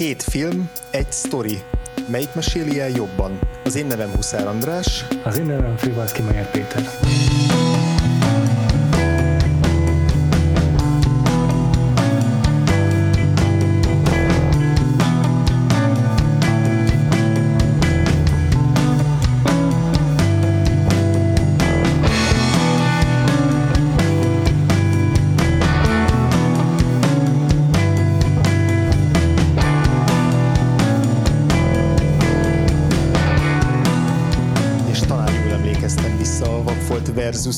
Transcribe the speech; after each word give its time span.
Két 0.00 0.22
film, 0.22 0.70
egy 0.90 1.12
sztori. 1.12 1.62
Melyik 2.08 2.34
meséli 2.34 2.80
el 2.80 2.88
jobban? 2.88 3.38
Az 3.64 3.76
én 3.76 3.86
nevem 3.86 4.10
Huszár 4.10 4.46
András. 4.46 5.06
Az 5.24 5.38
én 5.38 5.46
nevem 5.46 5.76
Frivalszki 5.76 6.22
Majer 6.22 6.50
Péter. 6.50 6.82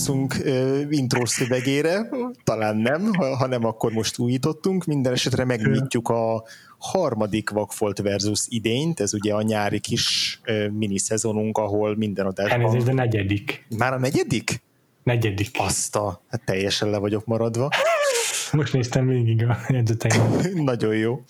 Uh, 0.09 0.87
intro 0.91 1.27
szövegére. 1.27 2.09
Talán 2.45 2.77
nem, 2.77 3.15
ha, 3.15 3.37
ha 3.37 3.47
nem, 3.47 3.65
akkor 3.65 3.93
most 3.93 4.19
újítottunk. 4.19 4.85
Minden 4.85 5.13
esetre 5.13 5.45
megnyitjuk 5.45 6.09
a 6.09 6.45
harmadik 6.79 7.51
Vagfolt 7.51 7.99
versus 7.99 8.47
idényt. 8.49 9.01
Ez 9.01 9.15
ugye 9.15 9.35
a 9.35 9.43
nyári 9.43 9.81
kis 9.81 10.41
uh, 10.47 10.69
mini 10.69 10.99
szezonunk, 10.99 11.59
ahol 11.59 11.97
minden 11.97 12.25
Elnézést, 12.25 12.65
adásban... 12.65 12.85
de 12.85 13.03
negyedik. 13.03 13.67
Már 13.79 13.93
a 13.93 13.99
negyedik? 13.99 14.63
Negyedik. 15.03 15.57
Azt 15.59 15.97
a... 15.97 16.23
Hát 16.29 16.45
teljesen 16.45 16.91
le 16.91 16.99
vagyok 16.99 17.25
maradva. 17.25 17.69
Most 18.53 18.73
néztem 18.73 19.07
végig 19.07 19.45
a 19.45 19.59
jegyzeteim. 19.69 20.23
Nagyon 20.65 20.97
jó. 20.97 21.21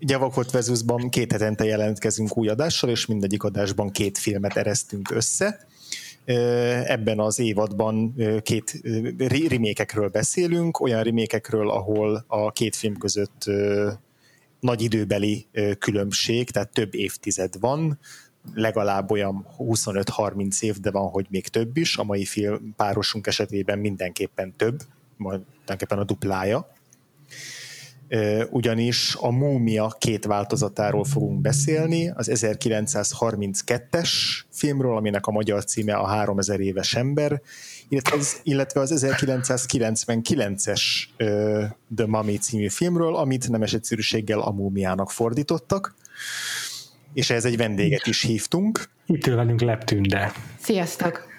Ugye 0.00 0.14
a 0.14 0.18
Vakfolt 0.18 0.50
Versusban 0.50 1.08
két 1.08 1.32
hetente 1.32 1.64
jelentkezünk 1.64 2.36
új 2.36 2.48
adással, 2.48 2.90
és 2.90 3.06
mindegyik 3.06 3.42
adásban 3.42 3.90
két 3.90 4.18
filmet 4.18 4.56
eresztünk 4.56 5.10
össze. 5.10 5.66
Ebben 6.24 7.18
az 7.18 7.38
évadban 7.38 8.14
két 8.42 8.80
ri- 9.18 9.48
remékekről 9.48 10.08
beszélünk, 10.08 10.80
olyan 10.80 11.02
remékekről, 11.02 11.70
ahol 11.70 12.24
a 12.26 12.50
két 12.50 12.76
film 12.76 12.96
között 12.96 13.44
nagy 14.60 14.82
időbeli 14.82 15.46
különbség, 15.78 16.50
tehát 16.50 16.72
több 16.72 16.94
évtized 16.94 17.60
van, 17.60 17.98
legalább 18.54 19.10
olyan 19.10 19.46
25-30 19.58 20.62
év, 20.62 20.80
de 20.80 20.90
van, 20.90 21.08
hogy 21.08 21.26
még 21.30 21.48
több 21.48 21.76
is. 21.76 21.96
A 21.96 22.04
mai 22.04 22.24
film 22.24 22.74
párosunk 22.76 23.26
esetében 23.26 23.78
mindenképpen 23.78 24.52
több, 24.56 24.80
majd 25.16 25.40
tulajdonképpen 25.40 25.98
a 25.98 26.04
duplája. 26.04 26.71
Ugyanis 28.50 29.16
a 29.20 29.30
Múmia 29.30 29.96
két 29.98 30.24
változatáról 30.24 31.04
fogunk 31.04 31.40
beszélni, 31.40 32.10
az 32.10 32.30
1932-es 32.32 34.10
filmről, 34.50 34.96
aminek 34.96 35.26
a 35.26 35.30
magyar 35.30 35.64
címe 35.64 35.94
a 35.94 36.06
3000 36.06 36.60
éves 36.60 36.94
ember, 36.94 37.40
illetve 37.88 38.16
az, 38.16 38.40
illetve 38.42 38.80
az 38.80 39.04
1999-es 39.06 40.82
ö, 41.16 41.64
The 41.96 42.06
Mummy 42.06 42.36
című 42.36 42.68
filmről, 42.68 43.16
amit 43.16 43.48
nemes 43.48 43.72
egyszerűséggel 43.72 44.40
a 44.40 44.50
Múmiának 44.50 45.10
fordítottak, 45.10 45.94
és 47.14 47.30
ehhez 47.30 47.44
egy 47.44 47.56
vendéget 47.56 48.06
is 48.06 48.22
hívtunk. 48.22 48.90
Itt 49.06 49.26
ül 49.26 49.36
velünk 49.36 49.60
Leptünde, 49.60 50.32
Sziasztok! 50.60 51.31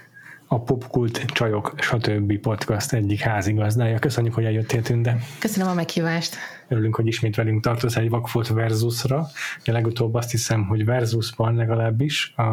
A 0.53 0.59
Popkult 0.59 1.25
Csajok, 1.25 1.73
stb. 1.79 2.37
podcast 2.37 2.93
egyik 2.93 3.19
házigazdája. 3.19 3.99
Köszönjük, 3.99 4.33
hogy 4.33 4.45
eljöttél 4.45 4.81
Tünde. 4.81 5.17
Köszönöm 5.39 5.69
a 5.69 5.73
meghívást. 5.73 6.35
Örülünk, 6.67 6.95
hogy 6.95 7.07
ismét 7.07 7.35
velünk 7.35 7.63
tartasz 7.63 7.95
egy 7.95 8.09
Vakfolt 8.09 8.47
Versusra. 8.47 9.27
De 9.65 9.71
legutóbb 9.71 10.13
azt 10.13 10.31
hiszem, 10.31 10.65
hogy 10.65 10.85
Versusban 10.85 11.55
legalábbis 11.55 12.33
a, 12.35 12.43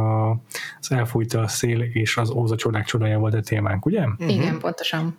az 0.80 0.90
elfújta 0.90 1.40
a 1.40 1.48
szél 1.48 1.80
és 1.80 2.16
az 2.16 2.30
Óza 2.30 2.56
csodák 2.56 2.84
csodája 2.84 3.18
volt 3.18 3.34
a 3.34 3.40
témánk, 3.40 3.86
ugye? 3.86 4.00
Uh-huh. 4.00 4.33
Igen, 4.33 4.58
pontosan. 4.58 5.18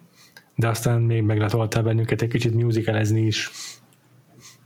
De 0.55 0.67
aztán 0.67 1.01
még 1.01 1.21
meglatoltál 1.21 1.83
bennünket 1.83 2.21
egy 2.21 2.29
kicsit 2.29 2.53
musicalezni 2.53 3.21
is. 3.21 3.51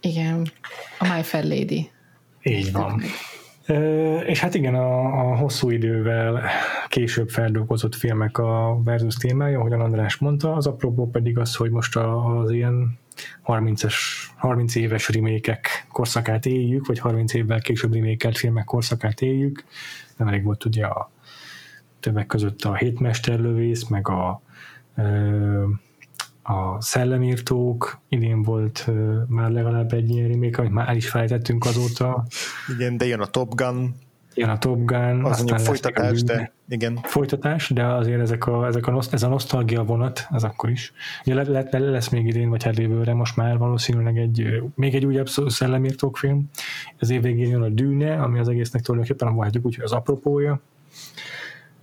Igen. 0.01 0.51
A 0.99 1.13
My 1.15 1.23
Fair 1.23 1.43
Lady. 1.43 1.89
Így 2.43 2.71
van. 2.71 3.01
Ö, 3.01 3.05
és 4.25 4.39
hát 4.39 4.53
igen, 4.53 4.75
a, 4.75 5.05
a 5.19 5.35
hosszú 5.35 5.69
idővel 5.69 6.41
később 6.87 7.29
feldolgozott 7.29 7.95
filmek 7.95 8.37
a 8.37 8.81
versus 8.83 9.15
témája, 9.15 9.59
ahogyan 9.59 9.81
András 9.81 10.17
mondta, 10.17 10.53
az 10.53 10.67
apropó 10.67 11.09
pedig 11.09 11.37
az, 11.37 11.55
hogy 11.55 11.69
most 11.69 11.95
a, 11.95 12.37
az 12.39 12.51
ilyen 12.51 12.99
30-es, 13.45 13.95
30 14.35 14.75
éves 14.75 15.09
remékek 15.09 15.85
korszakát 15.91 16.45
éljük, 16.45 16.87
vagy 16.87 16.99
30 16.99 17.33
évvel 17.33 17.61
később 17.61 17.93
remékelt 17.93 18.37
filmek 18.37 18.65
korszakát 18.65 19.21
éljük. 19.21 19.63
Nem 20.17 20.27
elég 20.27 20.43
volt 20.43 20.65
ugye 20.65 20.85
a 20.85 21.11
többek 21.99 22.25
között 22.25 22.61
a 22.61 22.75
Hétmesterlövész, 22.75 23.87
meg 23.87 24.07
a 24.07 24.41
a 26.47 26.81
Szellemírtók, 26.81 28.00
idén 28.09 28.41
volt 28.41 28.89
már 29.28 29.51
legalább 29.51 29.94
egy 29.94 30.09
ilyen 30.09 30.28
remake, 30.28 30.61
amit 30.61 30.72
már 30.72 30.89
el 30.89 30.95
is 30.95 31.09
felejtettünk 31.09 31.66
azóta, 31.66 32.25
Igen, 32.75 32.97
de 32.97 33.06
jön 33.06 33.19
a 33.19 33.25
Top 33.25 33.56
Gun, 33.56 33.95
jön 34.33 34.50
a 34.50 34.57
Top 34.57 34.85
Gun, 34.85 35.25
az 35.25 35.44
lesz 35.50 35.66
folytatás, 35.66 36.23
de 36.23 36.51
igen. 36.69 37.00
folytatás, 37.03 37.69
de 37.69 37.85
azért 37.85 38.22
ezek 38.22 38.47
a, 38.47 38.66
ezek 38.66 38.88
a, 38.88 39.01
ez 39.11 39.23
a 39.23 39.28
nosztalgia 39.28 39.84
vonat, 39.84 40.28
ez 40.31 40.44
akkor 40.44 40.69
is. 40.69 40.94
Ugye 41.25 41.35
le, 41.35 41.44
le, 41.44 41.67
le, 41.72 41.79
lesz 41.79 42.09
még 42.09 42.28
idén, 42.28 42.50
vagy 42.50 42.63
hát 42.63 42.78
lévőre 42.78 43.13
most 43.13 43.35
már 43.35 43.57
valószínűleg 43.57 44.17
egy, 44.17 44.63
még 44.75 44.95
egy 44.95 45.05
újabb 45.05 45.28
szellemírtók 45.47 46.17
film. 46.17 46.50
Az 47.00 47.09
év 47.09 47.22
végén 47.22 47.50
jön 47.50 47.61
a 47.61 47.69
Dűne, 47.69 48.22
ami 48.22 48.39
az 48.39 48.47
egésznek 48.47 48.81
tulajdonképpen 48.81 49.28
mondhatjuk 49.28 49.66
úgy, 49.66 49.75
hogy 49.75 49.84
az 49.84 49.91
apropója. 49.91 50.61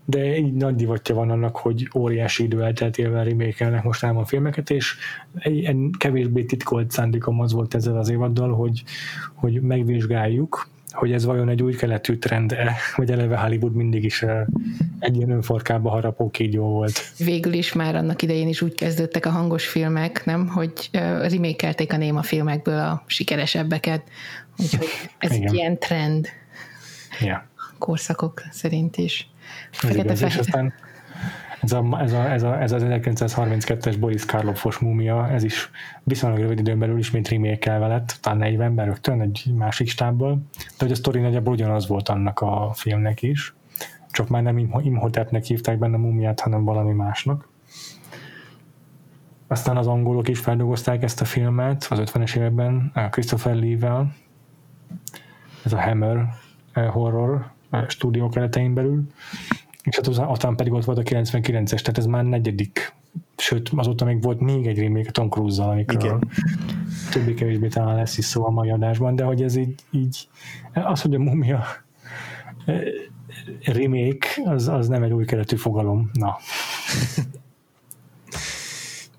De 0.05 0.37
így 0.37 0.53
nagy 0.53 0.75
divatja 0.75 1.15
van 1.15 1.31
annak, 1.31 1.57
hogy 1.57 1.91
óriási 1.95 2.43
idő 2.43 2.63
elteltével 2.63 3.25
remékelnek 3.25 3.83
most 3.83 4.03
a 4.03 4.25
filmeket, 4.25 4.71
és 4.71 4.97
egy, 5.39 5.77
kevésbé 5.99 6.45
titkolt 6.45 6.91
szándékom 6.91 7.41
az 7.41 7.53
volt 7.53 7.75
ezzel 7.75 7.99
az 7.99 8.09
évaddal, 8.09 8.55
hogy, 8.55 8.83
hogy 9.35 9.61
megvizsgáljuk, 9.61 10.71
hogy 10.93 11.13
ez 11.13 11.25
vajon 11.25 11.49
egy 11.49 11.63
új 11.63 11.75
keletű 11.75 12.17
trend-e, 12.17 12.75
vagy 12.97 13.11
eleve 13.11 13.39
Hollywood 13.39 13.75
mindig 13.75 14.05
is 14.05 14.23
eh, 14.23 14.45
egy 14.99 15.17
ilyen 15.17 15.31
önforkába 15.31 15.91
harapó 15.91 16.31
kígyó 16.31 16.65
volt. 16.65 17.13
Végül 17.19 17.53
is 17.53 17.73
már 17.73 17.95
annak 17.95 18.23
idején 18.23 18.49
is 18.49 18.63
úgy 18.63 18.75
kezdődtek 18.75 19.27
a 19.27 19.31
hangos 19.31 19.67
filmek, 19.67 20.25
nem? 20.25 20.49
Hogy 20.49 20.73
uh, 20.93 21.01
remékelték 21.31 21.93
a 21.93 21.97
néma 21.97 22.23
filmekből 22.23 22.79
a 22.79 23.05
sikeresebbeket. 23.07 24.03
Úgyhogy 24.59 24.87
ez 25.19 25.33
Igen. 25.33 25.49
egy 25.49 25.55
ilyen 25.55 25.79
trend 25.79 26.29
Ja, 27.21 27.49
korszakok 27.79 28.43
szerint 28.51 28.97
is. 28.97 29.31
Ez 29.83 29.97
igaz. 29.97 30.23
És 30.23 30.37
aztán 30.37 30.75
ez, 31.63 31.73
a, 31.73 32.01
ez, 32.01 32.13
a, 32.13 32.31
ez, 32.31 32.43
a, 32.43 32.61
ez 32.61 32.73
az 32.73 32.83
1932-es 32.87 33.97
Boris 34.01 34.25
Karloffos 34.25 34.79
múmia, 34.79 35.29
ez 35.31 35.43
is 35.43 35.71
viszonylag 36.05 36.41
rövid 36.41 36.59
időn 36.59 36.79
belül 36.79 36.99
ismét 36.99 37.29
remékelve 37.29 37.87
lett, 37.87 38.19
talán 38.21 38.55
40-ben 38.55 38.85
rögtön 38.85 39.21
egy 39.21 39.53
másik 39.55 39.89
stábból, 39.89 40.43
de 40.53 40.75
hogy 40.79 40.91
a 40.91 40.95
sztori 40.95 41.21
nagyjából 41.21 41.53
ugyanaz 41.53 41.89
volt 41.89 42.09
annak 42.09 42.41
a 42.41 42.71
filmnek 42.75 43.23
is, 43.23 43.55
csak 44.11 44.29
már 44.29 44.43
nem 44.43 44.59
Imho- 44.59 44.85
Imhotepnek 44.85 45.45
hívták 45.45 45.79
benne 45.79 45.97
a 45.97 45.99
múmiát, 45.99 46.41
hanem 46.41 46.65
valami 46.65 46.93
másnak. 46.93 47.49
Aztán 49.47 49.77
az 49.77 49.87
angolok 49.87 50.29
is 50.29 50.39
feldolgozták 50.39 51.03
ezt 51.03 51.21
a 51.21 51.25
filmet 51.25 51.87
az 51.91 51.99
50-es 52.05 52.37
években 52.37 52.93
Christopher 53.11 53.55
Lee-vel, 53.55 54.15
ez 55.65 55.73
a 55.73 55.81
Hammer 55.81 56.29
eh, 56.73 56.91
horror 56.91 57.52
eh, 57.72 57.88
stúdió 57.88 58.28
keretein 58.28 58.75
belül, 58.75 59.03
és 59.83 59.97
hát 59.97 60.06
aztán- 60.06 60.56
pedig 60.56 60.72
ott 60.72 60.84
volt 60.84 60.99
a 60.99 61.03
99-es, 61.03 61.81
tehát 61.81 61.99
ez 61.99 62.06
már 62.06 62.25
negyedik, 62.25 62.94
sőt 63.37 63.71
azóta 63.77 64.05
még 64.05 64.22
volt 64.22 64.41
még 64.41 64.66
egy 64.66 64.78
remake 64.78 65.10
Tom 65.10 65.28
Cruise-zal, 65.28 65.71
amikor 65.71 66.05
Igen. 66.05 66.28
többé-kevésbé 67.10 67.69
talán 67.69 67.97
lesz 67.97 68.19
is 68.19 68.25
szó 68.25 68.47
a 68.47 68.50
mai 68.50 68.71
adásban, 68.71 69.16
de 69.16 69.24
hogy 69.24 69.42
ez 69.42 69.57
így, 69.57 69.74
így 69.91 70.28
az, 70.72 71.03
hogy 71.03 71.15
a 71.15 71.19
mumia 71.19 71.65
eh, 72.65 72.80
remake, 73.65 74.28
az, 74.45 74.69
az 74.69 74.89
nem 74.89 75.03
egy 75.03 75.13
új 75.13 75.24
keretű 75.24 75.57
fogalom. 75.57 76.10
Na, 76.13 76.36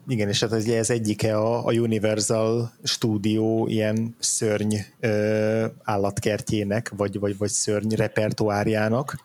Igen, 0.07 0.27
és 0.27 0.39
hát 0.39 0.51
ugye 0.51 0.77
ez 0.77 0.89
egyike 0.89 1.37
a, 1.37 1.65
a 1.65 1.71
Universal 1.71 2.71
Studio 2.83 3.65
ilyen 3.67 4.15
szörny 4.19 4.75
ö, 4.99 5.65
állatkertjének, 5.83 6.91
vagy, 6.97 7.19
vagy, 7.19 7.37
vagy 7.37 7.49
szörny 7.49 7.93
repertoárjának. 7.95 9.17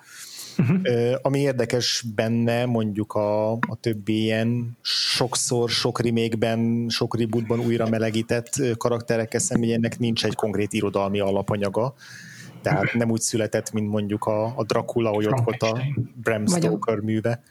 Uh-huh. 0.58 1.19
Ami 1.22 1.38
érdekes 1.38 2.04
benne, 2.14 2.66
mondjuk 2.66 3.14
a, 3.14 3.52
a 3.52 3.76
többi 3.80 4.22
ilyen 4.22 4.76
sokszor, 4.80 5.70
sok 5.70 6.00
remake-ben, 6.00 6.86
sok 6.88 7.19
rebootban 7.19 7.60
újra 7.60 7.88
melegített 7.88 8.76
karakterekkel 8.76 9.40
szemben 9.40 9.70
ennek 9.70 9.98
nincs 9.98 10.25
egy 10.25 10.34
konkrét 10.34 10.72
irodalmi 10.72 11.20
alapanyaga. 11.20 11.94
Tehát 12.62 12.92
nem 12.92 13.10
úgy 13.10 13.20
született, 13.20 13.72
mint 13.72 13.88
mondjuk 13.88 14.25
a, 14.25 14.44
a 14.56 14.64
Dracula, 14.64 15.10
hogy 15.10 15.26
ott 15.26 15.44
volt 15.44 15.62
a. 15.62 15.78
Bram 16.22 16.44
Vagy 16.44 16.62
Stoker 16.62 16.98
műve. 16.98 17.42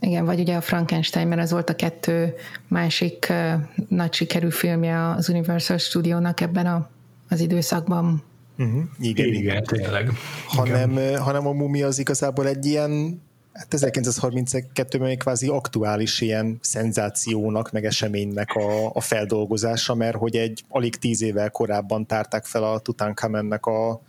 Igen, 0.00 0.24
vagy 0.24 0.40
ugye 0.40 0.56
a 0.56 0.60
Frankenstein, 0.60 1.28
mert 1.28 1.40
az 1.40 1.50
volt 1.50 1.70
a 1.70 1.74
kettő 1.74 2.34
másik 2.68 3.26
uh, 3.30 3.52
nagy 3.88 4.12
sikerű 4.12 4.50
filmje 4.50 5.08
az 5.08 5.28
Universal 5.28 5.78
Studio-nak 5.78 6.40
ebben 6.40 6.66
a, 6.66 6.88
az 7.28 7.40
időszakban. 7.40 8.22
Uh-huh. 8.58 8.82
Igen, 8.98 9.26
igen, 9.26 9.40
igen, 9.40 9.64
tényleg. 9.64 10.10
Hanem, 10.46 10.90
igen. 10.90 11.18
hanem 11.18 11.46
a 11.46 11.52
mumia 11.52 11.86
az 11.86 11.98
igazából 11.98 12.48
egy 12.48 12.66
ilyen 12.66 13.22
hát 13.52 13.66
1932-ben 13.70 15.00
még 15.00 15.18
kvázi 15.18 15.48
aktuális 15.48 16.20
ilyen 16.20 16.58
szenzációnak, 16.60 17.72
meg 17.72 17.84
eseménynek 17.84 18.54
a, 18.54 18.90
a 18.94 19.00
feldolgozása, 19.00 19.94
mert 19.94 20.16
hogy 20.16 20.36
egy 20.36 20.64
alig 20.68 20.96
tíz 20.96 21.22
évvel 21.22 21.50
korábban 21.50 22.06
tárták 22.06 22.44
fel 22.44 22.64
a 22.64 22.78
Tutankhamennek 22.78 23.66
a, 23.66 24.02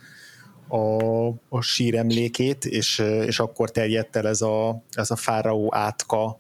a, 0.68 1.28
a 1.50 1.62
síremlékét, 1.62 2.66
és, 2.66 3.00
és 3.26 3.40
akkor 3.40 3.72
terjedt 3.72 4.16
el 4.16 4.28
ez 4.28 4.42
a, 4.42 4.84
ez 4.92 5.12
a 5.12 5.16
fáraó 5.16 5.76
átka 5.76 6.40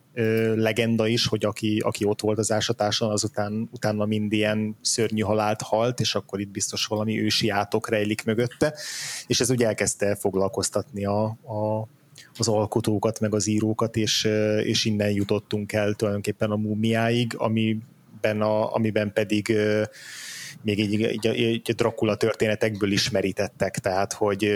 legenda 0.55 1.07
is, 1.07 1.27
hogy 1.27 1.45
aki, 1.45 1.79
aki 1.79 2.05
ott 2.05 2.21
volt 2.21 2.37
az 2.37 2.51
ásatáson, 2.51 3.11
azután 3.11 3.69
utána 3.71 4.05
mind 4.05 4.31
ilyen 4.31 4.77
szörnyű 4.81 5.21
halált 5.21 5.61
halt, 5.61 5.99
és 5.99 6.15
akkor 6.15 6.39
itt 6.39 6.49
biztos 6.49 6.85
valami 6.85 7.21
ősi 7.21 7.49
átok 7.49 7.89
rejlik 7.89 8.23
mögötte, 8.23 8.73
és 9.27 9.39
ez 9.39 9.49
ugye 9.49 9.65
elkezdte 9.65 10.15
foglalkoztatni 10.15 11.05
a, 11.05 11.23
a, 11.25 11.87
az 12.37 12.47
alkotókat, 12.47 13.19
meg 13.19 13.33
az 13.33 13.47
írókat, 13.47 13.95
és, 13.95 14.29
és 14.63 14.85
innen 14.85 15.11
jutottunk 15.11 15.73
el 15.73 15.93
tulajdonképpen 15.93 16.51
a 16.51 16.55
múmiáig, 16.55 17.33
amiben, 17.37 18.41
a, 18.41 18.73
amiben 18.73 19.13
pedig 19.13 19.57
még 20.61 20.79
így, 20.79 20.93
így, 20.99 21.39
így 21.39 21.75
Dracula 21.75 22.15
történetekből 22.15 22.91
ismerítettek, 22.91 23.79
tehát 23.79 24.13
hogy, 24.13 24.51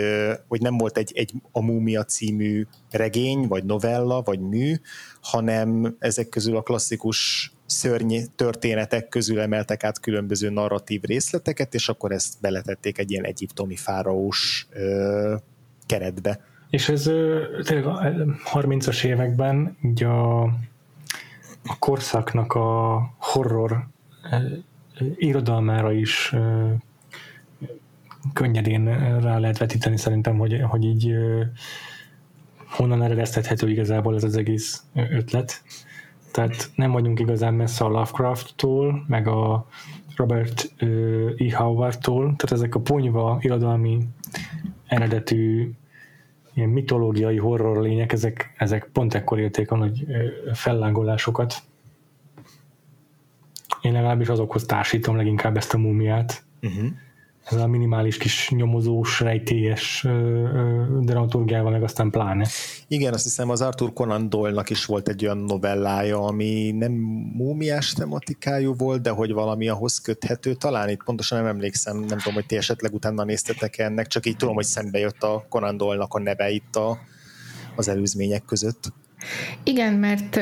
hogy 0.47 0.61
nem 0.61 0.77
volt 0.77 0.97
egy, 0.97 1.11
egy 1.15 1.33
a 1.51 1.61
Múmia 1.61 2.03
című 2.03 2.65
regény, 2.91 3.47
vagy 3.47 3.63
novella, 3.63 4.21
vagy 4.21 4.39
mű, 4.39 4.75
hanem 5.21 5.95
ezek 5.99 6.29
közül 6.29 6.55
a 6.55 6.61
klasszikus 6.61 7.51
szörny 7.65 8.17
történetek 8.35 9.09
közül 9.09 9.39
emeltek 9.39 9.83
át 9.83 9.99
különböző 9.99 10.49
narratív 10.49 11.01
részleteket, 11.01 11.73
és 11.73 11.89
akkor 11.89 12.11
ezt 12.11 12.33
beletették 12.41 12.97
egy 12.97 13.11
ilyen 13.11 13.25
egyiptomi 13.25 13.75
fáraós 13.75 14.67
ö, 14.71 15.35
keretbe. 15.85 16.39
És 16.69 16.89
ez 16.89 17.03
tényleg 17.63 17.85
a 17.85 18.01
30-as 18.53 19.03
években 19.03 19.77
így 19.83 20.03
a, 20.03 20.41
a 21.63 21.77
korszaknak 21.79 22.53
a 22.53 22.99
horror 23.17 23.87
irodalmára 25.15 25.91
is 25.91 26.35
könnyedén 28.33 28.85
rá 29.21 29.37
lehet 29.37 29.57
vetíteni 29.57 29.97
szerintem, 29.97 30.37
hogy, 30.37 30.61
hogy 30.61 30.83
így 30.83 31.15
honnan 32.67 33.03
eredeztethető 33.03 33.69
igazából 33.69 34.15
ez 34.15 34.23
az 34.23 34.37
egész 34.37 34.83
ötlet. 34.93 35.63
Tehát 36.31 36.71
nem 36.75 36.91
vagyunk 36.91 37.19
igazán 37.19 37.53
messze 37.53 37.85
a 37.85 37.87
Lovecraft-tól, 37.87 39.05
meg 39.07 39.27
a 39.27 39.67
Robert 40.15 40.73
E. 40.77 41.57
Howard-tól, 41.57 42.23
tehát 42.23 42.51
ezek 42.51 42.75
a 42.75 42.79
ponyva 42.79 43.37
irodalmi 43.41 44.07
eredetű 44.87 45.71
ilyen 46.53 46.69
mitológiai 46.69 47.37
horror 47.37 47.81
lények, 47.81 48.11
ezek, 48.11 48.53
ezek 48.57 48.89
pont 48.93 49.13
ekkor 49.13 49.39
élték 49.39 49.71
a 49.71 49.75
nagy 49.77 50.05
fellángolásokat. 50.53 51.61
Én 53.81 53.91
legalábbis 53.91 54.27
azokhoz 54.27 54.65
társítom 54.65 55.15
leginkább 55.15 55.57
ezt 55.57 55.73
a 55.73 55.77
múmiát. 55.77 56.43
Uh-huh. 56.61 56.87
Ez 57.43 57.57
a 57.57 57.67
minimális 57.67 58.17
kis 58.17 58.49
nyomozós, 58.49 59.19
rejtélyes 59.19 60.07
dramaturgiával, 61.01 61.71
meg 61.71 61.83
aztán 61.83 62.09
pláne. 62.09 62.47
Igen, 62.87 63.13
azt 63.13 63.23
hiszem 63.23 63.49
az 63.49 63.61
Arthur 63.61 63.93
Conan 63.93 64.29
Doyle-nak 64.29 64.69
is 64.69 64.85
volt 64.85 65.07
egy 65.07 65.25
olyan 65.25 65.37
novellája, 65.37 66.23
ami 66.23 66.71
nem 66.71 66.91
múmiás 67.33 67.93
tematikájú 67.93 68.73
volt, 68.75 69.01
de 69.01 69.09
hogy 69.09 69.31
valami 69.31 69.67
ahhoz 69.67 70.01
köthető. 70.01 70.53
Talán 70.53 70.89
itt 70.89 71.03
pontosan 71.03 71.37
nem 71.37 71.47
emlékszem, 71.47 71.97
nem 71.97 72.17
tudom, 72.17 72.33
hogy 72.33 72.45
ti 72.45 72.55
esetleg 72.55 72.93
utána 72.93 73.23
néztetek 73.23 73.77
ennek, 73.77 74.07
csak 74.07 74.25
így 74.25 74.35
tudom, 74.35 74.55
hogy 74.55 74.65
szembe 74.65 74.99
jött 74.99 75.23
a 75.23 75.45
Conan 75.49 75.77
Doyle-nak 75.77 76.13
a 76.13 76.19
neve 76.19 76.49
itt 76.49 76.75
a, 76.75 76.97
az 77.75 77.87
előzmények 77.87 78.45
között. 78.45 78.93
Igen, 79.63 79.93
mert 79.93 80.39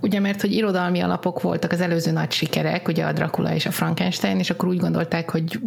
ugye 0.00 0.20
mert 0.20 0.40
hogy 0.40 0.52
irodalmi 0.52 1.00
alapok 1.00 1.40
voltak 1.40 1.72
az 1.72 1.80
előző 1.80 2.10
nagy 2.10 2.30
sikerek, 2.30 2.88
ugye 2.88 3.04
a 3.04 3.12
Dracula 3.12 3.54
és 3.54 3.66
a 3.66 3.70
Frankenstein, 3.70 4.38
és 4.38 4.50
akkor 4.50 4.68
úgy 4.68 4.78
gondolták, 4.78 5.30
hogy 5.30 5.60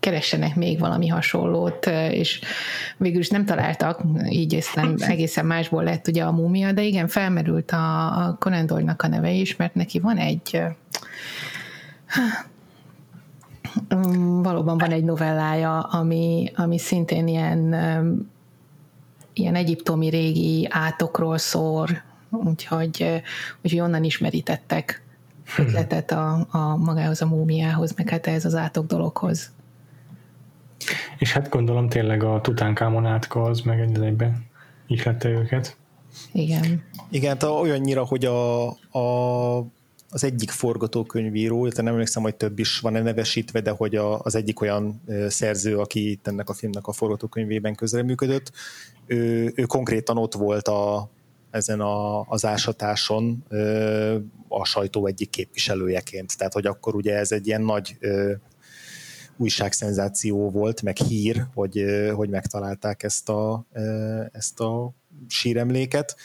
keressenek 0.00 0.56
még 0.56 0.78
valami 0.78 1.08
hasonlót, 1.08 1.86
és 2.10 2.40
végül 2.96 3.20
is 3.20 3.28
nem 3.28 3.44
találtak, 3.44 4.00
így 4.28 4.54
aztán 4.54 4.94
egészen 4.98 5.46
másból 5.46 5.82
lett 5.82 6.06
ugye 6.06 6.22
a 6.22 6.32
múmia, 6.32 6.72
de 6.72 6.82
igen, 6.82 7.08
felmerült 7.08 7.70
a, 7.70 8.06
a 8.06 8.36
Conan 8.40 8.66
Doyle-nak 8.66 9.02
a 9.02 9.08
neve 9.08 9.30
is, 9.30 9.56
mert 9.56 9.74
neki 9.74 9.98
van 9.98 10.16
egy 10.16 10.62
valóban 14.42 14.78
van 14.78 14.90
egy 14.90 15.04
novellája, 15.04 15.80
ami, 15.80 16.52
ami 16.56 16.78
szintén 16.78 17.28
ilyen 17.28 17.74
ilyen 19.32 19.54
egyiptomi 19.54 20.08
régi 20.08 20.66
átokról 20.70 21.38
szól, 21.38 21.88
úgyhogy, 22.30 23.22
úgyhogy 23.62 23.80
onnan 23.80 24.04
ismerítettek 24.04 25.02
ötletet 25.58 26.10
a, 26.10 26.46
a 26.50 26.76
magához 26.76 27.22
a 27.22 27.26
múmiához, 27.26 27.92
meg 27.96 28.08
hát 28.08 28.26
ez 28.26 28.44
az 28.44 28.54
átok 28.54 28.86
dologhoz. 28.86 29.50
És 31.18 31.32
hát 31.32 31.48
gondolom 31.48 31.88
tényleg 31.88 32.22
a 32.22 32.40
Tutánkámon 32.40 33.06
átka 33.06 33.42
az 33.42 33.60
meg 33.60 33.80
egy 33.80 34.02
egyben 34.02 34.46
ihlette 34.86 35.28
őket. 35.28 35.76
Igen. 36.32 36.82
Igen, 37.10 37.38
tehát 37.38 37.56
olyannyira, 37.60 38.04
hogy 38.04 38.24
a, 38.24 38.68
a, 38.98 39.58
az 40.10 40.24
egyik 40.24 40.50
forgatókönyvíró, 40.50 41.62
illetve 41.62 41.82
nem 41.82 41.92
emlékszem, 41.92 42.22
hogy 42.22 42.34
több 42.34 42.58
is 42.58 42.80
van-e 42.80 43.00
nevesítve, 43.00 43.60
de 43.60 43.70
hogy 43.70 43.94
a, 43.94 44.20
az 44.20 44.34
egyik 44.34 44.60
olyan 44.60 45.02
szerző, 45.28 45.78
aki 45.78 46.10
itt 46.10 46.26
ennek 46.26 46.48
a 46.48 46.52
filmnek 46.52 46.86
a 46.86 46.92
forgatókönyvében 46.92 47.74
közreműködött, 47.74 48.52
ő, 49.06 49.52
ő 49.56 49.62
konkrétan 49.62 50.18
ott 50.18 50.34
volt 50.34 50.68
a, 50.68 51.10
ezen 51.50 51.80
a, 51.80 52.20
az 52.20 52.44
ásatáson 52.44 53.44
a 54.48 54.64
sajtó 54.64 55.06
egyik 55.06 55.30
képviselőjeként. 55.30 56.36
Tehát, 56.36 56.52
hogy 56.52 56.66
akkor 56.66 56.94
ugye 56.94 57.16
ez 57.16 57.32
egy 57.32 57.46
ilyen 57.46 57.62
nagy 57.62 57.98
újságszenzáció 59.36 60.50
volt, 60.50 60.82
meg 60.82 60.96
hír, 60.96 61.46
hogy, 61.54 61.84
hogy 62.14 62.28
megtalálták 62.28 63.02
ezt 63.02 63.28
a, 63.28 63.66
ezt 64.32 64.60
a 64.60 64.94
síremléket, 65.28 66.16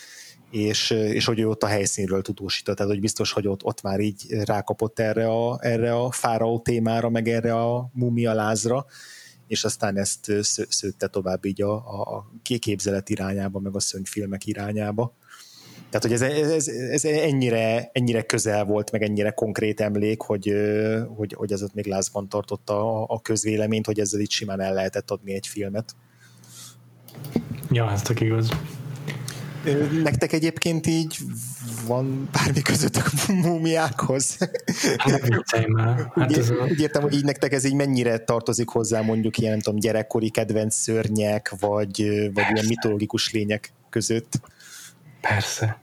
és, 0.51 0.89
és 0.89 1.25
hogy 1.25 1.39
ő 1.39 1.49
ott 1.49 1.63
a 1.63 1.67
helyszínről 1.67 2.21
tudósított, 2.21 2.75
tehát 2.75 2.91
hogy 2.91 3.01
biztos, 3.01 3.31
hogy 3.31 3.47
ott, 3.47 3.63
ott 3.63 3.81
már 3.81 3.99
így 3.99 4.25
rákapott 4.29 4.99
erre 4.99 5.27
a, 5.27 5.57
erre 5.61 5.95
a 5.95 6.11
fáraó 6.11 6.59
témára, 6.59 7.09
meg 7.09 7.27
erre 7.27 7.55
a 7.55 7.89
mumia 7.93 8.33
lázra, 8.33 8.85
és 9.53 9.63
aztán 9.63 9.97
ezt 9.97 10.31
szőtte 10.69 11.07
tovább 11.07 11.45
így 11.45 11.61
a, 11.61 11.73
a, 11.73 12.31
képzelet 12.59 13.09
irányába, 13.09 13.59
meg 13.59 13.75
a 13.75 13.79
szönyfilmek 13.79 14.45
irányába. 14.45 15.13
Tehát, 15.89 16.01
hogy 16.01 16.13
ez, 16.13 16.51
ez, 16.51 16.67
ez 16.67 17.05
ennyire, 17.05 17.89
ennyire 17.93 18.21
közel 18.21 18.65
volt, 18.65 18.91
meg 18.91 19.01
ennyire 19.01 19.29
konkrét 19.29 19.81
emlék, 19.81 20.21
hogy, 20.21 20.53
hogy, 21.15 21.33
hogy 21.33 21.51
ez 21.51 21.63
ott 21.63 21.73
még 21.73 21.85
lázban 21.85 22.29
tartotta 22.29 23.01
a, 23.01 23.05
a 23.07 23.21
közvéleményt, 23.21 23.85
hogy 23.85 23.99
ezzel 23.99 24.19
itt 24.19 24.29
simán 24.29 24.61
el 24.61 24.73
lehetett 24.73 25.11
adni 25.11 25.33
egy 25.33 25.47
filmet. 25.47 25.95
Ja, 27.71 27.91
ez 27.91 28.01
tök 28.01 28.21
igaz. 28.21 28.49
Nektek 30.03 30.31
egyébként 30.31 30.87
így 30.87 31.17
van 31.87 32.29
bármi 32.31 32.61
közöttök 32.61 33.05
múmiákhoz? 33.27 34.37
Hát 34.97 35.67
már. 35.67 36.11
Hát 36.15 36.29
úgy, 36.29 36.37
ez 36.37 36.49
a... 36.49 36.53
úgy 36.53 36.79
értem, 36.79 37.01
hogy 37.01 37.13
így 37.13 37.23
nektek 37.23 37.53
ez 37.53 37.63
így 37.63 37.73
mennyire 37.73 38.17
tartozik 38.17 38.69
hozzá 38.69 39.01
mondjuk 39.01 39.37
ilyen, 39.37 39.51
nem 39.51 39.61
tudom, 39.61 39.79
gyerekkori 39.79 40.29
kedvenc 40.29 40.75
szörnyek, 40.75 41.55
vagy, 41.59 42.05
vagy 42.33 42.45
ilyen 42.53 42.65
mitológikus 42.67 43.31
lények 43.31 43.73
között? 43.89 44.39
Persze. 45.21 45.81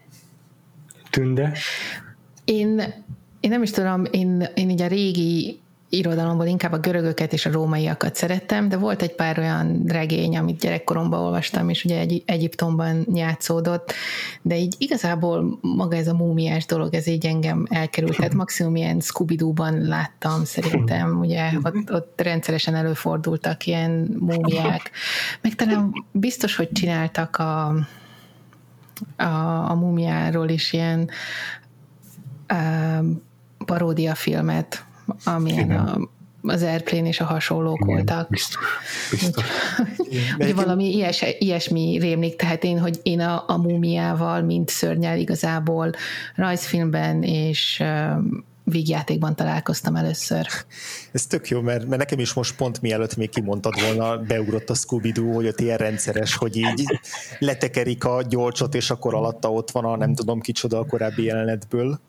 Tünde? 1.10 1.52
Én, 2.44 2.94
én 3.40 3.50
nem 3.50 3.62
is 3.62 3.70
tudom, 3.70 4.04
én, 4.10 4.48
én 4.54 4.70
így 4.70 4.82
a 4.82 4.86
régi 4.86 5.60
irodalomból 5.90 6.46
inkább 6.46 6.72
a 6.72 6.78
görögöket 6.78 7.32
és 7.32 7.46
a 7.46 7.52
rómaiakat 7.52 8.14
szerettem, 8.14 8.68
de 8.68 8.76
volt 8.76 9.02
egy 9.02 9.14
pár 9.14 9.38
olyan 9.38 9.82
regény, 9.86 10.36
amit 10.36 10.60
gyerekkoromban 10.60 11.20
olvastam, 11.20 11.68
és 11.68 11.84
ugye 11.84 11.98
egy, 11.98 12.22
Egyiptomban 12.26 13.06
játszódott, 13.14 13.92
de 14.42 14.56
így 14.56 14.74
igazából 14.78 15.58
maga 15.60 15.96
ez 15.96 16.08
a 16.08 16.14
múmiás 16.14 16.66
dolog, 16.66 16.94
ez 16.94 17.06
így 17.06 17.26
engem 17.26 17.66
elkerült, 17.70 18.16
tehát 18.16 18.34
maximum 18.34 18.76
ilyen 18.76 19.00
scooby 19.00 19.38
láttam 19.78 20.44
szerintem, 20.44 21.18
ugye 21.18 21.50
ott, 21.62 21.92
ott 21.92 22.20
rendszeresen 22.20 22.74
előfordultak 22.74 23.66
ilyen 23.66 24.16
múmiák, 24.18 24.90
meg 25.40 25.54
talán 25.54 25.92
biztos, 26.12 26.56
hogy 26.56 26.68
csináltak 26.72 27.36
a, 27.36 27.66
a, 29.16 29.70
a 29.70 29.74
múmiáról 29.74 30.48
is 30.48 30.72
ilyen 30.72 31.08
a, 32.46 32.54
paródia 33.64 34.14
filmet, 34.14 34.84
amilyen 35.24 35.70
a 35.70 35.98
az 36.42 36.62
Airplane 36.62 37.08
és 37.08 37.20
a 37.20 37.24
hasonlók 37.24 37.80
Igen, 37.80 37.94
voltak. 37.94 38.28
Biztos. 38.28 38.64
biztos. 39.10 39.44
Hogy 40.36 40.54
valami 40.54 40.94
ilyes, 40.94 41.24
ilyesmi 41.38 41.98
rémlik, 41.98 42.36
tehát 42.36 42.64
én, 42.64 42.78
hogy 42.78 43.00
én 43.02 43.20
a, 43.20 43.44
a 43.46 43.56
múmiával, 43.56 44.42
mint 44.42 44.68
szörnyel 44.68 45.18
igazából 45.18 45.90
rajzfilmben 46.34 47.22
és 47.22 47.82
vígjátékban 48.64 49.36
találkoztam 49.36 49.96
először. 49.96 50.46
Ez 51.12 51.26
tök 51.26 51.48
jó, 51.48 51.60
mert, 51.60 51.86
mert 51.86 52.00
nekem 52.00 52.18
is 52.18 52.32
most 52.32 52.56
pont 52.56 52.80
mielőtt 52.80 53.16
még 53.16 53.30
kimondtad 53.30 53.80
volna, 53.80 54.18
beugrott 54.18 54.70
a 54.70 54.74
scooby 54.74 55.12
hogy 55.32 55.46
ott 55.46 55.60
ilyen 55.60 55.76
rendszeres, 55.76 56.34
hogy 56.34 56.56
így 56.56 57.00
letekerik 57.38 58.04
a 58.04 58.22
gyolcsot, 58.28 58.74
és 58.74 58.90
akkor 58.90 59.14
alatta 59.14 59.52
ott 59.52 59.70
van 59.70 59.84
a 59.84 59.96
nem 59.96 60.14
tudom 60.14 60.40
kicsoda 60.40 60.78
a 60.78 60.86
korábbi 60.86 61.22
jelenetből. 61.22 62.00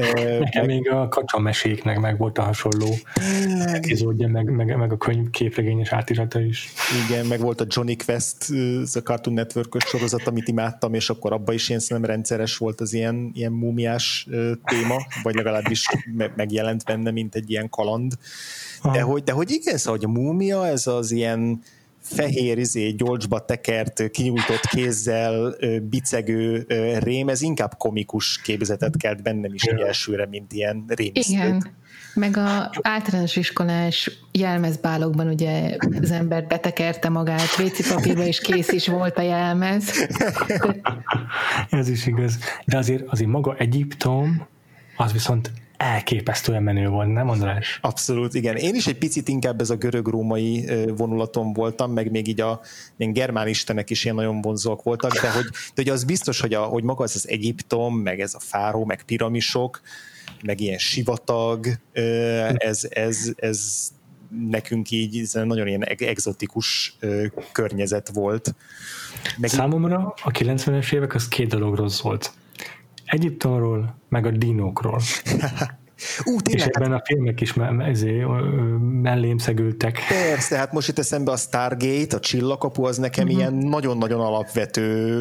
Nekem 0.00 0.66
meg... 0.66 0.66
még 0.66 0.90
a 0.90 1.08
kacsameséknek 1.08 2.00
meg 2.00 2.18
volt 2.18 2.38
a 2.38 2.42
hasonló 2.42 2.94
epizódja, 3.64 4.28
meg, 4.28 4.50
meg, 4.50 4.76
meg 4.76 4.92
a 4.92 4.96
könyv 4.96 5.30
képregényes 5.30 5.92
átirata 5.92 6.40
is. 6.40 6.72
Igen, 7.06 7.26
meg 7.26 7.40
volt 7.40 7.60
a 7.60 7.66
Johnny 7.68 7.96
Quest, 7.96 8.36
a 8.94 8.98
Cartoon 8.98 9.34
network 9.34 9.76
sorozat, 9.86 10.26
amit 10.26 10.48
imádtam, 10.48 10.94
és 10.94 11.10
akkor 11.10 11.32
abban 11.32 11.54
is 11.54 11.68
ilyen 11.68 11.80
szerintem 11.80 12.10
rendszeres 12.10 12.56
volt 12.56 12.80
az 12.80 12.92
ilyen, 12.92 13.30
ilyen 13.34 13.52
múmiás 13.52 14.28
téma, 14.64 15.06
vagy 15.22 15.34
legalábbis 15.34 15.86
megjelent 16.36 16.84
benne, 16.84 17.10
mint 17.10 17.34
egy 17.34 17.50
ilyen 17.50 17.68
kaland. 17.68 18.12
De 18.92 19.00
hogy, 19.00 19.22
de 19.22 19.32
hogy 19.32 19.50
igen, 19.50 19.76
szóval, 19.76 19.98
hogy 20.00 20.08
a 20.08 20.20
múmia, 20.20 20.66
ez 20.66 20.86
az 20.86 21.10
ilyen 21.10 21.60
fehér, 22.14 22.58
izé, 22.58 22.90
gyolcsba 22.90 23.44
tekert, 23.44 24.10
kinyújtott 24.10 24.60
kézzel 24.60 25.56
bicegő 25.82 26.66
rém, 26.98 27.28
ez 27.28 27.42
inkább 27.42 27.74
komikus 27.78 28.40
képzetet 28.42 28.96
kelt 28.96 29.22
bennem 29.22 29.54
is 29.54 29.62
egy 29.62 29.80
elsőre, 29.80 30.26
mint 30.26 30.52
ilyen 30.52 30.84
rémisztőt. 30.86 31.36
Igen, 31.36 31.74
meg 32.14 32.36
a 32.36 32.70
általános 32.80 33.36
iskolás 33.36 34.10
jelmezbálokban 34.32 35.28
ugye 35.28 35.76
az 36.00 36.10
ember 36.10 36.46
betekerte 36.46 37.08
magát 37.08 37.58
WC 37.58 37.88
papírba, 37.88 38.24
és 38.24 38.40
kész 38.40 38.72
is 38.72 38.88
volt 38.88 39.18
a 39.18 39.22
jelmez. 39.22 40.08
ez 41.70 41.88
is 41.88 42.06
igaz. 42.06 42.38
De 42.64 42.76
azért, 42.76 43.02
azért 43.06 43.30
maga 43.30 43.56
Egyiptom, 43.56 44.46
az 44.96 45.12
viszont 45.12 45.52
elképesztően 45.76 46.62
menő 46.62 46.88
volt, 46.88 47.12
nem 47.12 47.28
András? 47.28 47.78
Abszolút, 47.82 48.34
igen. 48.34 48.56
Én 48.56 48.74
is 48.74 48.86
egy 48.86 48.98
picit 48.98 49.28
inkább 49.28 49.60
ez 49.60 49.70
a 49.70 49.76
görög-római 49.76 50.68
vonulaton 50.96 51.52
voltam, 51.52 51.92
meg 51.92 52.10
még 52.10 52.28
így 52.28 52.40
a 52.40 52.60
még 52.96 53.12
germán 53.12 53.48
istenek 53.48 53.90
is 53.90 54.04
ilyen 54.04 54.16
nagyon 54.16 54.40
vonzóak 54.40 54.82
voltak, 54.82 55.12
de 55.12 55.30
hogy, 55.30 55.44
de 55.44 55.72
hogy 55.74 55.88
az 55.88 56.04
biztos, 56.04 56.40
hogy, 56.40 56.54
a, 56.54 56.62
hogy 56.62 56.82
maga 56.82 57.02
az 57.02 57.14
az 57.14 57.28
Egyiptom, 57.28 57.96
meg 57.96 58.20
ez 58.20 58.34
a 58.34 58.40
fáró, 58.40 58.84
meg 58.84 59.02
piramisok, 59.02 59.80
meg 60.42 60.60
ilyen 60.60 60.78
sivatag, 60.78 61.66
ez, 62.56 62.86
ez, 62.90 63.32
ez 63.36 63.90
nekünk 64.50 64.90
így 64.90 65.18
ez 65.18 65.32
nagyon 65.32 65.66
ilyen 65.66 65.84
egzotikus 65.84 66.96
környezet 67.52 68.08
volt. 68.08 68.54
Meg 69.38 69.50
Számomra 69.50 70.14
a 70.22 70.30
90-es 70.30 70.92
évek 70.92 71.14
az 71.14 71.28
két 71.28 71.48
dologról 71.48 71.88
szólt 71.88 72.32
Egyiptomról, 73.06 73.98
meg 74.08 74.26
a 74.26 74.30
dinókról. 74.30 75.00
Ú, 76.24 76.36
És 76.50 76.64
ebben 76.64 76.92
a 76.92 77.02
filmek 77.04 77.40
is 77.40 77.54
ezé, 77.78 78.24
mellém 79.02 79.38
szegültek. 79.38 79.98
Persze, 80.08 80.56
hát 80.56 80.72
most 80.72 80.88
itt 80.88 80.98
eszembe 80.98 81.30
a 81.30 81.36
Stargate, 81.36 82.16
a 82.16 82.20
csillakapu, 82.20 82.84
az 82.84 82.96
nekem 82.96 83.24
uh-huh. 83.24 83.38
ilyen 83.40 83.54
nagyon-nagyon 83.54 84.20
alapvető 84.20 85.20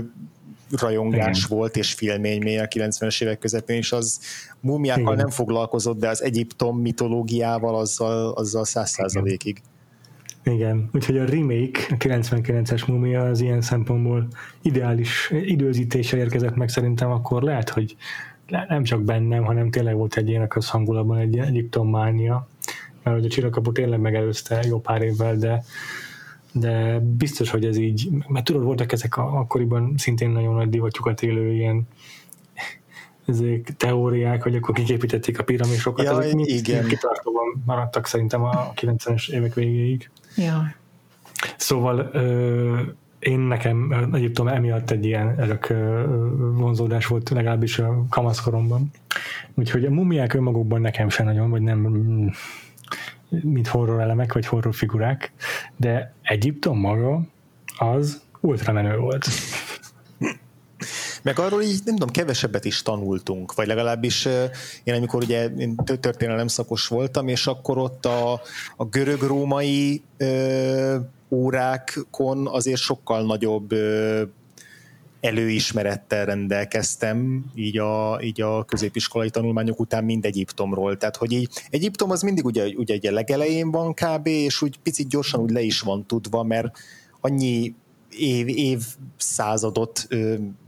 rajongás 0.72 1.38
Igen. 1.38 1.58
volt, 1.58 1.78
és 1.78 1.94
filmélmény 1.94 2.60
a 2.60 2.66
90-es 2.66 3.24
évek 3.24 3.40
közepén, 3.40 3.78
és 3.78 3.92
az 3.92 4.20
múmiákkal 4.60 5.04
Igen. 5.04 5.16
nem 5.16 5.30
foglalkozott, 5.30 6.00
de 6.00 6.10
az 6.10 6.24
Egyiptom 6.24 6.80
mitológiával 6.80 7.76
azzal, 7.76 8.32
azzal 8.32 8.66
száz 8.66 8.90
százalékig. 8.90 9.58
Igen, 9.58 9.74
úgyhogy 10.92 11.18
a 11.18 11.26
remake, 11.26 11.80
a 11.90 11.96
99-es 11.98 12.88
mumia 12.88 13.24
az 13.24 13.42
ilyen 13.42 13.62
szempontból 13.62 14.28
ideális 14.62 15.32
időzítéssel 15.46 16.20
érkezett 16.20 16.56
meg 16.56 16.70
szerintem, 16.70 17.12
akkor 17.12 17.44
lehet, 17.44 17.70
hogy 17.70 17.96
nem 18.68 18.84
csak 18.84 19.04
bennem, 19.04 19.44
hanem 19.44 19.70
tényleg 19.70 19.96
volt 19.96 20.18
egy 20.18 20.30
ilyen 20.30 20.48
hangulatban 20.66 21.18
egy 21.18 21.38
Egyiptom 21.38 21.90
mánia, 21.90 22.48
mert 23.04 23.18
hogy 23.18 23.26
a 23.26 23.30
csillagkapu 23.30 23.72
tényleg 23.72 24.00
megelőzte 24.00 24.64
jó 24.68 24.80
pár 24.80 25.02
évvel, 25.02 25.36
de, 25.36 25.64
de 26.52 27.00
biztos, 27.00 27.50
hogy 27.50 27.66
ez 27.66 27.78
így, 27.78 28.10
mert 28.28 28.46
tudod, 28.46 28.64
voltak 28.64 28.92
ezek 28.92 29.18
a, 29.18 29.40
akkoriban 29.40 29.94
szintén 29.98 30.30
nagyon 30.30 30.54
nagy 30.54 30.70
divatjukat 30.70 31.24
élő 31.24 31.54
ilyen 31.54 31.88
ezek 33.26 33.74
teóriák, 33.78 34.44
hogy 34.44 34.56
akkor 34.56 34.76
kiképítették 34.76 35.40
a 35.40 35.44
piramisokat, 35.44 36.06
ja, 36.06 36.12
ezek 36.22 36.34
mind 36.34 36.48
igen. 36.48 36.88
kitartóban 36.88 37.64
maradtak 37.66 38.08
szerintem 38.08 38.44
a 38.44 38.74
90-es 38.74 39.30
évek 39.30 39.54
végéig. 39.54 40.10
Ja. 40.36 40.76
Szóval 41.58 42.10
ö, 42.14 42.82
én 43.20 43.40
nekem 43.40 44.10
Egyiptom 44.14 44.48
emiatt 44.48 44.92
egy 44.92 45.06
ilyen 45.06 45.40
örök 45.40 45.68
vonzódás 46.58 47.06
volt 47.06 47.30
legalábbis 47.30 47.80
a 47.80 48.06
kamaszkoromban. 48.10 48.92
Úgyhogy 49.54 49.86
a 49.86 49.90
mumiák 49.90 50.34
önmagukban 50.34 50.82
nekem 50.82 51.10
sem 51.10 51.26
nagyon, 51.26 51.50
vagy 51.50 51.62
nem 51.62 51.80
mint 53.30 53.68
horror 53.68 54.02
elemek, 54.02 54.34
vagy 54.34 54.46
horror 54.46 54.76
figurák, 54.76 55.32
de 55.76 56.14
Egyiptom 56.22 56.80
maga 56.80 57.22
az 57.78 58.22
ultra 58.40 58.74
menő 58.74 58.98
volt. 58.98 59.28
Meg 61.26 61.40
arról 61.40 61.62
így, 61.62 61.80
nem 61.86 61.96
tudom, 61.96 62.10
kevesebbet 62.10 62.66
is 62.66 62.82
tanultunk, 62.82 63.54
vagy 63.54 63.68
legalábbis 63.68 64.28
én 64.84 64.94
amikor 64.94 65.24
ugye 65.24 65.46
én 65.46 65.76
történelem 65.76 66.48
szakos 66.48 66.88
voltam, 66.88 67.28
és 67.28 67.48
akkor 67.48 67.78
ott 67.78 68.06
a, 68.06 68.42
a 68.76 68.86
görög-római 68.86 70.02
ö, 70.18 70.98
órákon 71.30 72.48
azért 72.48 72.80
sokkal 72.80 73.26
nagyobb 73.26 73.72
ö, 73.72 74.24
előismerettel 75.20 76.26
rendelkeztem 76.26 77.46
így 77.56 77.78
a, 77.78 78.20
így 78.22 78.42
a 78.42 78.64
középiskolai 78.64 79.30
tanulmányok 79.30 79.80
után 79.80 80.04
mind 80.04 80.26
Egyiptomról. 80.26 80.98
Tehát, 80.98 81.16
hogy 81.16 81.32
így 81.32 81.50
Egyiptom 81.70 82.12
az 82.12 82.22
mindig 82.22 82.46
ugye, 82.46 82.68
ugye 82.76 82.94
egy 82.94 83.04
legelején 83.04 83.72
van 83.72 83.94
kb. 83.94 84.28
és 84.28 84.62
úgy 84.62 84.80
picit 84.84 85.10
gyorsan 85.10 85.40
úgy 85.40 85.52
le 85.52 85.62
is 85.62 85.82
van 85.82 86.06
tudva, 86.06 86.44
mert 86.44 86.78
annyi 87.22 87.76
év, 88.18 88.48
évszázadot, 88.48 90.08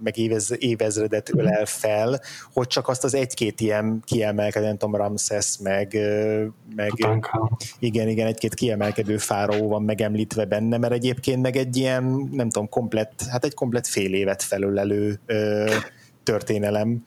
meg 0.04 0.18
évez, 0.18 0.56
évezredet 0.58 1.36
ölel 1.36 1.66
fel, 1.66 2.22
hogy 2.54 2.68
csak 2.68 2.88
azt 2.88 3.04
az 3.04 3.14
egy-két 3.14 3.62
ilyen 3.62 4.02
kiemelkedő, 4.06 4.66
nem 4.66 4.78
tudom, 4.78 4.96
Ramses, 4.96 5.58
meg, 5.62 5.98
meg 6.76 6.92
igen, 7.80 8.08
igen, 8.08 8.28
egy-két 8.28 8.54
kiemelkedő 8.54 9.18
fáraó 9.18 9.68
van 9.68 9.84
megemlítve 9.84 10.46
benne, 10.46 10.78
mert 10.78 10.94
egyébként 10.94 11.42
meg 11.42 11.56
egy 11.56 11.78
ilyen, 11.78 12.30
nem 12.32 12.50
tudom, 12.50 12.70
komplett, 12.70 13.24
hát 13.30 13.46
egy 13.46 13.54
komplett 13.54 13.88
fél 13.88 14.14
évet 14.14 14.44
felölelő 14.44 15.20
történelem, 16.24 17.04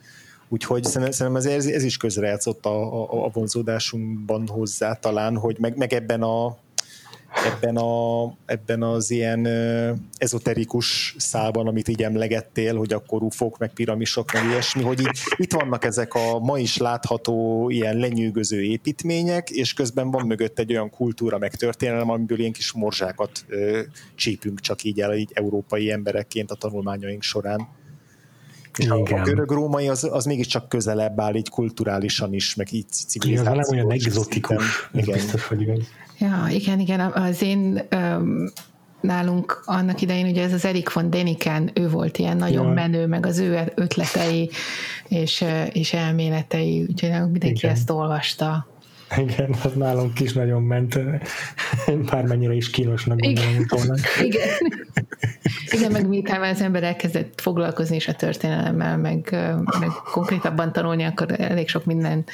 Úgyhogy 0.52 0.84
szerintem 0.84 1.36
ez, 1.36 1.46
ez 1.66 1.82
is 1.82 1.96
közrejátszott 1.96 2.66
a, 2.66 3.02
a, 3.02 3.24
a 3.24 3.30
vonzódásunkban 3.32 4.46
hozzá 4.48 4.92
talán, 4.92 5.36
hogy 5.36 5.56
meg, 5.58 5.76
meg 5.76 5.92
ebben 5.92 6.22
a 6.22 6.56
ebben, 7.32 7.76
a, 7.76 8.24
ebben 8.46 8.82
az 8.82 9.10
ilyen 9.10 9.46
ezoterikus 10.16 11.14
szában, 11.18 11.66
amit 11.66 11.88
így 11.88 12.02
emlegettél, 12.02 12.76
hogy 12.76 12.92
akkor 12.92 13.22
ufók, 13.22 13.58
meg 13.58 13.72
piramisok, 13.72 14.32
meg 14.32 14.44
ilyesmi, 14.44 14.82
hogy 14.82 15.00
így, 15.00 15.18
itt 15.36 15.52
vannak 15.52 15.84
ezek 15.84 16.14
a 16.14 16.38
ma 16.38 16.58
is 16.58 16.76
látható 16.76 17.68
ilyen 17.70 17.96
lenyűgöző 17.96 18.62
építmények, 18.62 19.50
és 19.50 19.74
közben 19.74 20.10
van 20.10 20.26
mögött 20.26 20.58
egy 20.58 20.72
olyan 20.72 20.90
kultúra, 20.90 21.38
meg 21.38 21.54
történelem, 21.54 22.10
amiből 22.10 22.38
ilyen 22.38 22.52
kis 22.52 22.72
morzsákat 22.72 23.44
ö, 23.48 23.80
csípünk 24.14 24.60
csak 24.60 24.82
így 24.82 25.00
el, 25.00 25.14
így 25.14 25.30
európai 25.32 25.90
emberekként 25.90 26.50
a 26.50 26.54
tanulmányaink 26.54 27.22
során. 27.22 27.68
És 28.76 28.88
a, 28.88 28.94
a 28.94 29.22
görög-római 29.22 29.88
az, 29.88 30.08
az 30.10 30.24
mégiscsak 30.24 30.68
közelebb 30.68 31.20
áll 31.20 31.34
így 31.34 31.48
kulturálisan 31.48 32.32
is, 32.32 32.54
meg 32.54 32.72
így 32.72 32.88
civilizáció. 32.88 33.52
Igen, 33.52 33.62
az 33.62 33.68
nem 33.68 33.78
olyan 33.78 33.92
egzotikus, 33.92 34.88
igen. 34.92 35.14
biztos, 35.14 35.46
hogy 35.46 35.60
igaz. 35.60 35.78
Ja, 36.20 36.46
igen, 36.50 36.80
igen, 36.80 37.00
az 37.00 37.42
én 37.42 37.82
um, 37.94 38.44
nálunk 39.00 39.62
annak 39.64 40.00
idején 40.00 40.26
ugye 40.26 40.42
ez 40.42 40.52
az 40.52 40.64
Erik 40.64 40.92
von 40.92 41.10
Deniken, 41.10 41.70
ő 41.74 41.88
volt 41.88 42.18
ilyen 42.18 42.36
nagyon 42.36 42.66
ja. 42.66 42.72
menő, 42.72 43.06
meg 43.06 43.26
az 43.26 43.38
ő 43.38 43.72
ötletei 43.74 44.50
és, 45.08 45.44
és 45.72 45.92
elméletei, 45.92 46.86
úgyhogy 46.88 47.10
mindenki 47.10 47.48
igen. 47.48 47.70
ezt 47.70 47.90
olvasta. 47.90 48.66
Igen, 49.16 49.54
az 49.64 49.72
nálunk 49.74 50.20
is 50.20 50.32
nagyon 50.32 50.62
ment, 50.62 51.00
bármennyire 52.10 52.52
is 52.52 52.70
kínosnak 52.70 53.20
gondolom 53.20 53.56
utólag. 53.58 53.98
Igen. 54.22 54.48
Igen, 55.70 55.92
meg 55.92 56.08
miután 56.08 56.42
az 56.42 56.60
ember 56.60 56.82
elkezdett 56.82 57.40
foglalkozni 57.40 57.96
is 57.96 58.08
a 58.08 58.14
történelemmel, 58.14 58.96
meg, 58.96 59.28
meg 59.80 59.90
konkrétabban 60.12 60.72
tanulni, 60.72 61.04
akkor 61.04 61.40
elég 61.40 61.68
sok 61.68 61.84
minden 61.84 62.24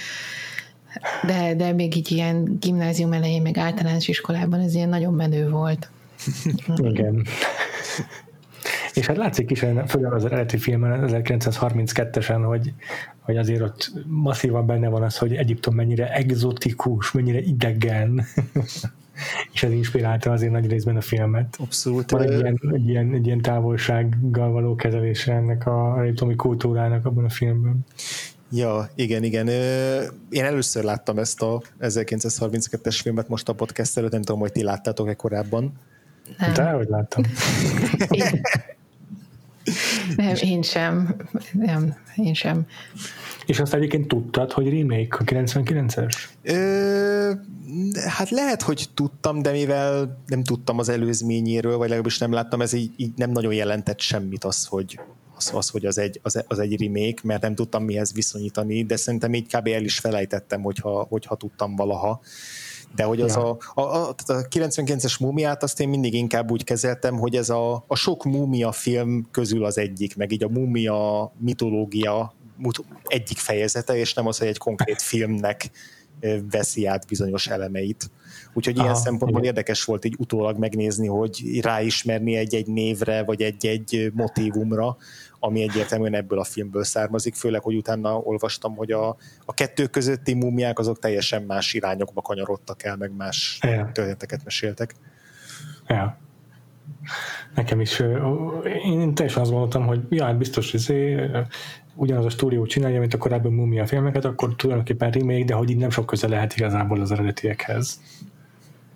de, 1.27 1.55
de 1.55 1.73
még 1.73 1.97
így 1.97 2.13
ilyen 2.13 2.57
gimnázium 2.61 3.13
elején, 3.13 3.43
meg 3.43 3.59
általános 3.59 4.09
iskolában 4.09 4.61
ez 4.61 4.75
ilyen 4.75 4.89
nagyon 4.89 5.15
menő 5.15 5.51
volt. 5.51 5.91
Igen. 6.77 7.27
És 8.95 9.07
hát 9.07 9.17
látszik 9.17 9.51
is, 9.51 9.59
főleg 9.87 10.13
az 10.13 10.25
eredeti 10.25 10.59
filmen 10.59 11.05
1932-esen, 11.13 12.43
hogy, 12.45 12.73
hogy 13.21 13.37
azért 13.37 13.61
ott 13.61 13.93
masszívan 14.07 14.67
benne 14.67 14.89
van 14.89 15.03
az, 15.03 15.19
hogy 15.19 15.35
Egyiptom 15.35 15.75
mennyire 15.75 16.13
egzotikus, 16.13 17.13
mennyire 17.13 17.41
idegen. 17.41 18.25
és 19.53 19.63
ez 19.63 19.71
inspirálta 19.71 20.31
azért 20.31 20.53
nagy 20.53 20.71
részben 20.71 20.97
a 20.97 21.01
filmet. 21.01 21.57
Abszolút. 21.59 22.11
Van 22.11 22.23
egy 22.23 22.39
ilyen, 22.41 22.61
egy 22.73 22.89
ilyen, 22.89 23.15
egy 23.15 23.27
ilyen 23.27 23.41
távolsággal 23.41 24.51
való 24.51 24.75
kezelése 24.75 25.33
ennek 25.33 25.67
a 25.67 26.03
egyiptomi 26.03 26.37
kultúrának 26.37 27.07
abban 27.07 27.25
a 27.25 27.29
filmben. 27.29 27.85
Ja, 28.51 28.91
igen, 28.95 29.23
igen. 29.23 29.49
Én 30.31 30.45
először 30.45 30.85
láttam 30.85 31.19
ezt 31.19 31.43
a 31.43 31.63
1932-es 31.81 32.99
filmet 33.03 33.29
most 33.29 33.49
a 33.49 33.53
podcast 33.53 33.97
előtt, 33.97 34.13
nem 34.13 34.23
tudom, 34.23 34.41
hogy 34.41 34.53
ti 34.53 34.63
láttátok-e 34.63 35.15
korábban. 35.15 35.73
Nem. 36.39 36.53
De 36.53 36.71
hogy 36.71 36.89
láttam. 36.89 37.25
Én, 38.09 38.41
nem, 40.17 40.35
én 40.41 40.63
sem. 40.63 41.17
Nem, 41.53 41.97
én 42.17 42.35
sem. 42.35 42.67
És 43.47 43.61
azt 43.61 43.75
egyébként 43.75 44.09
tudtad, 44.09 44.53
hogy 44.53 44.69
remake 44.69 45.17
a 45.19 45.25
99-es? 45.25 46.15
Ö, 46.43 47.33
hát 48.07 48.31
lehet, 48.31 48.63
hogy 48.63 48.87
tudtam, 48.95 49.43
de 49.43 49.51
mivel 49.51 50.19
nem 50.27 50.45
tudtam 50.45 50.79
az 50.79 50.89
előzményéről, 50.89 51.77
vagy 51.77 51.89
legalábbis 51.89 52.19
nem 52.19 52.33
láttam, 52.33 52.61
ez 52.61 52.73
így, 52.73 52.93
így 52.97 53.13
nem 53.17 53.31
nagyon 53.31 53.53
jelentett 53.53 54.01
semmit 54.01 54.45
az, 54.45 54.65
hogy, 54.65 55.01
az, 55.37 55.51
az 55.55 55.69
hogy 55.69 55.87
az 55.87 55.99
egy, 55.99 56.21
az, 56.23 56.45
az 56.47 56.59
egy 56.59 56.81
remake, 56.81 57.21
mert 57.23 57.43
nem 57.43 57.55
tudtam 57.55 57.85
mihez 57.85 58.13
viszonyítani, 58.13 58.85
de 58.85 58.97
szerintem 58.97 59.35
így 59.35 59.57
kb. 59.57 59.67
el 59.67 59.85
is 59.85 59.99
felejtettem, 59.99 60.63
hogyha, 60.63 61.07
hogyha 61.09 61.35
tudtam 61.35 61.77
valaha. 61.77 62.21
De 62.95 63.05
hogy 63.05 63.21
az 63.21 63.35
ja. 63.35 63.51
a, 63.51 63.59
a, 63.75 63.81
a, 63.81 64.09
a 64.09 64.49
99-es 64.49 65.21
múmiát 65.21 65.63
azt 65.63 65.81
én 65.81 65.89
mindig 65.89 66.15
inkább 66.15 66.51
úgy 66.51 66.65
kezeltem, 66.65 67.19
hogy 67.19 67.37
ez 67.37 67.51
a, 67.51 67.85
a 67.87 67.97
sok 67.97 68.25
múmia 68.25 68.73
film 68.73 69.29
közül 69.31 69.65
az 69.65 69.79
egyik, 69.79 70.17
meg 70.17 70.33
így 70.33 70.45
a 70.45 70.49
múmia 70.49 71.33
mitológia 71.39 72.35
egyik 73.05 73.39
fejezete, 73.39 73.97
és 73.97 74.15
nem 74.15 74.27
az, 74.27 74.39
hogy 74.39 74.49
egy 74.49 74.59
konkrét 74.59 75.03
filmnek 75.03 75.71
veszi 76.51 76.87
át 76.87 77.07
bizonyos 77.07 77.47
elemeit. 77.47 78.11
Úgyhogy 78.55 78.75
Aha, 78.77 78.85
ilyen 78.85 78.97
szempontból 78.97 79.41
igen. 79.41 79.55
érdekes 79.55 79.85
volt 79.85 80.05
így 80.05 80.15
utólag 80.19 80.59
megnézni, 80.59 81.07
hogy 81.07 81.61
ráismerni 81.61 82.37
egy-egy 82.37 82.67
névre, 82.67 83.25
vagy 83.25 83.43
egy-egy 83.43 84.13
motívumra, 84.15 84.97
ami 85.47 85.63
egyértelműen 85.63 86.15
ebből 86.15 86.39
a 86.39 86.45
filmből 86.45 86.85
származik, 86.85 87.35
főleg, 87.35 87.63
hogy 87.63 87.77
utána 87.77 88.19
olvastam, 88.19 88.77
hogy 88.77 88.91
a, 88.93 89.09
a 89.45 89.55
kettő 89.55 89.87
közötti 89.87 90.35
múmiák 90.35 90.79
azok 90.79 90.99
teljesen 90.99 91.43
más 91.43 91.75
irányokba 91.75 92.23
kanyarodtak 92.23 92.83
el, 92.83 92.97
meg 92.97 93.17
más 93.17 93.59
ja. 93.63 93.91
történeteket 93.93 94.45
meséltek. 94.45 94.95
Ja. 95.89 96.19
Nekem 97.55 97.81
is, 97.81 98.03
én 98.85 99.15
teljesen 99.15 99.43
azt 99.43 99.51
gondoltam, 99.51 99.87
hogy 99.87 100.01
ja, 100.09 100.25
hát 100.25 100.39
biztos, 100.39 100.71
hogy 100.71 100.81
izé, 100.81 101.31
ugyanaz 101.95 102.25
a 102.25 102.31
stúdió 102.31 102.67
csinálja, 102.67 103.01
mint 103.01 103.15
a 103.15 103.19
korábbi 103.19 103.49
mumia 103.49 103.87
filmeket, 103.87 104.25
akkor 104.25 104.57
tulajdonképpen 104.57 105.11
remake, 105.11 105.45
de 105.45 105.55
hogy 105.55 105.71
így 105.71 105.77
nem 105.77 105.91
sok 105.91 106.07
köze 106.07 106.29
lehet 106.29 106.57
igazából 106.57 107.01
az 107.01 107.13
eredetiekhez. 107.13 108.01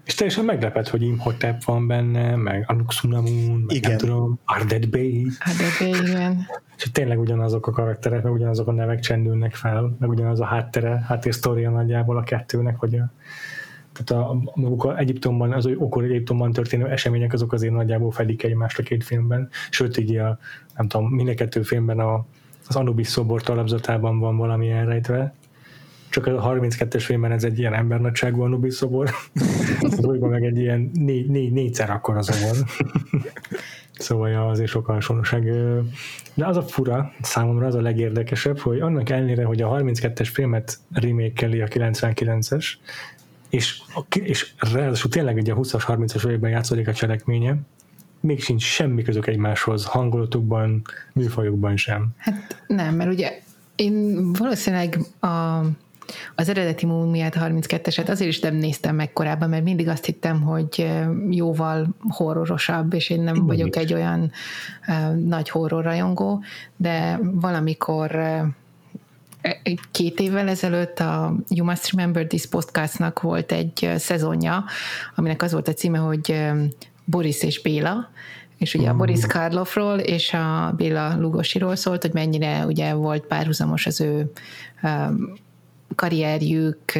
És 0.04 0.14
teljesen 0.14 0.44
meglepett, 0.44 0.88
hogy 0.88 1.02
Imhotep 1.02 1.64
van 1.64 1.86
benne, 1.86 2.36
meg 2.36 2.64
Anuxunamun, 2.66 3.64
meg 3.66 3.76
igen. 3.76 3.90
nem 3.90 3.98
tudom, 3.98 4.38
Ardet 4.44 4.90
Bay. 4.90 5.26
Ardet 5.38 5.78
Bay, 5.78 6.08
igen. 6.08 6.46
És 6.76 6.90
tényleg 6.92 7.20
ugyanazok 7.20 7.66
a 7.66 7.70
karakterek, 7.70 8.22
meg 8.22 8.32
ugyanazok 8.32 8.68
a 8.68 8.72
nevek 8.72 9.00
csendülnek 9.00 9.54
fel, 9.54 9.96
meg 9.98 10.08
ugyanaz 10.08 10.40
a 10.40 10.44
háttere, 10.44 11.04
háttérsztória 11.08 11.70
nagyjából 11.70 12.16
a 12.16 12.22
kettőnek, 12.22 12.78
hogy 12.78 12.94
a, 12.94 13.12
tehát 13.92 14.24
a, 14.24 14.36
maguk 14.54 14.84
a 14.84 14.98
Egyiptomban, 14.98 15.52
az 15.52 15.66
okor 15.76 16.04
Egyiptomban 16.04 16.52
történő 16.52 16.86
események 16.86 17.32
azok 17.32 17.52
azért 17.52 17.72
nagyjából 17.72 18.10
fedik 18.10 18.42
egymást 18.42 18.78
a 18.78 18.82
két 18.82 19.04
filmben, 19.04 19.48
sőt 19.70 19.96
így 19.96 20.16
a, 20.16 20.38
nem 20.76 20.88
tudom, 20.88 21.06
minden 21.06 21.36
kettő 21.36 21.62
filmben 21.62 21.98
a, 21.98 22.24
az 22.68 22.76
Anubis 22.76 23.08
szobor 23.08 23.42
talapzatában 23.42 24.18
van 24.18 24.36
valami 24.36 24.70
elrejtve, 24.70 25.34
csak 26.10 26.26
a 26.26 26.30
32-es 26.30 27.02
filmben 27.04 27.32
ez 27.32 27.44
egy 27.44 27.58
ilyen 27.58 27.74
embernagyságú 27.74 28.42
Anubis 28.42 28.74
szobor, 28.74 29.10
az 29.80 30.04
újban 30.04 30.30
meg 30.30 30.44
egy 30.44 30.58
ilyen 30.58 30.90
négy, 30.94 31.28
négy, 31.28 31.52
négyszer 31.52 31.90
akkor 31.90 32.16
az 32.16 32.40
van. 32.42 32.66
Szóval 33.92 34.28
ja, 34.28 34.48
azért 34.48 34.68
sok 34.68 34.86
hasonlóság. 34.86 35.42
De 36.34 36.46
az 36.46 36.56
a 36.56 36.62
fura, 36.62 37.12
számomra 37.20 37.66
az 37.66 37.74
a 37.74 37.80
legérdekesebb, 37.80 38.58
hogy 38.58 38.80
annak 38.80 39.10
ellenére, 39.10 39.44
hogy 39.44 39.62
a 39.62 39.68
32-es 39.68 40.28
filmet 40.32 40.78
remake 40.92 41.46
a 41.46 41.68
99-es, 41.68 42.72
és, 43.50 43.82
és 44.10 44.52
ráadásul 44.72 45.10
tényleg 45.10 45.38
egy 45.38 45.50
a 45.50 45.56
20-as, 45.56 45.82
30-as 45.86 46.26
években 46.26 46.50
játszódik 46.50 46.88
a 46.88 46.92
cselekménye, 46.92 47.56
még 48.20 48.42
sincs 48.42 48.62
semmi 48.62 49.02
közök 49.02 49.26
egymáshoz, 49.26 49.84
hangulatukban, 49.84 50.82
műfajokban 51.12 51.76
sem. 51.76 52.08
Hát 52.16 52.64
nem, 52.66 52.94
mert 52.94 53.10
ugye 53.10 53.40
én 53.76 54.32
valószínűleg 54.32 54.98
a 55.20 55.60
az 56.34 56.48
eredeti 56.48 56.86
múmiát, 56.86 57.36
32-eset 57.40 58.08
azért 58.08 58.30
is 58.30 58.40
nem 58.40 58.54
néztem 58.54 58.94
meg 58.94 59.12
korábban, 59.12 59.48
mert 59.48 59.64
mindig 59.64 59.88
azt 59.88 60.04
hittem, 60.04 60.42
hogy 60.42 60.90
jóval 61.30 61.88
horrorosabb, 62.08 62.94
és 62.94 63.10
én 63.10 63.20
nem 63.20 63.34
Igen, 63.34 63.46
vagyok 63.46 63.76
egy 63.76 63.94
olyan 63.94 64.32
uh, 64.88 65.14
nagy 65.14 65.48
horrorrajongó, 65.48 66.42
de 66.76 67.18
valamikor 67.22 68.10
uh, 68.14 68.48
két 69.90 70.20
évvel 70.20 70.48
ezelőtt 70.48 70.98
a 70.98 71.34
You 71.48 71.66
Must 71.66 71.92
Remember 71.92 72.26
This 72.26 72.46
podcastnak 72.46 73.20
volt 73.20 73.52
egy 73.52 73.90
szezonja, 73.96 74.64
aminek 75.14 75.42
az 75.42 75.52
volt 75.52 75.68
a 75.68 75.72
címe, 75.72 75.98
hogy 75.98 76.50
Boris 77.04 77.42
és 77.42 77.62
Béla, 77.62 78.10
és 78.58 78.74
ugye 78.74 78.88
a 78.88 78.94
Boris 78.94 79.26
Karloffról 79.26 79.98
és 79.98 80.32
a 80.32 80.72
Béla 80.76 81.16
Lugosiról 81.18 81.76
szólt, 81.76 82.02
hogy 82.02 82.12
mennyire 82.12 82.66
ugye 82.66 82.94
volt 82.94 83.26
párhuzamos 83.26 83.86
az 83.86 84.00
ő 84.00 84.30
um, 84.82 85.32
karrierjük, 85.94 86.92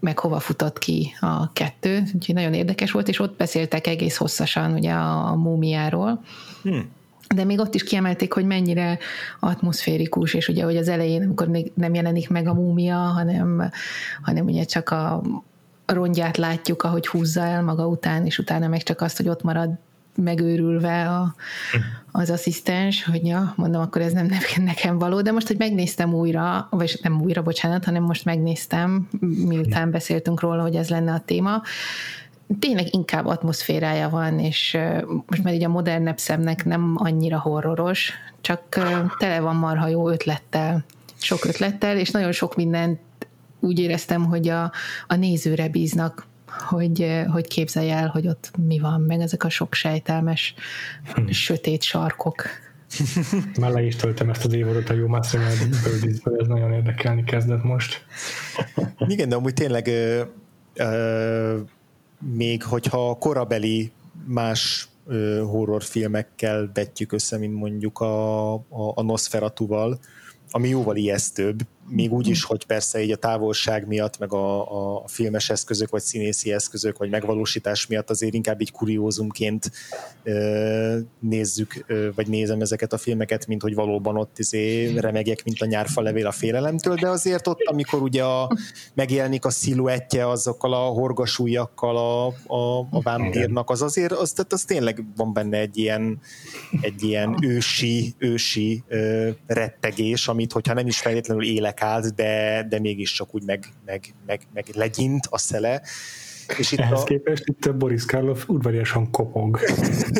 meg 0.00 0.18
hova 0.18 0.38
futott 0.38 0.78
ki 0.78 1.14
a 1.20 1.52
kettő, 1.52 2.02
úgyhogy 2.14 2.34
nagyon 2.34 2.54
érdekes 2.54 2.90
volt, 2.90 3.08
és 3.08 3.20
ott 3.20 3.36
beszéltek 3.36 3.86
egész 3.86 4.16
hosszasan 4.16 4.72
ugye 4.72 4.92
a, 4.92 5.26
a 5.26 5.34
múmiáról. 5.34 6.22
Hmm. 6.62 6.90
De 7.34 7.44
még 7.44 7.58
ott 7.58 7.74
is 7.74 7.82
kiemelték, 7.82 8.32
hogy 8.32 8.44
mennyire 8.44 8.98
atmoszférikus, 9.40 10.34
és 10.34 10.48
ugye, 10.48 10.64
hogy 10.64 10.76
az 10.76 10.88
elején, 10.88 11.22
amikor 11.22 11.48
még 11.48 11.72
nem 11.74 11.94
jelenik 11.94 12.28
meg 12.28 12.46
a 12.46 12.54
múmia, 12.54 12.96
hanem, 12.96 13.70
hanem 14.22 14.46
ugye 14.46 14.64
csak 14.64 14.90
a 14.90 15.22
rongyát 15.86 16.36
látjuk, 16.36 16.82
ahogy 16.82 17.06
húzza 17.06 17.40
el 17.40 17.62
maga 17.62 17.86
után, 17.86 18.26
és 18.26 18.38
utána 18.38 18.68
meg 18.68 18.82
csak 18.82 19.00
azt, 19.00 19.16
hogy 19.16 19.28
ott 19.28 19.42
marad 19.42 19.70
megőrülve 20.16 21.08
a, 21.08 21.34
az 22.10 22.30
asszisztens, 22.30 23.04
hogy 23.04 23.26
ja, 23.26 23.52
mondom, 23.56 23.82
akkor 23.82 24.02
ez 24.02 24.12
nem 24.12 24.28
nekem 24.56 24.98
való, 24.98 25.20
de 25.20 25.32
most, 25.32 25.46
hogy 25.46 25.58
megnéztem 25.58 26.14
újra, 26.14 26.66
vagy 26.70 26.98
nem 27.02 27.20
újra, 27.20 27.42
bocsánat, 27.42 27.84
hanem 27.84 28.02
most 28.02 28.24
megnéztem, 28.24 29.08
miután 29.46 29.90
beszéltünk 29.90 30.40
róla, 30.40 30.62
hogy 30.62 30.74
ez 30.74 30.88
lenne 30.88 31.12
a 31.12 31.22
téma, 31.24 31.62
tényleg 32.58 32.94
inkább 32.94 33.26
atmoszférája 33.26 34.08
van, 34.08 34.38
és 34.38 34.78
most 35.26 35.42
már 35.42 35.54
így 35.54 35.64
a 35.64 35.68
modernebb 35.68 36.18
szemnek 36.18 36.64
nem 36.64 36.94
annyira 36.96 37.40
horroros, 37.40 38.12
csak 38.40 38.62
tele 39.18 39.40
van 39.40 39.56
marha 39.56 39.88
jó 39.88 40.08
ötlettel, 40.10 40.84
sok 41.18 41.44
ötlettel, 41.44 41.96
és 41.98 42.10
nagyon 42.10 42.32
sok 42.32 42.56
mindent 42.56 43.00
úgy 43.60 43.78
éreztem, 43.78 44.24
hogy 44.24 44.48
a, 44.48 44.72
a 45.06 45.14
nézőre 45.14 45.68
bíznak 45.68 46.26
hogy, 46.58 47.22
hogy 47.32 47.48
képzelj 47.48 47.90
el, 47.90 48.08
hogy 48.08 48.26
ott 48.26 48.50
mi 48.66 48.78
van, 48.78 49.00
meg 49.00 49.20
ezek 49.20 49.44
a 49.44 49.48
sok 49.48 49.74
sejtelmes, 49.74 50.54
hmm. 51.14 51.30
sötét 51.30 51.82
sarkok. 51.82 52.44
Már 53.60 53.70
le 53.70 53.82
is 53.82 53.96
töltem 53.96 54.30
ezt 54.30 54.44
az 54.44 54.52
évadot 54.52 54.88
a 54.88 54.92
jó 54.92 55.06
Mastermind 55.06 55.74
ez 56.38 56.46
nagyon 56.46 56.72
érdekelni 56.72 57.24
kezdett 57.24 57.62
most. 57.62 58.04
Igen, 59.06 59.28
de 59.28 59.34
amúgy 59.34 59.54
tényleg 59.54 59.86
ö, 59.86 60.22
ö, 60.74 61.58
még 62.34 62.62
hogyha 62.62 63.16
korabeli 63.18 63.92
más 64.24 64.88
ö, 65.06 65.42
horrorfilmekkel 65.46 66.70
vetjük 66.74 67.12
össze, 67.12 67.38
mint 67.38 67.54
mondjuk 67.54 68.00
a, 68.00 68.52
a, 68.54 68.92
a 68.94 69.02
Nosferatu-val, 69.02 69.98
ami 70.50 70.68
jóval 70.68 70.96
ijesztőbb, 70.96 71.60
még 71.88 72.12
úgy 72.12 72.28
is, 72.28 72.44
hogy 72.44 72.66
persze 72.66 73.02
így 73.02 73.10
a 73.10 73.16
távolság 73.16 73.86
miatt, 73.86 74.18
meg 74.18 74.32
a, 74.32 75.02
a 75.02 75.08
filmes 75.08 75.50
eszközök, 75.50 75.90
vagy 75.90 76.02
színészi 76.02 76.52
eszközök, 76.52 76.98
vagy 76.98 77.10
megvalósítás 77.10 77.86
miatt 77.86 78.10
azért 78.10 78.34
inkább 78.34 78.60
így 78.60 78.72
kuriózumként 78.72 79.70
ö, 80.22 80.98
nézzük, 81.20 81.84
ö, 81.86 82.08
vagy 82.14 82.28
nézem 82.28 82.60
ezeket 82.60 82.92
a 82.92 82.98
filmeket, 82.98 83.46
mint 83.46 83.62
hogy 83.62 83.74
valóban 83.74 84.16
ott 84.16 84.38
izé 84.38 84.94
remegek, 84.96 85.44
mint 85.44 85.60
a 85.60 85.66
nyárfa 85.66 86.00
levél 86.00 86.26
a 86.26 86.32
félelemtől, 86.32 86.94
de 86.94 87.08
azért 87.08 87.46
ott, 87.46 87.60
amikor 87.64 88.02
ugye 88.02 88.24
a, 88.24 88.50
megjelenik 88.94 89.44
a 89.44 89.50
sziluettje 89.50 90.28
azokkal 90.28 90.72
a 90.72 90.86
horgasújakkal 90.86 91.96
a, 91.96 92.26
a, 92.54 92.78
a 92.90 93.00
vámpírnak, 93.02 93.70
az 93.70 93.82
azért, 93.82 94.12
az, 94.12 94.32
tehát 94.32 94.52
az 94.52 94.64
tényleg 94.64 95.04
van 95.16 95.32
benne 95.32 95.58
egy 95.58 95.78
ilyen, 95.78 96.20
egy 96.80 97.02
ilyen 97.02 97.36
ősi, 97.42 98.14
ősi 98.18 98.82
ö, 98.88 99.30
rettegés, 99.46 100.28
amit 100.28 100.52
hogyha 100.52 100.74
nem 100.74 100.86
is 100.86 100.98
feltétlenül 100.98 101.44
élek 101.44 101.71
át, 101.80 102.14
de, 102.14 102.66
de 102.68 102.80
mégiscsak 102.80 103.34
úgy 103.34 103.44
meg, 103.44 103.64
meg, 103.84 104.14
meg, 104.26 104.40
meg 104.52 104.64
legyint 104.74 105.26
a 105.30 105.38
szele. 105.38 105.82
És 106.58 106.72
itt 106.72 106.78
Ehhez 106.78 107.00
a... 107.00 107.04
képest 107.04 107.42
itt 107.46 107.64
a 107.64 107.72
Boris 107.72 108.04
Karloff 108.04 108.48
udvariasan 108.48 109.10
kopog. 109.10 109.58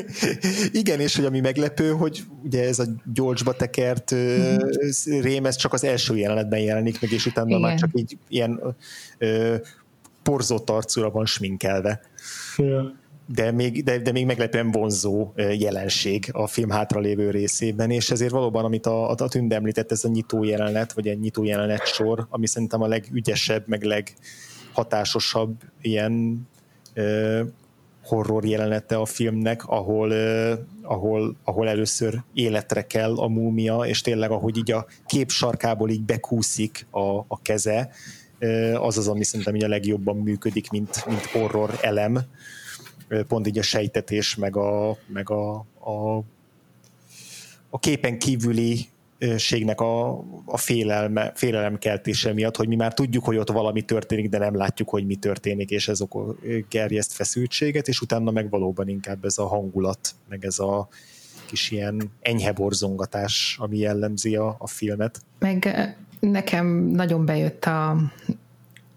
Igen, 0.72 1.00
és 1.00 1.16
hogy 1.16 1.24
ami 1.24 1.40
meglepő, 1.40 1.90
hogy 1.90 2.22
ugye 2.42 2.66
ez 2.68 2.78
a 2.78 2.84
George-ba 3.04 3.52
tekert 3.52 4.14
mm. 4.14 4.56
rém, 5.20 5.46
ez 5.46 5.56
csak 5.56 5.72
az 5.72 5.84
első 5.84 6.16
jelenetben 6.16 6.60
jelenik 6.60 7.00
meg, 7.00 7.10
és 7.10 7.26
utána 7.26 7.48
Igen. 7.48 7.60
már 7.60 7.78
csak 7.78 7.90
így 7.92 8.18
ilyen 8.28 8.60
ö, 9.18 9.56
porzott 10.22 10.70
arcúra 10.70 11.10
van 11.10 11.26
sminkelve. 11.26 12.00
Ja. 12.56 13.00
De 13.26 13.50
még, 13.50 13.84
de, 13.84 13.98
de 13.98 14.12
még 14.12 14.26
meglepően 14.26 14.70
vonzó 14.70 15.32
jelenség 15.58 16.28
a 16.32 16.46
film 16.46 16.70
hátralévő 16.70 17.30
részében, 17.30 17.90
és 17.90 18.10
ezért 18.10 18.30
valóban, 18.30 18.64
amit 18.64 18.86
a, 18.86 19.10
a 19.10 19.28
Tünde 19.28 19.54
említett, 19.54 19.92
ez 19.92 20.04
a 20.04 20.08
nyitó 20.08 20.44
jelenet, 20.44 20.92
vagy 20.92 21.08
egy 21.08 21.20
nyitó 21.20 21.44
jelenet 21.44 21.86
sor, 21.86 22.26
ami 22.30 22.46
szerintem 22.46 22.82
a 22.82 22.86
legügyesebb, 22.86 23.62
meg 23.66 23.82
leghatásosabb 23.82 25.54
ilyen 25.80 26.46
ö, 26.94 27.42
horror 28.04 28.44
jelenete 28.44 28.96
a 28.96 29.04
filmnek, 29.04 29.66
ahol, 29.66 30.10
ö, 30.10 30.54
ahol, 30.82 31.36
ahol 31.44 31.68
először 31.68 32.22
életre 32.34 32.86
kell 32.86 33.16
a 33.16 33.28
múmia, 33.28 33.78
és 33.78 34.00
tényleg 34.00 34.30
ahogy 34.30 34.56
így 34.56 34.72
a 34.72 34.86
kép 35.06 35.30
sarkából 35.30 35.90
így 35.90 36.02
bekúszik 36.02 36.86
a, 36.90 37.18
a 37.18 37.42
keze, 37.42 37.90
az 38.74 38.98
az, 38.98 39.08
ami 39.08 39.24
szerintem 39.24 39.54
így 39.54 39.64
a 39.64 39.68
legjobban 39.68 40.16
működik, 40.16 40.70
mint, 40.70 41.06
mint 41.06 41.24
horror 41.24 41.78
elem. 41.80 42.18
Pont 43.28 43.46
így 43.46 43.58
a 43.58 43.62
sejtetés, 43.62 44.34
meg 44.34 44.56
a, 44.56 44.96
meg 45.06 45.30
a, 45.30 45.54
a, 45.78 46.16
a 47.70 47.78
képen 47.78 48.18
kívüli 48.18 48.86
ségnek 49.36 49.80
a, 49.80 50.18
a 50.44 50.56
félelme, 50.56 51.32
félelemkeltése 51.34 52.32
miatt, 52.32 52.56
hogy 52.56 52.68
mi 52.68 52.74
már 52.74 52.94
tudjuk, 52.94 53.24
hogy 53.24 53.36
ott 53.36 53.50
valami 53.50 53.82
történik, 53.82 54.28
de 54.28 54.38
nem 54.38 54.56
látjuk, 54.56 54.88
hogy 54.88 55.06
mi 55.06 55.14
történik, 55.14 55.70
és 55.70 55.88
ez 55.88 56.00
okol, 56.00 56.38
gerjeszt 56.68 57.12
feszültséget, 57.12 57.88
és 57.88 58.00
utána 58.00 58.30
meg 58.30 58.50
valóban 58.50 58.88
inkább 58.88 59.24
ez 59.24 59.38
a 59.38 59.46
hangulat, 59.46 60.14
meg 60.28 60.44
ez 60.44 60.58
a 60.58 60.88
kis 61.46 61.70
ilyen 61.70 62.10
enyhe 62.20 62.52
borzongatás, 62.52 63.56
ami 63.60 63.78
jellemzi 63.78 64.36
a, 64.36 64.56
a 64.58 64.66
filmet. 64.66 65.20
Meg 65.38 65.94
nekem 66.20 66.66
nagyon 66.66 67.24
bejött 67.24 67.64
a, 67.64 67.96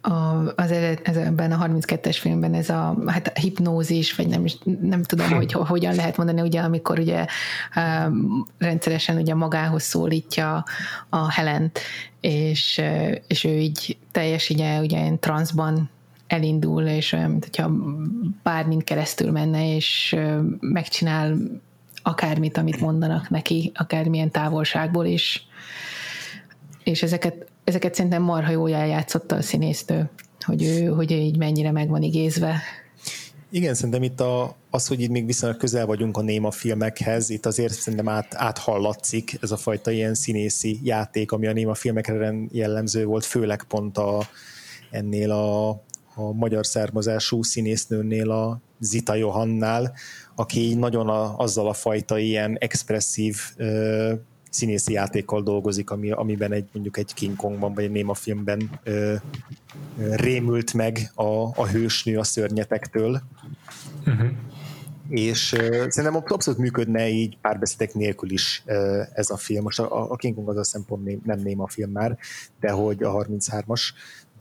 a, 0.05 0.53
az 0.55 0.71
ebben 0.71 1.51
a 1.51 1.65
32-es 1.65 2.17
filmben 2.19 2.53
ez 2.53 2.69
a 2.69 2.97
hát 3.05 3.27
a 3.27 3.39
hipnózis, 3.39 4.15
vagy 4.15 4.27
nem, 4.27 4.45
is, 4.45 4.57
nem 4.81 5.03
tudom, 5.03 5.31
hogy 5.31 5.51
hogyan 5.51 5.95
lehet 5.95 6.17
mondani, 6.17 6.41
ugye, 6.41 6.59
amikor 6.61 6.99
ugye 6.99 7.25
um, 7.75 8.45
rendszeresen 8.57 9.17
ugye 9.17 9.35
magához 9.35 9.83
szólítja 9.83 10.65
a 11.09 11.31
Helent, 11.31 11.79
és, 12.21 12.81
és 13.27 13.43
ő 13.43 13.57
így 13.57 13.97
teljes 14.11 14.49
ugye, 14.49 14.79
ugye 14.79 15.11
transzban 15.19 15.89
elindul, 16.27 16.83
és 16.83 17.11
olyan, 17.11 17.29
mint 17.29 17.43
hogyha 17.43 17.71
bármint 18.43 18.83
keresztül 18.83 19.31
menne, 19.31 19.75
és 19.75 20.15
megcsinál 20.59 21.37
akármit, 22.03 22.57
amit 22.57 22.79
mondanak 22.79 23.29
neki, 23.29 23.71
akármilyen 23.75 24.31
távolságból 24.31 25.05
is. 25.05 25.47
És 26.83 27.03
ezeket 27.03 27.45
ezeket 27.65 27.95
szerintem 27.95 28.21
marha 28.21 28.51
jól 28.51 28.73
eljátszotta 28.73 29.35
a 29.35 29.41
színésztő, 29.41 30.09
hogy 30.45 30.63
ő, 30.63 30.85
hogy 30.85 31.11
ő 31.11 31.15
így 31.15 31.37
mennyire 31.37 31.71
meg 31.71 31.89
van 31.89 32.01
igézve. 32.01 32.61
Igen, 33.49 33.73
szerintem 33.73 34.03
itt 34.03 34.19
a, 34.19 34.55
az, 34.69 34.87
hogy 34.87 35.01
itt 35.01 35.09
még 35.09 35.25
viszonylag 35.25 35.59
közel 35.59 35.85
vagyunk 35.85 36.17
a 36.17 36.21
néma 36.21 36.51
filmekhez, 36.51 37.29
itt 37.29 37.45
azért 37.45 37.73
szerintem 37.73 38.09
át, 38.09 38.35
áthallatszik 38.35 39.37
ez 39.41 39.51
a 39.51 39.57
fajta 39.57 39.91
ilyen 39.91 40.13
színészi 40.13 40.79
játék, 40.83 41.31
ami 41.31 41.47
a 41.47 41.53
néma 41.53 41.73
filmekre 41.73 42.33
jellemző 42.51 43.05
volt, 43.05 43.25
főleg 43.25 43.63
pont 43.63 43.97
a, 43.97 44.27
ennél 44.91 45.31
a, 45.31 45.69
a 46.15 46.33
magyar 46.33 46.65
származású 46.65 47.43
színésznőnél, 47.43 48.31
a 48.31 48.61
Zita 48.79 49.15
Johannál, 49.15 49.93
aki 50.35 50.73
nagyon 50.73 51.09
a, 51.09 51.37
azzal 51.37 51.67
a 51.67 51.73
fajta 51.73 52.17
ilyen 52.17 52.57
expresszív 52.59 53.37
színészi 54.55 54.93
játékkal 54.93 55.43
dolgozik, 55.43 55.89
ami, 55.89 56.11
amiben 56.11 56.51
egy 56.51 56.67
mondjuk 56.73 56.97
egy 56.97 57.13
King 57.13 57.35
Kongban 57.35 57.73
vagy 57.73 57.83
egy 57.83 57.91
néma 57.91 58.13
filmben 58.13 58.79
ö, 58.83 59.15
ö, 59.99 60.15
rémült 60.15 60.73
meg 60.73 61.11
a, 61.13 61.61
a 61.61 61.67
hősnő 61.67 62.17
a 62.17 62.23
szörnyetektől. 62.23 63.21
Uh-huh. 64.05 64.29
És 65.09 65.53
ö, 65.53 65.85
szerintem 65.89 66.23
abszolút 66.27 66.59
működne 66.59 67.07
így 67.07 67.37
párbeszédek 67.37 67.93
nélkül 67.93 68.31
is 68.31 68.63
ö, 68.65 69.01
ez 69.13 69.29
a 69.29 69.37
film. 69.37 69.63
Most 69.63 69.79
a, 69.79 70.11
a 70.11 70.15
King 70.15 70.35
Kong 70.35 70.49
az 70.49 70.57
a 70.57 70.63
szempont 70.63 71.25
nem 71.25 71.39
néma 71.39 71.67
film 71.67 71.91
már, 71.91 72.17
de 72.59 72.71
hogy 72.71 73.03
a 73.03 73.11
33-as, 73.11 73.81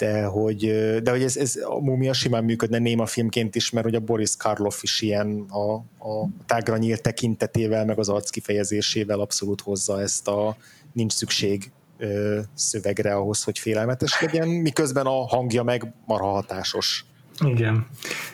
de 0.05 0.25
hogy, 0.25 0.59
de 1.03 1.11
hogy 1.11 1.23
ez, 1.23 1.37
ez 1.37 1.57
a 1.57 1.81
múmia 1.81 2.13
simán 2.13 2.45
működne 2.45 2.79
néma 2.79 3.07
filmként 3.07 3.55
is, 3.55 3.71
mert 3.71 3.85
hogy 3.85 3.95
a 3.95 4.01
Boris 4.01 4.37
Karloff 4.37 4.83
is 4.83 5.01
ilyen 5.01 5.45
a, 5.49 5.75
a 6.09 6.29
tágra 6.47 6.77
nyílt 6.77 7.03
tekintetével, 7.03 7.85
meg 7.85 7.99
az 7.99 8.09
arc 8.09 8.31
kifejezésével 8.31 9.21
abszolút 9.21 9.61
hozza 9.61 10.01
ezt 10.01 10.29
a 10.29 10.57
nincs 10.93 11.13
szükség 11.13 11.71
ö, 11.99 12.41
szövegre 12.55 13.15
ahhoz, 13.15 13.43
hogy 13.43 13.59
félelmetes 13.59 14.21
legyen, 14.21 14.49
miközben 14.49 15.07
a 15.07 15.27
hangja 15.27 15.63
meg 15.63 15.93
marha 16.07 16.31
hatásos. 16.31 17.05
Igen. 17.45 17.87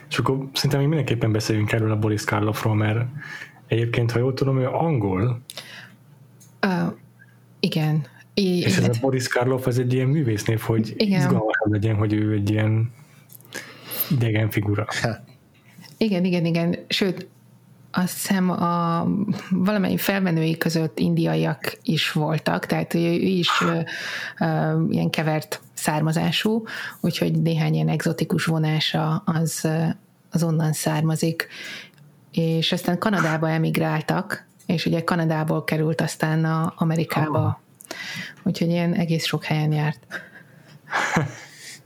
És 0.09 0.19
akkor 0.19 0.37
szerintem 0.53 0.81
még 0.81 0.89
mindenképpen 0.89 1.33
beszéljünk 1.33 1.73
erről 1.73 1.91
a 1.91 1.99
Boris 1.99 2.25
Karloffról, 2.25 2.75
mert 2.75 3.01
egyébként, 3.67 4.11
ha 4.11 4.19
jól 4.19 4.35
tudom, 4.35 4.59
ő 4.59 4.67
angol. 4.67 5.41
Uh, 6.67 6.93
igen, 7.61 8.07
És 8.35 8.77
ez 8.77 8.85
a 8.85 9.01
Boris 9.01 9.29
Karloff, 9.29 9.67
ez 9.67 9.79
egy 9.79 9.93
ilyen 9.93 10.09
művésznév, 10.09 10.61
hogy 10.61 10.95
igen. 10.97 11.19
izgalmasabb 11.21 11.73
legyen, 11.73 11.95
hogy 11.95 12.13
ő 12.13 12.33
egy 12.33 12.51
ilyen 12.51 12.93
idegen 14.11 14.51
figura. 14.51 14.87
Igen, 15.97 16.25
igen, 16.25 16.45
igen. 16.45 16.77
Sőt, 16.89 17.29
azt 17.93 18.13
hiszem 18.13 18.51
a 18.51 19.07
valamely 19.51 19.97
felmenői 19.97 20.59
között 20.59 20.99
indiaiak 20.99 21.79
is 21.83 22.13
voltak, 22.13 22.67
tehát 22.67 22.95
ő 22.95 23.13
is 23.13 23.49
ö, 23.61 23.81
ö, 24.45 24.83
ilyen 24.89 25.11
kevert 25.11 25.61
származású, 25.73 26.65
úgyhogy 27.01 27.43
néhány 27.43 27.75
ilyen 27.75 27.89
exotikus 27.89 28.45
vonása 28.45 29.23
az, 29.27 29.69
az 30.31 30.43
onnan 30.43 30.73
származik. 30.73 31.49
És 32.33 32.73
aztán 32.73 32.99
Kanadába 32.99 33.49
emigráltak, 33.49 34.47
és 34.67 34.87
ugye 34.87 35.05
Kanadából 35.05 35.65
került 35.65 36.01
aztán 36.01 36.45
a 36.45 36.75
Amerikába. 36.77 37.61
Úgyhogy 38.43 38.69
ilyen 38.69 38.95
egész 38.95 39.25
sok 39.25 39.45
helyen 39.45 39.73
járt. 39.73 40.07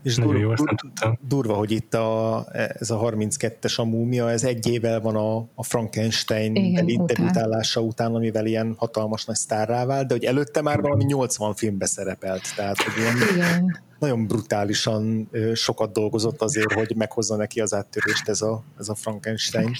És 0.04 0.14
dur- 0.14 0.38
jó, 0.38 0.54
dur- 0.54 0.80
tudtam. 0.80 1.18
durva, 1.28 1.54
hogy 1.54 1.70
itt 1.70 1.94
a, 1.94 2.44
ez 2.52 2.90
a 2.90 2.98
32-es 3.00 3.76
a 3.76 3.84
múmia, 3.84 4.30
ez 4.30 4.44
egy 4.44 4.66
évvel 4.66 5.00
van 5.00 5.16
a, 5.16 5.36
a 5.54 5.62
Frankenstein 5.62 6.54
Igen, 6.54 7.06
debütálása 7.06 7.80
után, 7.80 8.14
amivel 8.14 8.46
ilyen 8.46 8.74
hatalmas 8.78 9.24
nagy 9.24 9.36
sztárrá 9.36 9.84
vált, 9.84 10.06
de 10.06 10.14
hogy 10.14 10.24
előtte 10.24 10.62
már 10.62 10.80
valami 10.80 11.04
80 11.04 11.54
filmbe 11.54 11.86
szerepelt, 11.86 12.42
tehát 12.56 12.82
hogy 12.82 12.92
ilyen 12.96 13.16
Igen. 13.34 13.80
nagyon 13.98 14.26
brutálisan 14.26 15.30
sokat 15.54 15.92
dolgozott 15.92 16.42
azért, 16.42 16.72
hogy 16.72 16.92
meghozza 16.96 17.36
neki 17.36 17.60
az 17.60 17.74
áttörést 17.74 18.28
ez 18.28 18.42
a, 18.42 18.62
ez 18.78 18.88
a 18.88 18.94
Frankenstein. 18.94 19.76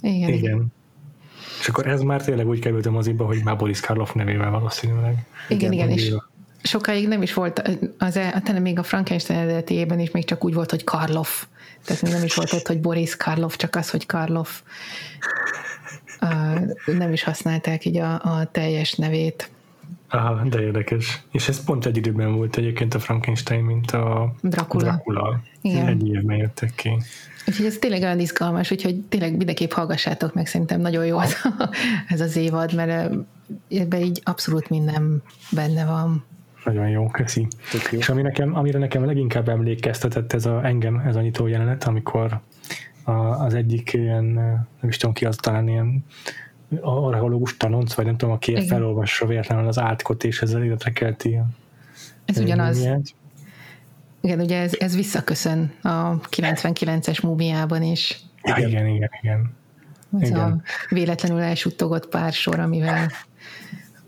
Igen. 0.00 0.32
Igen. 0.32 0.72
És 1.60 1.68
akkor 1.68 1.86
ez 1.86 2.00
már 2.00 2.22
tényleg 2.22 2.48
úgy 2.48 2.58
került 2.58 2.86
a 2.86 2.90
moziba, 2.90 3.24
hogy 3.24 3.40
már 3.44 3.56
Boris 3.56 3.80
Karloff 3.80 4.12
nevével 4.12 4.50
valószínűleg. 4.50 5.14
Igen, 5.48 5.72
igen, 5.72 5.90
igen 5.90 5.98
és 5.98 6.14
sokáig 6.62 7.08
nem 7.08 7.22
is 7.22 7.34
volt, 7.34 7.78
az, 7.98 8.16
e- 8.16 8.40
tényleg 8.44 8.62
még 8.62 8.78
a 8.78 8.82
Frankenstein 8.82 9.38
eredetiében 9.38 9.98
is 9.98 10.10
még 10.10 10.24
csak 10.24 10.44
úgy 10.44 10.54
volt, 10.54 10.70
hogy 10.70 10.84
Karloff. 10.84 11.44
Tehát 11.84 12.02
nem 12.02 12.24
is 12.24 12.34
volt 12.34 12.52
ott, 12.52 12.66
hogy 12.66 12.80
Boris 12.80 13.16
Karloff, 13.16 13.56
csak 13.56 13.76
az, 13.76 13.90
hogy 13.90 14.06
Karloff. 14.06 14.60
Uh, 16.20 16.96
nem 16.96 17.12
is 17.12 17.22
használták 17.22 17.84
így 17.84 17.96
a, 17.96 18.12
a 18.12 18.48
teljes 18.52 18.92
nevét. 18.94 19.50
Aha, 20.10 20.44
de 20.44 20.60
érdekes. 20.60 21.22
És 21.30 21.48
ez 21.48 21.64
pont 21.64 21.86
egy 21.86 21.96
időben 21.96 22.34
volt 22.34 22.56
egyébként 22.56 22.94
a 22.94 22.98
Frankenstein, 22.98 23.64
mint 23.64 23.90
a 23.90 24.34
Dracula. 24.42 24.82
Dracula. 24.82 25.40
Igen. 25.60 25.86
Egy 25.86 26.08
évben 26.08 26.36
jöttek 26.36 26.72
ki. 26.74 26.90
Úgyhogy 27.46 27.66
ez 27.66 27.78
tényleg 27.78 28.02
olyan 28.02 28.20
izgalmas, 28.20 28.70
úgyhogy 28.70 29.00
tényleg 29.00 29.36
mindenképp 29.36 29.70
hallgassátok 29.70 30.34
meg, 30.34 30.46
szerintem 30.46 30.80
nagyon 30.80 31.06
jó 31.06 31.20
ez, 31.20 31.34
ez 32.08 32.20
az 32.20 32.36
évad, 32.36 32.74
mert 32.74 33.14
ebben 33.70 34.00
így 34.00 34.20
abszolút 34.24 34.68
minden 34.68 35.22
benne 35.50 35.84
van. 35.84 36.24
Nagyon 36.64 36.88
jó, 36.88 37.06
köszi. 37.06 37.46
Jó. 37.90 37.98
És 37.98 38.08
ami 38.08 38.22
nekem, 38.22 38.56
amire 38.56 38.78
nekem 38.78 39.04
leginkább 39.04 39.48
emlékeztetett 39.48 40.32
ez 40.32 40.46
a, 40.46 40.64
engem, 40.64 41.02
ez 41.06 41.16
a 41.16 41.20
nyitó 41.20 41.46
jelenet, 41.46 41.84
amikor 41.84 42.40
a, 43.04 43.12
az 43.12 43.54
egyik 43.54 43.92
ilyen, 43.92 44.24
nem 44.80 44.88
is 44.88 44.96
tudom 44.96 45.14
ki 45.14 45.24
az, 45.24 45.36
talán 45.36 45.68
ilyen 45.68 46.04
archeológus 46.80 47.56
tanonc, 47.56 47.94
vagy 47.94 48.04
nem 48.04 48.16
tudom, 48.16 48.34
aki 48.34 48.50
Igen. 48.50 48.66
felolvassa 48.66 49.26
véletlenül 49.26 49.66
az 49.66 49.78
átkot, 49.78 50.24
és 50.24 50.42
ezzel 50.42 50.64
életre 50.64 50.92
kelti. 50.92 51.38
Ez 52.24 52.38
ugyanaz. 52.38 52.78
Múmiát. 52.78 53.14
Igen, 54.20 54.40
ugye 54.40 54.60
ez, 54.60 54.72
ez 54.78 54.94
visszaköszön 54.94 55.72
a 55.82 56.20
99-es 56.20 57.22
múmiában 57.22 57.82
is. 57.82 58.20
Ja, 58.42 58.56
igen, 58.56 58.86
igen, 58.86 59.10
igen. 59.22 59.54
Ez 60.20 60.28
igen. 60.28 60.40
a 60.40 60.60
véletlenül 60.88 61.40
elsuttogott 61.40 62.08
pár 62.08 62.32
sor, 62.32 62.58
amivel 62.58 63.10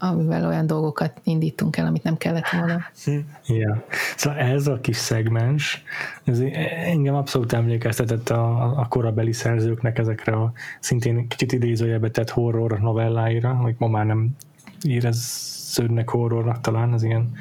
amivel 0.02 0.46
olyan 0.46 0.66
dolgokat 0.66 1.20
indítunk 1.24 1.76
el, 1.76 1.86
amit 1.86 2.02
nem 2.02 2.16
kellett 2.16 2.48
volna. 2.48 2.80
Ja. 3.46 3.84
Szóval 4.16 4.38
ez 4.38 4.66
a 4.66 4.80
kis 4.80 4.96
szegmens, 4.96 5.82
ez 6.24 6.40
engem 6.84 7.14
abszolút 7.14 7.52
emlékeztetett 7.52 8.28
a, 8.30 8.62
a 8.78 8.86
korabeli 8.88 9.32
szerzőknek 9.32 9.98
ezekre 9.98 10.32
a 10.32 10.52
szintén 10.80 11.28
kicsit 11.28 11.52
idézőjelbe 11.52 12.10
tett 12.10 12.30
horror 12.30 12.80
novelláira, 12.80 13.50
amik 13.50 13.78
ma 13.78 13.88
már 13.88 14.06
nem 14.06 14.36
éreződnek 14.82 16.08
horrornak 16.08 16.60
talán, 16.60 16.92
az 16.92 17.02
ilyen, 17.02 17.32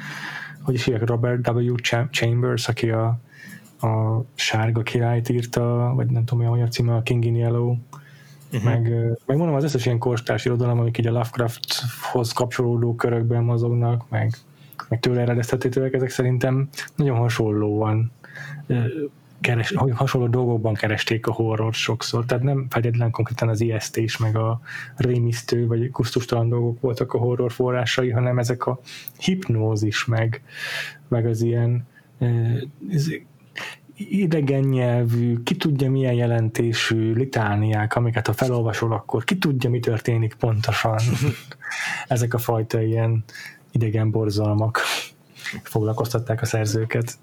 hogy 0.62 0.74
is 0.74 0.84
hívják, 0.84 1.06
Robert 1.06 1.48
W. 1.48 1.74
Chambers, 2.10 2.68
aki 2.68 2.90
a, 2.90 3.18
a 3.80 4.22
Sárga 4.34 4.82
királyt 4.82 5.28
írta, 5.28 5.92
vagy 5.94 6.06
nem 6.06 6.24
tudom, 6.24 6.44
mi 6.44 6.50
a 6.50 6.50
magyar 6.50 6.68
címe, 6.68 6.94
a 6.94 7.02
King 7.02 7.24
in 7.24 7.34
Yellow, 7.34 7.76
uh-huh. 8.52 8.64
meg, 8.64 8.82
meg 9.26 9.36
mondom, 9.36 9.54
az 9.54 9.64
összes 9.64 9.86
ilyen 9.86 9.98
korstárs 9.98 10.44
irodalom, 10.44 10.78
amik 10.78 10.98
így 10.98 11.06
a 11.06 11.10
Lovecrafthoz 11.10 12.32
kapcsolódó 12.32 12.94
körökben 12.94 13.44
mozognak, 13.44 14.08
meg, 14.08 14.34
meg 14.88 15.00
tőle 15.00 15.20
eredeztethetőek, 15.20 15.92
ezek 15.92 16.10
szerintem 16.10 16.68
nagyon 16.96 17.16
hasonlóan 17.16 18.12
keres, 19.42 19.74
hasonló 19.94 20.26
dolgokban 20.26 20.74
keresték 20.74 21.26
a 21.26 21.32
horror 21.32 21.74
sokszor, 21.74 22.24
tehát 22.24 22.44
nem 22.44 22.66
feltétlenül 22.70 23.12
konkrétan 23.12 23.48
az 23.48 23.60
ijesztés, 23.60 24.16
meg 24.16 24.36
a 24.36 24.60
rémisztő, 24.96 25.66
vagy 25.66 25.90
kusztustalan 25.90 26.48
dolgok 26.48 26.80
voltak 26.80 27.12
a 27.12 27.18
horror 27.18 27.52
forrásai, 27.52 28.10
hanem 28.10 28.38
ezek 28.38 28.66
a 28.66 28.80
hipnózis, 29.18 30.04
meg, 30.04 30.42
meg 31.08 31.26
az 31.26 31.42
ilyen 31.42 31.86
idegen 33.96 34.64
nyelvű, 34.64 35.42
ki 35.42 35.56
tudja 35.56 35.90
milyen 35.90 36.14
jelentésű 36.14 37.12
litániák, 37.12 37.96
amiket 37.96 38.26
ha 38.26 38.32
felolvasol, 38.32 38.92
akkor 38.92 39.24
ki 39.24 39.38
tudja, 39.38 39.70
mi 39.70 39.80
történik 39.80 40.34
pontosan. 40.34 40.98
Ezek 42.08 42.34
a 42.34 42.38
fajta 42.38 42.82
ilyen 42.82 43.24
idegen 43.70 44.10
borzalmak 44.10 44.80
foglalkoztatták 45.62 46.42
a 46.42 46.46
szerzőket. 46.46 47.18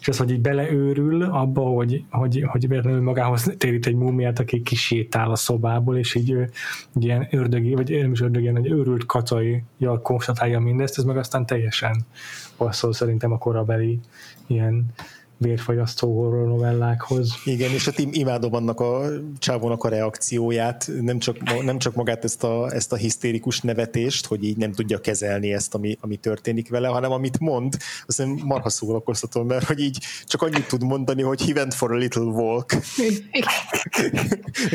És 0.00 0.08
az, 0.08 0.18
hogy 0.18 0.30
így 0.30 0.40
beleőrül 0.40 1.22
abba, 1.22 1.60
hogy, 1.60 2.04
hogy, 2.10 2.44
hogy 2.46 2.68
véletlenül 2.68 3.02
magához 3.02 3.54
térít 3.58 3.86
egy 3.86 3.94
múmiát, 3.94 4.38
aki 4.38 4.62
kisétál 4.62 5.30
a 5.30 5.36
szobából, 5.36 5.96
és 5.96 6.14
így 6.14 6.30
ő, 6.30 6.50
ilyen 6.94 7.28
ördögi, 7.30 7.74
vagy 7.74 7.90
nem 8.00 8.12
is 8.12 8.20
ördögi, 8.20 8.48
egy 8.48 8.70
őrült 8.70 9.06
kacai 9.06 9.62
konstatálja 10.02 10.60
mindezt, 10.60 10.98
ez 10.98 11.04
meg 11.04 11.16
aztán 11.16 11.46
teljesen 11.46 12.06
passzol 12.56 12.92
szerintem 12.92 13.32
a 13.32 13.38
korabeli 13.38 14.00
ilyen 14.46 14.86
vérfagyasztó 15.40 16.14
horror 16.14 16.46
novellákhoz. 16.46 17.34
Igen, 17.44 17.70
és 17.70 17.84
hát 17.84 17.98
imádom 17.98 18.54
annak 18.54 18.80
a 18.80 19.08
csávónak 19.38 19.84
a 19.84 19.88
reakcióját, 19.88 20.90
nem 21.00 21.18
csak, 21.18 21.62
nem 21.62 21.78
csak 21.78 21.94
magát 21.94 22.24
ezt 22.24 22.44
a, 22.44 22.74
ezt 22.74 22.92
a 22.92 22.96
hisztérikus 22.96 23.60
nevetést, 23.60 24.26
hogy 24.26 24.44
így 24.44 24.56
nem 24.56 24.72
tudja 24.72 24.98
kezelni 24.98 25.52
ezt, 25.52 25.74
ami, 25.74 25.96
ami 26.00 26.16
történik 26.16 26.68
vele, 26.68 26.88
hanem 26.88 27.10
amit 27.10 27.38
mond, 27.38 27.76
azt 28.06 28.18
nem 28.18 28.40
marha 28.44 28.68
szórakoztató, 28.68 29.42
mert 29.42 29.66
hogy 29.66 29.80
így 29.80 29.98
csak 30.24 30.42
annyit 30.42 30.68
tud 30.68 30.82
mondani, 30.82 31.22
hogy 31.22 31.42
he 31.42 31.52
went 31.52 31.74
for 31.74 31.92
a 31.92 31.96
little 31.96 32.22
walk. 32.22 32.72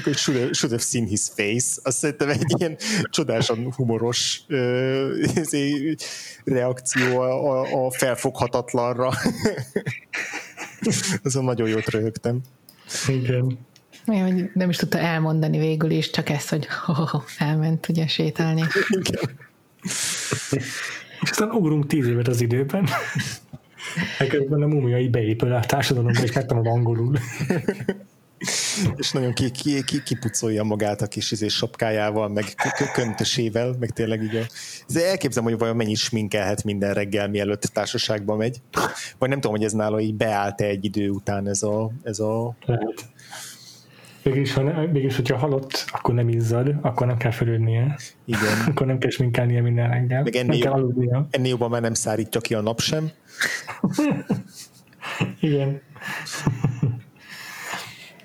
hogy 0.04 0.16
should 0.18 0.40
have, 0.40 0.54
should 0.54 0.72
have 0.72 0.84
seen 0.84 1.06
his 1.06 1.22
face. 1.36 1.80
Azt 1.84 1.98
szerintem 1.98 2.30
egy 2.30 2.54
ilyen 2.58 2.78
csodásan 3.10 3.74
humoros 3.76 4.42
uh, 4.50 5.96
reakció 6.44 7.20
a, 7.20 7.62
a, 7.62 7.86
a 7.86 7.92
felfoghatatlanra. 7.92 9.12
Azon 11.24 11.44
nagyon 11.44 11.68
jót 11.68 11.90
röhögtem. 11.90 12.42
Igen. 13.08 13.58
Olyan, 14.08 14.52
nem 14.54 14.70
is 14.70 14.78
tudta 14.78 14.98
elmondani 14.98 15.58
végül 15.58 15.90
is, 15.90 16.10
csak 16.10 16.30
ezt, 16.30 16.50
hogy 16.50 16.68
oh, 16.88 17.24
elment 17.38 17.90
ugye 17.90 18.08
sétálni. 18.08 18.64
Igen. 18.90 19.40
És 21.22 21.30
aztán 21.30 21.50
ugrunk 21.50 21.88
tíz 21.88 22.08
évet 22.08 22.28
az 22.28 22.42
időben. 22.42 22.88
Ekközben 24.20 24.62
a 24.62 24.68
mumiai 24.68 25.10
beépül 25.10 25.54
a 25.54 25.60
társadalomba, 25.60 26.24
és 26.24 26.32
megtanul 26.32 26.68
angolul. 26.68 27.18
és 28.96 29.12
nagyon 29.12 29.34
ki, 29.34 29.52
ki, 29.52 29.84
ki, 29.84 30.04
kipucolja 30.04 30.64
magát 30.64 31.02
a 31.02 31.08
kis 31.08 31.32
izés 31.32 31.54
sapkájával, 31.54 32.30
meg 32.30 32.46
köntösével, 32.94 33.76
meg 33.80 33.90
tényleg 33.90 34.24
így 34.24 34.36
a... 34.36 34.42
Ez 34.88 34.96
elképzelem, 34.96 35.50
hogy 35.50 35.60
vajon 35.60 35.76
mennyi 35.76 35.96
sminkelhet 35.96 36.64
minden 36.64 36.94
reggel, 36.94 37.28
mielőtt 37.28 37.62
társaságba 37.62 38.36
megy. 38.36 38.62
Vagy 39.18 39.30
nem 39.30 39.40
tudom, 39.40 39.56
hogy 39.56 39.66
ez 39.66 39.74
nála 39.74 40.00
így 40.00 40.16
beállt 40.16 40.62
egy 40.62 40.86
idő 40.86 41.10
után 41.10 41.48
ez 41.48 41.64
a... 41.64 41.92
Ez 42.04 42.20
a... 42.20 42.56
Lehet. 42.66 43.14
Mégis, 44.26 44.54
ha 44.54 44.62
ne, 44.62 44.86
mégis, 44.86 45.16
hogyha 45.16 45.38
halott, 45.38 45.86
akkor 45.92 46.14
nem 46.14 46.30
izzad, 46.30 46.76
akkor 46.82 47.08
nem 47.08 47.18
kell 47.18 47.32
fölődnie. 47.32 47.98
Igen. 48.26 48.62
akkor 48.70 48.88
nem 48.88 48.98
kell 48.98 49.10
sminkelnie 49.10 49.62
minden 49.62 49.90
reggel. 49.90 50.24
Meg 50.24 50.36
ennél, 50.36 50.50
nem 50.50 50.60
kell 50.60 50.72
aludnia. 50.72 51.28
Ennél 51.32 51.50
jobban 51.50 51.70
már 51.70 51.82
nem 51.82 51.94
szárítja 51.94 52.42
ki 52.42 52.54
a 52.54 52.62
nap 52.62 52.80
sem. 52.80 53.12
Igen. 55.40 55.82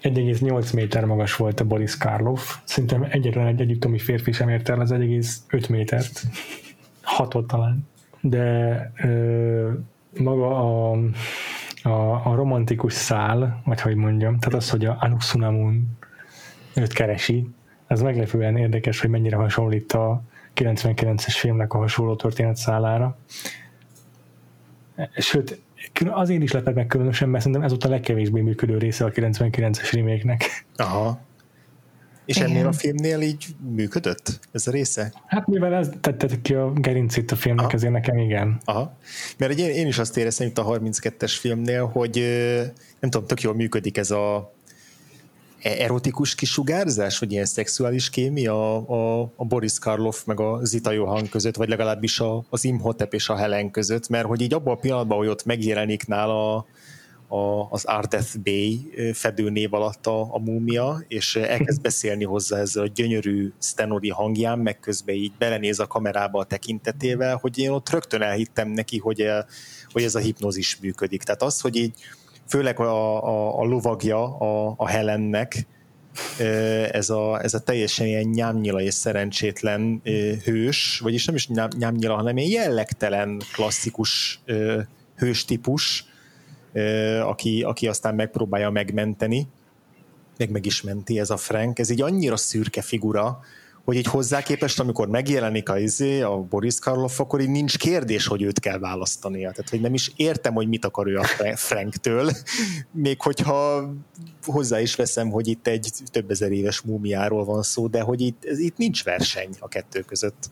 1,8 0.03 0.75
méter 0.75 1.05
magas 1.05 1.37
volt 1.37 1.61
a 1.61 1.65
Boris 1.65 1.97
Karloff. 1.97 2.57
Szerintem 2.65 3.07
egyetlen 3.11 3.47
egy 3.47 3.61
egyiptomi 3.61 3.99
férfi 3.99 4.33
sem 4.33 4.49
ért 4.49 4.69
el 4.69 4.81
az 4.81 4.91
1,5 4.93 5.69
métert. 5.69 6.23
Hatot 7.03 7.47
talán. 7.47 7.89
De 8.21 8.93
ö, 9.03 9.71
maga 10.19 10.57
a, 10.57 10.99
a, 11.83 12.31
a 12.31 12.35
romantikus 12.35 12.93
szál, 12.93 13.63
vagy 13.65 13.81
hogy 13.81 13.95
mondjam, 13.95 14.39
tehát 14.39 14.59
az, 14.59 14.71
hogy 14.71 14.85
a 14.85 14.97
Anusunamun 15.01 15.99
őt 16.75 16.93
keresi, 16.93 17.49
ez 17.87 18.03
meglepően 18.03 18.57
érdekes, 18.57 19.01
hogy 19.01 19.11
mennyire 19.11 19.37
hasonlít 19.37 19.93
a 19.93 20.23
99-es 20.57 21.35
filmnek 21.39 21.73
a 21.73 21.79
hasonló 21.79 22.17
történetszálára. 22.17 23.19
Sőt, 25.17 25.61
azért 26.09 26.43
is 26.43 26.53
lepett 26.53 26.75
meg 26.75 26.87
különösen, 26.87 27.29
mert 27.29 27.43
szerintem 27.45 27.67
ez 27.67 27.73
ott 27.73 27.85
a 27.85 27.89
legkevésbé 27.89 28.41
működő 28.41 28.79
része 28.79 29.05
a 29.05 29.11
99-es 29.11 29.89
remake 29.93 30.47
Aha. 30.77 31.21
És 32.25 32.37
Igen. 32.37 32.51
ennél 32.51 32.67
a 32.67 32.73
filmnél 32.73 33.21
így 33.21 33.47
működött 33.75 34.41
ez 34.53 34.67
a 34.67 34.71
része? 34.71 35.13
Hát 35.27 35.47
mivel 35.47 35.75
ez 35.75 35.91
tette 36.01 36.29
ki 36.43 36.55
a 36.55 36.73
gerincét 36.73 37.31
a 37.31 37.37
filmnek, 37.37 37.65
Aha. 37.65 37.75
ezért 37.75 37.93
nekem 37.93 38.19
igen. 38.19 38.61
Aha. 38.65 38.97
Mert 39.39 39.59
én, 39.59 39.71
én 39.71 39.87
is 39.87 39.99
azt 39.99 40.17
éreztem 40.17 40.47
itt 40.47 40.59
a 40.59 40.65
32-es 40.65 41.37
filmnél, 41.41 41.87
hogy 41.87 42.15
nem 43.01 43.11
tudom, 43.11 43.27
tök 43.27 43.41
jól 43.41 43.55
működik 43.55 43.97
ez 43.97 44.11
a 44.11 44.53
erotikus 45.63 46.35
kisugárzás, 46.35 47.19
vagy 47.19 47.33
ilyen 47.33 47.45
szexuális 47.45 48.11
kémia 48.11 48.77
a, 48.77 49.33
a 49.37 49.45
Boris 49.45 49.79
Karloff 49.79 50.25
meg 50.25 50.41
a 50.41 50.61
Zita 50.63 50.91
Johan 50.91 51.29
között, 51.29 51.57
vagy 51.57 51.69
legalábbis 51.69 52.21
a, 52.21 52.45
az 52.51 52.65
Imhotep 52.65 53.15
és 53.15 53.29
a 53.29 53.37
Helen 53.37 53.71
között, 53.71 54.09
mert 54.09 54.27
hogy 54.27 54.41
így 54.41 54.55
abban 54.55 54.75
a 54.75 54.79
pillanatban, 54.79 55.19
hogy 55.19 55.29
ott 55.29 55.45
megjelenik 55.45 56.07
nála 56.07 56.57
a, 56.57 56.67
a, 57.29 57.69
az 57.71 57.85
Ardeth 57.85 58.39
Bay 58.39 58.91
fedőnév 59.13 59.75
alatt 59.75 60.07
a, 60.07 60.35
a 60.35 60.39
múmia, 60.39 61.05
és 61.09 61.37
elkezd 61.37 61.81
beszélni 61.91 62.25
hozzá 62.25 62.59
ezzel 62.59 62.83
a 62.83 62.91
gyönyörű 62.95 63.53
Stenori 63.61 64.09
hangján, 64.09 64.59
meg 64.59 64.81
közben 64.81 65.15
így 65.15 65.33
belenéz 65.39 65.79
a 65.79 65.87
kamerába 65.87 66.39
a 66.39 66.45
tekintetével, 66.45 67.37
hogy 67.37 67.59
én 67.59 67.71
ott 67.71 67.91
rögtön 67.91 68.23
elhittem 68.23 68.69
neki, 68.69 68.99
hogy, 68.99 69.27
hogy 69.93 70.03
ez 70.03 70.15
a 70.15 70.19
hipnózis 70.19 70.79
működik. 70.81 71.23
Tehát 71.23 71.43
az, 71.43 71.61
hogy 71.61 71.77
így 71.77 71.95
főleg 72.51 72.81
a, 72.81 73.25
a, 73.25 73.61
a 73.61 73.65
lovagja 73.65 74.39
a, 74.39 74.75
a 74.77 74.89
Helennek, 74.89 75.67
ez 76.93 77.11
a, 77.11 77.43
ez 77.43 77.55
a 77.55 77.61
teljesen 77.61 78.07
ilyen 78.07 78.29
nyámnyila 78.29 78.81
és 78.81 78.95
szerencsétlen 78.95 80.01
hős, 80.45 80.99
vagyis 81.03 81.25
nem 81.25 81.35
is 81.35 81.49
nyámnyila, 81.79 82.15
hanem 82.15 82.37
ilyen 82.37 82.63
jellegtelen 82.63 83.43
klasszikus 83.53 84.43
hős 85.17 85.45
típus, 85.45 86.05
aki, 87.23 87.63
aki 87.63 87.89
aztán 87.89 88.15
megpróbálja 88.15 88.71
megmenteni, 88.71 89.47
meg 90.39 90.51
meg 90.51 90.67
is 90.67 90.83
menti 90.83 91.19
ez 91.19 91.31
a 91.31 91.37
Frank. 91.37 91.79
Ez 91.79 91.91
egy 91.91 92.03
annyira 92.03 92.37
szürke 92.37 92.83
figura, 92.83 93.41
hogy 93.85 93.97
így 93.97 94.07
hozzá 94.07 94.43
képest, 94.43 94.81
amikor 94.81 95.09
megjelenik 95.09 95.69
a, 95.69 95.79
izé, 95.79 96.21
a 96.21 96.37
Boris 96.37 96.79
Karloff, 96.79 97.21
akkor 97.21 97.41
így 97.41 97.49
nincs 97.51 97.79
kérdés, 97.79 98.27
hogy 98.27 98.43
őt 98.43 98.61
kell 98.61 98.79
választania. 98.79 99.51
Tehát, 99.51 99.71
hogy 99.71 99.81
nem 99.81 99.95
is 99.95 100.13
értem, 100.17 100.55
hogy 100.55 100.69
mit 100.69 100.85
akar 100.85 101.07
ő 101.07 101.17
a 101.17 101.25
Franktől, 101.57 102.31
még 102.93 103.21
hogyha 103.21 103.91
hozzá 104.45 104.81
is 104.81 104.95
veszem, 104.95 105.31
hogy 105.31 105.49
itt 105.49 105.67
egy 105.67 105.91
több 106.05 106.31
ezer 106.31 106.53
éves 106.53 106.81
múmiáról 106.81 107.45
van 107.45 107.63
szó, 107.63 107.87
de 107.87 108.01
hogy 108.01 108.21
itt, 108.21 108.45
itt 108.45 108.77
nincs 108.77 109.05
verseny 109.05 109.51
a 109.59 109.69
kettő 109.69 110.01
között. 110.01 110.51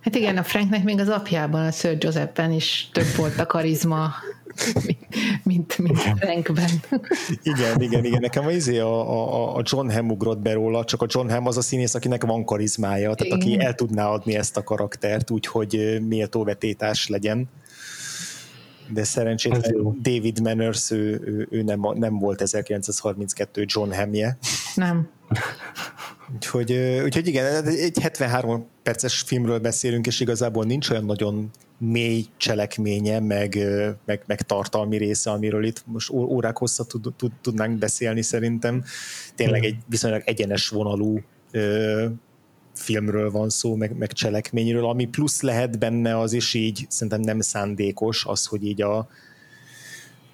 Hát 0.00 0.14
igen, 0.14 0.36
a 0.36 0.42
Franknek 0.42 0.84
még 0.84 1.00
az 1.00 1.08
apjában, 1.08 1.66
a 1.66 1.70
Sir 1.70 1.96
Josephben 2.00 2.52
is 2.52 2.88
több 2.92 3.14
volt 3.16 3.38
a 3.38 3.46
karizma, 3.46 4.12
mint, 5.42 5.78
mint 5.78 5.98
Frankben. 5.98 6.70
Igen, 7.42 7.80
igen, 7.80 8.04
igen. 8.04 8.20
Nekem 8.20 8.46
az 8.46 8.54
izé 8.54 8.78
a, 8.78 9.10
a, 9.10 9.56
a 9.56 9.62
John 9.64 9.90
Hamm 9.90 10.10
ugrott 10.10 10.38
be 10.38 10.52
róla, 10.52 10.84
csak 10.84 11.02
a 11.02 11.06
John 11.08 11.30
Hamm 11.30 11.46
az 11.46 11.56
a 11.56 11.60
színész, 11.60 11.94
akinek 11.94 12.24
van 12.24 12.44
karizmája, 12.44 13.14
tehát 13.14 13.34
igen. 13.34 13.38
aki 13.38 13.64
el 13.64 13.74
tudná 13.74 14.08
adni 14.08 14.36
ezt 14.36 14.56
a 14.56 14.62
karaktert, 14.62 15.30
úgyhogy 15.30 16.00
méltó 16.08 16.44
vetétás 16.44 17.08
legyen. 17.08 17.48
De 18.92 19.04
szerencsétlen 19.04 19.96
David 20.02 20.40
Manners, 20.40 20.90
ő, 20.90 21.20
ő, 21.24 21.48
ő 21.50 21.62
nem, 21.62 21.80
nem 21.94 22.18
volt 22.18 22.40
1932 22.40 23.64
John 23.66 23.92
Hamje. 23.92 24.38
Nem. 24.74 25.08
Úgyhogy, 26.34 26.72
úgyhogy 27.04 27.26
igen, 27.26 27.66
egy 27.66 27.98
73 28.00 28.66
perces 28.82 29.20
filmről 29.20 29.58
beszélünk, 29.58 30.06
és 30.06 30.20
igazából 30.20 30.64
nincs 30.64 30.90
olyan 30.90 31.04
nagyon 31.04 31.50
mély 31.80 32.24
cselekménye, 32.36 33.20
meg, 33.20 33.58
meg, 34.04 34.22
meg 34.26 34.42
tartalmi 34.42 34.96
része, 34.96 35.30
amiről 35.30 35.64
itt 35.64 35.82
most 35.86 36.10
órák 36.10 36.56
hosszat 36.56 36.88
tud, 36.88 37.14
tud, 37.16 37.32
tudnánk 37.40 37.78
beszélni 37.78 38.22
szerintem. 38.22 38.84
Tényleg 39.34 39.64
egy 39.64 39.76
viszonylag 39.86 40.22
egyenes 40.24 40.68
vonalú 40.68 41.20
ö, 41.50 42.06
filmről 42.74 43.30
van 43.30 43.48
szó, 43.48 43.74
meg, 43.74 43.96
meg 43.96 44.12
cselekményről, 44.12 44.86
ami 44.86 45.06
plusz 45.06 45.40
lehet 45.40 45.78
benne, 45.78 46.18
az 46.18 46.32
is 46.32 46.54
így 46.54 46.86
szerintem 46.88 47.20
nem 47.20 47.40
szándékos, 47.40 48.24
az, 48.24 48.46
hogy 48.46 48.64
így 48.64 48.82
a, 48.82 49.08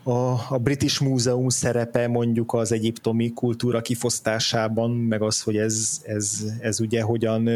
a, 0.02 0.44
a 0.48 0.58
British 0.62 1.02
Múzeum 1.02 1.48
szerepe 1.48 2.08
mondjuk 2.08 2.52
az 2.52 2.72
egyiptomi 2.72 3.32
kultúra 3.32 3.80
kifosztásában, 3.80 4.90
meg 4.90 5.22
az, 5.22 5.42
hogy 5.42 5.56
ez, 5.56 6.00
ez, 6.04 6.44
ez 6.60 6.80
ugye 6.80 7.02
hogyan, 7.02 7.48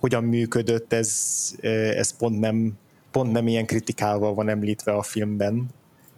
hogyan 0.00 0.24
működött, 0.24 0.92
ez, 0.92 1.50
ez 1.96 2.16
pont, 2.16 2.38
nem, 2.38 2.72
pont 3.10 3.32
nem 3.32 3.48
ilyen 3.48 3.66
kritikával 3.66 4.34
van 4.34 4.48
említve 4.48 4.92
a 4.92 5.02
filmben, 5.02 5.66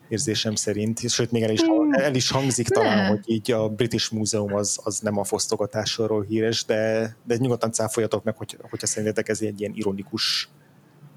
érzésem 0.09 0.55
szerint, 0.55 1.09
sőt 1.11 1.31
még 1.31 1.43
el 1.43 1.51
is, 1.51 1.61
hmm. 1.61 1.93
el 1.93 2.15
is 2.15 2.31
hangzik 2.31 2.69
talán, 2.69 2.97
ne. 2.97 3.07
hogy 3.07 3.21
így 3.25 3.53
a 3.53 3.69
British 3.69 4.13
Múzeum 4.13 4.55
az, 4.55 4.81
az 4.85 4.99
nem 4.99 5.19
a 5.19 5.25
fosztogatásról 5.25 6.23
híres, 6.23 6.65
de, 6.65 7.17
de 7.25 7.37
nyugodtan 7.37 7.73
cáfoljatok 7.73 8.25
meg, 8.25 8.37
hogy, 8.37 8.57
hogyha 8.71 8.87
szerintetek 8.87 9.29
ez 9.29 9.41
egy 9.41 9.61
ilyen 9.61 9.73
ironikus, 9.75 10.49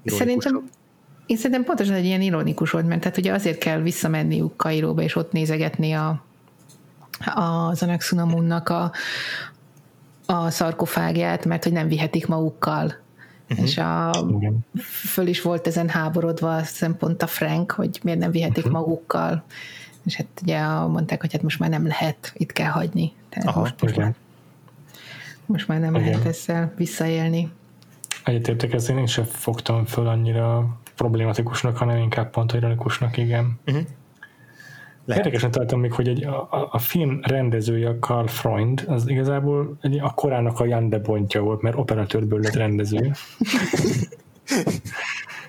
ironikus 0.02 0.42
Szerintem 0.42 0.70
én 1.26 1.36
szerintem 1.36 1.64
pontosan 1.64 1.94
egy 1.94 2.04
ilyen 2.04 2.20
ironikus 2.20 2.70
volt, 2.70 2.86
mert 2.86 3.00
tehát 3.00 3.18
ugye 3.18 3.32
azért 3.32 3.58
kell 3.58 3.80
visszamenniük 3.80 4.56
Kairóba, 4.56 5.02
és 5.02 5.16
ott 5.16 5.32
nézegetni 5.32 5.92
a, 5.92 6.24
az 7.34 7.82
Anaxunamunnak 7.82 8.68
a, 8.68 8.92
a 10.26 10.50
szarkofágját, 10.50 11.44
mert 11.44 11.64
hogy 11.64 11.72
nem 11.72 11.88
vihetik 11.88 12.26
magukkal. 12.26 12.94
Uh-huh. 13.50 13.66
És 13.66 13.78
a, 13.78 14.12
föl 14.82 15.26
is 15.26 15.42
volt 15.42 15.66
ezen 15.66 15.88
háborodva 15.88 16.62
szempont 16.62 17.22
a 17.22 17.26
Frank, 17.26 17.70
hogy 17.70 18.00
miért 18.02 18.18
nem 18.18 18.30
vihetik 18.30 18.64
uh-huh. 18.64 18.80
magukkal. 18.80 19.44
És 20.04 20.16
hát 20.16 20.26
ugye 20.42 20.66
mondták, 20.68 21.20
hogy 21.20 21.32
hát 21.32 21.42
most 21.42 21.58
már 21.58 21.70
nem 21.70 21.86
lehet, 21.86 22.32
itt 22.34 22.52
kell 22.52 22.70
hagyni. 22.70 23.12
Tehát 23.28 23.48
Aha, 23.48 23.60
most, 23.60 23.82
most, 23.82 23.96
már, 23.96 24.14
most 25.46 25.68
már 25.68 25.80
nem 25.80 25.94
igen. 25.94 26.06
lehet 26.06 26.26
ezzel 26.26 26.72
visszaélni. 26.76 27.52
Egyetértek, 28.24 28.72
ezért 28.72 28.98
én 28.98 29.06
sem 29.06 29.24
fogtam 29.24 29.84
föl 29.84 30.06
annyira 30.06 30.76
problématikusnak, 30.94 31.76
hanem 31.76 31.96
inkább 31.96 32.30
pont 32.30 32.52
ironikusnak, 32.52 33.16
igen. 33.16 33.58
Uh-huh. 33.66 33.84
Lehet. 35.06 35.24
Érdekesen 35.24 35.50
találtam 35.50 35.80
még, 35.80 35.92
hogy 35.92 36.08
egy, 36.08 36.24
a, 36.24 36.68
a 36.70 36.78
film 36.78 37.20
rendezője, 37.22 37.98
Carl 37.98 38.26
Freund, 38.26 38.84
az 38.86 39.08
igazából 39.08 39.76
egy, 39.80 39.98
a 39.98 40.10
korának 40.10 40.60
a 40.60 40.64
Jan 40.64 40.88
de 40.88 40.98
Bontja 40.98 41.42
volt, 41.42 41.62
mert 41.62 41.76
operatőrből 41.76 42.40
lett 42.40 42.54
rendező. 42.54 43.10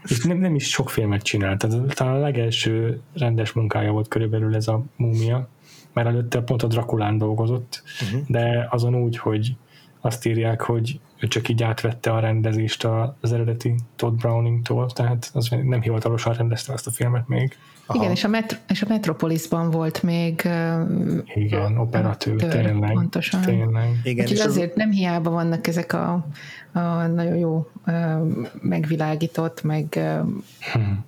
És 0.03 0.23
nem, 0.23 0.37
nem 0.37 0.55
is 0.55 0.69
sok 0.69 0.89
filmet 0.89 1.21
csinált. 1.21 1.59
Tehát 1.59 1.95
talán 1.95 2.15
a 2.15 2.19
legelső 2.19 3.01
rendes 3.13 3.51
munkája 3.51 3.91
volt 3.91 4.07
körülbelül 4.07 4.55
ez 4.55 4.67
a 4.67 4.83
múmia, 4.95 5.49
mert 5.93 6.07
előtte 6.07 6.41
pont 6.41 6.63
a 6.63 6.67
Drakulán 6.67 7.17
dolgozott, 7.17 7.83
uh-huh. 8.01 8.21
de 8.27 8.67
azon 8.69 8.95
úgy, 8.95 9.17
hogy 9.17 9.55
azt 10.01 10.25
írják, 10.25 10.61
hogy 10.61 10.99
ő 11.19 11.27
csak 11.27 11.49
így 11.49 11.63
átvette 11.63 12.11
a 12.11 12.19
rendezést 12.19 12.83
az 13.19 13.31
eredeti 13.31 13.75
Todd 13.95 14.15
Browning-tól, 14.15 14.91
tehát 14.91 15.29
az 15.33 15.49
nem 15.49 15.81
hivatalosan 15.81 16.33
rendezte 16.33 16.73
azt 16.73 16.87
a 16.87 16.91
filmet 16.91 17.27
még. 17.27 17.57
Aha. 17.87 17.99
Igen, 17.99 18.11
és 18.11 18.23
a, 18.23 18.27
Met- 18.27 18.59
és 18.67 18.81
a 18.81 18.85
Metropolisban 18.89 19.69
volt 19.69 20.03
még 20.03 20.49
Igen, 21.35 21.77
operatőr, 21.77 22.35
tör, 22.35 22.49
tényleg. 22.49 22.91
Pontosan. 22.91 23.41
Tényleg. 23.41 23.99
Igen, 24.03 24.25
Úgyhogy 24.25 24.47
azért 24.47 24.75
nem 24.75 24.91
hiába 24.91 25.29
vannak 25.29 25.67
ezek 25.67 25.93
a, 25.93 26.27
a 26.71 27.07
nagyon 27.07 27.35
jó 27.35 27.69
megvilágított, 28.61 29.63
meg 29.63 29.99
hmm. 30.73 31.05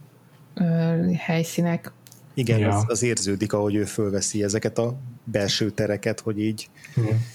helyszínek. 1.18 1.92
Igen, 2.34 2.60
ja. 2.60 2.76
az, 2.76 2.84
az 2.88 3.04
érződik, 3.04 3.54
ahogy 3.54 3.76
ő 3.76 3.84
fölveszi 3.84 4.44
ezeket 4.44 4.78
a 4.78 4.98
belső 5.24 5.70
tereket, 5.70 6.20
hogy 6.20 6.39
így 6.39 6.70
hmm. 6.94 7.26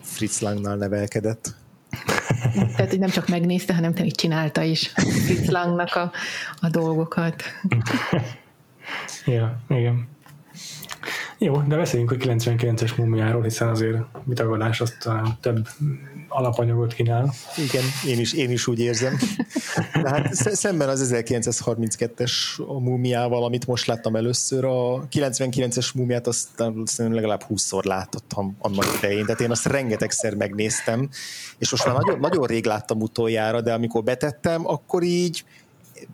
Fritz 0.00 0.40
Langnál 0.40 0.76
nevelkedett. 0.76 1.54
Tehát 2.76 2.92
így 2.92 2.98
nem 2.98 3.10
csak 3.10 3.28
megnézte, 3.28 3.74
hanem 3.74 3.94
te 3.94 4.04
így 4.04 4.14
csinálta 4.14 4.62
is 4.62 4.88
Fritz 5.24 5.50
Langnak 5.50 5.94
a, 5.94 6.12
a 6.60 6.68
dolgokat. 6.68 7.42
ja, 9.26 9.60
igen. 9.68 10.08
Jó, 11.38 11.62
de 11.62 11.76
beszéljünk 11.76 12.10
a 12.10 12.14
99-es 12.14 12.96
mumiáról, 12.96 13.42
hiszen 13.42 13.68
azért 13.68 13.96
mit 14.24 14.36
tagadás 14.36 14.80
azt 14.80 14.98
talán 14.98 15.38
több 15.40 15.68
alapanyagot 16.28 16.92
kínál. 16.92 17.34
Igen, 17.56 17.84
én 18.06 18.20
is, 18.20 18.32
én 18.32 18.50
is 18.50 18.66
úgy 18.66 18.78
érzem. 18.78 19.18
De 20.02 20.08
hát 20.08 20.34
szemben 20.34 20.88
az 20.88 21.14
1932-es 21.14 22.32
a 22.66 22.80
mumiával, 22.80 23.44
amit 23.44 23.66
most 23.66 23.86
láttam 23.86 24.16
először, 24.16 24.64
a 24.64 25.06
99-es 25.12 25.94
mumiát 25.94 26.26
azt 26.26 26.48
legalább 26.96 27.44
20-szor 27.48 27.84
láttam 27.84 28.56
annak 28.58 28.86
idején, 28.96 29.24
tehát 29.24 29.40
én 29.40 29.50
azt 29.50 29.66
rengetegszer 29.66 30.34
megnéztem, 30.34 31.08
és 31.58 31.70
most 31.70 31.86
már 31.86 31.94
nagyon, 31.94 32.18
nagyon 32.20 32.46
rég 32.46 32.64
láttam 32.64 33.00
utoljára, 33.00 33.60
de 33.60 33.72
amikor 33.72 34.02
betettem, 34.02 34.66
akkor 34.66 35.02
így 35.02 35.44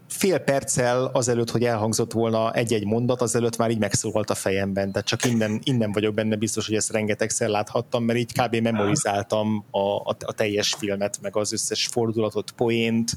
fél 0.08 0.38
perccel 0.38 1.04
azelőtt, 1.04 1.50
hogy 1.50 1.64
elhangzott 1.64 2.12
volna 2.12 2.52
egy-egy 2.52 2.84
mondat, 2.84 3.20
azelőtt 3.20 3.56
már 3.56 3.70
így 3.70 3.78
megszólalt 3.78 4.30
a 4.30 4.34
fejemben, 4.34 4.92
tehát 4.92 5.06
csak 5.08 5.24
innen, 5.24 5.60
innen 5.62 5.92
vagyok 5.92 6.14
benne 6.14 6.36
biztos, 6.36 6.66
hogy 6.66 6.76
ezt 6.76 6.90
rengetegszer 6.90 7.48
láthattam, 7.48 8.04
mert 8.04 8.18
így 8.18 8.32
kb. 8.32 8.56
memorizáltam 8.56 9.64
a, 9.70 9.78
a, 9.78 10.16
a 10.20 10.32
teljes 10.32 10.74
filmet, 10.78 11.18
meg 11.22 11.36
az 11.36 11.52
összes 11.52 11.86
fordulatot, 11.86 12.50
poént, 12.50 13.16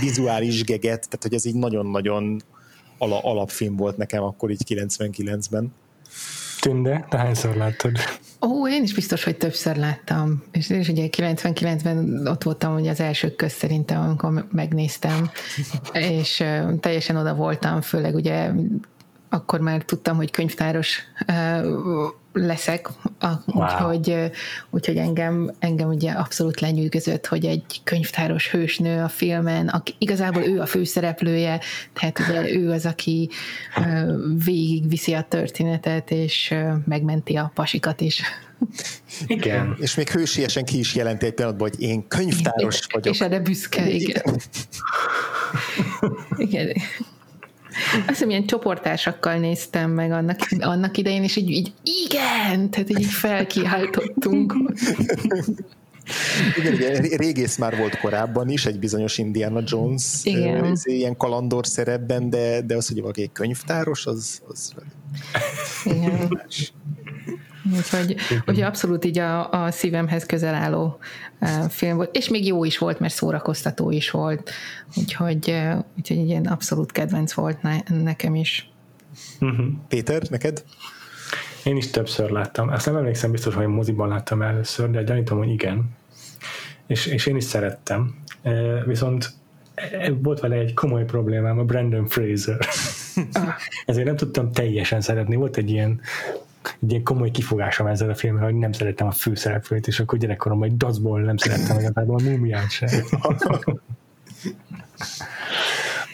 vizuális 0.00 0.64
geget, 0.64 1.08
tehát 1.08 1.22
hogy 1.22 1.34
ez 1.34 1.44
így 1.44 1.54
nagyon-nagyon 1.54 2.42
ala, 2.98 3.20
alapfilm 3.20 3.76
volt 3.76 3.96
nekem 3.96 4.22
akkor 4.22 4.50
így 4.50 4.62
99-ben. 4.68 5.72
Tünde, 6.60 7.06
te 7.08 7.18
hányszor 7.18 7.56
láttad? 7.56 7.96
Ó, 8.40 8.68
én 8.68 8.82
is 8.82 8.94
biztos, 8.94 9.24
hogy 9.24 9.36
többször 9.36 9.76
láttam. 9.76 10.42
És 10.52 10.70
én 10.70 10.80
is 10.80 10.88
ugye 10.88 11.08
99-ben 11.16 12.26
ott 12.26 12.42
voltam 12.42 12.74
ugye 12.74 12.90
az 12.90 13.00
elsők 13.00 13.36
köz 13.36 13.52
szerintem, 13.52 14.00
amikor 14.00 14.46
megnéztem, 14.52 15.30
és 15.92 16.44
teljesen 16.80 17.16
oda 17.16 17.34
voltam, 17.34 17.80
főleg 17.80 18.14
ugye 18.14 18.50
akkor 19.28 19.60
már 19.60 19.82
tudtam, 19.82 20.16
hogy 20.16 20.30
könyvtáros 20.30 21.02
leszek, 22.32 22.88
wow. 23.20 23.64
úgyhogy, 23.64 24.30
úgyhogy 24.70 24.96
engem, 24.96 25.50
engem 25.58 25.88
ugye 25.88 26.12
abszolút 26.12 26.60
lenyűgözött, 26.60 27.26
hogy 27.26 27.44
egy 27.44 27.80
könyvtáros 27.84 28.50
hősnő 28.50 29.02
a 29.02 29.08
filmen, 29.08 29.68
aki, 29.68 29.94
igazából 29.98 30.42
ő 30.42 30.60
a 30.60 30.66
főszereplője, 30.66 31.60
tehát 31.92 32.18
ugye 32.18 32.52
ő 32.54 32.70
az, 32.70 32.86
aki 32.86 33.30
végig 34.44 34.88
viszi 34.88 35.12
a 35.12 35.26
történetet, 35.28 36.10
és 36.10 36.54
megmenti 36.86 37.36
a 37.36 37.50
pasikat 37.54 38.00
is. 38.00 38.22
Igen. 39.26 39.76
És 39.80 39.94
még 39.94 40.08
hősiesen 40.10 40.64
ki 40.64 40.78
is 40.78 40.94
jelenti 40.94 41.26
egy 41.26 41.34
pillanatban, 41.34 41.68
hogy 41.68 41.80
én 41.80 42.08
könyvtáros 42.08 42.80
vagyok. 42.92 43.14
És 43.14 43.20
erre 43.20 43.40
büszke, 43.40 43.88
igen. 43.88 44.22
Igen. 44.24 44.40
igen. 46.48 46.72
Azt 47.94 48.08
hiszem, 48.08 48.30
ilyen 48.30 48.46
csoportásakkal 48.46 49.38
néztem 49.38 49.90
meg 49.90 50.10
annak, 50.10 50.38
annak 50.58 50.96
idején, 50.96 51.22
és 51.22 51.36
így, 51.36 51.50
így 51.50 51.72
igen, 51.82 52.70
tehát 52.70 52.90
így 52.90 53.04
felkiáltottunk. 53.04 54.54
Igen, 56.58 56.74
ugye 56.74 57.16
régész 57.16 57.56
már 57.56 57.76
volt 57.76 57.98
korábban 57.98 58.48
is, 58.48 58.66
egy 58.66 58.78
bizonyos 58.78 59.18
Indiana 59.18 59.60
Jones 59.64 60.04
Igen. 60.22 60.64
Ez 60.64 60.86
ilyen 60.86 61.16
kalandor 61.16 61.66
szerepben, 61.66 62.30
de, 62.30 62.60
de 62.60 62.76
az, 62.76 62.88
hogy 62.88 63.00
valaki 63.00 63.22
egy 63.22 63.32
könyvtáros, 63.32 64.06
az, 64.06 64.42
az 64.48 64.72
Igen. 65.84 66.42
Úgyhogy, 67.76 68.16
úgyhogy 68.30 68.60
abszolút 68.60 69.04
így 69.04 69.18
a, 69.18 69.50
a 69.50 69.70
szívemhez 69.70 70.26
közel 70.26 70.54
álló 70.54 70.98
film 71.68 71.96
volt, 71.96 72.16
és 72.16 72.28
még 72.28 72.46
jó 72.46 72.64
is 72.64 72.78
volt, 72.78 73.00
mert 73.00 73.14
szórakoztató 73.14 73.90
is 73.90 74.10
volt, 74.10 74.50
úgyhogy, 74.96 75.54
úgyhogy 75.96 76.16
ilyen 76.16 76.46
abszolút 76.46 76.92
kedvenc 76.92 77.32
volt 77.32 77.62
ne, 77.62 77.76
nekem 78.02 78.34
is. 78.34 78.70
Uh-huh. 79.40 79.66
Péter, 79.88 80.22
neked? 80.30 80.64
Én 81.64 81.76
is 81.76 81.90
többször 81.90 82.30
láttam. 82.30 82.70
Ezt 82.70 82.86
nem 82.86 82.96
emlékszem 82.96 83.30
biztos, 83.30 83.54
hogy 83.54 83.66
moziban 83.66 84.08
láttam 84.08 84.42
először, 84.42 84.90
de 84.90 85.02
gyanítom, 85.02 85.38
hogy 85.38 85.50
igen. 85.50 85.96
És, 86.86 87.06
és 87.06 87.26
én 87.26 87.36
is 87.36 87.44
szerettem. 87.44 88.14
Viszont 88.86 89.30
volt 90.22 90.40
vele 90.40 90.56
egy 90.56 90.74
komoly 90.74 91.04
problémám, 91.04 91.58
a 91.58 91.64
Brandon 91.64 92.06
Fraser. 92.06 92.58
Ezért 93.86 94.06
nem 94.06 94.16
tudtam 94.16 94.52
teljesen 94.52 95.00
szeretni. 95.00 95.36
Volt 95.36 95.56
egy 95.56 95.70
ilyen 95.70 96.00
egy 96.82 96.90
ilyen 96.90 97.02
komoly 97.02 97.30
kifogásom 97.30 97.86
ezzel 97.86 98.10
a 98.10 98.14
filmmel, 98.14 98.44
hogy 98.44 98.54
nem 98.54 98.72
szerettem 98.72 99.06
a 99.06 99.10
főszereplőt, 99.10 99.86
és 99.86 100.00
akkor 100.00 100.18
gyerekkoromban 100.18 100.68
egy 100.68 100.76
dacból 100.76 101.20
nem 101.20 101.36
szerettem 101.36 101.78
igazából 101.78 102.18
a 102.18 102.22
múmiát 102.22 102.70
sem. 102.70 102.88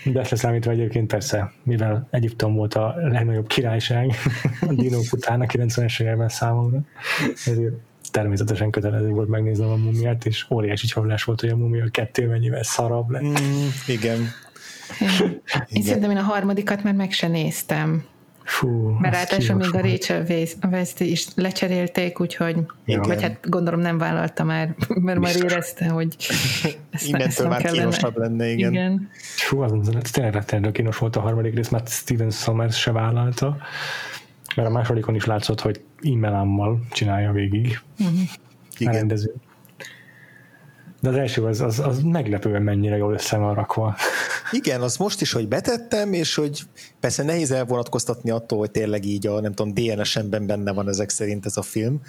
De 0.05 0.21
ezt 0.21 0.31
leszámítva 0.31 0.71
egyébként 0.71 1.07
persze, 1.07 1.53
mivel 1.63 2.09
Egyiptom 2.11 2.55
volt 2.55 2.75
a 2.75 2.95
legnagyobb 2.97 3.47
királyság 3.47 4.15
a 4.61 4.73
dinók 4.73 5.13
után 5.13 5.41
a 5.41 5.45
90-es 5.45 6.03
években 6.03 6.29
számomra, 6.29 6.79
ezért 7.47 7.75
természetesen 8.11 8.71
kötelező 8.71 9.09
volt 9.09 9.29
megnéznem 9.29 9.69
a 9.69 9.77
mumiát, 9.77 10.27
és 10.27 10.47
óriási 10.51 10.87
csalás 10.87 11.25
volt, 11.25 11.41
hogy 11.41 11.51
a 11.51 11.57
mumia 11.57 11.89
kettő 11.91 12.29
mennyivel 12.29 12.63
szarabb 12.63 13.11
lett. 13.11 13.23
Mm, 13.23 13.67
igen. 13.87 14.19
Én, 15.01 15.41
én 15.69 15.83
szerintem 15.83 16.11
én 16.11 16.17
a 16.17 16.23
harmadikat 16.23 16.83
már 16.83 16.95
meg 16.95 17.13
se 17.13 17.29
néztem. 17.29 18.05
Fú, 18.45 18.89
Mert 19.01 19.15
az 19.15 19.21
általában 19.21 19.57
még 19.57 19.75
a. 19.75 19.89
Rachel 19.89 20.25
Weisz- 20.71 21.01
is 21.01 21.27
lecserélték, 21.35 22.21
úgyhogy, 22.21 22.57
Igen. 22.85 23.03
vagy 23.03 23.23
hát 23.23 23.39
gondolom 23.49 23.81
nem 23.81 23.99
vállalta 23.99 24.45
már, 24.45 24.75
mert 24.89 25.19
már 25.19 25.19
Biztos. 25.19 25.53
érezte, 25.53 25.89
hogy 25.89 26.17
ezt, 26.19 26.79
ezt 26.91 27.09
Innentől 27.09 27.47
nem 27.47 27.49
már 27.49 27.61
kellene. 27.63 27.79
kínosabb 27.79 28.19
lenne, 28.19 28.49
igen. 28.49 28.73
igen. 28.73 29.09
Fú, 29.37 29.61
azon 29.61 29.97
ez 30.03 30.11
tényleg 30.11 30.33
rettenető 30.33 30.73
kínos 30.73 30.99
volt 30.99 31.17
a 31.17 31.21
harmadik 31.21 31.55
rész, 31.55 31.69
mert 31.69 31.89
Steven 31.89 32.31
Sommers 32.31 32.81
se 32.81 32.93
vállalta, 32.93 33.57
mert 34.57 34.69
a 34.69 34.73
másodikon 34.73 35.15
is 35.15 35.25
látszott, 35.25 35.61
hogy 35.61 35.81
e-mailammal 36.03 36.81
csinálja 36.91 37.33
végig 37.33 37.81
a 37.99 38.05
igen. 38.79 38.93
rendező. 38.93 39.35
De 41.05 41.11
az 41.11 41.17
első 41.17 41.45
az, 41.45 41.61
az, 41.61 41.79
az 41.79 42.03
meglepően 42.03 42.63
mennyire 42.63 42.97
jól 42.97 43.13
össze 43.13 43.37
van 43.37 43.55
rakva. 43.55 43.97
Igen, 44.53 44.81
az 44.81 44.97
most 44.97 45.21
is, 45.21 45.33
hogy 45.33 45.49
betettem, 45.49 46.13
és 46.13 46.35
hogy 46.35 46.61
persze 47.01 47.23
nehéz 47.23 47.51
elvonatkoztatni 47.51 48.31
attól, 48.31 48.59
hogy 48.59 48.71
tényleg 48.71 49.05
így 49.05 49.27
a, 49.27 49.41
nem 49.41 49.55
tudom, 49.55 49.75
DNS-emben 49.75 50.47
benne 50.47 50.73
van 50.73 50.89
ezek 50.89 51.11
szerint 51.11 51.47
ez 51.47 51.57
a 51.57 51.63
film, 51.63 52.01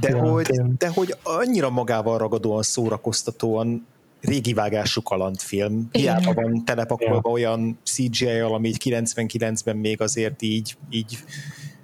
de, 0.00 0.08
Ja, 0.08 0.16
hogy, 0.16 0.44
tényleg. 0.44 0.76
de 0.76 0.88
hogy 0.88 1.14
annyira 1.22 1.70
magával 1.70 2.18
ragadóan, 2.18 2.62
szórakoztatóan 2.62 3.86
régi 4.20 4.52
vágású 4.52 5.02
kalandfilm. 5.02 5.88
Hiába 5.92 6.32
van 6.32 6.64
telepakolva 6.64 7.30
olyan 7.30 7.78
CGI-al, 7.84 8.54
ami 8.54 8.68
így 8.68 8.82
99-ben 8.84 9.76
még 9.76 10.00
azért 10.00 10.42
így, 10.42 10.76
így 10.90 11.18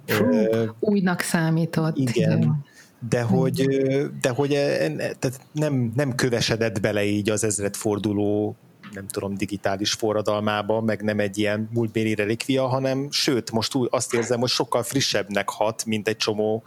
ö, 0.05 0.65
Újnak 0.79 1.21
számított. 1.21 1.97
igen, 1.97 2.65
de 3.09 3.21
hogy, 3.21 3.67
de 4.21 4.29
hogy 4.29 4.53
e- 4.53 4.87
tehát 4.97 5.41
nem, 5.51 5.91
nem 5.95 6.15
kövesedett 6.15 6.79
bele 6.81 7.03
így 7.03 7.29
az 7.29 7.43
ezredforduló 7.43 8.55
nem 8.93 9.07
tudom, 9.07 9.35
digitális 9.35 9.93
forradalmába, 9.93 10.81
meg 10.81 11.01
nem 11.01 11.19
egy 11.19 11.37
ilyen 11.37 11.69
múltbéli 11.73 12.15
relikvia, 12.15 12.67
hanem 12.67 13.07
sőt, 13.11 13.51
most 13.51 13.75
úgy 13.75 13.87
azt 13.91 14.13
érzem, 14.13 14.39
hogy 14.39 14.49
sokkal 14.49 14.83
frissebbnek 14.83 15.49
hat, 15.49 15.85
mint 15.85 16.07
egy 16.07 16.17
csomó 16.17 16.63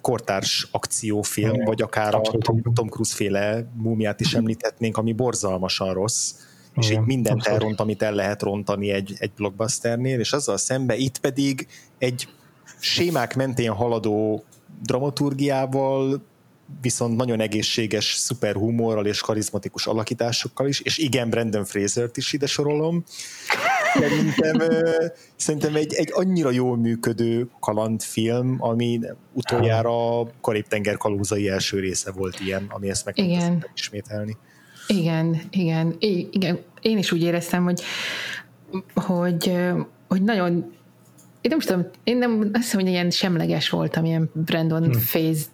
kortárs 0.00 0.68
akciófilm, 0.70 1.64
vagy 1.64 1.82
akár 1.82 2.14
a 2.14 2.18
abszolút. 2.18 2.42
Tom, 2.42 2.62
Tom 2.74 2.88
Cruise 2.88 3.14
féle 3.14 3.64
múmiát 3.76 4.20
is 4.20 4.34
említhetnénk, 4.34 4.96
ami 4.96 5.12
borzalmasan 5.12 5.92
rossz, 5.92 6.34
és 6.74 6.88
Igen, 6.88 7.00
így 7.00 7.06
mindent 7.06 7.36
abszolút. 7.36 7.58
elront, 7.60 7.80
amit 7.80 8.02
el 8.02 8.14
lehet 8.14 8.42
rontani 8.42 8.90
egy, 8.90 9.14
egy 9.18 9.32
blockbusternél, 9.36 10.18
és 10.18 10.32
azzal 10.32 10.56
szembe 10.56 10.96
itt 10.96 11.18
pedig 11.18 11.66
egy 11.98 12.28
sémák 12.78 13.36
mentén 13.36 13.72
haladó 13.72 14.44
dramaturgiával, 14.82 16.22
viszont 16.80 17.16
nagyon 17.16 17.40
egészséges, 17.40 18.14
szuper 18.14 18.54
humorral 18.54 19.06
és 19.06 19.20
karizmatikus 19.20 19.86
alakításokkal 19.86 20.68
is, 20.68 20.80
és 20.80 20.98
igen, 20.98 21.30
Brandon 21.30 21.64
Fraser-t 21.64 22.16
is 22.16 22.32
ide 22.32 22.46
sorolom. 22.46 23.04
Szerintem, 23.94 24.56
szerintem 25.36 25.74
egy, 25.74 25.94
egy 25.94 26.10
annyira 26.12 26.50
jól 26.50 26.76
működő 26.76 27.48
kalandfilm, 27.60 28.56
ami 28.58 29.00
utoljára 29.32 30.20
a 30.20 30.26
Karib-tenger 30.40 30.96
kalózai 30.96 31.48
első 31.48 31.78
része 31.78 32.10
volt 32.10 32.40
ilyen, 32.40 32.66
ami 32.68 32.90
ezt 32.90 33.04
meg 33.04 33.18
Igen. 33.18 33.66
ismételni. 33.74 34.36
Igen, 34.86 35.40
igen, 35.50 35.96
igen. 35.98 36.58
Én 36.80 36.98
is 36.98 37.12
úgy 37.12 37.22
éreztem, 37.22 37.64
hogy, 37.64 37.82
hogy, 38.94 39.52
hogy 40.08 40.22
nagyon 40.22 40.72
én 41.44 41.50
nem 41.50 41.58
tudom, 41.58 41.86
én 42.04 42.18
nem 42.18 42.50
azt 42.52 42.62
hiszem, 42.62 42.80
hogy 42.80 42.88
ilyen 42.88 43.10
semleges 43.10 43.70
voltam 43.70 44.04
ilyen 44.04 44.30
Brandon 44.32 44.82
hmm. 44.82 45.00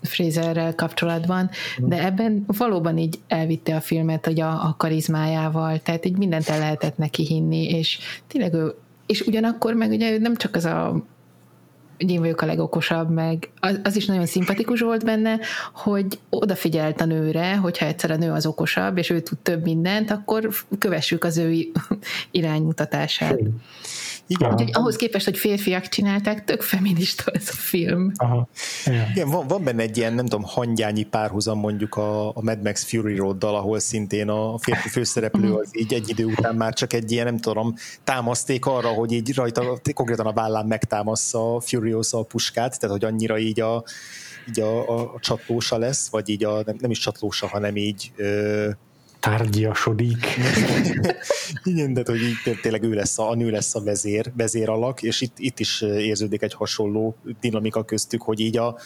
Fraserrel 0.03 0.74
kapcsolatban, 0.74 1.51
hmm. 1.76 1.88
de 1.88 2.05
ebben 2.05 2.45
valóban 2.47 2.99
így 2.99 3.18
elvitte 3.28 3.76
a 3.76 3.80
filmet 3.80 4.24
hogy 4.24 4.41
a, 4.41 4.51
a 4.51 4.74
karizmájával, 4.78 5.78
tehát 5.78 6.05
így 6.05 6.16
mindent 6.16 6.49
el 6.49 6.59
lehetett 6.59 6.97
neki 6.97 7.26
hinni, 7.26 7.68
és 7.68 7.99
tényleg 8.26 8.55
ő, 8.55 8.74
és 9.07 9.20
ugyanakkor 9.20 9.74
meg 9.74 9.91
ugye 9.91 10.12
ő 10.12 10.18
nem 10.18 10.36
csak 10.36 10.57
az 10.57 10.64
a 10.64 11.05
hogy 11.97 12.11
én 12.11 12.20
vagyok 12.20 12.41
a 12.41 12.47
legokosabb, 12.47 13.11
meg 13.11 13.51
az, 13.61 13.80
az 13.84 13.97
is 13.97 14.07
nagyon 14.07 14.26
szimpatikus 14.26 14.80
volt 14.80 15.05
benne, 15.05 15.38
hogy 15.74 16.18
odafigyelt 16.28 17.01
a 17.01 17.05
nőre, 17.05 17.57
hogyha 17.57 17.86
egyszer 17.86 18.11
a 18.11 18.16
nő 18.16 18.30
az 18.30 18.47
okosabb, 18.47 18.99
és 18.99 19.11
ő 19.11 19.20
tud 19.20 19.38
több 19.38 19.62
mindent, 19.62 20.11
akkor 20.11 20.49
kövessük 20.78 21.24
az 21.24 21.38
ő 21.38 21.55
iránymutatását. 22.30 23.38
Igen, 24.31 24.53
Úgyhogy 24.53 24.70
ahhoz 24.72 24.97
képest, 24.97 25.24
hogy 25.24 25.39
férfiak 25.39 25.89
csinálták, 25.89 26.45
tök 26.45 26.62
feminista 26.62 27.31
ez 27.31 27.49
a 27.49 27.55
film. 27.57 28.12
Aha. 28.16 28.49
Igen, 29.11 29.28
van, 29.28 29.47
van 29.47 29.64
benne 29.64 29.83
egy 29.83 29.97
ilyen, 29.97 30.12
nem 30.12 30.26
tudom, 30.26 30.45
hangyányi 30.45 31.03
párhuzam 31.03 31.59
mondjuk 31.59 31.95
a, 31.95 32.28
a 32.28 32.43
Mad 32.43 32.62
Max 32.62 32.85
Fury 32.85 33.16
Road-dal, 33.16 33.55
ahol 33.55 33.78
szintén 33.78 34.28
a 34.28 34.59
férfi 34.59 34.89
főszereplő 34.89 35.53
az 35.53 35.68
így 35.72 35.95
egy 35.95 36.09
idő 36.09 36.24
után 36.24 36.55
már 36.55 36.74
csak 36.74 36.93
egy 36.93 37.11
ilyen, 37.12 37.24
nem 37.24 37.39
tudom, 37.39 37.74
támaszték 38.05 38.66
arra, 38.66 38.89
hogy 38.89 39.12
így 39.12 39.35
rajta 39.35 39.78
konkrétan 39.95 40.26
a 40.26 40.33
vállán 40.33 40.66
megtámassza 40.66 41.55
a 41.55 41.61
Furiosa 41.61 42.18
a 42.18 42.22
puskát, 42.22 42.81
tehát 42.81 42.97
hogy 42.97 43.05
annyira 43.05 43.39
így 43.39 43.61
a, 43.61 43.85
így 44.49 44.61
a, 44.61 44.89
a, 44.89 45.01
a 45.14 45.18
csatlósa 45.20 45.78
lesz, 45.78 46.09
vagy 46.09 46.28
így 46.28 46.45
a, 46.45 46.62
nem, 46.66 46.76
nem 46.81 46.91
is 46.91 46.99
csatlósa, 46.99 47.47
hanem 47.47 47.76
így 47.76 48.12
ö, 48.16 48.68
Tárgyasodik. 49.20 50.26
igen, 51.64 51.92
de 51.92 52.02
hogy 52.04 52.22
így 52.22 52.36
té- 52.44 52.60
tényleg 52.60 52.82
ő 52.82 52.92
lesz 52.92 53.18
a, 53.18 53.30
a 53.30 53.34
nő 53.34 53.50
lesz 53.50 53.74
a 53.74 53.82
vezér, 53.82 54.32
vezér 54.36 54.68
alak, 54.68 55.02
és 55.02 55.20
itt, 55.20 55.38
itt 55.38 55.60
is 55.60 55.80
érződik 55.80 56.42
egy 56.42 56.54
hasonló 56.54 57.16
dinamika 57.40 57.84
köztük, 57.84 58.22
hogy 58.22 58.40
így 58.40 58.56
a, 58.56 58.76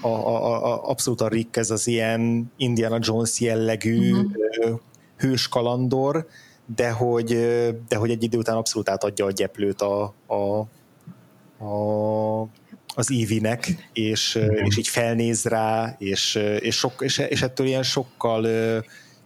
a, 0.00 0.08
a, 0.08 0.64
a 0.64 0.88
abszolút 0.88 1.20
a 1.20 1.28
Rick 1.28 1.56
ez 1.56 1.70
az 1.70 1.86
ilyen 1.86 2.52
Indiana 2.56 2.98
Jones 3.00 3.40
jellegű 3.40 4.12
uh-huh. 4.12 4.80
hős 5.16 5.48
kalandor, 5.48 6.26
de 6.76 6.90
hogy, 6.90 7.28
de 7.88 7.96
hogy 7.96 8.10
egy 8.10 8.22
idő 8.22 8.38
után 8.38 8.56
abszolút 8.56 8.88
átadja 8.88 9.24
a 9.24 9.30
gyeplőt 9.30 9.80
a, 9.80 10.14
a, 10.26 10.58
a 11.64 12.48
az 12.94 13.10
Eevee-nek, 13.10 13.90
és, 13.92 14.34
ö, 14.34 14.46
és 14.46 14.76
így 14.76 14.88
felnéz 14.88 15.44
rá, 15.44 15.96
és, 15.98 16.34
és, 16.60 16.76
sok, 16.76 16.92
és, 16.98 17.18
és 17.18 17.42
ettől 17.42 17.66
ilyen 17.66 17.82
sokkal 17.82 18.46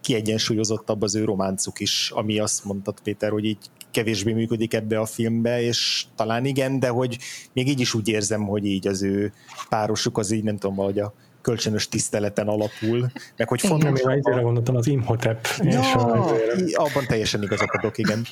kiegyensúlyozottabb 0.03 1.01
az 1.01 1.15
ő 1.15 1.23
románcuk 1.23 1.79
is, 1.79 2.11
ami 2.15 2.39
azt 2.39 2.65
mondtad 2.65 2.99
Péter, 3.03 3.31
hogy 3.31 3.45
így 3.45 3.57
kevésbé 3.91 4.33
működik 4.33 4.73
ebbe 4.73 4.99
a 4.99 5.05
filmbe, 5.05 5.61
és 5.61 6.05
talán 6.15 6.45
igen, 6.45 6.79
de 6.79 6.87
hogy 6.87 7.17
még 7.53 7.67
így 7.67 7.79
is 7.79 7.93
úgy 7.93 8.07
érzem, 8.07 8.43
hogy 8.45 8.65
így 8.65 8.87
az 8.87 9.03
ő 9.03 9.33
párosuk 9.69 10.17
az 10.17 10.31
így 10.31 10.43
nem 10.43 10.57
tudom, 10.57 10.75
valahogy 10.75 10.99
a 10.99 11.13
kölcsönös 11.41 11.87
tiszteleten 11.89 12.47
alapul, 12.47 13.11
meg 13.37 13.47
hogy 13.47 13.59
Nem, 13.63 13.71
fontos, 13.71 13.99
én 14.01 14.09
ezért 14.09 14.41
gondoltam 14.41 14.75
az 14.75 14.87
Imhotep. 14.87 15.47
és 15.61 15.73
Ja, 15.73 15.91
a, 15.91 16.35
i- 16.57 16.73
abban 16.73 17.05
teljesen 17.07 17.43
igazat 17.43 17.69
adok, 17.71 17.97
igen. 17.97 18.25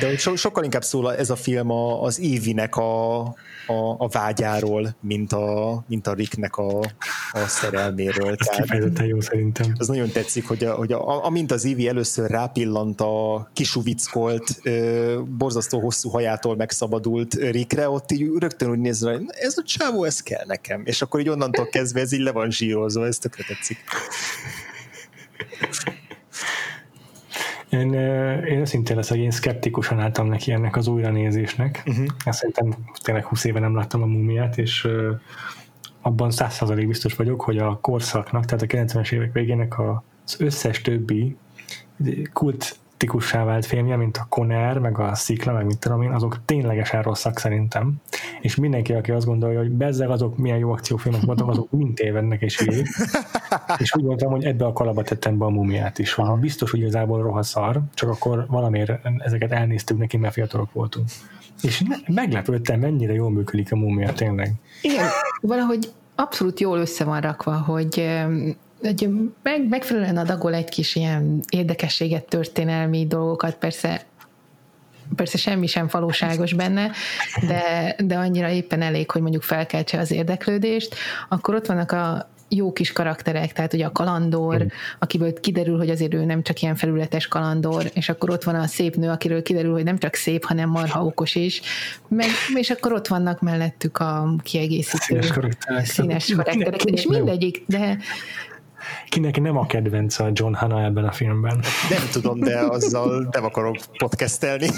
De 0.00 0.06
hogy 0.06 0.18
so, 0.18 0.36
sokkal 0.36 0.64
inkább 0.64 0.84
szól 0.84 1.14
ez 1.16 1.30
a 1.30 1.36
film 1.36 1.70
a, 1.70 2.02
az 2.02 2.20
Évinek 2.20 2.76
a, 2.76 3.20
a, 3.66 3.96
a 3.98 4.08
vágyáról, 4.08 4.96
mint 5.00 5.32
a, 5.32 5.84
mint 5.88 6.06
a 6.06 6.14
Ricknek 6.14 6.56
a, 6.56 6.78
a 7.32 7.46
szerelméről. 7.46 8.36
ez 8.38 8.46
kifejezetten 8.56 9.06
jó 9.06 9.20
szerintem. 9.20 9.72
az 9.78 9.88
nagyon 9.88 10.10
tetszik, 10.10 10.48
hogy, 10.48 10.64
a, 10.64 10.74
hogy 10.74 10.92
a, 10.92 11.24
amint 11.24 11.52
az 11.52 11.64
Évi 11.64 11.88
először 11.88 12.30
rápillant 12.30 13.00
a 13.00 13.48
kisuvickolt, 13.52 14.60
ö, 14.62 15.20
borzasztó 15.38 15.80
hosszú 15.80 16.08
hajától 16.08 16.56
megszabadult 16.56 17.34
Rickre, 17.34 17.88
ott 17.88 18.12
így 18.12 18.30
rögtön 18.38 18.70
úgy 18.70 18.78
néz 18.78 19.04
rá, 19.04 19.12
ez 19.28 19.58
a 19.58 19.62
csávó, 19.62 20.04
ez 20.04 20.22
kell 20.22 20.44
nekem. 20.46 20.82
És 20.84 21.02
akkor 21.02 21.20
így 21.20 21.28
onnantól 21.28 21.66
kezdve 21.66 22.00
ez 22.00 22.12
így 22.12 22.20
le 22.20 22.32
van 22.32 22.50
zsírozva, 22.50 23.06
ez 23.06 23.18
tökre 23.18 23.44
tetszik. 23.48 23.78
Én, 27.74 27.92
én 28.44 28.58
őszintén 28.58 28.96
leszek, 28.96 29.18
én 29.18 29.30
szkeptikusan 29.30 30.00
álltam 30.00 30.26
neki 30.26 30.52
ennek 30.52 30.76
az 30.76 30.86
újranézésnek. 30.86 31.82
Uh-huh. 31.86 32.06
Ezt 32.24 32.38
szerintem 32.38 32.74
tényleg 33.02 33.24
20 33.24 33.44
éve 33.44 33.60
nem 33.60 33.76
láttam 33.76 34.02
a 34.02 34.06
múmiát, 34.06 34.58
és 34.58 34.88
abban 36.02 36.30
100% 36.32 36.84
biztos 36.86 37.14
vagyok, 37.14 37.40
hogy 37.40 37.58
a 37.58 37.78
korszaknak, 37.80 38.44
tehát 38.44 38.62
a 38.62 38.66
90-es 38.66 39.12
évek 39.12 39.32
végének 39.32 39.78
az 39.78 40.36
összes 40.40 40.80
többi 40.80 41.36
kultikussá 42.98 43.44
vált 43.44 43.66
filmje, 43.66 43.96
mint 43.96 44.16
a 44.16 44.26
Conner, 44.28 44.78
meg 44.78 44.98
a 44.98 45.14
Szikla, 45.14 45.52
meg 45.52 45.64
mit 45.64 45.78
tudom 45.78 46.02
én, 46.02 46.10
azok 46.10 46.40
ténylegesen 46.44 47.02
rosszak 47.02 47.38
szerintem. 47.38 47.94
És 48.40 48.54
mindenki, 48.54 48.92
aki 48.92 49.10
azt 49.10 49.26
gondolja, 49.26 49.58
hogy 49.58 49.70
bezzeg 49.70 50.10
azok 50.10 50.36
milyen 50.36 50.58
jó 50.58 50.72
akciófilmek 50.72 51.22
voltak, 51.22 51.48
azok 51.48 51.70
mind 51.70 51.94
tévednek 51.94 52.42
és 52.42 52.58
hülyék. 52.58 52.86
És 53.78 53.94
úgy 53.94 54.02
gondoltam, 54.02 54.30
hogy 54.30 54.44
ebbe 54.44 54.64
a 54.64 54.72
kalapba 54.72 55.02
tettem 55.02 55.38
be 55.38 55.44
a 55.44 55.48
mumiát 55.48 55.98
is, 55.98 56.12
hogy 56.12 56.40
biztos, 56.40 56.70
hogy 56.70 56.80
igazából 56.80 57.22
rohaszar, 57.22 57.80
csak 57.94 58.10
akkor 58.10 58.46
valamiért 58.48 59.00
ezeket 59.18 59.52
elnéztük 59.52 59.98
neki, 59.98 60.16
mert 60.16 60.32
fiatalok 60.32 60.72
voltunk. 60.72 61.08
És 61.62 61.82
meglepődtem, 62.06 62.80
mennyire 62.80 63.12
jól 63.12 63.30
működik 63.30 63.72
a 63.72 63.76
mumia, 63.76 64.12
tényleg. 64.12 64.52
Igen, 64.82 65.06
valahogy 65.40 65.92
abszolút 66.14 66.60
jól 66.60 66.78
össze 66.78 67.04
van 67.04 67.20
rakva, 67.20 67.56
hogy 67.56 68.10
hogy 68.84 69.08
meg, 69.42 69.68
megfelelően 69.68 70.16
adagol 70.16 70.54
egy 70.54 70.68
kis 70.68 70.96
ilyen 70.96 71.40
érdekességet, 71.48 72.24
történelmi 72.24 73.06
dolgokat, 73.06 73.54
persze 73.54 74.04
persze 75.16 75.38
semmi 75.38 75.66
sem 75.66 75.88
valóságos 75.90 76.52
benne, 76.52 76.90
de, 77.48 77.94
de 77.98 78.16
annyira 78.16 78.48
éppen 78.48 78.82
elég, 78.82 79.10
hogy 79.10 79.20
mondjuk 79.20 79.42
felkeltse 79.42 79.98
az 79.98 80.10
érdeklődést, 80.10 80.94
akkor 81.28 81.54
ott 81.54 81.66
vannak 81.66 81.92
a 81.92 82.32
jó 82.48 82.72
kis 82.72 82.92
karakterek, 82.92 83.52
tehát 83.52 83.72
ugye 83.72 83.86
a 83.86 83.92
kalandor, 83.92 84.62
mm. 84.62 84.66
akiből 84.98 85.40
kiderül, 85.40 85.78
hogy 85.78 85.90
azért 85.90 86.14
ő 86.14 86.24
nem 86.24 86.42
csak 86.42 86.62
ilyen 86.62 86.76
felületes 86.76 87.28
kalandor, 87.28 87.90
és 87.94 88.08
akkor 88.08 88.30
ott 88.30 88.42
van 88.44 88.54
a 88.54 88.66
szép 88.66 88.96
nő, 88.96 89.08
akiről 89.08 89.42
kiderül, 89.42 89.72
hogy 89.72 89.84
nem 89.84 89.98
csak 89.98 90.14
szép, 90.14 90.44
hanem 90.44 90.68
marha 90.68 91.04
okos 91.04 91.34
is, 91.34 91.60
meg, 92.08 92.26
és 92.54 92.70
akkor 92.70 92.92
ott 92.92 93.06
vannak 93.06 93.40
mellettük 93.40 93.98
a 93.98 94.34
kiegészítő 94.42 95.04
színes 95.04 95.32
karakterek, 95.32 95.84
színes 95.84 96.32
karakterek. 96.36 96.84
És 96.84 97.06
mindegyik, 97.06 97.62
de 97.66 97.98
Kinek 99.08 99.40
nem 99.40 99.56
a 99.56 99.66
kedvenc 99.66 100.18
a 100.18 100.30
John 100.32 100.52
Hanna 100.52 100.84
ebben 100.84 101.04
a 101.04 101.12
filmben? 101.12 101.62
Nem 101.90 102.08
tudom, 102.12 102.40
de 102.40 102.58
azzal 102.58 103.28
nem 103.30 103.44
akarok 103.44 103.76
podcastelni. 103.98 104.68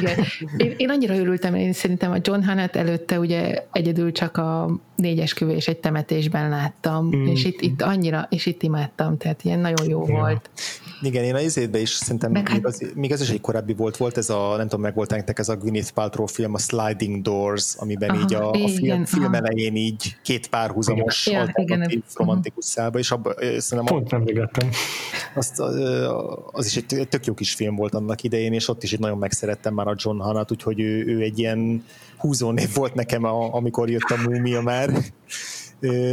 Igen. 0.00 0.24
Én, 0.56 0.74
én 0.76 0.90
annyira 0.90 1.16
örültem, 1.16 1.54
én 1.54 1.72
szerintem 1.72 2.12
a 2.12 2.16
John 2.22 2.42
Hannát 2.42 2.76
előtte 2.76 3.18
ugye 3.18 3.64
egyedül 3.72 4.12
csak 4.12 4.36
a 4.36 4.70
négyes 4.96 5.34
és 5.48 5.68
egy 5.68 5.78
temetésben 5.78 6.48
láttam, 6.48 7.16
mm. 7.16 7.26
és 7.26 7.44
itt, 7.44 7.60
itt 7.60 7.82
annyira, 7.82 8.26
és 8.30 8.46
itt 8.46 8.62
imádtam, 8.62 9.16
tehát 9.16 9.44
ilyen 9.44 9.58
nagyon 9.58 9.88
jó 9.88 10.04
ja. 10.08 10.14
volt. 10.14 10.50
Igen, 11.02 11.24
én 11.24 11.34
a 11.34 11.40
izétbe 11.40 11.78
is 11.78 11.90
szerintem 11.90 12.30
Meg 12.30 12.42
még, 12.42 12.52
hát- 12.52 12.64
az, 12.64 12.92
még 12.94 13.12
az 13.12 13.20
is 13.20 13.30
egy 13.30 13.40
korábbi 13.40 13.74
volt, 13.74 13.96
volt 13.96 14.16
ez 14.16 14.30
a, 14.30 14.56
nem 14.56 14.68
tudom, 14.68 14.80
meg 14.80 14.94
volt 14.94 15.10
nektek 15.10 15.38
ez 15.38 15.48
a 15.48 15.56
Gwyneth 15.56 15.90
Paltrow 15.90 16.26
film, 16.26 16.54
a 16.54 16.58
Sliding 16.58 17.22
Doors, 17.22 17.74
amiben 17.76 18.10
aha, 18.10 18.20
így 18.20 18.34
a, 18.34 18.50
a 18.50 18.68
film, 18.68 19.04
film 19.04 19.34
elején 19.34 19.76
így 19.76 20.16
két 20.22 20.48
párhuzamos 20.48 21.26
igen, 21.26 21.40
alternatív 21.40 21.90
igen, 21.90 22.02
romantikus 22.14 22.64
szába, 22.64 22.98
és 22.98 23.10
abba, 23.10 23.34
szerintem 23.58 23.84
Pont 23.84 24.10
nem 24.10 24.24
azt, 25.34 25.60
az 26.52 26.66
is 26.66 26.76
egy 26.76 27.08
tök 27.08 27.26
jó 27.26 27.34
kis 27.34 27.54
film 27.54 27.76
volt 27.76 27.94
annak 27.94 28.22
idején, 28.22 28.52
és 28.52 28.68
ott 28.68 28.82
is 28.82 28.92
így 28.92 28.98
nagyon 29.00 29.18
megszerettem 29.18 29.74
már 29.74 29.86
a 29.86 29.94
John 29.96 30.18
Hannat, 30.18 30.50
úgyhogy 30.50 30.80
ő, 30.80 31.06
ő 31.06 31.20
egy 31.20 31.38
ilyen 31.38 31.84
húzónév 32.16 32.74
volt 32.74 32.94
nekem, 32.94 33.24
a, 33.24 33.54
amikor 33.54 33.90
jött 33.90 34.10
a 34.10 34.30
múmia 34.30 34.60
már. 34.60 34.90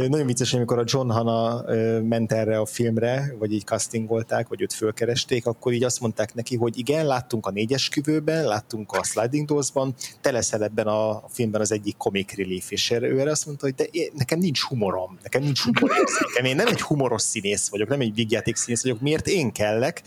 Nagyon 0.08 0.26
vicces, 0.26 0.54
amikor 0.54 0.78
a 0.78 0.84
John 0.86 1.10
Hanna 1.10 1.64
ment 2.02 2.32
erre 2.32 2.58
a 2.58 2.66
filmre, 2.66 3.34
vagy 3.38 3.52
így 3.52 3.64
castingolták, 3.64 4.48
vagy 4.48 4.62
őt 4.62 4.72
fölkeresték, 4.72 5.46
akkor 5.46 5.72
így 5.72 5.84
azt 5.84 6.00
mondták 6.00 6.34
neki, 6.34 6.56
hogy 6.56 6.78
igen, 6.78 7.06
láttunk 7.06 7.46
a 7.46 7.50
négyes 7.50 7.88
küvőben, 7.88 8.44
láttunk 8.44 8.92
a 8.92 9.02
Sliding 9.02 9.46
Doors-ban, 9.46 9.94
te 10.20 10.30
leszel 10.30 10.62
ebben 10.62 10.86
a 10.86 11.22
filmben 11.28 11.60
az 11.60 11.72
egyik 11.72 11.96
comic 11.96 12.36
relief, 12.36 12.70
és 12.70 12.90
ő 12.90 13.20
erre 13.20 13.30
azt 13.30 13.46
mondta, 13.46 13.64
hogy 13.64 13.74
de 13.74 13.84
én, 13.90 14.10
nekem 14.16 14.38
nincs 14.38 14.60
humorom, 14.60 15.18
nekem 15.22 15.42
nincs 15.42 15.62
humorérzékem, 15.62 16.44
én 16.44 16.56
nem 16.56 16.66
egy 16.66 16.80
humoros 16.80 17.22
színész 17.22 17.68
vagyok, 17.68 17.88
nem 17.88 18.00
egy 18.00 18.14
vigyáték 18.14 18.56
színész 18.56 18.82
vagyok, 18.82 19.00
miért 19.00 19.26
én 19.26 19.52
kellek? 19.52 20.02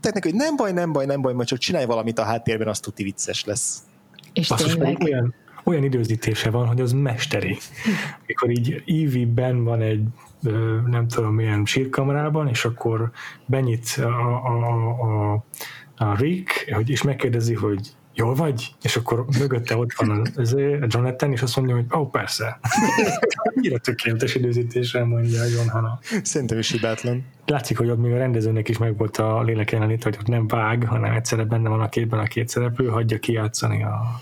Tehát 0.00 0.14
neki, 0.16 0.28
hogy 0.28 0.38
nem 0.38 0.56
baj, 0.56 0.72
nem 0.72 0.92
baj, 0.92 1.06
nem 1.06 1.20
baj, 1.22 1.32
majd 1.32 1.48
csak 1.48 1.58
csinálj 1.58 1.84
valamit 1.84 2.18
a 2.18 2.22
háttérben, 2.22 2.68
az 2.68 2.80
tuti 2.80 3.02
vicces 3.02 3.44
lesz. 3.44 3.78
És 4.32 4.48
Basszus, 4.48 4.72
tényleg. 4.72 5.02
Olyan, 5.02 5.34
olyan 5.64 5.84
időzítése 5.84 6.50
van, 6.50 6.66
hogy 6.66 6.80
az 6.80 6.92
mesteri. 6.92 7.58
Mikor 8.26 8.50
így 8.50 8.82
Eevee-ben 8.86 9.64
van 9.64 9.80
egy 9.80 10.02
nem 10.86 11.08
tudom 11.08 11.34
milyen 11.34 11.64
sírkamrában, 11.64 12.48
és 12.48 12.64
akkor 12.64 13.10
benyit 13.46 13.96
a, 13.98 14.46
a, 14.46 15.32
a, 15.32 15.44
a 15.96 16.16
Rick, 16.16 16.72
hogy, 16.72 16.90
és 16.90 17.02
megkérdezi, 17.02 17.54
hogy 17.54 17.80
jól 18.14 18.34
vagy? 18.34 18.74
És 18.82 18.96
akkor 18.96 19.24
mögötte 19.38 19.76
ott 19.76 19.92
van 19.92 20.22
az, 20.36 20.52
a 20.52 20.86
Jonathan, 20.88 21.32
és 21.32 21.42
azt 21.42 21.56
mondja, 21.56 21.74
hogy 21.74 21.84
ó, 21.94 22.00
oh, 22.00 22.10
persze. 22.10 22.60
Annyira 23.54 23.78
tökéletes 23.78 24.34
időzítéssel 24.34 25.04
mondja 25.04 25.44
John 25.44 25.68
Hanna. 25.68 25.98
Szerintem 26.22 26.58
is 26.58 26.70
hibátlan. 26.70 27.24
Látszik, 27.46 27.78
hogy 27.78 27.88
ott 27.88 28.00
még 28.00 28.12
a 28.12 28.16
rendezőnek 28.16 28.68
is 28.68 28.78
meg 28.78 28.96
volt 28.96 29.16
a 29.16 29.42
lélek 29.42 29.70
jelenlét, 29.70 30.02
hogy 30.02 30.16
ott 30.20 30.26
nem 30.26 30.46
vág, 30.46 30.86
hanem 30.86 31.12
egyszerre 31.12 31.44
benne 31.44 31.68
van 31.68 31.80
a 31.80 31.88
képben 31.88 32.20
a 32.20 32.24
két 32.24 32.48
szereplő, 32.48 32.88
hagyja 32.88 33.18
kijátszani 33.18 33.82
a 33.82 34.20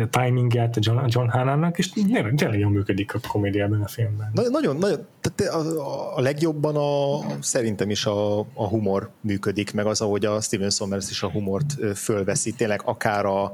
a 0.00 0.08
timingját 0.08 0.76
a 0.76 0.80
John, 0.82 0.98
a 0.98 1.06
John 1.08 1.28
Hannának, 1.28 1.78
és 1.78 1.90
tényleg, 1.90 2.34
tényleg 2.34 2.58
jól 2.58 2.70
működik 2.70 3.14
a 3.14 3.18
komédiában 3.28 3.82
a 3.82 3.88
filmben. 3.88 4.30
Na, 4.34 4.48
nagyon, 4.48 4.76
nagyon, 4.76 5.06
tehát 5.20 5.54
a, 5.54 6.16
a 6.16 6.20
legjobban 6.20 6.76
a, 6.76 7.20
szerintem 7.40 7.90
is 7.90 8.06
a, 8.06 8.38
a 8.38 8.68
humor 8.68 9.10
működik, 9.20 9.72
meg 9.72 9.86
az, 9.86 10.00
ahogy 10.00 10.24
a 10.24 10.40
Steven 10.40 10.70
Sommers 10.70 11.10
is 11.10 11.22
a 11.22 11.30
humort 11.30 11.96
fölveszi, 11.96 12.52
tényleg 12.52 12.80
akár 12.84 13.24
a, 13.24 13.52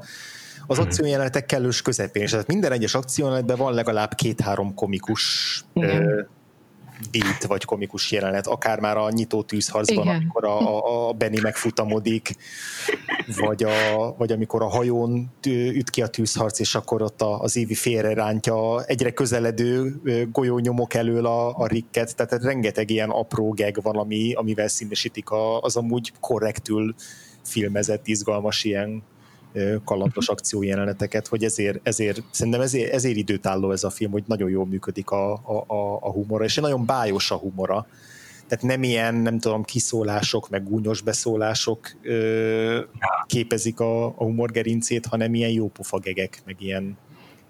az 0.67 0.77
mhm. 0.77 0.85
akciójelenetek 0.85 1.45
kellős 1.45 1.81
közepén, 1.81 2.23
és 2.23 2.31
tehát 2.31 2.47
minden 2.47 2.71
egyes 2.71 2.93
akciójelenetben 2.93 3.57
van 3.57 3.73
legalább 3.73 4.13
két-három 4.13 4.73
komikus 4.73 5.63
Igen 5.73 6.27
beat 7.11 7.43
vagy 7.43 7.65
komikus 7.65 8.11
jelenet, 8.11 8.47
akár 8.47 8.79
már 8.79 8.97
a 8.97 9.09
nyitó 9.09 9.43
tűzharcban, 9.43 10.03
Igen. 10.03 10.15
amikor 10.15 10.45
a, 10.45 11.07
a 11.07 11.13
Benny 11.13 11.41
megfutamodik, 11.41 12.35
vagy, 13.37 13.63
a, 13.63 14.15
vagy 14.17 14.31
amikor 14.31 14.61
a 14.61 14.67
hajón 14.67 15.31
üt 15.47 15.89
ki 15.89 16.01
a 16.01 16.07
tűzharc, 16.07 16.59
és 16.59 16.75
akkor 16.75 17.01
ott 17.01 17.21
az 17.21 17.55
Évi 17.55 17.75
félre 17.75 18.13
rántja 18.13 18.83
egyre 18.85 19.11
közeledő 19.11 20.01
golyónyomok 20.31 20.93
elől 20.93 21.25
a, 21.25 21.57
a 21.57 21.67
Ricket, 21.67 22.15
tehát 22.15 22.43
rengeteg 22.43 22.89
ilyen 22.89 23.09
apró 23.09 23.51
geg 23.51 23.79
van, 23.81 23.95
ami, 23.95 24.33
amivel 24.33 24.67
színesítik 24.67 25.29
a, 25.29 25.61
az 25.61 25.75
amúgy 25.75 26.11
korrektül 26.19 26.95
filmezett, 27.43 28.07
izgalmas 28.07 28.63
ilyen 28.63 29.03
kalandos 29.83 30.25
mhm. 30.25 30.33
akciójeleneteket, 30.33 31.27
hogy 31.27 31.43
ezért, 31.43 31.79
ezért 31.83 32.21
szerintem 32.31 32.61
ezért, 32.61 32.93
ezért 32.93 33.17
időtálló 33.17 33.71
ez 33.71 33.83
a 33.83 33.89
film, 33.89 34.11
hogy 34.11 34.23
nagyon 34.27 34.49
jól 34.49 34.65
működik 34.65 35.09
a, 35.09 35.33
a, 35.33 35.97
a 36.01 36.11
humora, 36.11 36.43
és 36.43 36.55
nagyon 36.55 36.85
bájos 36.85 37.31
a 37.31 37.35
humora. 37.35 37.87
Tehát 38.49 38.65
nem 38.65 38.83
ilyen, 38.83 39.15
nem 39.15 39.39
tudom, 39.39 39.63
kiszólások, 39.63 40.49
meg 40.49 40.63
gúnyos 40.63 41.01
beszólások 41.01 41.91
ö, 42.01 42.81
képezik 43.25 43.79
a, 43.79 44.05
a 44.05 44.23
humorgerincét, 44.23 45.05
hanem 45.05 45.33
ilyen 45.33 45.49
jópofa 45.49 45.99
gegek, 45.99 46.41
meg 46.45 46.55
ilyen, 46.61 46.97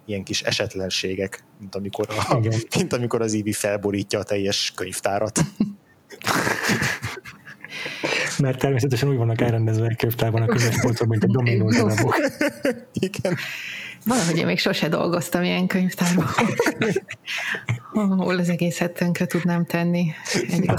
ilyen 0.05 0.23
kis 0.23 0.41
esetlenségek, 0.41 1.43
mint 1.59 1.75
amikor, 1.75 2.07
a, 2.09 2.39
mint 2.77 2.93
amikor 2.93 3.21
az 3.21 3.33
Ivi 3.33 3.53
felborítja 3.53 4.19
a 4.19 4.23
teljes 4.23 4.71
könyvtárat. 4.75 5.39
mert 8.39 8.59
természetesen 8.59 9.09
úgy 9.09 9.17
vannak 9.17 9.41
elrendezve 9.41 9.87
egy 9.87 9.97
könyvtárban 9.97 10.41
a 10.41 10.45
közös 10.45 10.79
polcok, 10.81 11.07
mint 11.07 11.23
a 11.23 11.27
dominó 11.27 11.69
darabok. 11.69 12.15
Igen. 12.93 13.37
Valahogy 14.05 14.37
én 14.37 14.45
még 14.45 14.59
sose 14.59 14.89
dolgoztam 14.89 15.43
ilyen 15.43 15.67
könyvtárban, 15.67 16.25
ahol 17.93 18.39
az 18.39 18.49
egészet 18.49 18.91
tönkre 18.91 19.25
tudnám 19.25 19.65
tenni. 19.65 20.11
Egy 20.51 20.71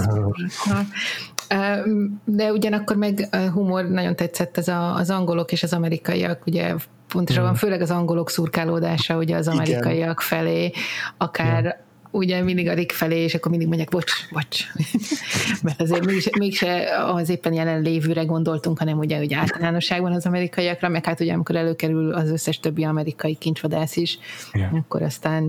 de 2.24 2.52
ugyanakkor 2.52 2.96
meg 2.96 3.28
humor 3.52 3.88
nagyon 3.88 4.16
tetszett 4.16 4.58
ez 4.58 4.68
a, 4.68 4.94
az 4.94 5.10
angolok 5.10 5.52
és 5.52 5.62
az 5.62 5.72
amerikaiak, 5.72 6.46
ugye 6.46 6.74
pontosabban 7.08 7.50
mm. 7.50 7.54
főleg 7.54 7.80
az 7.80 7.90
angolok 7.90 8.30
szurkálódása 8.30 9.16
ugye 9.16 9.36
az 9.36 9.48
amerikaiak 9.48 9.96
Igen. 9.96 10.14
felé, 10.18 10.72
akár 11.16 11.80
ugye 12.10 12.42
mindig 12.42 12.68
a 12.68 12.74
Rick 12.74 12.92
felé, 12.92 13.22
és 13.22 13.34
akkor 13.34 13.50
mindig 13.50 13.68
mondják, 13.68 13.90
bocs, 13.90 14.12
bocs. 14.30 14.64
Mert 15.62 15.80
azért 15.80 16.04
mégse, 16.04 16.30
mégse 16.38 16.96
az 17.04 17.28
éppen 17.28 17.52
jelenlévőre 17.52 18.24
gondoltunk, 18.24 18.78
hanem 18.78 18.98
ugye, 18.98 19.18
ugye 19.18 19.36
általánosságban 19.36 20.12
az 20.12 20.26
amerikaiakra, 20.26 20.88
meg 20.88 21.04
hát 21.04 21.20
ugye 21.20 21.32
amikor 21.32 21.56
előkerül 21.56 22.12
az 22.12 22.30
összes 22.30 22.60
többi 22.60 22.84
amerikai 22.84 23.34
kincsvadász 23.34 23.96
is, 23.96 24.18
yeah. 24.52 24.74
akkor 24.74 25.02
aztán 25.02 25.44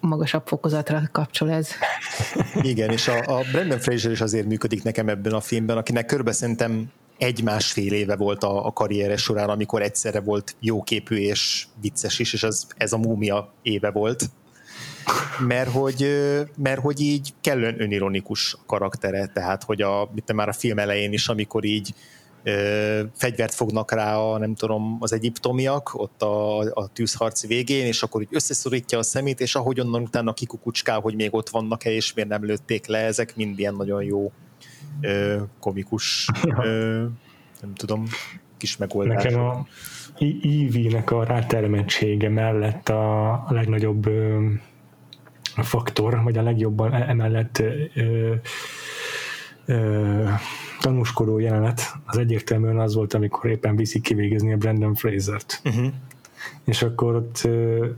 magasabb 0.00 0.46
fokozatra 0.46 1.02
kapcsol 1.12 1.50
ez. 1.50 1.70
Igen, 2.62 2.90
és 2.90 3.08
a, 3.08 3.38
a 3.38 3.42
Brandon 3.52 3.78
Fraser 3.78 4.10
is 4.10 4.20
azért 4.20 4.46
működik 4.46 4.82
nekem 4.82 5.08
ebben 5.08 5.32
a 5.32 5.40
filmben, 5.40 5.76
akinek 5.76 6.06
körbe 6.06 6.32
szerintem 6.32 6.90
egy-másfél 7.18 7.92
éve 7.92 8.16
volt 8.16 8.44
a, 8.44 8.66
a 8.66 8.72
karriere 8.72 9.16
során, 9.16 9.48
amikor 9.48 9.82
egyszerre 9.82 10.20
volt 10.20 10.56
jóképű 10.60 11.16
és 11.16 11.66
vicces 11.80 12.18
is, 12.18 12.32
és 12.32 12.42
ez, 12.42 12.66
ez 12.76 12.92
a 12.92 12.98
múmia 12.98 13.52
éve 13.62 13.90
volt 13.90 14.30
mert 15.46 15.70
hogy, 15.70 16.06
mert 16.56 16.80
hogy 16.80 17.00
így 17.00 17.34
kellően 17.40 17.80
önironikus 17.80 18.56
karaktere, 18.66 19.26
tehát 19.26 19.64
hogy 19.64 19.82
a, 19.82 20.10
itt 20.14 20.32
már 20.32 20.48
a 20.48 20.52
film 20.52 20.78
elején 20.78 21.12
is, 21.12 21.28
amikor 21.28 21.64
így 21.64 21.94
ö, 22.42 23.02
fegyvert 23.16 23.54
fognak 23.54 23.92
rá 23.92 24.16
a, 24.16 24.38
nem 24.38 24.54
tudom, 24.54 24.96
az 25.00 25.12
egyiptomiak, 25.12 25.90
ott 25.94 26.22
a, 26.22 26.58
a 26.58 26.88
tűzharc 26.92 27.46
végén, 27.46 27.86
és 27.86 28.02
akkor 28.02 28.20
így 28.20 28.28
összeszorítja 28.30 28.98
a 28.98 29.02
szemét, 29.02 29.40
és 29.40 29.54
ahogy 29.54 29.80
onnan 29.80 30.02
utána 30.02 30.32
kikukucskál, 30.32 31.00
hogy 31.00 31.14
még 31.14 31.34
ott 31.34 31.48
vannak-e, 31.48 31.90
és 31.90 32.14
miért 32.14 32.30
nem 32.30 32.44
lőtték 32.44 32.86
le, 32.86 32.98
ezek 32.98 33.36
mind 33.36 33.58
ilyen 33.58 33.74
nagyon 33.74 34.02
jó 34.02 34.32
ö, 35.00 35.36
komikus, 35.60 36.28
ö, 36.62 37.04
nem 37.60 37.74
tudom, 37.74 38.06
kis 38.56 38.76
megoldás. 38.76 39.22
Nekem 39.22 39.40
a 39.40 39.66
Ivy-nek 40.42 41.10
a 41.10 41.24
rátermettsége 41.24 42.28
mellett 42.28 42.88
a, 42.88 43.30
a 43.32 43.46
legnagyobb 43.48 44.06
ö, 44.06 44.48
faktor, 45.62 46.22
vagy 46.22 46.38
a 46.38 46.42
legjobban 46.42 46.92
e- 46.92 47.08
emellett 47.08 47.58
ö, 47.94 48.34
ö, 49.66 50.28
tanúskodó 50.80 51.38
jelenet 51.38 51.80
az 52.06 52.16
egyértelműen 52.16 52.78
az 52.78 52.94
volt, 52.94 53.14
amikor 53.14 53.50
éppen 53.50 53.76
viszik 53.76 54.02
kivégezni 54.02 54.52
a 54.52 54.56
Brandon 54.56 54.94
Fraser-t. 54.94 55.60
Uh-huh. 55.64 55.92
És 56.64 56.82
akkor 56.82 57.14
ott 57.14 57.48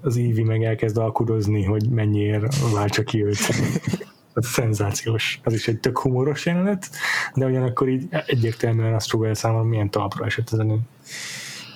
az 0.00 0.16
Ivy 0.16 0.42
meg 0.42 0.64
elkezd 0.64 0.96
alkudozni, 0.96 1.64
hogy 1.64 1.88
mennyiért 1.88 2.72
váltsa 2.72 3.02
ki 3.02 3.24
őt. 3.24 3.38
az 4.32 4.46
szenzációs. 4.46 5.40
Az 5.44 5.52
is 5.52 5.68
egy 5.68 5.78
tök 5.78 5.98
humoros 5.98 6.46
jelenet, 6.46 6.90
de 7.34 7.46
ugyanakkor 7.46 7.88
így 7.88 8.08
egyértelműen 8.26 8.94
azt 8.94 9.08
próbálja 9.08 9.34
számomra, 9.34 9.68
milyen 9.68 9.90
talpra 9.90 10.24
esett 10.24 10.52
ez 10.52 10.58
a 10.58 10.62
nő. 10.62 10.78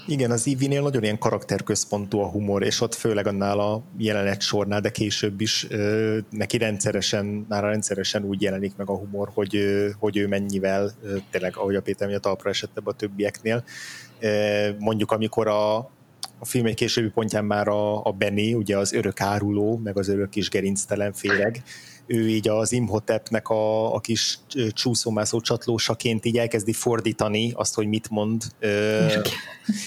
Igen, 0.09 0.31
az 0.31 0.47
Eevee-nél 0.47 0.83
nagyon 0.83 1.03
ilyen 1.03 1.19
karakterközpontú 1.19 2.19
a 2.19 2.29
humor, 2.29 2.63
és 2.63 2.81
ott 2.81 2.95
főleg 2.95 3.27
annál 3.27 3.59
a 3.59 3.83
jelenet 3.99 4.41
sornál, 4.41 4.81
de 4.81 4.91
később 4.91 5.41
is 5.41 5.67
ö, 5.71 6.19
neki 6.31 6.59
rendszeresen, 6.59 7.47
már 7.49 7.63
rendszeresen 7.63 8.25
úgy 8.25 8.43
jelenik 8.43 8.77
meg 8.77 8.91
a 8.91 8.97
humor, 8.97 9.31
hogy, 9.35 9.57
ö, 9.57 9.89
hogy 9.99 10.17
ő 10.17 10.27
mennyivel, 10.27 10.93
ö, 11.03 11.17
tényleg, 11.31 11.57
ahogy 11.57 11.75
a 11.75 11.83
Péter 11.83 12.15
a 12.15 12.19
talpra 12.19 12.51
esett 12.51 12.81
a 12.85 12.93
többieknél. 12.93 13.65
Ö, 14.21 14.69
mondjuk, 14.79 15.11
amikor 15.11 15.49
a, 15.49 15.77
a 16.39 16.45
film 16.45 16.67
egy 16.67 16.75
későbbi 16.75 17.09
pontján 17.09 17.45
már 17.45 17.69
a, 17.69 18.05
a 18.05 18.13
Benny, 18.13 18.55
ugye 18.55 18.79
az 18.79 18.93
örök 18.93 19.21
áruló, 19.21 19.77
meg 19.77 19.99
az 19.99 20.09
örök 20.09 20.29
kis 20.29 20.49
gerinctelen 20.49 21.13
féreg, 21.13 21.63
ő 22.07 22.29
így 22.29 22.49
az 22.49 22.73
Imhotepnek 22.73 23.49
a, 23.49 23.95
a 23.95 24.01
kis 24.01 24.39
csúszómászó 24.73 25.41
csatlósaként 25.41 26.25
így 26.25 26.39
elkezdi 26.39 26.73
fordítani 26.73 27.53
azt, 27.55 27.75
hogy 27.75 27.87
mit 27.87 28.11
mond, 28.11 28.43
ö, 28.59 29.07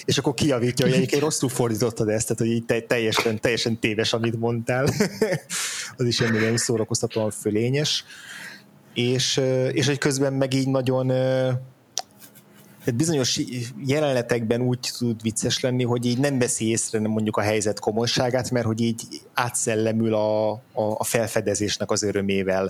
és 0.06 0.18
akkor 0.18 0.34
kiavítja, 0.34 0.86
hogy 0.86 0.96
egyébként 0.96 1.22
rosszul 1.22 1.50
fordítottad 1.50 2.10
ezt, 2.10 2.28
tehát 2.28 2.42
hogy 2.42 2.52
így 2.52 2.86
teljesen, 2.88 3.40
teljesen 3.40 3.80
téves, 3.80 4.14
amit 4.14 4.40
mondtál. 4.40 4.88
az 5.98 6.06
is 6.06 6.18
nagyon 6.18 6.58
szórakoztatóan 6.58 7.32
fölényes. 7.32 8.04
És, 8.94 9.42
és 9.72 9.86
hogy 9.86 9.98
közben 9.98 10.34
meg 10.34 10.54
így 10.54 10.68
nagyon 10.68 11.12
tehát 12.80 12.96
bizonyos 12.96 13.40
jelenetekben 13.86 14.62
úgy 14.62 14.90
tud 14.98 15.22
vicces 15.22 15.60
lenni, 15.60 15.84
hogy 15.84 16.06
így 16.06 16.18
nem 16.18 16.40
veszi 16.40 16.70
észre 16.70 17.00
nem 17.00 17.12
mondjuk 17.12 17.38
a 17.38 17.42
helyzet 17.42 17.80
komolyságát, 17.80 18.52
mert 18.52 18.66
hogy 18.66 18.82
így 18.82 19.02
átszellemül 19.34 20.14
a, 20.14 20.52
a, 20.52 20.62
a 20.74 21.04
felfedezésnek 21.04 21.92
az 21.92 22.04
örömével 22.04 22.70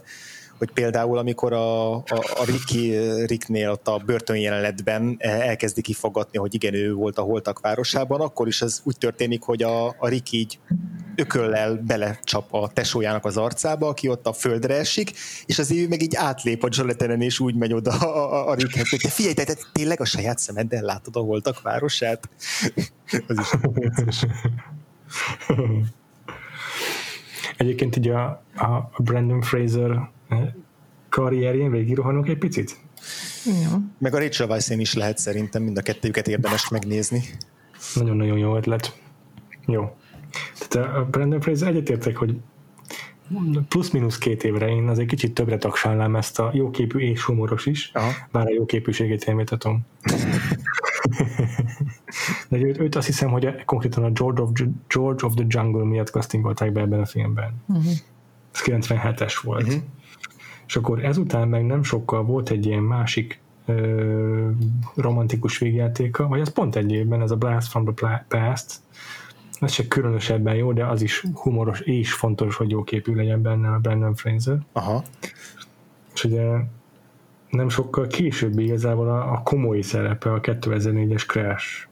hogy 0.60 0.72
például 0.72 1.18
amikor 1.18 1.53
a, 1.53 1.95
a, 1.95 2.03
a 2.10 2.45
Ricky, 2.45 2.97
Ricknél 3.26 3.70
ott 3.72 3.88
a 3.88 4.01
börtönjelenetben 4.05 5.16
elkezdi 5.20 5.82
kifogatni, 5.82 6.38
hogy 6.38 6.53
igen, 6.53 6.74
ő 6.74 6.93
volt 6.93 7.18
a 7.18 7.22
holtak 7.22 7.60
városában, 7.60 8.22
akkor 8.22 8.47
is 8.47 8.62
ez 8.62 8.82
úgy 8.84 8.97
történik, 8.97 9.41
hogy 9.41 9.64
a, 9.64 9.88
a 9.88 10.07
Rick 10.07 10.32
így 10.32 10.60
ököllel 11.16 11.76
belecsap 11.76 12.53
a 12.53 12.68
tesójának 12.68 13.26
az 13.26 13.38
arcába, 13.38 13.88
aki 13.88 14.07
ott 14.07 14.28
a 14.28 14.34
földre 14.34 14.76
esik, 14.76 15.12
és 15.45 15.60
az 15.60 15.72
ő 15.72 15.88
meg 15.88 16.01
így 16.01 16.16
átlép 16.16 16.64
a 16.64 16.68
Joletenen, 16.72 17.22
és 17.22 17.39
úgy 17.39 17.55
megy 17.55 17.74
oda 17.74 17.91
a, 17.91 18.34
a, 18.34 18.49
a 18.49 18.53
Rickhez, 18.53 18.89
hogy 18.89 18.99
te 18.99 19.10
figyelj, 19.10 19.34
te, 19.34 19.43
te 19.43 19.55
tényleg 19.72 20.01
a 20.01 20.05
saját 20.05 20.39
szemeddel 20.39 20.84
látod 20.84 21.16
a 21.16 21.20
holtak 21.20 21.62
városát? 21.62 22.30
az 23.28 23.39
is 23.39 24.26
Egyébként 27.57 27.95
így 27.95 28.10
a, 28.10 28.26
a 28.55 28.91
Brandon 28.97 29.41
Fraser 29.41 30.10
karrierjén 31.10 31.72
végigrohanunk 31.72 32.28
egy 32.28 32.38
picit? 32.38 32.78
Ja. 33.46 33.82
Meg 33.98 34.14
a 34.14 34.20
Rachel 34.20 34.48
weisz 34.48 34.70
is 34.70 34.94
lehet 34.94 35.18
szerintem, 35.18 35.64
mind 35.64 35.78
a 35.78 35.82
kettőjüket 35.82 36.28
érdemes 36.28 36.70
megnézni. 36.70 37.24
Nagyon-nagyon 37.96 38.38
jó 38.38 38.56
ötlet. 38.56 39.00
Jó. 39.66 39.96
Tehát 40.68 40.96
a 40.96 41.06
Brandon 41.06 41.42
Fraser 41.42 41.68
egyetértek, 41.68 42.18
hogy 42.18 42.38
plusz-minusz 43.68 44.18
két 44.18 44.44
évre 44.44 44.70
én 44.70 44.88
azért 44.88 45.08
kicsit 45.08 45.34
többre 45.34 45.58
tagsálnám 45.58 46.16
ezt 46.16 46.40
a 46.40 46.52
jóképű 46.54 47.00
és 47.00 47.24
humoros 47.24 47.66
is, 47.66 47.92
Aha. 47.94 48.12
bár 48.32 48.46
a 48.46 48.52
jóképűségét 48.52 49.24
én 49.24 49.38
vitatom. 49.38 49.86
De 52.50 52.58
őt, 52.58 52.80
őt 52.80 52.96
azt 52.96 53.06
hiszem, 53.06 53.30
hogy 53.30 53.66
konkrétan 53.66 54.04
a 54.04 54.10
George 54.10 54.42
of, 54.42 54.50
George 54.88 55.26
of 55.26 55.34
the 55.34 55.46
Jungle 55.48 55.84
miatt 55.84 56.10
castingolták 56.10 56.72
be 56.72 56.82
ebben 56.82 57.00
a 57.00 57.06
filmben. 57.06 57.54
Uh-huh. 57.68 57.92
Ez 58.54 58.62
97-es 58.66 59.40
volt. 59.44 59.68
Uh-huh. 59.68 59.82
És 60.70 60.76
akkor 60.76 61.04
ezután 61.04 61.48
meg 61.48 61.66
nem 61.66 61.84
sokkal 61.84 62.24
volt 62.24 62.50
egy 62.50 62.66
ilyen 62.66 62.84
másik 62.84 63.40
ö, 63.66 64.50
romantikus 64.96 65.58
végjátéka, 65.58 66.28
vagy 66.28 66.42
az 66.42 66.54
pont 66.54 66.76
egy 66.76 66.92
évben, 66.92 67.22
ez 67.22 67.32
a 67.32 67.36
Blast 67.36 67.70
from 67.70 67.96
the 67.96 68.26
Past, 68.28 68.76
ez 69.60 69.72
se 69.72 69.88
különösebben 69.88 70.56
jó, 70.56 70.74
de 70.74 70.86
az 70.86 71.02
is 71.02 71.26
humoros 71.34 71.80
és 71.80 72.14
fontos, 72.14 72.56
hogy 72.56 72.70
jó 72.70 72.84
képű 72.84 73.16
legyen 73.16 73.42
benne 73.42 73.70
a 73.70 73.80
Brandon 73.80 74.16
Fraser. 74.16 74.58
Aha. 74.72 75.04
És 76.14 76.24
ugye 76.24 76.46
nem 77.50 77.70
sokkal 77.70 78.08
később 78.08 78.60
igazából 78.60 79.10
a, 79.10 79.32
a 79.32 79.42
komoly 79.44 79.82
szerepe 79.82 80.32
a 80.32 80.40
2004-es 80.40 81.26
Crash 81.26 81.88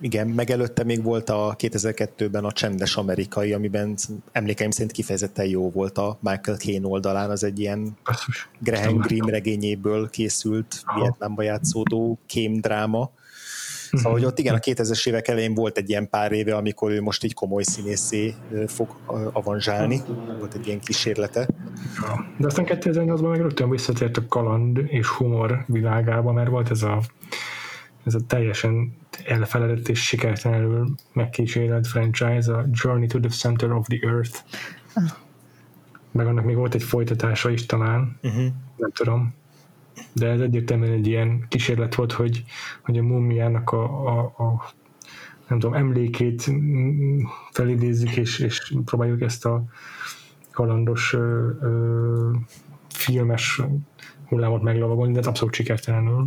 igen, 0.00 0.28
meg 0.28 0.50
előtte 0.50 0.84
még 0.84 1.02
volt 1.02 1.30
a 1.30 1.54
2002-ben 1.58 2.44
a 2.44 2.52
Csendes 2.52 2.96
Amerikai, 2.96 3.52
amiben 3.52 3.94
emlékeim 4.32 4.70
szerint 4.70 4.92
kifejezetten 4.92 5.46
jó 5.46 5.70
volt 5.70 5.98
a 5.98 6.18
Michael 6.20 6.56
Caine 6.56 6.86
oldalán, 6.86 7.30
az 7.30 7.44
egy 7.44 7.58
ilyen 7.58 7.96
Graham 8.58 8.96
Greene 8.96 9.30
regényéből 9.30 10.10
készült 10.10 10.82
Aha. 10.84 11.00
Vietnámba 11.00 11.42
játszódó 11.42 12.18
kémdráma. 12.26 13.10
Szóval, 13.92 14.12
hogy 14.12 14.24
ott 14.24 14.38
igen, 14.38 14.54
a 14.54 14.58
2000-es 14.58 15.08
évek 15.08 15.28
elején 15.28 15.54
volt 15.54 15.78
egy 15.78 15.88
ilyen 15.88 16.08
pár 16.08 16.32
éve, 16.32 16.56
amikor 16.56 16.90
ő 16.90 17.02
most 17.02 17.24
így 17.24 17.34
komoly 17.34 17.62
színészé 17.62 18.34
fog 18.66 18.96
avanzsálni. 19.32 20.00
Volt 20.38 20.54
egy 20.54 20.66
ilyen 20.66 20.80
kísérlete. 20.80 21.48
De 22.36 22.46
aztán 22.46 22.64
2008-ban 22.68 23.30
meg 23.30 23.40
rögtön 23.40 23.70
visszatért 23.70 24.16
a 24.16 24.26
kaland 24.28 24.78
és 24.86 25.08
humor 25.08 25.64
világába, 25.66 26.32
mert 26.32 26.48
volt 26.48 26.70
ez 26.70 26.82
a 26.82 27.02
ez 28.04 28.14
a 28.14 28.20
teljesen 28.26 28.96
elfeledett 29.24 29.88
és 29.88 30.06
sikertelenül 30.06 30.94
megkísérelt 31.12 31.86
franchise, 31.86 32.54
a 32.54 32.66
Journey 32.70 33.06
to 33.06 33.20
the 33.20 33.28
Center 33.28 33.72
of 33.72 33.86
the 33.86 34.08
Earth. 34.08 34.38
Meg 36.10 36.26
annak 36.26 36.44
még 36.44 36.56
volt 36.56 36.74
egy 36.74 36.82
folytatása 36.82 37.50
is 37.50 37.66
talán, 37.66 38.18
uh-huh. 38.22 38.46
nem 38.76 38.90
tudom. 38.92 39.34
De 40.12 40.28
ez 40.28 40.40
egyértelműen 40.40 40.92
egy 40.92 41.06
ilyen 41.06 41.46
kísérlet 41.48 41.94
volt, 41.94 42.12
hogy, 42.12 42.44
hogy 42.82 42.98
a 42.98 43.02
mumiának 43.02 43.70
a, 43.70 44.06
a, 44.06 44.18
a 44.20 44.72
nem 45.48 45.58
tudom, 45.58 45.74
emlékét 45.76 46.50
felidézzük, 47.50 48.16
és, 48.16 48.38
és 48.38 48.74
próbáljuk 48.84 49.20
ezt 49.20 49.44
a 49.44 49.64
kalandos 50.50 51.12
ö, 51.12 51.50
ö, 51.60 52.30
filmes 52.88 53.60
hullámot 54.26 54.62
meglovagolni, 54.62 55.12
de 55.12 55.28
abszolút 55.28 55.54
sikertelenül 55.54 56.24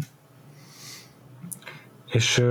és, 2.12 2.44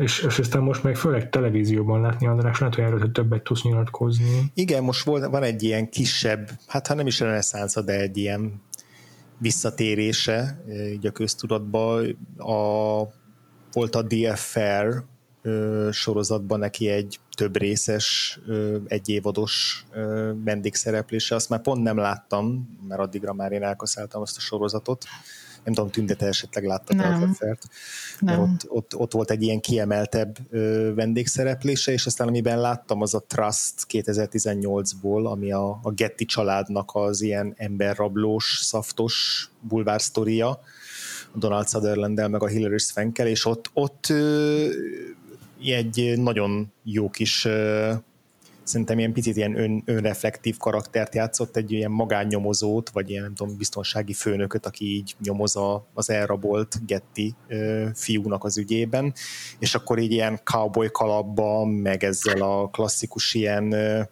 és, 0.00 0.22
és 0.22 0.38
aztán 0.38 0.62
most 0.62 0.82
meg 0.82 0.96
főleg 0.96 1.30
televízióban 1.30 2.00
látni, 2.00 2.26
András, 2.26 2.58
lehet, 2.58 2.74
hogy 2.74 2.84
erről 2.84 3.12
többet 3.12 3.42
tudsz 3.42 3.62
nyilatkozni. 3.62 4.50
Igen, 4.54 4.82
most 4.82 5.04
volt, 5.04 5.26
van 5.26 5.42
egy 5.42 5.62
ilyen 5.62 5.90
kisebb, 5.90 6.50
hát 6.66 6.86
ha 6.86 6.94
nem 6.94 7.06
is 7.06 7.20
reneszánsza, 7.20 7.82
de 7.82 8.00
egy 8.00 8.16
ilyen 8.16 8.62
visszatérése 9.38 10.62
így 10.92 11.06
a 11.06 11.10
köztudatban. 11.10 12.18
A, 12.36 13.02
volt 13.72 13.94
a 13.94 14.02
DFR 14.02 15.04
sorozatban 15.90 16.58
neki 16.58 16.88
egy 16.88 17.20
több 17.36 17.56
részes, 17.56 18.38
egy 18.86 19.08
évados 19.08 19.86
vendégszereplése, 20.44 21.34
azt 21.34 21.48
már 21.48 21.60
pont 21.60 21.82
nem 21.82 21.96
láttam, 21.96 22.78
mert 22.88 23.00
addigra 23.00 23.32
már 23.32 23.52
én 23.52 23.62
elkaszáltam 23.62 24.22
azt 24.22 24.36
a 24.36 24.40
sorozatot, 24.40 25.04
nem 25.68 25.76
tudom, 25.76 25.90
tündete 25.90 26.26
esetleg 26.26 26.64
látta 26.64 26.94
nem. 26.94 27.22
az 27.22 27.38
mert 28.20 28.40
ott, 28.40 28.64
ott, 28.68 28.96
ott, 28.96 29.12
volt 29.12 29.30
egy 29.30 29.42
ilyen 29.42 29.60
kiemeltebb 29.60 30.36
ö, 30.50 30.92
vendégszereplése, 30.94 31.92
és 31.92 32.06
aztán 32.06 32.28
amiben 32.28 32.60
láttam, 32.60 33.02
az 33.02 33.14
a 33.14 33.24
Trust 33.26 33.74
2018-ból, 33.88 35.24
ami 35.24 35.52
a, 35.52 35.78
a 35.82 35.90
Getty 35.90 36.24
családnak 36.24 36.90
az 36.94 37.20
ilyen 37.20 37.54
emberrablós, 37.56 38.60
szaftos 38.62 39.48
bulvársztoria, 39.60 40.60
Donald 41.34 41.68
sutherland 41.68 42.30
meg 42.30 42.42
a 42.42 42.46
Hillary 42.46 42.78
Svenkel, 42.78 43.26
és 43.26 43.44
ott, 43.44 43.70
ott 43.72 44.06
ö, 44.08 44.66
egy 45.64 46.12
nagyon 46.16 46.72
jó 46.82 47.10
kis 47.10 47.44
ö, 47.44 47.92
szerintem 48.68 48.98
ilyen 48.98 49.12
picit 49.12 49.36
ilyen 49.36 49.58
ön, 49.58 49.82
önreflektív 49.84 50.56
karaktert 50.56 51.14
játszott, 51.14 51.56
egy 51.56 51.72
ilyen 51.72 51.90
magánnyomozót, 51.90 52.90
vagy 52.90 53.10
ilyen 53.10 53.22
nem 53.22 53.34
tudom, 53.34 53.56
biztonsági 53.56 54.12
főnököt, 54.12 54.66
aki 54.66 54.94
így 54.94 55.14
nyomoz 55.22 55.56
a, 55.56 55.88
az 55.94 56.10
elrabolt 56.10 56.86
Getty 56.86 57.34
ö, 57.48 57.86
fiúnak 57.94 58.44
az 58.44 58.58
ügyében, 58.58 59.12
és 59.58 59.74
akkor 59.74 59.98
így 59.98 60.12
ilyen 60.12 60.40
cowboy 60.44 60.88
kalapban, 60.90 61.68
meg 61.68 62.04
ezzel 62.04 62.42
a 62.42 62.68
klasszikus 62.68 63.34
ilyen 63.34 63.72
ö, 63.72 64.02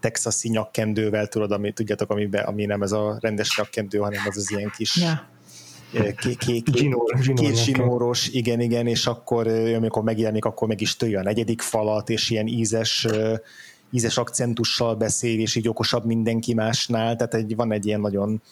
texasi 0.00 0.48
nyakkendővel, 0.48 1.26
tudod, 1.26 1.52
ami, 1.52 1.72
tudjátok, 1.72 2.10
amiben, 2.10 2.44
ami 2.44 2.64
nem 2.64 2.82
ez 2.82 2.92
a 2.92 3.18
rendes 3.20 3.56
nyakkendő, 3.56 3.98
hanem 3.98 4.22
az 4.28 4.36
az 4.36 4.50
ilyen 4.50 4.72
kis 4.76 4.96
yeah 4.96 5.18
két 7.34 7.56
zsinóros, 7.56 8.28
igen, 8.28 8.60
igen, 8.60 8.86
és 8.86 9.06
akkor 9.06 9.46
amikor 9.48 10.02
megjelenik, 10.02 10.44
akkor 10.44 10.68
meg 10.68 10.80
is 10.80 10.96
tölje 10.96 11.18
a 11.18 11.22
negyedik 11.22 11.60
falat, 11.60 12.10
és 12.10 12.30
ilyen 12.30 12.46
ízes 12.46 13.06
ízes 13.94 14.16
akcentussal 14.18 14.94
beszél, 14.94 15.40
és 15.40 15.54
így 15.54 15.68
okosabb 15.68 16.04
mindenki 16.04 16.54
másnál, 16.54 17.16
tehát 17.16 17.34
egy, 17.34 17.56
van 17.56 17.72
egy 17.72 17.86
ilyen 17.86 18.00
nagyon, 18.00 18.42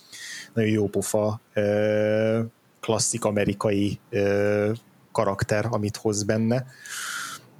nagyon 0.54 0.70
jó 0.70 0.88
pofa 0.88 1.40
klasszik 2.80 3.24
amerikai 3.24 3.98
karakter, 5.12 5.66
amit 5.70 5.96
hoz 5.96 6.22
benne. 6.22 6.66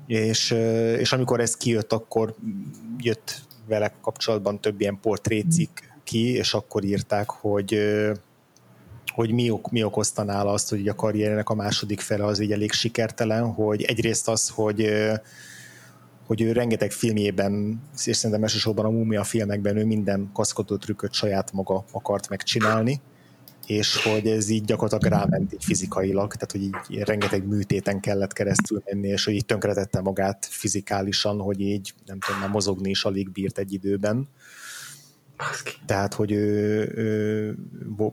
És, 0.06 0.50
és 0.98 1.12
amikor 1.12 1.40
ez 1.40 1.56
kijött, 1.56 1.92
akkor 1.92 2.34
jött 2.98 3.40
vele 3.68 3.94
kapcsolatban 4.00 4.60
több 4.60 4.80
ilyen 4.80 4.98
portrécik, 5.00 5.90
ki, 6.04 6.32
és 6.32 6.54
akkor 6.54 6.84
írták, 6.84 7.30
hogy 7.30 7.78
hogy 9.14 9.32
mi, 9.32 9.50
ok, 9.50 9.70
mi 9.70 9.82
okozta 9.82 10.22
nála 10.22 10.52
azt, 10.52 10.68
hogy 10.70 10.88
a 10.88 10.94
karrierének 10.94 11.48
a 11.48 11.54
második 11.54 12.00
fele 12.00 12.24
az 12.24 12.40
így 12.40 12.52
elég 12.52 12.72
sikertelen, 12.72 13.52
hogy 13.52 13.82
egyrészt 13.82 14.28
az, 14.28 14.48
hogy 14.48 14.92
hogy 16.26 16.40
ő 16.40 16.52
rengeteg 16.52 16.90
filmjében, 16.92 17.82
és 18.06 18.16
szerintem 18.16 18.42
elsősorban 18.42 18.84
a 18.84 18.90
Mumia 18.90 19.24
filmekben 19.24 19.76
ő 19.76 19.84
minden 19.84 20.30
kaszkodó 20.32 20.76
trükköt 20.76 21.12
saját 21.12 21.52
maga 21.52 21.84
akart 21.92 22.28
megcsinálni, 22.28 23.00
és 23.66 24.02
hogy 24.02 24.26
ez 24.26 24.48
így 24.48 24.64
gyakorlatilag 24.64 25.20
ráment 25.20 25.52
így 25.52 25.64
fizikailag, 25.64 26.34
tehát 26.34 26.52
hogy 26.52 26.62
így 26.62 27.04
rengeteg 27.04 27.46
műtéten 27.46 28.00
kellett 28.00 28.32
keresztül 28.32 28.82
menni, 28.84 29.08
és 29.08 29.24
hogy 29.24 29.34
így 29.34 29.46
tönkretette 29.46 30.00
magát 30.00 30.46
fizikálisan, 30.50 31.38
hogy 31.38 31.60
így 31.60 31.94
nem 32.06 32.18
tudom, 32.18 32.50
mozogni 32.50 32.90
is 32.90 33.04
alig 33.04 33.30
bírt 33.30 33.58
egy 33.58 33.72
időben. 33.72 34.28
Tehát, 35.86 36.14
hogy 36.14 36.32
ő, 36.32 36.92
ő, 36.94 37.56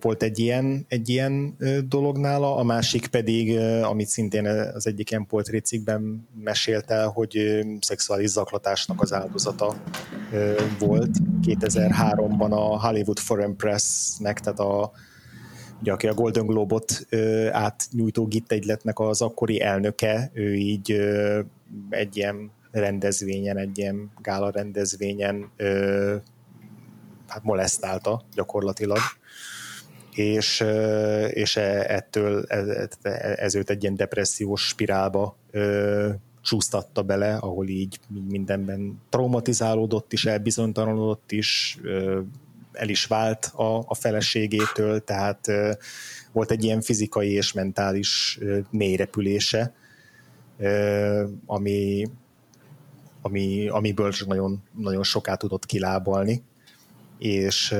volt 0.01 0.23
egy 0.23 0.39
ilyen, 0.39 0.85
egy 0.87 1.09
ilyen 1.09 1.57
dolog 1.87 2.17
nála, 2.17 2.55
a 2.55 2.63
másik 2.63 3.07
pedig, 3.07 3.59
amit 3.83 4.07
szintén 4.07 4.45
az 4.47 4.87
egyik 4.87 5.11
ilyen 5.11 5.25
poetrécikben 5.25 6.27
mesélte, 6.43 7.03
hogy 7.03 7.59
szexuális 7.79 8.29
zaklatásnak 8.29 9.01
az 9.01 9.13
áldozata 9.13 9.75
volt. 10.79 11.09
2003-ban 11.41 12.49
a 12.49 12.87
Hollywood 12.87 13.19
Foreign 13.19 13.55
Press-nek, 13.55 14.39
tehát 14.39 14.59
a, 14.59 14.91
ugye, 15.81 15.91
aki 15.91 16.07
a 16.07 16.13
Golden 16.13 16.45
Globot 16.45 17.07
átnyújtó 17.51 18.25
gittegyletnek 18.25 18.99
az 18.99 19.21
akkori 19.21 19.61
elnöke, 19.61 20.31
ő 20.33 20.53
így 20.53 20.91
egy 21.89 22.17
ilyen 22.17 22.51
rendezvényen, 22.71 23.57
egy 23.57 23.77
ilyen 23.77 24.11
gála 24.21 24.49
rendezvényen 24.49 25.51
hát 27.29 27.43
molesztálta 27.43 28.21
gyakorlatilag, 28.33 28.99
és, 30.13 30.65
és 31.29 31.55
e, 31.55 31.85
ettől 31.87 32.45
ez, 32.47 32.67
ez 33.35 33.55
őt 33.55 33.69
egy 33.69 33.81
ilyen 33.81 33.95
depressziós 33.95 34.67
spirálba 34.67 35.37
csúsztatta 36.41 37.01
bele, 37.01 37.35
ahol 37.35 37.67
így 37.67 37.99
mindenben 38.27 39.01
traumatizálódott 39.09 40.13
is, 40.13 40.25
elbizonytalanodott 40.25 41.31
is, 41.31 41.79
el 42.71 42.89
is 42.89 43.05
vált 43.05 43.45
a, 43.45 43.77
a 43.87 43.95
feleségétől, 43.95 45.03
tehát 45.03 45.47
volt 46.31 46.51
egy 46.51 46.63
ilyen 46.63 46.81
fizikai 46.81 47.31
és 47.31 47.53
mentális 47.53 48.39
mélyrepülése, 48.69 49.73
ami, 51.45 52.07
ami, 53.21 53.67
amiből 53.67 54.11
nagyon, 54.25 54.63
nagyon 54.77 55.03
soká 55.03 55.35
tudott 55.35 55.65
kilábalni 55.65 56.43
és, 57.19 57.75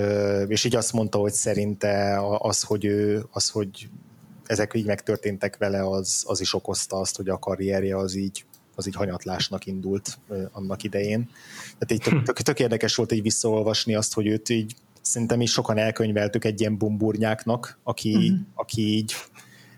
és 0.47 0.63
így 0.63 0.75
azt 0.75 0.93
mondta, 0.93 1.17
hogy 1.17 1.31
szerinte 1.31 2.21
az, 2.37 2.63
hogy 2.63 2.85
ő, 2.85 3.25
az, 3.31 3.49
hogy 3.49 3.89
ezek 4.45 4.73
így 4.73 4.85
megtörténtek 4.85 5.57
vele, 5.57 5.89
az, 5.89 6.23
az 6.27 6.41
is 6.41 6.53
okozta 6.53 6.99
azt, 6.99 7.15
hogy 7.15 7.29
a 7.29 7.39
karrierje 7.39 7.97
az 7.97 8.15
így, 8.15 8.45
az 8.75 8.87
így 8.87 8.95
hanyatlásnak 8.95 9.65
indult 9.65 10.19
annak 10.51 10.83
idején. 10.83 11.29
Tehát 11.77 11.91
így 11.91 12.01
tök, 12.01 12.23
tök, 12.23 12.41
tök 12.41 12.59
érdekes 12.59 12.95
volt 12.95 13.11
így 13.11 13.21
visszaolvasni 13.21 13.95
azt, 13.95 14.13
hogy 14.13 14.27
őt 14.27 14.49
így 14.49 14.75
szerintem 15.01 15.41
is 15.41 15.51
sokan 15.51 15.77
elkönyveltük 15.77 16.45
egy 16.45 16.59
ilyen 16.59 16.77
bumburnyáknak, 16.77 17.79
aki, 17.83 18.15
uh-huh. 18.15 18.37
aki 18.53 18.81
így 18.81 19.13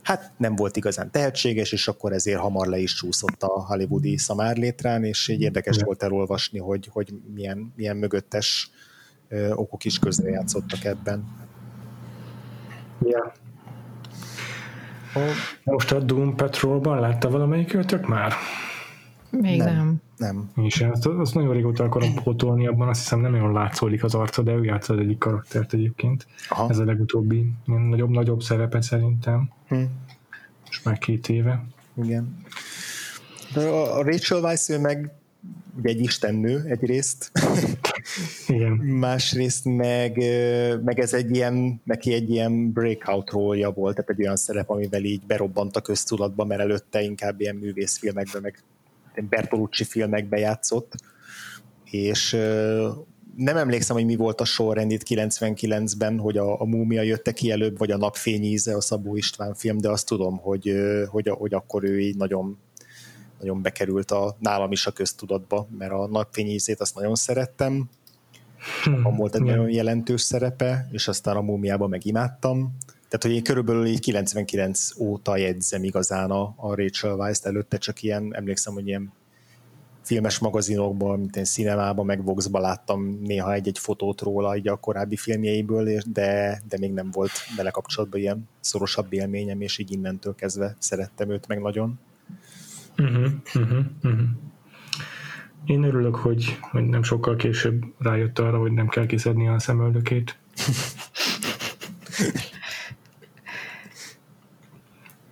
hát 0.02 0.32
nem 0.38 0.56
volt 0.56 0.78
igazán 0.78 1.12
tehetséges, 1.12 1.72
és 1.72 1.88
akkor 1.88 2.14
ezért 2.14 2.40
hamar 2.40 2.68
le 2.68 2.78
is 2.78 2.94
csúszott 2.94 3.44
a 3.44 3.66
hollywoodi 3.66 4.18
szamárlétrán, 4.18 5.04
és 5.04 5.28
így 5.28 5.42
érdekes 5.42 5.76
uh-huh. 5.76 5.86
volt 5.86 6.04
elolvasni, 6.04 6.60
hogy, 6.60 6.90
hogy 6.92 7.14
milyen, 7.34 7.74
milyen 7.76 7.98
mögöttes 7.98 8.72
okok 9.54 9.86
is 9.86 10.00
közrejátszottak 10.00 10.84
ebben. 10.84 11.24
Ja. 13.02 13.32
Most 15.64 15.92
a 15.92 16.00
Doom 16.00 16.36
Patrolban 16.36 17.00
látta 17.00 17.30
valamelyik 17.30 17.74
őtök 17.74 18.08
már? 18.08 18.34
Még 19.30 19.58
nem. 19.58 20.02
Nem. 20.18 20.50
nem. 20.56 20.66
És 20.66 20.82
azt, 20.82 21.06
azt 21.06 21.34
nagyon 21.34 21.54
régóta 21.54 21.84
akarom 21.84 22.14
pótolni, 22.14 22.68
abban 22.68 22.88
azt 22.88 23.00
hiszem 23.00 23.20
nem 23.20 23.32
nagyon 23.32 23.54
látszódik 23.54 24.04
az 24.04 24.16
arca, 24.16 24.42
de 24.42 24.52
ő 24.52 24.64
játszott 24.64 25.00
egyik 25.00 25.18
karaktert 25.18 25.74
egyébként. 25.74 26.28
Aha. 26.50 26.70
Ez 26.70 26.78
a 26.78 26.86
legutóbbi 26.86 27.52
nagyobb-nagyobb 27.66 28.42
szerepe 28.42 28.82
szerintem. 28.82 29.50
Hm. 29.68 29.76
Most 30.66 30.86
már 30.86 30.98
két 30.98 31.30
éve. 31.30 31.64
Igen. 32.04 32.44
De 33.54 33.68
a 33.68 34.04
Rachel 34.04 34.42
Weisz 34.42 34.70
ő 34.70 34.80
meg 34.80 35.12
egy 35.82 36.00
istennő 36.00 36.64
egyrészt, 36.66 37.32
Igen. 38.48 38.72
másrészt 38.72 39.66
meg, 39.66 40.18
meg 40.84 41.00
ez 41.00 41.14
egy 41.14 41.36
ilyen, 41.36 41.82
neki 41.84 42.14
egy 42.14 42.30
ilyen 42.30 42.72
breakout 42.72 43.30
rólja 43.30 43.72
volt, 43.72 43.96
tehát 43.96 44.10
egy 44.10 44.22
olyan 44.22 44.36
szerep, 44.36 44.70
amivel 44.70 45.04
így 45.04 45.26
berobbant 45.26 45.76
a 45.76 45.82
köztudatba, 45.82 46.46
mert 46.46 46.62
előtte 46.62 47.02
inkább 47.02 47.42
ilyen 47.42 47.56
művészfilmekben, 47.56 48.42
meg 48.42 48.64
Bertolucci 49.30 49.84
filmekbe 49.84 50.38
játszott, 50.38 50.94
és 51.84 52.32
nem 53.36 53.58
emlékszem, 53.58 53.96
hogy 53.96 54.06
mi 54.06 54.16
volt 54.16 54.42
a 54.42 54.46
sorrend 54.46 54.92
itt 54.92 55.04
99-ben, 55.10 56.20
hogy 56.20 56.38
a, 56.38 56.62
a 56.62 56.66
Múmia 56.66 57.02
jötte 57.02 57.32
ki 57.32 57.52
előbb, 57.52 57.78
vagy 57.78 57.92
a 57.92 57.98
Napfényíze, 57.98 58.76
a 58.76 58.82
Szabó 58.82 59.16
István 59.16 59.54
film, 59.54 59.78
de 59.78 59.90
azt 59.90 60.08
tudom, 60.08 60.38
hogy, 60.38 60.74
hogy, 61.08 61.30
hogy 61.30 61.54
akkor 61.54 61.84
ő 61.84 62.00
így 62.00 62.16
nagyon 62.16 62.58
nagyon 63.42 63.62
bekerült 63.62 64.12
a, 64.12 64.36
nálam 64.40 64.72
is 64.72 64.88
a 64.88 64.92
köztudatba, 64.92 65.68
mert 65.78 65.92
a 65.92 66.08
napfényízét 66.08 66.82
azt 66.82 66.96
nagyon 66.96 67.16
szerettem, 67.16 67.90
hmm. 68.84 69.16
volt 69.16 69.36
egy 69.36 69.42
nagyon 69.42 69.70
jelentős 69.70 70.22
szerepe, 70.22 70.88
és 70.92 71.08
aztán 71.08 71.36
a 71.36 71.42
múmiában 71.42 71.90
meg 71.90 72.06
imádtam. 72.06 72.78
Tehát, 73.10 73.26
hogy 73.26 73.32
én 73.32 73.44
körülbelül 73.44 73.86
így 73.86 74.00
99 74.00 74.90
óta 74.98 75.38
jegyzem 75.38 75.84
igazán 75.84 76.32
a, 76.32 76.54
a 76.56 76.76
Rachel 76.76 77.16
Weisz-t, 77.16 77.46
előtte 77.46 77.78
csak 77.78 78.04
ilyen, 78.04 78.36
emlékszem, 78.36 78.74
hogy 78.74 78.88
ilyen 78.88 79.14
filmes 80.02 80.40
magazinokban, 80.40 81.20
mint 81.20 81.36
én 81.36 81.44
cinemában, 81.44 82.06
meg 82.06 82.24
Voxba 82.24 82.60
láttam 82.60 83.20
néha 83.22 83.54
egy-egy 83.54 83.78
fotót 83.78 84.22
róla 84.22 84.56
így 84.56 84.68
a 84.68 84.76
korábbi 84.76 85.16
filmjeiből, 85.16 86.02
de, 86.06 86.62
de 86.70 86.78
még 86.80 86.94
nem 86.94 87.12
volt 87.12 87.32
vele 87.56 87.70
kapcsolatban 87.70 88.20
ilyen 88.20 88.48
szorosabb 88.60 89.14
élményem, 89.14 89.62
és 89.62 89.78
így 89.78 89.92
innentől 89.92 90.36
kezdve 90.36 90.76
szerettem 90.80 91.30
őt 91.30 91.48
meg 91.48 91.62
nagyon. 91.62 92.00
Uh-huh, 92.98 93.32
uh-huh, 93.56 93.86
uh-huh. 94.04 94.30
Én 95.66 95.84
örülök, 95.84 96.16
hogy, 96.16 96.58
hogy 96.62 96.84
nem 96.84 97.04
sokkal 97.04 97.36
később 97.36 97.84
rájött 97.98 98.40
arra, 98.40 98.60
hogy 98.60 98.72
nem 98.72 98.88
kell 98.88 99.06
kiszedni 99.06 99.48
a 99.48 99.60
szemöldökét. 99.60 100.38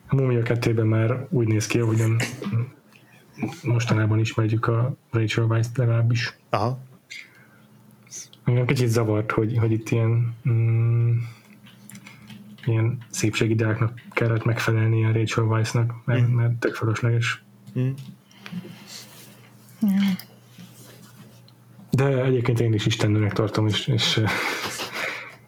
A 0.07 0.15
Mumia 0.15 0.43
kettében 0.43 0.87
már 0.87 1.27
úgy 1.29 1.47
néz 1.47 1.67
ki, 1.67 1.79
hogy 1.79 1.97
nem 1.97 2.17
mostanában 3.63 4.19
ismerjük 4.19 4.67
a 4.67 4.95
Rachel 5.11 5.45
Weisz-t 5.45 5.77
legalábbis. 5.77 6.37
Aha. 6.49 6.79
Engem 8.43 8.65
kicsit 8.65 8.87
zavart, 8.87 9.31
hogy, 9.31 9.57
hogy 9.57 9.71
itt 9.71 9.89
ilyen 9.89 10.35
mm, 10.49 11.17
ilyen 12.65 12.97
szépségideáknak 13.09 14.01
kellett 14.11 14.43
megfelelni 14.43 15.05
a 15.05 15.11
Rachel 15.11 15.43
Weisz-nak, 15.43 15.93
mert, 16.05 16.27
mm. 16.27 16.33
mert 16.33 16.53
tök 16.53 16.75
felesleges. 16.75 17.43
Mm. 17.79 17.89
De 21.91 22.23
egyébként 22.23 22.59
én 22.59 22.73
is 22.73 22.85
istennőnek 22.85 23.33
tartom, 23.33 23.67
és, 23.67 23.87
és, 23.87 24.21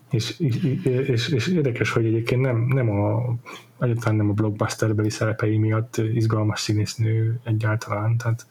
és, 0.09 0.39
és, 0.39 1.27
és, 1.27 1.47
érdekes, 1.47 1.91
hogy 1.91 2.05
egyébként 2.05 2.41
nem, 2.41 2.57
nem 2.57 2.89
a, 2.89 3.35
egyáltalán 3.79 4.15
nem 4.15 4.29
a 4.29 4.33
blockbusterbeli 4.33 5.09
szerepei 5.09 5.57
miatt 5.57 5.97
izgalmas 5.97 6.59
színésznő 6.59 7.39
egyáltalán, 7.43 8.17
tehát 8.17 8.45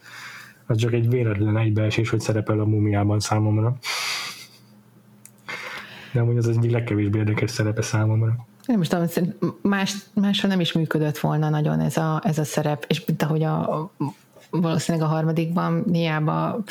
az 0.67 0.77
csak 0.77 0.93
egy 0.93 1.09
véletlen 1.09 1.57
egybeesés, 1.57 2.11
hogy 2.11 2.21
szerepel 2.21 2.61
a 2.61 2.65
mumiában 2.65 3.21
számomra. 3.21 3.77
De 6.13 6.21
amúgy 6.21 6.37
az 6.37 6.47
az 6.47 6.57
egyik 6.57 6.71
legkevésbé 6.71 7.19
érdekes 7.19 7.51
szerepe 7.51 7.83
számomra. 7.83 8.47
Nem 8.67 8.81
is 8.81 8.89
tudom, 8.89 9.09
más, 9.63 9.95
máshol 10.15 10.51
nem 10.51 10.61
is 10.61 10.73
működött 10.73 11.19
volna 11.19 11.49
nagyon 11.49 11.81
ez 11.81 11.97
a, 11.97 12.21
ez 12.25 12.39
a 12.39 12.45
szerep, 12.45 12.85
és 12.89 13.05
mint 13.05 13.23
ahogy 13.23 13.43
a, 13.43 13.83
a 13.83 13.93
valószínűleg 14.51 15.07
a 15.07 15.11
harmadikban 15.11 15.85
Niába 15.87 16.65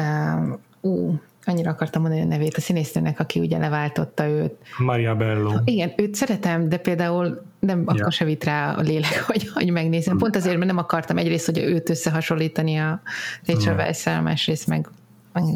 uh, 0.00 0.58
ú, 0.80 1.20
annyira 1.44 1.70
akartam 1.70 2.02
mondani 2.02 2.22
a 2.22 2.26
nevét, 2.26 2.56
a 2.56 2.60
színésznőnek, 2.60 3.20
aki 3.20 3.40
ugye 3.40 3.58
leváltotta 3.58 4.26
őt. 4.26 4.54
Maria 4.78 5.16
Bello. 5.16 5.52
Igen, 5.64 5.92
őt 5.96 6.14
szeretem, 6.14 6.68
de 6.68 6.76
például 6.76 7.42
nem 7.58 7.78
ja. 7.78 7.92
akkor 7.92 8.12
se 8.12 8.24
vitt 8.24 8.44
rá 8.44 8.72
a 8.72 8.80
lélek, 8.80 9.22
hogy, 9.26 9.48
hogy 9.48 9.70
megnézem. 9.70 10.18
Pont 10.18 10.36
azért, 10.36 10.56
mert 10.56 10.66
nem 10.66 10.78
akartam 10.78 11.18
egyrészt, 11.18 11.46
hogy 11.46 11.58
őt 11.58 11.90
összehasonlítani 11.90 12.76
a 12.76 13.00
Rachel 13.44 13.76
Weisz-el, 13.76 14.22
másrészt 14.22 14.66
meg 14.66 14.88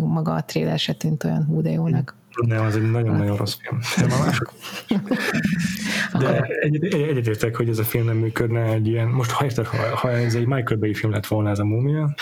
maga 0.01 0.35
a 0.35 0.45
tréler 0.45 0.79
se 0.79 0.93
tűnt 0.93 1.25
olyan 1.25 1.45
hú 1.45 1.61
de 1.61 1.71
jónak. 1.71 2.15
Nem, 2.47 2.65
az 2.65 2.77
egy 2.77 2.91
nagyon-nagyon 2.91 3.37
rossz 3.37 3.55
film. 3.55 3.81
Nem 3.97 4.21
a 4.21 4.25
mások. 4.25 4.53
De 6.19 6.43
egyetértek, 6.93 7.57
hogy 7.57 7.69
ez 7.69 7.79
a 7.79 7.85
film 7.85 8.05
nem 8.05 8.17
működne 8.17 8.63
egy 8.63 8.87
ilyen, 8.87 9.09
most 9.09 9.31
ha, 9.31 9.45
érted, 9.45 9.67
ha, 9.67 9.97
ha 9.97 10.11
ez 10.11 10.35
egy 10.35 10.47
Michael 10.47 10.81
Bay 10.81 10.95
film 10.95 11.13
lett 11.13 11.27
volna 11.27 11.51
ez 11.51 11.59
a 11.59 11.65
múmia, 11.65 12.15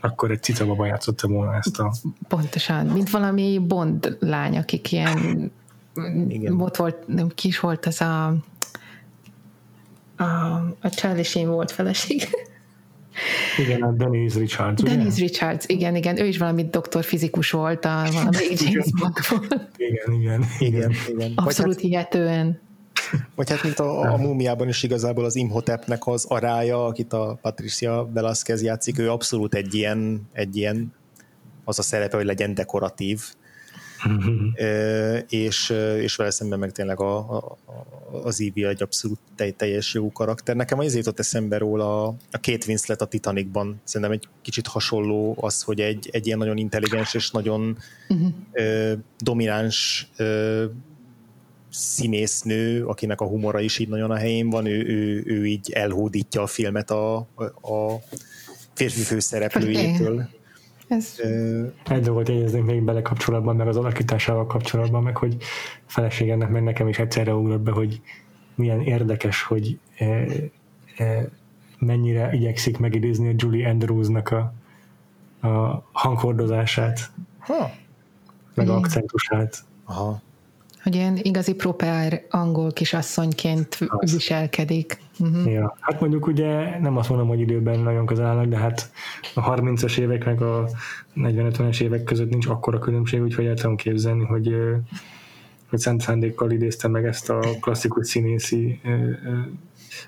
akkor 0.00 0.30
egy 0.30 0.42
cicababa 0.42 0.86
játszotta 0.86 1.28
volna 1.28 1.56
ezt 1.56 1.78
a... 1.78 1.92
Pontosan, 2.28 2.86
mint 2.86 3.10
valami 3.10 3.58
Bond 3.66 4.16
lány, 4.20 4.56
akik 4.56 4.92
ilyen 4.92 5.50
Igen. 6.28 6.60
ott 6.60 6.76
volt, 6.76 7.06
nem 7.06 7.28
kis 7.34 7.60
volt 7.60 7.86
az 7.86 8.00
a 8.00 8.34
a, 10.16 10.24
a 10.80 10.88
Charlie 10.90 11.22
Sheen 11.22 11.48
volt 11.48 11.70
feleség. 11.70 12.28
Igen, 13.58 13.82
a 13.82 13.92
Denise 13.92 14.38
Richards. 14.38 14.82
Denise 14.82 15.08
ugye? 15.08 15.20
Richards, 15.26 15.64
igen, 15.66 15.96
igen, 15.96 16.20
ő 16.20 16.26
is 16.26 16.38
valami 16.38 16.64
doktor 16.70 17.04
fizikus 17.04 17.50
volt, 17.50 17.84
a, 17.84 18.04
valami 18.12 18.36
James 18.50 18.90
Bond 19.00 19.14
volt. 19.28 19.70
Igen, 19.76 20.20
igen, 20.20 20.44
igen. 20.58 20.92
igen. 21.08 21.32
Abszolút 21.34 21.74
hát, 21.74 21.82
hihetően. 21.82 22.60
Vagy 23.34 23.50
hát, 23.50 23.62
mint 23.62 23.78
a, 23.78 24.12
a 24.12 24.16
múmiában 24.16 24.68
is 24.68 24.82
igazából 24.82 25.24
az 25.24 25.36
Imhotepnek 25.36 26.06
az 26.06 26.24
arája, 26.24 26.84
akit 26.84 27.12
a 27.12 27.38
Patricia 27.42 28.10
Velasquez 28.12 28.62
játszik, 28.62 28.98
ő 28.98 29.10
abszolút 29.10 29.54
egy 29.54 29.74
ilyen, 29.74 30.28
egy 30.32 30.56
ilyen 30.56 30.92
az 31.64 31.78
a 31.78 31.82
szerepe, 31.82 32.16
hogy 32.16 32.26
legyen 32.26 32.54
dekoratív, 32.54 33.20
és, 35.28 35.70
és 36.00 36.16
vele 36.16 36.30
szemben 36.30 36.58
meg 36.58 36.72
tényleg 36.72 37.00
a, 37.00 37.36
a, 37.36 37.58
az 38.22 38.40
Ivy 38.40 38.64
egy 38.64 38.82
abszolút 38.82 39.18
teljes 39.56 39.94
jó 39.94 40.12
karakter. 40.12 40.56
Nekem 40.56 40.78
az 40.78 40.96
jutott 40.96 41.18
eszembe 41.18 41.58
róla 41.58 42.06
a 42.06 42.38
két 42.40 42.66
Winslet 42.66 43.00
a 43.00 43.06
Titanicban. 43.06 43.80
Szerintem 43.84 44.16
egy 44.16 44.28
kicsit 44.42 44.66
hasonló 44.66 45.36
az, 45.40 45.62
hogy 45.62 45.80
egy, 45.80 46.08
egy 46.12 46.26
ilyen 46.26 46.38
nagyon 46.38 46.56
intelligens 46.56 47.14
és 47.14 47.30
nagyon 47.30 47.78
uh-huh. 48.08 48.28
ö, 48.52 48.92
domináns 49.18 50.08
ö, 50.16 50.64
színésznő, 51.70 52.86
akinek 52.86 53.20
a 53.20 53.26
humora 53.26 53.60
is 53.60 53.78
így 53.78 53.88
nagyon 53.88 54.10
a 54.10 54.16
helyén 54.16 54.50
van, 54.50 54.66
ő, 54.66 54.86
ő, 54.86 55.22
ő 55.26 55.46
így 55.46 55.70
elhódítja 55.70 56.42
a 56.42 56.46
filmet 56.46 56.90
a, 56.90 57.16
a 57.62 58.02
férfi 58.74 59.00
főszereplőjétől. 59.00 60.28
Ez... 60.88 61.20
Egy 61.84 62.02
dolgot 62.02 62.28
jegyeznénk 62.28 62.66
még 62.66 62.82
bele 62.82 63.02
kapcsolatban, 63.02 63.56
meg 63.56 63.68
az 63.68 63.76
alakításával 63.76 64.46
kapcsolatban, 64.46 65.02
meg 65.02 65.16
hogy 65.16 65.36
feleségemnek, 65.86 66.50
meg 66.50 66.62
nekem 66.62 66.88
is 66.88 66.98
egyszerre 66.98 67.34
ugrott 67.34 67.60
be, 67.60 67.70
hogy 67.70 68.00
milyen 68.54 68.80
érdekes, 68.80 69.42
hogy 69.42 69.78
e, 69.98 70.26
e, 70.96 71.28
mennyire 71.78 72.32
igyekszik 72.32 72.78
megidézni 72.78 73.28
a 73.28 73.34
Julie 73.36 73.68
Andrewsnak 73.68 74.30
a, 74.30 74.52
a 75.48 75.84
hanghordozását, 75.92 77.10
ha. 77.38 77.70
meg 78.54 78.68
a 78.68 78.76
akcentusát. 78.76 79.64
Aha 79.84 80.24
hogy 80.86 80.94
ilyen 80.94 81.18
igazi 81.22 81.54
proper 81.54 82.22
angol 82.30 82.72
kisasszonyként 82.72 83.78
az. 83.86 84.12
viselkedik. 84.12 84.98
Uh-huh. 85.18 85.52
Ja. 85.52 85.76
Hát 85.80 86.00
mondjuk 86.00 86.26
ugye 86.26 86.78
nem 86.78 86.96
azt 86.96 87.08
mondom, 87.08 87.28
hogy 87.28 87.40
időben 87.40 87.80
nagyon 87.80 88.06
közel 88.06 88.26
állnak, 88.26 88.46
de 88.46 88.56
hát 88.56 88.90
a 89.34 89.54
30-as 89.54 89.98
évek 89.98 90.24
meg 90.24 90.42
a 90.42 90.68
40-50-es 91.16 91.80
évek 91.80 92.04
között 92.04 92.30
nincs 92.30 92.46
akkora 92.46 92.78
különbség, 92.78 93.22
úgyhogy 93.22 93.46
el 93.46 93.54
tudom 93.54 93.76
képzelni, 93.76 94.24
hogy, 94.24 94.56
hogy 95.70 95.78
szent 95.78 96.00
szándékkal 96.00 96.50
idéztem 96.50 96.90
meg 96.90 97.06
ezt 97.06 97.30
a 97.30 97.40
klasszikus 97.60 98.08
színészi, 98.08 98.80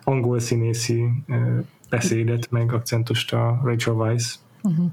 angol 0.05 0.39
színészi 0.39 1.05
beszédet, 1.91 2.51
meg 2.51 2.73
akcentust 2.73 3.33
a 3.33 3.61
Rachel 3.65 3.95
Weisz. 3.95 4.39
Uh-huh 4.63 4.91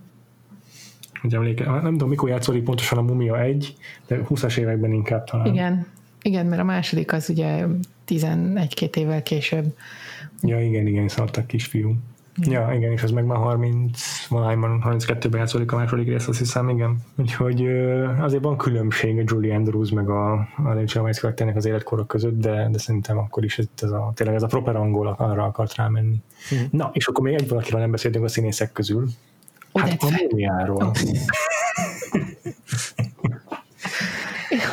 hogy 1.26 1.36
emléke, 1.36 1.66
nem 1.66 1.92
tudom, 1.92 2.10
mikor 2.10 2.30
játszódik 2.30 2.64
pontosan 2.64 2.98
a 2.98 3.02
Mumia 3.02 3.42
1, 3.42 3.76
de 4.08 4.20
20-as 4.30 4.58
években 4.58 4.92
inkább 4.92 5.24
talán. 5.24 5.46
Igen, 5.46 5.88
igen, 6.22 6.46
mert 6.46 6.62
a 6.62 6.66
második 6.66 7.14
az 7.14 7.30
ugye 7.30 7.66
11-2 8.08 8.96
évvel 8.96 9.24
később. 9.24 9.76
Ja, 10.42 10.62
igen, 10.62 10.88
igen, 10.88 11.08
szartak 11.08 11.48
kisfiú. 11.48 11.96
Ja, 12.42 12.72
igen, 12.76 12.92
és 12.92 13.04
az 13.04 13.12
meg 13.12 13.26
már 13.26 13.38
30, 13.38 14.28
valahányban 14.30 14.84
32-ben 14.86 15.40
játszódik 15.40 15.72
a 15.72 15.76
második 15.76 16.08
rész, 16.08 16.28
azt 16.28 16.40
hiszem, 16.40 16.70
igen. 16.70 16.98
Úgyhogy 17.16 17.68
azért 18.20 18.44
van 18.44 18.58
különbség 18.58 19.18
a 19.18 19.24
Julie 19.26 19.56
Andrews 19.56 19.90
meg 19.90 20.10
a, 20.10 20.32
a 20.34 20.74
Rachel 20.74 21.04
Weisz 21.04 21.20
karakternek 21.20 21.56
az 21.56 21.66
életkorok 21.66 22.08
között, 22.08 22.40
de, 22.40 22.68
de 22.72 22.78
szerintem 22.78 23.18
akkor 23.18 23.44
is 23.44 23.58
ez, 23.58 23.66
ez 23.82 23.92
a, 23.92 24.12
tényleg 24.16 24.36
ez 24.36 24.44
a 24.44 24.48
proper 24.48 24.76
angol 24.76 25.08
arra 25.08 25.44
akart 25.44 25.76
rámenni. 25.76 26.22
Mm. 26.56 26.58
Na, 26.72 26.90
és 26.94 27.08
akkor 27.08 27.24
még 27.24 27.34
egy 27.34 27.48
valakivel 27.48 27.80
nem 27.80 27.92
beszéltünk 27.92 28.26
a 28.26 28.28
színészek 28.28 28.72
közül, 28.72 29.08
Hát 29.80 30.04
a 30.04 30.10
múmiáról. 30.30 30.76
Oh. 30.76 30.92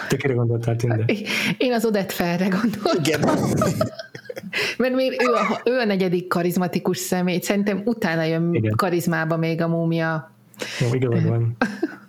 Te 0.09 0.17
kire 0.17 0.35
gondoltál, 0.35 0.77
Tinder? 0.77 1.05
Én 1.59 1.73
az 1.73 1.85
Odette 1.85 2.15
Ferre 2.15 2.49
gondoltam. 2.49 3.05
Igen. 3.05 3.21
Mert 4.77 4.95
még 4.95 5.13
ő 5.13 5.33
a, 5.33 5.61
ő 5.65 5.79
a 5.79 5.85
negyedik 5.85 6.29
karizmatikus 6.29 6.99
személy. 6.99 7.41
Szerintem 7.41 7.83
utána 7.85 8.23
jön 8.23 8.55
igen. 8.55 8.73
karizmába 8.77 9.37
még 9.37 9.61
a 9.61 9.69
múmia. 9.69 10.33
Jó, 10.81 10.95
igazad 10.95 11.27
van. 11.27 11.57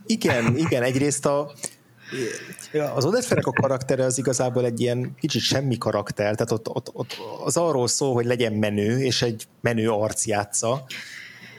Igen, 0.06 0.58
igen, 0.58 0.84
egyrészt 0.84 1.26
a 1.26 1.52
az 2.96 3.06
Odetferek 3.06 3.46
a 3.46 3.52
karaktere 3.52 4.06
az 4.06 4.18
igazából 4.18 4.66
egy 4.66 4.82
ilyen 4.82 5.16
kicsit 5.20 5.42
semmi 5.42 5.78
karakter, 5.78 6.36
tehát 6.36 6.52
ott, 6.52 6.70
ott, 6.70 6.90
ott 6.94 7.18
az 7.46 7.58
arról 7.58 7.88
szól, 7.88 8.14
hogy 8.14 8.26
legyen 8.26 8.54
menő, 8.54 9.00
és 9.00 9.22
egy 9.22 9.48
menő 9.62 9.90
arc 9.90 10.26
játsza, 10.26 10.86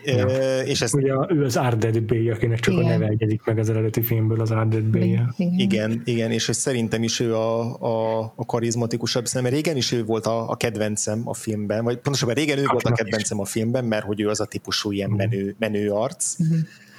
Ja. 0.05 0.61
És 0.61 0.81
ezt... 0.83 0.95
Ugye 0.95 1.13
ő 1.29 1.45
az 1.45 1.57
Arded 1.57 2.03
Bay, 2.03 2.31
akinek 2.31 2.61
csak 2.61 2.75
igen. 2.75 2.85
a 2.85 2.89
neve 2.89 3.07
egyedik 3.07 3.45
meg 3.45 3.59
az 3.59 3.71
eredeti 3.71 4.03
filmből 4.03 4.41
az 4.41 4.51
Arded 4.51 4.85
Bay 4.85 5.03
igen. 5.03 5.35
igen, 5.57 6.03
igen, 6.05 6.31
és 6.31 6.47
hogy 6.47 6.55
szerintem 6.55 7.03
is 7.03 7.21
ő 7.21 7.35
a, 7.35 7.81
a, 7.81 8.21
a 8.37 8.45
karizmatikusabb 8.45 9.27
szem, 9.27 9.43
mert 9.43 9.55
régen 9.55 9.77
is 9.77 9.93
ő 9.93 10.05
volt 10.05 10.27
a, 10.27 10.51
a 10.51 10.57
kedvencem 10.57 11.23
a 11.25 11.35
filmben, 11.35 11.85
vagy 11.85 11.99
pontosabban 11.99 12.35
régen 12.35 12.59
ő 12.59 12.63
Kapnak 12.63 12.83
volt 12.83 12.95
a 12.95 13.03
kedvencem 13.03 13.39
is. 13.39 13.45
a 13.45 13.47
filmben, 13.47 13.85
mert 13.85 14.05
hogy 14.05 14.21
ő 14.21 14.29
az 14.29 14.41
a 14.41 14.45
típusú 14.45 14.91
ilyen 14.93 15.09
mhm. 15.09 15.19
menő, 15.19 15.55
menő 15.59 15.91
arc. 15.91 16.39
Uh-huh. 16.39 16.59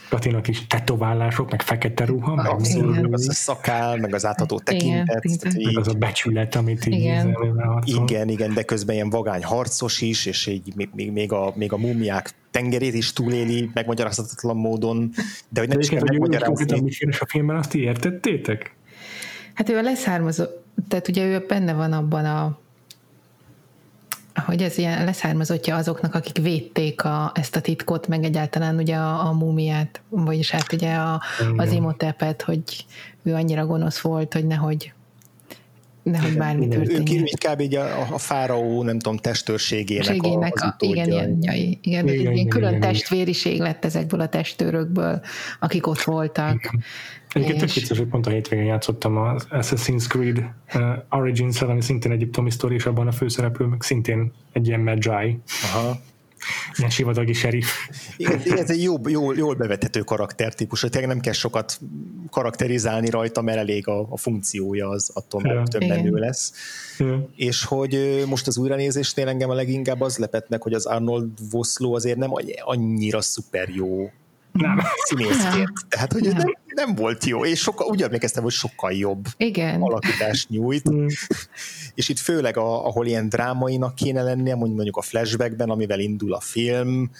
Katinak 0.09 0.47
is 0.47 0.67
tetoválások, 0.67 1.51
meg 1.51 1.61
fekete 1.61 2.05
ruha, 2.05 2.35
meg, 2.35 2.45
abszolút, 2.45 3.01
meg 3.01 3.13
az 3.13 3.27
a 3.29 3.33
szakál, 3.33 3.97
meg 3.97 4.13
az 4.13 4.25
átható 4.25 4.59
tekintet. 4.59 5.23
Igen, 5.23 5.37
tehát, 5.37 5.63
meg 5.63 5.77
az 5.77 5.87
a 5.87 5.93
becsület, 5.93 6.55
amit 6.55 6.85
így 6.85 6.93
igen. 6.93 7.37
igen, 7.83 8.29
igen, 8.29 8.53
de 8.53 8.63
közben 8.63 8.95
ilyen 8.95 9.09
vagány 9.09 9.43
harcos 9.43 10.01
is, 10.01 10.25
és 10.25 10.47
így 10.47 10.73
még, 10.75 11.11
még, 11.11 11.31
a, 11.31 11.53
még 11.55 11.73
a 11.73 11.77
múmiák 11.77 12.33
tengerét 12.51 12.93
is 12.93 13.13
túléli 13.13 13.69
megmagyarázhatatlan 13.73 14.57
módon, 14.57 15.11
de 15.49 15.59
hogy 15.59 15.69
nem 15.69 15.79
is 15.79 15.89
kell 15.89 16.01
megmagyarázni. 16.03 16.81
Mit 16.81 16.97
keres 16.97 17.21
a 17.21 17.25
filmben, 17.25 17.55
azt 17.55 17.75
értettétek? 17.75 18.75
Hát 19.53 19.69
ő 19.69 19.77
a 19.77 19.81
leszármazó, 19.81 20.43
tehát 20.87 21.07
ugye 21.07 21.25
ő 21.25 21.45
benne 21.47 21.73
van 21.73 21.93
abban 21.93 22.25
a 22.25 22.59
hogy 24.45 24.61
ez 24.61 24.77
ilyen 24.77 25.05
leszármazottja 25.05 25.75
azoknak, 25.75 26.15
akik 26.15 26.37
védték 26.37 27.03
a, 27.03 27.31
ezt 27.35 27.55
a 27.55 27.61
titkot, 27.61 28.07
meg 28.07 28.23
egyáltalán 28.23 28.77
ugye 28.77 28.95
a, 28.95 29.27
a 29.27 29.31
múmiát, 29.31 30.01
vagyis 30.09 30.51
hát 30.51 30.73
ugye 30.73 30.93
a, 30.93 31.21
az 31.57 31.71
imotepet, 31.71 32.41
hogy 32.41 32.63
ő 33.23 33.33
annyira 33.33 33.65
gonosz 33.65 33.99
volt, 33.99 34.33
hogy 34.33 34.45
nehogy 34.45 34.93
nehogy 36.03 36.37
bármi 36.37 36.67
történjen. 36.67 37.21
Ő 37.21 37.53
kb. 37.53 37.59
így 37.59 37.75
a, 37.75 38.13
a 38.13 38.17
fáraó, 38.17 38.83
nem 38.83 38.99
tudom, 38.99 39.17
testőrségének 39.17 40.05
Ségének 40.05 40.61
a, 40.61 40.65
a, 40.65 40.75
igen, 40.79 41.11
ilyen, 41.11 41.37
ja, 41.41 41.53
igen, 41.53 41.77
igen, 41.81 42.07
igen, 42.07 42.31
igen, 42.31 42.47
külön 42.47 42.75
igen, 42.75 42.81
testvériség 42.81 43.59
lett 43.59 43.85
ezekből 43.85 44.19
a 44.19 44.27
testőrökből, 44.27 45.21
akik 45.59 45.87
ott 45.87 46.01
voltak. 46.01 46.75
Egyébként 47.35 47.59
tök 47.59 47.73
vicces, 47.73 47.97
hogy 47.97 48.07
pont 48.07 48.27
a 48.27 48.29
hétvégén 48.29 48.65
játszottam 48.65 49.17
az 49.17 49.47
Assassin's 49.51 50.07
Creed 50.07 50.37
uh, 50.73 51.19
origins 51.19 51.61
ami 51.61 51.81
szintén 51.81 52.11
egyiptomi 52.11 52.51
sztori, 52.51 52.75
és 52.75 52.85
abban 52.85 53.07
a 53.07 53.11
főszereplő 53.11 53.65
meg 53.65 53.81
szintén 53.81 54.31
egy 54.51 54.67
ilyen 54.67 54.79
magi. 54.79 55.39
Aha. 55.63 55.99
Ilyen 56.75 56.89
sivatagi 56.89 57.33
serif. 57.33 57.89
Igen, 58.17 58.41
ez 58.57 58.69
egy 58.69 58.83
jó, 58.83 58.95
jó, 59.07 59.33
jól 59.33 59.55
bevethető 59.55 59.99
karaktertípus, 59.99 60.81
hogy 60.81 60.89
tényleg 60.89 61.09
nem 61.09 61.19
kell 61.19 61.33
sokat 61.33 61.79
karakterizálni 62.29 63.09
rajta, 63.09 63.41
mert 63.41 63.57
elég 63.57 63.87
a, 63.87 64.07
a 64.09 64.17
funkciója 64.17 64.89
az 64.89 65.11
attól, 65.13 65.41
ja. 65.45 65.63
több 65.63 65.87
menő 65.87 66.11
lesz. 66.11 66.53
Ja. 66.99 67.29
És 67.35 67.63
hogy 67.63 68.23
most 68.27 68.47
az 68.47 68.57
újranézésnél 68.57 69.27
engem 69.27 69.49
a 69.49 69.53
leginkább 69.53 70.01
az 70.01 70.17
lepett 70.17 70.49
meg, 70.49 70.61
hogy 70.61 70.73
az 70.73 70.85
Arnold 70.85 71.29
Vosló 71.51 71.93
azért 71.93 72.17
nem 72.17 72.31
annyira 72.63 73.21
szuper 73.21 73.69
jó 73.69 74.09
nem. 74.61 74.79
színészként. 75.03 75.71
Tehát, 75.89 76.13
hogy 76.13 76.21
nem. 76.21 76.37
nem, 76.37 76.53
nem 76.75 76.95
volt 76.95 77.25
jó, 77.25 77.45
és 77.45 77.59
sokkal, 77.59 77.87
úgy 77.87 78.01
emlékeztem, 78.01 78.43
hogy 78.43 78.51
sokkal 78.51 78.91
jobb 78.91 79.25
Igen. 79.37 79.81
alakítást 79.81 80.49
nyújt. 80.49 80.89
Mm. 80.91 81.05
és 81.95 82.09
itt 82.09 82.19
főleg, 82.19 82.57
a, 82.57 82.85
ahol 82.85 83.05
ilyen 83.05 83.29
drámainak 83.29 83.95
kéne 83.95 84.21
lennie, 84.21 84.55
mondjuk 84.55 84.97
a 84.97 85.01
flashbackben, 85.01 85.69
amivel 85.69 85.99
indul 85.99 86.33
a 86.33 86.39
film, 86.39 87.11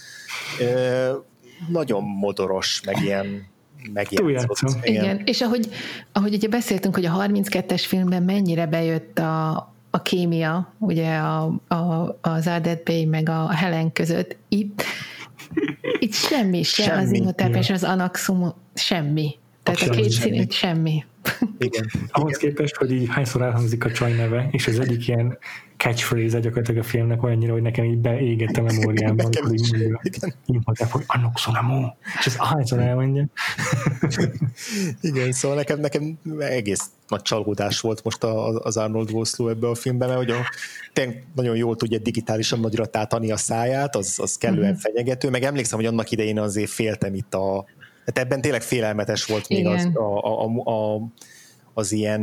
nagyon 1.70 2.04
modoros, 2.04 2.82
meg 2.86 3.04
ilyen 3.04 3.54
megjátszott. 3.94 4.86
Igen. 4.86 5.04
Igen, 5.04 5.22
és 5.26 5.42
ahogy, 5.42 5.70
ahogy 6.12 6.34
ugye 6.34 6.48
beszéltünk, 6.48 6.96
hogy 6.96 7.06
a 7.06 7.26
32-es 7.28 7.84
filmben 7.88 8.24
mennyire 8.24 8.68
bejött 8.68 9.20
a, 9.20 9.56
a 9.90 10.02
kémia, 10.02 10.74
ugye 10.78 11.16
a, 11.18 11.44
a, 11.68 12.18
az 12.22 12.48
Adet 12.48 12.84
Bay 12.84 13.06
meg 13.06 13.30
a 13.30 13.52
Helen 13.52 13.92
között, 13.92 14.36
itt 14.50 14.84
itt 16.00 16.14
semmi, 16.14 16.64
sem 16.64 16.86
semmi. 16.86 17.04
az 17.04 17.12
imhotep 17.12 17.56
és 17.56 17.70
az 17.70 17.84
anaxum, 17.84 18.54
semmi. 18.74 19.36
Tehát 19.64 19.82
a, 19.82 19.86
a 19.86 19.89
két 19.89 20.10
színét 20.10 20.52
semmi. 20.52 21.06
Igen. 21.58 21.91
Ahhoz 22.12 22.38
képest, 22.38 22.76
hogy 22.76 22.91
így 22.91 23.08
hányszor 23.10 23.41
elhangzik 23.41 23.86
a 23.86 23.91
csaj 23.91 24.14
neve, 24.14 24.48
és 24.52 24.68
az 24.68 24.80
egyik 24.80 25.08
ilyen 25.08 25.38
catchphrase 25.78 26.39
gyakorlatilag 26.39 26.84
a 26.84 26.84
filmnek 26.84 27.23
olyannyira, 27.23 27.53
hogy 27.53 27.61
nekem 27.61 27.86
így 27.86 27.97
beégett 27.97 28.57
a 28.57 28.61
memóriámban, 28.71 29.26
amikor 29.26 29.53
így 29.53 29.71
mondja, 29.71 30.01
imhotep, 30.45 30.89
hogy 30.89 31.03
annok 31.07 31.38
szonamó, 31.38 31.97
és 32.19 32.26
ez 32.26 32.36
hányszor 32.36 32.80
elmondja. 32.80 33.26
Igen, 35.01 35.32
szóval 35.32 35.57
nekem, 35.57 35.80
nekem 35.80 36.19
egész 36.39 36.89
nagy 37.07 37.21
csalódás 37.21 37.80
volt 37.80 38.03
most 38.03 38.23
az 38.23 38.78
Arnold 38.78 39.11
Vosloo 39.11 39.49
ebbe 39.49 39.67
a 39.67 39.76
filmben, 39.76 40.07
mert 40.07 40.19
hogy 40.19 40.32
a, 40.32 40.38
nagyon 41.36 41.55
jól 41.55 41.76
tudja 41.76 41.99
digitálisan 41.99 42.59
nagyra 42.59 42.86
tátani 42.86 43.32
a 43.32 43.38
száját, 43.38 43.95
az, 43.95 44.19
az 44.21 44.38
kellően 44.38 44.69
mm-hmm. 44.69 44.80
fenyegető, 44.80 45.30
meg 45.30 45.43
emlékszem, 45.43 45.78
hogy 45.78 45.88
annak 45.88 46.11
idején 46.11 46.39
azért 46.39 46.69
féltem 46.69 47.13
itt 47.13 47.34
a, 47.34 47.65
hát 48.05 48.17
ebben 48.17 48.41
tényleg 48.41 48.61
félelmetes 48.61 49.26
volt 49.26 49.49
még 49.49 49.67
az, 49.67 49.89
a, 49.93 50.17
a, 50.17 50.43
a, 50.43 50.71
a 50.71 51.07
az 51.78 51.91
ilyen 51.91 52.21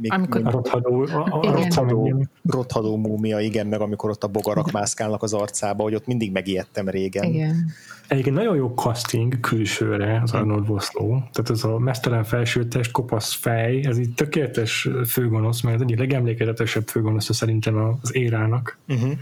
még, 0.00 0.12
amikor 0.12 0.42
rothadó, 0.42 1.02
a, 1.02 1.26
a 1.40 1.52
rothadó, 1.52 2.26
rothadó 2.42 2.96
múmia, 2.96 3.40
igen, 3.40 3.66
meg 3.66 3.80
amikor 3.80 4.10
ott 4.10 4.24
a 4.24 4.28
bogarak 4.28 4.70
mászkálnak 4.70 5.22
az 5.22 5.32
arcába, 5.32 5.82
hogy 5.82 5.94
ott 5.94 6.06
mindig 6.06 6.32
megijedtem 6.32 6.88
régen. 6.88 7.24
Igen. 7.24 7.70
Egyébként 8.08 8.36
nagyon 8.36 8.56
jó 8.56 8.72
casting 8.74 9.40
külsőre 9.40 10.20
az 10.22 10.32
Arnold 10.32 10.66
Vosloo, 10.66 11.08
tehát 11.08 11.50
ez 11.50 11.64
a 11.64 11.78
mesztelen 11.78 12.24
felsőtest, 12.24 12.90
kopasz 12.90 13.32
fej, 13.32 13.86
ez 13.86 13.98
így 13.98 14.14
tökéletes 14.14 14.88
főgonosz, 15.06 15.60
mert 15.60 15.76
az 15.76 15.82
egyik 15.82 15.98
legemlékezetesebb 15.98 16.86
főgonosz 16.86 17.34
szerintem 17.34 17.96
az 18.02 18.14
érának. 18.14 18.78
Uh-huh. 18.88 19.12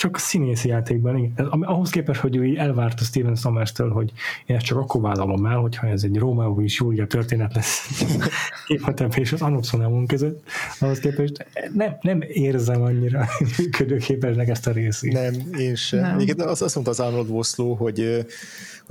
Csak 0.00 0.16
a 0.16 0.18
színészi 0.18 0.68
játékban, 0.68 1.16
igen. 1.16 1.46
Ahhoz 1.46 1.90
képest, 1.90 2.20
hogy 2.20 2.36
ő 2.36 2.56
elvárt 2.56 3.00
a 3.00 3.04
Steven 3.04 3.34
Sommers-től, 3.34 3.90
hogy 3.90 4.12
én 4.46 4.56
ezt 4.56 4.64
csak 4.64 4.78
akkor 4.78 5.00
vállalom 5.00 5.46
el, 5.46 5.56
hogyha 5.56 5.86
ez 5.86 6.02
egy 6.02 6.16
Rómeó 6.16 6.60
és 6.60 6.78
Júlia 6.78 7.06
történet 7.06 7.54
lesz 7.54 8.02
Képhatem 8.66 9.08
és 9.14 9.32
az 9.32 9.42
Anoxonámon 9.42 10.06
között, 10.06 10.42
ahhoz 10.78 10.98
képest 10.98 11.46
nem, 11.72 11.96
nem 12.00 12.22
érzem 12.28 12.82
annyira 12.82 13.26
működőképesnek 13.58 14.48
ezt 14.48 14.66
a 14.66 14.72
részét. 14.72 15.12
Nem, 15.12 15.34
én 15.58 15.74
sem. 15.74 16.00
Nem. 16.00 16.18
Igen, 16.18 16.40
azt, 16.40 16.62
azt 16.62 16.74
mondta 16.74 16.92
az 16.92 17.00
Arnold 17.00 17.28
Vosloo, 17.28 17.74
hogy 17.74 18.26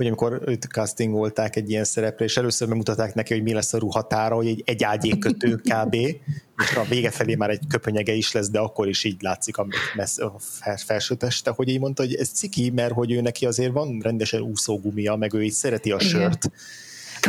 hogy 0.00 0.08
amikor 0.08 0.42
őt 0.46 0.64
castingolták 0.64 1.56
egy 1.56 1.70
ilyen 1.70 1.84
szerepre, 1.84 2.24
és 2.24 2.36
először 2.36 2.68
megmutatták 2.68 3.14
neki, 3.14 3.32
hogy 3.32 3.42
mi 3.42 3.52
lesz 3.52 3.72
a 3.72 3.78
ruhatára, 3.78 4.34
hogy 4.34 4.46
egy, 4.46 4.62
egy 4.64 4.84
ágyékötő 4.84 5.54
kb. 5.54 5.94
és 5.94 6.76
a 6.76 6.84
vége 6.88 7.10
felé 7.10 7.34
már 7.34 7.50
egy 7.50 7.60
köpönyege 7.68 8.12
is 8.12 8.32
lesz, 8.32 8.50
de 8.50 8.58
akkor 8.58 8.88
is 8.88 9.04
így 9.04 9.22
látszik 9.22 9.56
a, 9.56 9.66
messz, 9.94 10.18
a 10.18 10.36
felső 10.76 11.14
teste, 11.14 11.50
hogy 11.50 11.68
így 11.68 11.80
mondta, 11.80 12.02
hogy 12.02 12.14
ez 12.14 12.28
ciki, 12.28 12.70
mert 12.70 12.92
hogy 12.92 13.12
ő 13.12 13.20
neki 13.20 13.46
azért 13.46 13.72
van 13.72 14.00
rendesen 14.02 14.40
úszógumia, 14.40 15.16
meg 15.16 15.34
ő 15.34 15.42
így 15.42 15.52
szereti 15.52 15.90
a 15.90 15.96
Igen. 15.98 16.08
sört. 16.08 16.50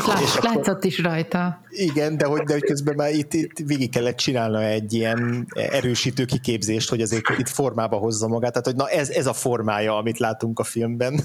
Lát, 0.08 0.22
és 0.22 0.40
látszott 0.42 0.84
is 0.84 1.00
rajta. 1.00 1.62
Igen, 1.70 2.18
de 2.18 2.26
hogy, 2.26 2.42
de 2.42 2.54
hogy 2.54 2.64
közben 2.64 2.96
már 2.96 3.14
itt, 3.14 3.34
itt 3.34 3.58
végig 3.66 3.90
kellett 3.90 4.16
csinálna 4.16 4.64
egy 4.64 4.94
ilyen 4.94 5.48
erősítő 5.54 6.26
kiképzést, 6.26 6.90
hogy 6.90 7.02
azért 7.02 7.30
itt 7.38 7.50
formába 7.50 7.98
hozza 7.98 8.28
magát. 8.28 8.52
Tehát, 8.52 8.66
hogy 8.66 8.76
na 8.76 8.90
ez, 8.90 9.10
ez 9.10 9.26
a 9.26 9.34
formája, 9.34 9.98
amit 9.98 10.18
látunk 10.18 10.60
a 10.60 10.64
filmben. 10.64 11.24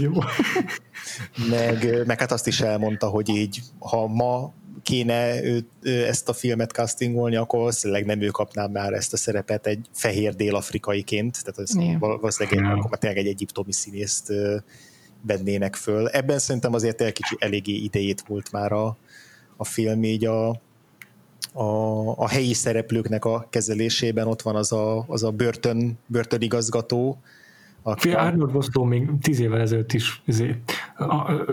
Jó. 0.00 0.12
meg, 1.50 2.06
meg 2.06 2.18
hát 2.18 2.32
azt 2.32 2.46
is 2.46 2.60
elmondta, 2.60 3.08
hogy 3.08 3.28
így, 3.28 3.60
ha 3.78 4.06
ma 4.06 4.52
kéne 4.82 5.44
őt, 5.44 5.68
ezt 5.82 6.28
a 6.28 6.32
filmet 6.32 6.70
castingolni, 6.70 7.36
akkor 7.36 7.58
valószínűleg 7.58 8.04
nem 8.04 8.20
ő 8.20 8.28
kapná 8.28 8.66
már 8.66 8.92
ezt 8.92 9.12
a 9.12 9.16
szerepet 9.16 9.66
egy 9.66 9.86
fehér 9.92 10.34
dél-afrikaiként, 10.34 11.44
tehát 11.44 11.58
ez 11.58 11.76
yeah. 11.76 11.98
valószínűleg 11.98 12.58
egy, 12.58 12.78
akkor 12.78 12.90
már 12.90 12.98
tényleg 12.98 13.18
egy 13.18 13.26
egyiptomi 13.26 13.72
színészt 13.72 14.32
vennének 15.26 15.74
föl. 15.74 16.08
Ebben 16.08 16.38
szerintem 16.38 16.74
azért 16.74 17.00
egy 17.00 17.12
kicsi 17.12 17.36
eléggé 17.38 17.72
idejét 17.72 18.24
volt 18.26 18.52
már 18.52 18.72
a, 18.72 18.96
a 19.56 19.64
film, 19.64 20.04
így 20.04 20.24
a, 20.24 20.48
a, 21.52 22.10
a 22.16 22.28
helyi 22.28 22.54
szereplőknek 22.54 23.24
a 23.24 23.46
kezelésében 23.50 24.26
ott 24.26 24.42
van 24.42 24.56
az 24.56 24.72
a, 24.72 25.04
az 25.08 25.22
a 25.22 25.30
börtön, 25.30 25.98
börtönigazgató, 26.06 27.18
aki 27.86 28.12
Arnold 28.12 28.52
Vosloo 28.52 28.84
még 28.84 29.08
tíz 29.20 29.40
évvel 29.40 29.60
ezelőtt 29.60 29.92
is 29.92 30.22
ezért, 30.26 30.72
a, 30.96 31.04
a, 31.04 31.44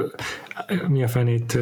a, 0.56 0.88
mi 0.88 1.04
a 1.04 1.08
fenét, 1.08 1.58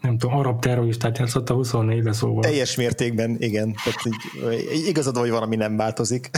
nem 0.00 0.18
tudom, 0.18 0.36
arab 0.36 0.60
terroristát 0.60 1.18
játszott 1.18 1.50
a 1.50 1.54
24-ben 1.54 2.12
szóval. 2.12 2.42
Teljes 2.42 2.76
mértékben, 2.76 3.36
igen. 3.38 3.74
Tehát 3.84 3.98
így, 4.06 4.86
igazad, 4.86 5.16
hogy 5.16 5.30
valami 5.30 5.56
nem 5.56 5.76
változik. 5.76 6.30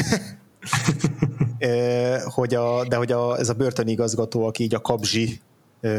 hogy 2.25 2.55
a, 2.55 2.89
de 2.89 2.97
hogy 2.97 3.13
a, 3.13 3.39
ez 3.39 3.49
a 3.49 3.55
börtönigazgató, 3.55 4.47
aki 4.47 4.63
így 4.63 4.75
a 4.75 4.81
kabzsi, 4.81 5.41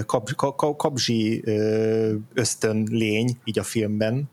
kab, 0.05 0.29
kab, 0.35 0.77
kabzsi 0.77 1.43
ösztön 2.33 2.87
lény 2.91 3.37
így 3.43 3.59
a 3.59 3.63
filmben, 3.63 4.29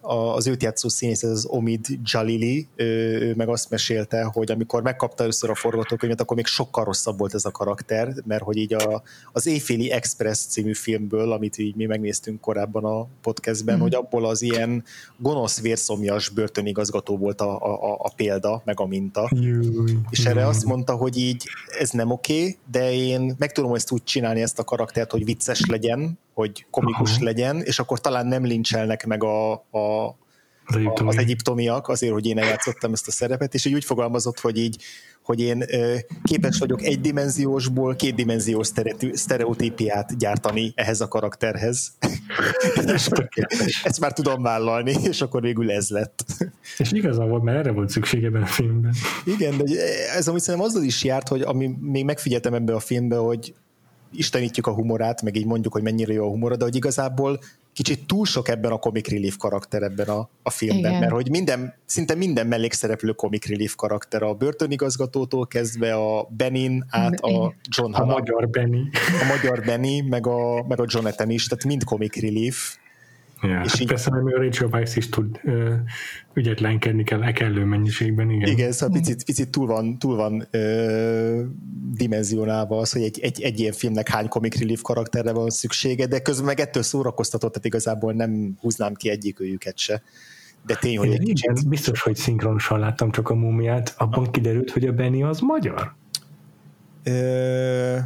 az 0.00 0.46
őt 0.46 0.62
játszó 0.62 0.88
színész, 0.88 1.22
az 1.22 1.46
Omid 1.46 1.86
Jalili, 2.04 2.68
ő 2.76 3.34
meg 3.36 3.48
azt 3.48 3.70
mesélte, 3.70 4.22
hogy 4.22 4.50
amikor 4.50 4.82
megkapta 4.82 5.22
először 5.22 5.50
a 5.50 5.54
forgatókönyvet, 5.54 6.20
akkor 6.20 6.36
még 6.36 6.46
sokkal 6.46 6.84
rosszabb 6.84 7.18
volt 7.18 7.34
ez 7.34 7.44
a 7.44 7.50
karakter, 7.50 8.14
mert 8.24 8.42
hogy 8.42 8.56
így 8.56 8.74
a, 8.74 9.02
az 9.32 9.46
Éjféli 9.46 9.90
Express 9.90 10.38
című 10.38 10.74
filmből, 10.74 11.32
amit 11.32 11.58
így 11.58 11.76
mi 11.76 11.84
megnéztünk 11.84 12.40
korábban 12.40 12.84
a 12.84 13.06
podcastben, 13.22 13.76
mm. 13.76 13.80
hogy 13.80 13.94
abból 13.94 14.26
az 14.26 14.42
ilyen 14.42 14.84
gonosz 15.16 15.60
vérszomjas 15.60 16.28
börtönigazgató 16.28 17.16
volt 17.16 17.40
a, 17.40 17.56
a, 17.60 17.94
a 17.98 18.12
példa, 18.16 18.62
meg 18.64 18.80
a 18.80 18.86
minta. 18.86 19.28
Júj, 19.30 19.92
és 20.10 20.24
erre 20.24 20.46
azt 20.46 20.64
mondta, 20.64 20.94
hogy 20.94 21.16
így 21.18 21.48
ez 21.78 21.90
nem 21.90 22.10
oké, 22.10 22.38
okay, 22.38 22.58
de 22.70 22.92
én 22.92 23.34
meg 23.38 23.52
tudom 23.52 23.74
ezt 23.74 23.90
úgy 23.90 24.04
csinálni, 24.04 24.42
ezt 24.42 24.58
a 24.58 24.64
karaktert, 24.64 25.10
hogy 25.10 25.24
vicces 25.24 25.66
legyen, 25.66 26.18
hogy 26.34 26.66
komikus 26.70 27.14
Aha. 27.14 27.24
legyen, 27.24 27.60
és 27.60 27.78
akkor 27.78 28.00
talán 28.00 28.26
nem 28.26 28.44
lincselnek 28.44 29.06
meg 29.06 29.24
a, 29.24 29.52
a 29.52 30.16
az, 30.70 30.76
egyiptomi. 30.76 31.08
az 31.08 31.18
egyiptomiak 31.18 31.88
azért, 31.88 32.12
hogy 32.12 32.26
én 32.26 32.38
eljátszottam 32.38 32.92
ezt 32.92 33.08
a 33.08 33.10
szerepet, 33.10 33.54
és 33.54 33.64
így 33.64 33.74
úgy 33.74 33.84
fogalmazott, 33.84 34.40
hogy 34.40 34.58
így, 34.58 34.82
hogy 35.22 35.40
én 35.40 35.64
képes 36.22 36.58
vagyok 36.58 36.82
egydimenziósból 36.82 37.96
kétdimenziós 37.96 38.68
sztereotípiát 39.12 40.18
gyártani 40.18 40.72
ehhez 40.74 41.00
a 41.00 41.08
karakterhez. 41.08 41.92
és 43.66 43.82
ezt 43.84 44.00
már 44.00 44.12
tudom 44.12 44.42
vállalni, 44.42 44.94
és 45.02 45.20
akkor 45.20 45.42
végül 45.42 45.70
ez 45.70 45.88
lett. 45.88 46.24
És 46.78 46.92
igazán 46.92 47.28
volt, 47.28 47.42
mert 47.42 47.58
erre 47.58 47.70
volt 47.70 47.88
szükség 47.88 48.24
ebben 48.24 48.42
a 48.42 48.46
filmben. 48.46 48.94
Igen, 49.24 49.56
de 49.56 49.64
ez 50.16 50.28
amit 50.28 50.40
szerintem 50.40 50.68
azzal 50.68 50.82
is 50.82 51.04
járt, 51.04 51.28
hogy 51.28 51.40
ami 51.40 51.70
még 51.80 52.04
megfigyeltem 52.04 52.54
ebbe 52.54 52.74
a 52.74 52.80
filmbe, 52.80 53.16
hogy 53.16 53.54
istenítjük 54.12 54.66
a 54.66 54.74
humorát, 54.74 55.22
meg 55.22 55.36
így 55.36 55.46
mondjuk, 55.46 55.72
hogy 55.72 55.82
mennyire 55.82 56.12
jó 56.12 56.26
a 56.26 56.30
humora, 56.30 56.56
de 56.56 56.64
hogy 56.64 56.76
igazából 56.76 57.38
kicsit 57.72 58.06
túl 58.06 58.26
sok 58.26 58.48
ebben 58.48 58.72
a 58.72 58.78
comic 58.78 59.08
relief 59.08 59.36
karakter 59.36 59.82
ebben 59.82 60.08
a, 60.08 60.28
a 60.42 60.50
filmben, 60.50 60.90
Igen. 60.90 61.00
mert 61.00 61.12
hogy 61.12 61.30
minden, 61.30 61.74
szinte 61.84 62.14
minden 62.14 62.46
mellékszereplő 62.46 63.12
comic 63.12 63.46
relief 63.46 63.74
karakter, 63.74 64.22
a 64.22 64.34
börtönigazgatótól 64.34 65.46
kezdve 65.46 65.94
a 65.94 66.28
Benin 66.30 66.84
át 66.88 67.20
a 67.20 67.54
John 67.76 67.92
A 67.92 68.04
magyar 68.04 68.48
Benny. 68.48 68.82
A 69.20 69.24
magyar 69.24 69.64
Benny, 69.64 70.02
meg 70.08 70.26
a, 70.26 70.64
meg 70.68 70.80
a 70.80 70.84
Jonathan 70.86 71.30
is, 71.30 71.46
tehát 71.46 71.64
mind 71.64 71.84
comic 71.84 72.20
relief, 72.20 72.76
Ja, 73.42 73.60
és 73.64 73.70
hát 73.70 73.80
így... 73.80 73.86
persze, 73.86 74.10
mert 74.10 74.36
a 74.36 74.42
Rachel 74.42 74.68
Weisz 74.72 74.96
is 74.96 75.08
tud 75.08 75.40
ö, 75.44 75.74
ügyetlenkedni 76.34 77.04
kell 77.04 77.22
e 77.22 77.32
kellő 77.32 77.64
mennyiségben, 77.64 78.30
igen. 78.30 78.48
Igen, 78.48 78.72
szóval 78.72 78.98
picit, 78.98 79.24
picit 79.24 79.50
túl 79.50 79.66
van, 79.66 79.98
túl 79.98 80.16
van 80.16 80.46
ö, 80.50 81.42
dimenzionálva 81.94 82.78
az, 82.78 82.92
hogy 82.92 83.02
egy, 83.02 83.20
egy, 83.20 83.42
egy 83.42 83.60
ilyen 83.60 83.72
filmnek 83.72 84.08
hány 84.08 84.28
comic 84.28 84.58
relief 84.58 84.80
karakterre 84.80 85.32
van 85.32 85.50
szüksége, 85.50 86.06
de 86.06 86.20
közben 86.20 86.46
meg 86.46 86.60
ettől 86.60 86.82
szórakoztatott, 86.82 87.50
tehát 87.52 87.66
igazából 87.66 88.12
nem 88.12 88.56
húznám 88.60 88.94
ki 88.94 89.10
egyik 89.10 89.40
őjüket 89.40 89.78
se. 89.78 90.02
De 90.66 90.74
tény, 90.74 90.98
hogy 90.98 91.08
egy 91.08 91.28
igen, 91.28 91.34
kicsit... 91.34 91.68
Biztos, 91.68 92.02
hogy 92.02 92.16
szinkronosan 92.16 92.78
láttam 92.78 93.10
csak 93.10 93.30
a 93.30 93.34
múmiát, 93.34 93.94
abban 93.98 94.30
kiderült, 94.30 94.70
hogy 94.70 94.86
a 94.86 94.92
Benny 94.92 95.22
az 95.22 95.40
magyar? 95.40 95.94
Ö 97.02 97.98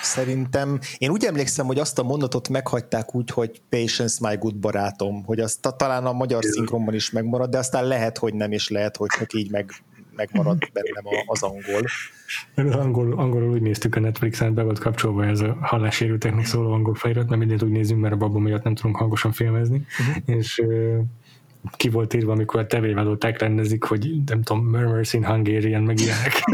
Szerintem, 0.00 0.78
én 0.98 1.10
úgy 1.10 1.24
emlékszem, 1.24 1.66
hogy 1.66 1.78
azt 1.78 1.98
a 1.98 2.02
mondatot 2.02 2.48
meghagyták 2.48 3.14
úgy, 3.14 3.30
hogy 3.30 3.62
Patience 3.68 4.28
my 4.28 4.36
good 4.36 4.56
barátom, 4.56 5.24
hogy 5.24 5.40
azt 5.40 5.74
talán 5.76 6.06
a 6.06 6.12
magyar 6.12 6.44
szinkronban 6.44 6.94
is 6.94 7.10
megmarad, 7.10 7.50
de 7.50 7.58
aztán 7.58 7.86
lehet, 7.86 8.18
hogy 8.18 8.34
nem, 8.34 8.52
és 8.52 8.68
lehet, 8.68 8.96
hogy 8.96 9.08
csak 9.18 9.32
így 9.32 9.50
meg, 9.50 9.70
megmarad 10.16 10.58
bennem 10.72 11.22
az 11.26 11.42
angol. 11.42 11.82
Az 12.54 12.74
angol, 12.74 13.12
angolul 13.12 13.50
úgy 13.50 13.62
néztük 13.62 13.94
a 13.94 14.00
Netflixen, 14.00 14.54
be 14.54 14.62
volt 14.62 14.78
kapcsolva 14.78 15.24
ez 15.26 15.40
a 15.40 15.56
hallássérülteknek 15.60 16.46
szóló 16.46 16.72
angol 16.72 16.94
felirat, 16.94 17.28
mert 17.28 17.38
mindent 17.38 17.62
úgy 17.62 17.70
nézünk, 17.70 18.00
mert 18.00 18.14
a 18.14 18.16
babom 18.16 18.42
miatt 18.42 18.62
nem 18.62 18.74
tudunk 18.74 18.96
hangosan 18.96 19.32
filmezni, 19.32 19.86
uh-huh. 19.98 20.36
és 20.36 20.62
ki 21.76 21.88
volt 21.88 22.14
írva, 22.14 22.32
amikor 22.32 22.60
a 22.60 22.66
tevévádolták 22.66 23.38
rendezik, 23.38 23.84
hogy 23.84 24.10
nem 24.26 24.42
tudom, 24.42 24.64
Murmurs 24.64 25.12
in 25.12 25.24
Hungarian, 25.24 25.82
meg 25.82 26.00
ilyenek. 26.00 26.44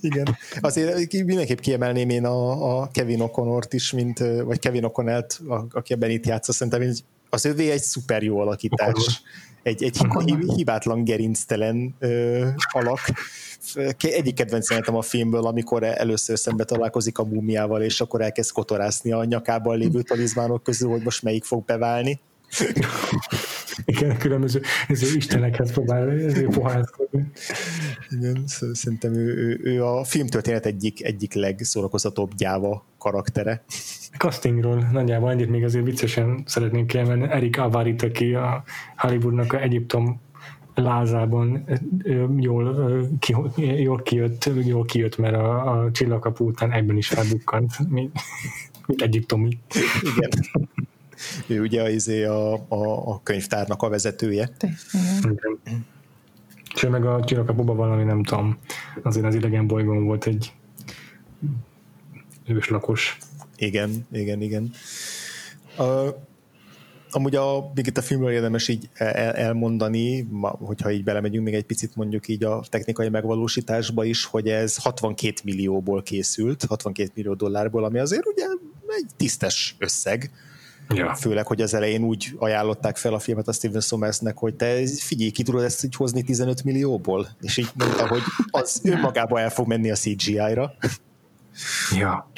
Igen. 0.00 0.36
Azért 0.60 1.12
mindenképp 1.12 1.58
kiemelném 1.58 2.08
én 2.08 2.24
a, 2.24 2.78
a 2.80 2.88
Kevin 2.92 3.18
O'Connort 3.22 3.68
is, 3.70 3.92
mint, 3.92 4.18
vagy 4.18 4.58
Kevin 4.58 4.84
O'Connellt, 4.86 5.38
aki 5.70 5.92
ebben 5.92 6.10
itt 6.10 6.26
játsza, 6.26 6.52
szerintem 6.52 6.92
az 7.30 7.44
övé 7.44 7.70
egy 7.70 7.82
szuper 7.82 8.22
jó 8.22 8.38
alakítás. 8.38 8.88
Akkor. 8.88 9.04
Egy, 9.62 9.82
egy 9.82 9.98
hibátlan 10.56 11.04
gerinctelen 11.04 11.94
ö, 11.98 12.46
alak. 12.72 13.00
Egyik 13.98 14.34
kedvenc 14.34 14.68
jelenetem 14.68 14.96
a 14.96 15.02
filmből, 15.02 15.46
amikor 15.46 15.82
először 15.82 16.38
szembe 16.38 16.64
találkozik 16.64 17.18
a 17.18 17.24
múmiával, 17.24 17.82
és 17.82 18.00
akkor 18.00 18.20
elkezd 18.20 18.52
kotorászni 18.52 19.12
a 19.12 19.24
nyakában 19.24 19.78
lévő 19.78 20.02
talizmánok 20.02 20.62
közül, 20.62 20.90
hogy 20.90 21.02
most 21.02 21.22
melyik 21.22 21.44
fog 21.44 21.64
beválni. 21.64 22.20
Igen, 23.84 24.18
különböző 24.18 24.60
ezért 24.88 25.14
istenekhez 25.14 25.72
próbál 25.72 26.10
ezért 26.10 26.54
poházkodni. 26.54 27.30
Igen, 28.10 28.42
szerintem 28.72 29.14
ő, 29.14 29.36
ő, 29.36 29.60
ő, 29.62 29.84
a 29.84 30.04
filmtörténet 30.04 30.66
egyik, 30.66 31.04
egyik 31.04 31.34
legszórakoztatóbb 31.34 32.34
gyáva 32.34 32.84
karaktere. 32.98 33.64
Castingról 34.18 34.88
nagyjából 34.92 35.30
egyet 35.30 35.48
még 35.48 35.64
azért 35.64 35.84
viccesen 35.84 36.42
szeretnénk 36.46 36.86
kiemelni. 36.86 37.28
Erik 37.30 37.58
Avarit, 37.58 38.02
aki 38.02 38.34
a 38.34 38.64
Hollywoodnak 38.96 39.52
a 39.52 39.62
Egyiptom 39.62 40.20
lázában 40.74 41.64
jól, 42.38 43.08
ki, 43.18 43.34
jól, 43.56 44.02
kijött, 44.02 44.50
jól 44.64 44.84
kijött, 44.84 45.16
mert 45.16 45.34
a, 45.34 45.72
a 45.72 45.90
csillagkapu 45.90 46.44
után 46.44 46.72
ebben 46.72 46.96
is 46.96 47.08
felbukkant, 47.08 47.88
mint, 47.88 48.12
mint 48.86 49.02
egyiptomi. 49.02 49.58
Igen. 50.00 50.30
Ő 51.46 51.60
ugye 51.60 51.90
izé 51.90 52.24
a, 52.24 52.52
a, 52.54 53.08
a 53.12 53.20
könyvtárnak 53.22 53.82
a 53.82 53.88
vezetője. 53.88 54.50
Igen. 55.22 55.86
És 56.74 56.86
meg 56.86 57.04
a 57.04 57.24
csillagkapuban 57.24 57.76
valami, 57.76 58.04
nem 58.04 58.22
tudom, 58.22 58.58
azért 59.02 59.26
az 59.26 59.34
idegen 59.34 59.66
bolygón 59.66 60.04
volt 60.04 60.26
egy 60.26 60.52
őslakos. 62.46 63.18
Igen, 63.56 64.06
igen, 64.12 64.40
igen. 64.40 64.70
Uh, 65.78 66.08
amúgy 67.10 67.34
a, 67.34 67.70
még 67.74 67.86
itt 67.86 67.96
a 67.96 68.02
filmről 68.02 68.30
érdemes 68.30 68.68
így 68.68 68.88
el, 68.94 69.32
elmondani, 69.32 70.28
hogyha 70.40 70.90
így 70.90 71.04
belemegyünk 71.04 71.44
még 71.44 71.54
egy 71.54 71.64
picit 71.64 71.96
mondjuk 71.96 72.28
így 72.28 72.44
a 72.44 72.62
technikai 72.68 73.08
megvalósításba 73.08 74.04
is, 74.04 74.24
hogy 74.24 74.48
ez 74.48 74.76
62 74.76 75.34
millióból 75.44 76.02
készült, 76.02 76.64
62 76.64 77.10
millió 77.14 77.34
dollárból, 77.34 77.84
ami 77.84 77.98
azért 77.98 78.26
ugye 78.26 78.44
egy 78.86 79.06
tisztes 79.16 79.76
összeg, 79.78 80.30
Ja. 80.94 81.14
Főleg, 81.14 81.46
hogy 81.46 81.62
az 81.62 81.74
elején 81.74 82.02
úgy 82.02 82.34
ajánlották 82.38 82.96
fel 82.96 83.14
a 83.14 83.18
filmet 83.18 83.48
a 83.48 83.52
Steven 83.52 83.80
Somersnek, 83.80 84.38
hogy 84.38 84.54
te 84.54 84.86
figyelj, 84.86 85.30
ki 85.30 85.42
tudod 85.42 85.62
ezt 85.62 85.84
így 85.84 85.94
hozni 85.94 86.22
15 86.22 86.64
millióból? 86.64 87.28
És 87.40 87.56
így 87.56 87.70
mondta, 87.74 88.08
hogy 88.08 88.22
az 88.50 88.80
önmagába 88.84 89.40
el 89.40 89.50
fog 89.50 89.66
menni 89.66 89.90
a 89.90 89.94
CGI-ra. 89.94 90.74
Ja. 91.96 92.30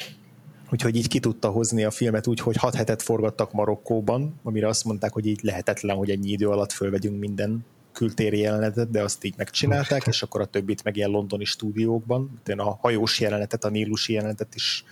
Úgyhogy 0.71 0.95
így 0.95 1.07
ki 1.07 1.19
tudta 1.19 1.49
hozni 1.49 1.83
a 1.83 1.91
filmet 1.91 2.27
úgy, 2.27 2.39
hogy 2.39 2.55
hat 2.55 2.75
hetet 2.75 3.01
forgattak 3.01 3.51
Marokkóban, 3.51 4.39
amire 4.43 4.67
azt 4.67 4.85
mondták, 4.85 5.13
hogy 5.13 5.25
így 5.25 5.39
lehetetlen, 5.43 5.95
hogy 5.95 6.09
ennyi 6.09 6.29
idő 6.29 6.49
alatt 6.49 6.71
fölvegyünk 6.71 7.19
minden 7.19 7.65
kültéri 7.91 8.39
jelenetet, 8.39 8.89
de 8.89 9.03
azt 9.03 9.23
így 9.23 9.33
megcsinálták, 9.37 10.07
és 10.07 10.23
akkor 10.23 10.41
a 10.41 10.45
többit 10.45 10.83
meg 10.83 10.95
ilyen 10.95 11.09
londoni 11.09 11.43
stúdiókban. 11.43 12.41
A 12.57 12.77
hajós 12.81 13.19
jelenetet, 13.19 13.63
a 13.63 13.69
nílusi 13.69 14.13
jelenetet 14.13 14.55
is 14.55 14.83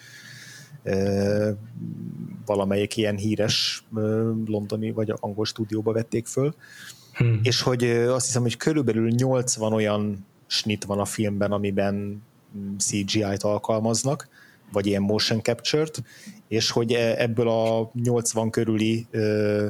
valamelyik 2.46 2.98
ilyen 2.98 3.18
híres 3.18 3.84
londoni 4.46 4.92
vagy 4.92 5.14
angol 5.20 5.46
stúdióba 5.46 5.92
vették 5.92 6.26
föl, 6.26 6.54
hmm. 7.14 7.40
és 7.44 7.62
hogy 7.62 7.84
azt 7.90 8.26
hiszem, 8.26 8.42
hogy 8.42 8.58
körülbelül 8.58 9.10
80 9.10 9.74
olyan 9.74 10.26
snit 10.48 10.84
van 10.84 11.00
a 11.00 11.06
filmben, 11.06 11.52
amiben 11.52 12.24
CGI-t 12.78 13.44
alkalmaznak, 13.44 14.28
vagy 14.72 14.86
ilyen 14.86 15.02
motion 15.02 15.42
capture-t, 15.42 16.04
és 16.48 16.72
hogy 16.72 16.92
e, 16.92 17.22
ebből 17.22 17.48
a 17.48 17.92
80 17.94 18.50
körüli 18.50 19.08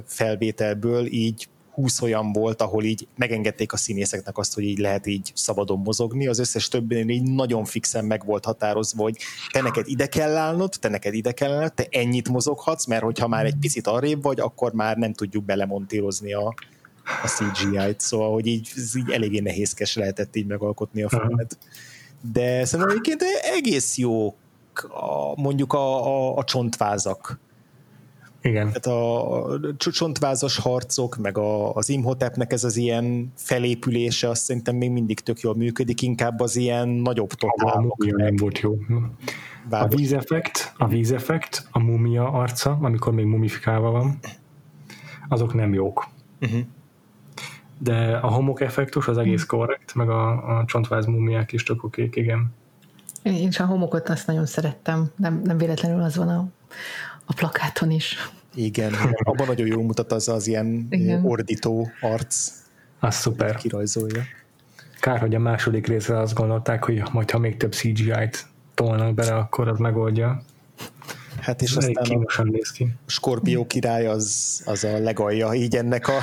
felvételből 0.05 1.05
így 1.05 1.49
20 1.79 2.01
olyan 2.01 2.31
volt, 2.31 2.61
ahol 2.61 2.83
így 2.83 3.07
megengedték 3.15 3.73
a 3.73 3.77
színészeknek 3.77 4.37
azt, 4.37 4.53
hogy 4.53 4.63
így 4.63 4.77
lehet 4.77 5.05
így 5.05 5.31
szabadon 5.35 5.79
mozogni, 5.79 6.27
az 6.27 6.39
összes 6.39 6.67
többinél 6.67 7.09
így 7.09 7.31
nagyon 7.31 7.65
fixen 7.65 8.05
meg 8.05 8.25
volt 8.25 8.45
határozva, 8.45 9.03
hogy 9.03 9.17
te 9.51 9.61
neked 9.61 9.87
ide 9.87 10.07
kell 10.07 10.35
állnod, 10.35 10.73
te 10.79 10.89
neked 10.89 11.13
ide 11.13 11.31
kell 11.31 11.51
állnod, 11.51 11.73
te 11.73 11.87
ennyit 11.89 12.29
mozoghatsz, 12.29 12.85
mert 12.85 13.03
hogyha 13.03 13.27
már 13.27 13.45
egy 13.45 13.55
picit 13.59 13.87
arrébb 13.87 14.21
vagy, 14.21 14.39
akkor 14.39 14.73
már 14.73 14.97
nem 14.97 15.13
tudjuk 15.13 15.43
belemontírozni 15.43 16.33
a, 16.33 16.53
a 17.23 17.27
CGI-t, 17.27 17.99
szóval 17.99 18.31
hogy 18.33 18.47
így, 18.47 18.71
így 18.95 19.11
eléggé 19.11 19.39
nehézkes 19.39 19.95
lehetett 19.95 20.35
így 20.35 20.47
megalkotni 20.47 21.01
a 21.01 21.09
filmet. 21.09 21.57
De 22.33 22.65
szerintem 22.65 22.89
egyébként 22.89 23.23
egész 23.55 23.97
jó 23.97 24.27
a, 24.87 25.41
mondjuk 25.41 25.73
a, 25.73 26.07
a, 26.07 26.37
a 26.37 26.43
csontvázak 26.43 27.39
igen. 28.41 28.71
Tehát 28.71 28.85
a 28.85 29.59
csontvázas 29.77 30.57
harcok, 30.57 31.17
meg 31.17 31.37
a, 31.37 31.73
az 31.73 31.89
Imhotepnek 31.89 32.51
ez 32.51 32.63
az 32.63 32.75
ilyen 32.75 33.33
felépülése, 33.35 34.29
azt 34.29 34.43
szerintem 34.43 34.75
még 34.75 34.91
mindig 34.91 35.19
tök 35.19 35.39
jól 35.39 35.55
működik, 35.55 36.01
inkább 36.01 36.39
az 36.39 36.55
ilyen 36.55 36.87
nagyobb 36.87 37.29
totálok. 37.29 38.03
A 38.03 38.15
nem 38.15 38.35
volt 38.35 38.59
jó. 38.59 38.77
A 39.69 39.87
vízeffekt, 39.87 40.73
a 40.77 40.87
vízeffekt, 40.87 41.67
a 41.71 41.79
mumia 41.79 42.31
arca, 42.31 42.77
amikor 42.81 43.13
még 43.13 43.25
mumifikálva 43.25 43.91
van, 43.91 44.19
azok 45.29 45.53
nem 45.53 45.73
jók. 45.73 46.07
Uh-huh. 46.41 46.59
De 47.77 48.15
a 48.21 48.27
homok 48.27 48.61
effektus 48.61 49.07
az 49.07 49.17
egész 49.17 49.45
korrekt, 49.45 49.95
meg 49.95 50.09
a, 50.09 50.57
a 50.57 50.65
csontváz 50.65 51.05
mumiák 51.05 51.51
is 51.51 51.63
tök 51.63 51.83
okék, 51.83 52.15
igen. 52.15 52.53
Én 53.23 53.47
is 53.47 53.59
a 53.59 53.65
homokot 53.65 54.09
azt 54.09 54.27
nagyon 54.27 54.45
szerettem, 54.45 55.11
nem, 55.15 55.41
nem 55.43 55.57
véletlenül 55.57 56.01
az 56.01 56.15
van 56.15 56.29
a, 56.29 56.47
a 57.29 57.33
plakáton 57.33 57.91
is. 57.91 58.15
Igen, 58.55 58.93
abban 59.23 59.47
nagyon 59.47 59.67
jól 59.67 59.83
mutat 59.83 60.11
az 60.11 60.27
az 60.27 60.47
ilyen 60.47 60.87
Igen. 60.89 61.25
ordító 61.25 61.89
arc. 62.01 62.51
Az 62.99 63.15
szuper. 63.15 63.55
Kirajzolja. 63.55 64.23
Kár, 64.99 65.19
hogy 65.19 65.35
a 65.35 65.39
második 65.39 65.87
részre 65.87 66.19
azt 66.19 66.33
gondolták, 66.33 66.83
hogy 66.83 67.01
majd 67.11 67.31
ha 67.31 67.37
még 67.37 67.57
több 67.57 67.73
CGI-t 67.73 68.47
tolnak 68.73 69.13
bele, 69.13 69.35
akkor 69.35 69.67
az 69.67 69.77
megoldja. 69.77 70.43
Hát 71.39 71.61
és 71.61 71.75
Ez 71.75 71.85
aztán 71.85 72.25
a, 72.37 72.43
néz 72.43 72.71
ki. 72.71 72.87
Skorpió 73.05 73.67
király 73.67 74.07
az, 74.07 74.61
az 74.65 74.83
a 74.83 74.97
legalja 74.97 75.53
így 75.53 75.75
ennek 75.75 76.07
a 76.07 76.19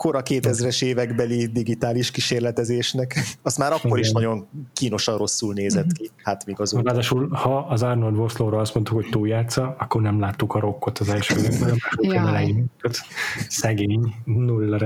kora 0.00 0.22
2000-es 0.24 0.84
évekbeli 0.84 1.46
digitális 1.46 2.10
kísérletezésnek. 2.10 3.14
Az 3.42 3.56
már 3.56 3.72
akkor 3.72 3.90
Igen. 3.90 3.98
is 3.98 4.10
nagyon 4.10 4.48
kínosan 4.72 5.18
rosszul 5.18 5.54
nézett 5.54 5.92
ki. 5.92 6.10
Hát 6.22 6.46
még 6.46 6.60
az 6.60 6.72
Ráadásul, 6.72 7.28
ha 7.28 7.58
az 7.58 7.82
Arnold 7.82 8.16
Voslóra 8.16 8.58
azt 8.58 8.74
mondtuk, 8.74 8.96
hogy 8.96 9.08
túljátsza, 9.10 9.76
akkor 9.78 10.00
nem 10.00 10.20
láttuk 10.20 10.54
a 10.54 10.60
rokkot 10.60 10.98
az 10.98 11.08
első 11.08 11.34
elején. 12.00 12.64
Szegény, 13.48 14.14
nulla 14.24 14.76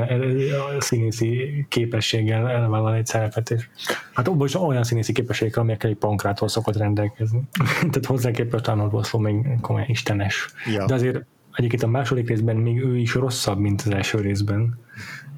a 0.76 0.80
színészi 0.80 1.66
képességgel 1.68 2.48
elvállal 2.48 2.94
egy 2.94 3.06
szerepet, 3.06 3.50
és 3.50 3.68
hát 4.12 4.28
abban 4.28 4.46
is 4.46 4.54
olyan 4.54 4.84
színészi 4.84 5.12
képességekkel, 5.12 5.62
amelyekkel 5.62 5.90
egy 5.90 5.96
pankrától 5.96 6.48
szokott 6.48 6.76
rendelkezni. 6.76 7.42
Tehát 7.78 8.06
hozzá 8.06 8.30
képest 8.30 8.68
Arnold 8.68 8.90
Vosló 8.90 9.20
még 9.20 9.60
komolyan 9.60 9.88
istenes. 9.88 10.48
Ja. 10.72 10.86
De 10.86 10.94
azért 10.94 11.24
egyébként 11.54 11.82
a 11.82 11.88
második 11.88 12.28
részben 12.28 12.56
még 12.56 12.80
ő 12.80 12.96
is 12.96 13.14
rosszabb, 13.14 13.58
mint 13.58 13.82
az 13.82 13.90
első 13.90 14.20
részben. 14.20 14.78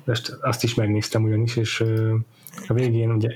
Ezt, 0.05 0.39
azt 0.41 0.63
is 0.65 0.75
megnéztem 0.75 1.23
ugyanis, 1.23 1.57
és 1.57 1.85
a 2.69 2.73
végén 2.73 3.11
ugye 3.11 3.31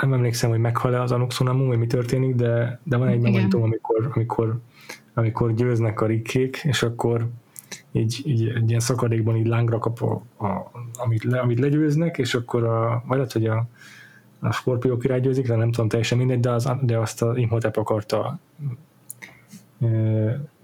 nem 0.00 0.12
emlékszem, 0.12 0.50
hogy 0.50 0.58
meghal-e 0.58 1.02
az 1.02 1.12
Anoxonamu, 1.12 1.66
vagy 1.66 1.78
mi 1.78 1.86
történik, 1.86 2.34
de, 2.34 2.80
de 2.82 2.96
van 2.96 3.08
egy 3.08 3.20
momentum, 3.20 3.62
amikor, 3.62 4.10
amikor, 4.14 4.58
amikor 5.14 5.54
győznek 5.54 6.00
a 6.00 6.06
rikkék, 6.06 6.60
és 6.64 6.82
akkor 6.82 7.28
így, 7.92 8.22
így 8.24 8.48
egy 8.48 8.68
ilyen 8.68 8.80
szakadékban 8.80 9.36
így 9.36 9.46
lángra 9.46 9.78
kap, 9.78 10.02
a, 10.02 10.44
a, 10.46 10.70
amit, 10.92 11.24
le, 11.24 11.40
amit 11.40 11.58
legyőznek, 11.58 12.18
és 12.18 12.34
akkor 12.34 12.64
a, 12.64 13.02
vagy 13.06 13.16
lehet, 13.16 13.32
hogy 13.32 13.46
a, 13.46 13.66
a 14.40 14.52
Scorpio 14.52 14.96
király 14.96 15.20
győzik, 15.20 15.46
de 15.46 15.56
nem 15.56 15.70
tudom 15.70 15.88
teljesen 15.88 16.18
mindegy, 16.18 16.40
de, 16.40 16.50
az, 16.50 16.70
de 16.82 16.98
azt 16.98 17.22
az 17.22 17.36
Imhotep 17.36 17.76
akarta 17.76 18.38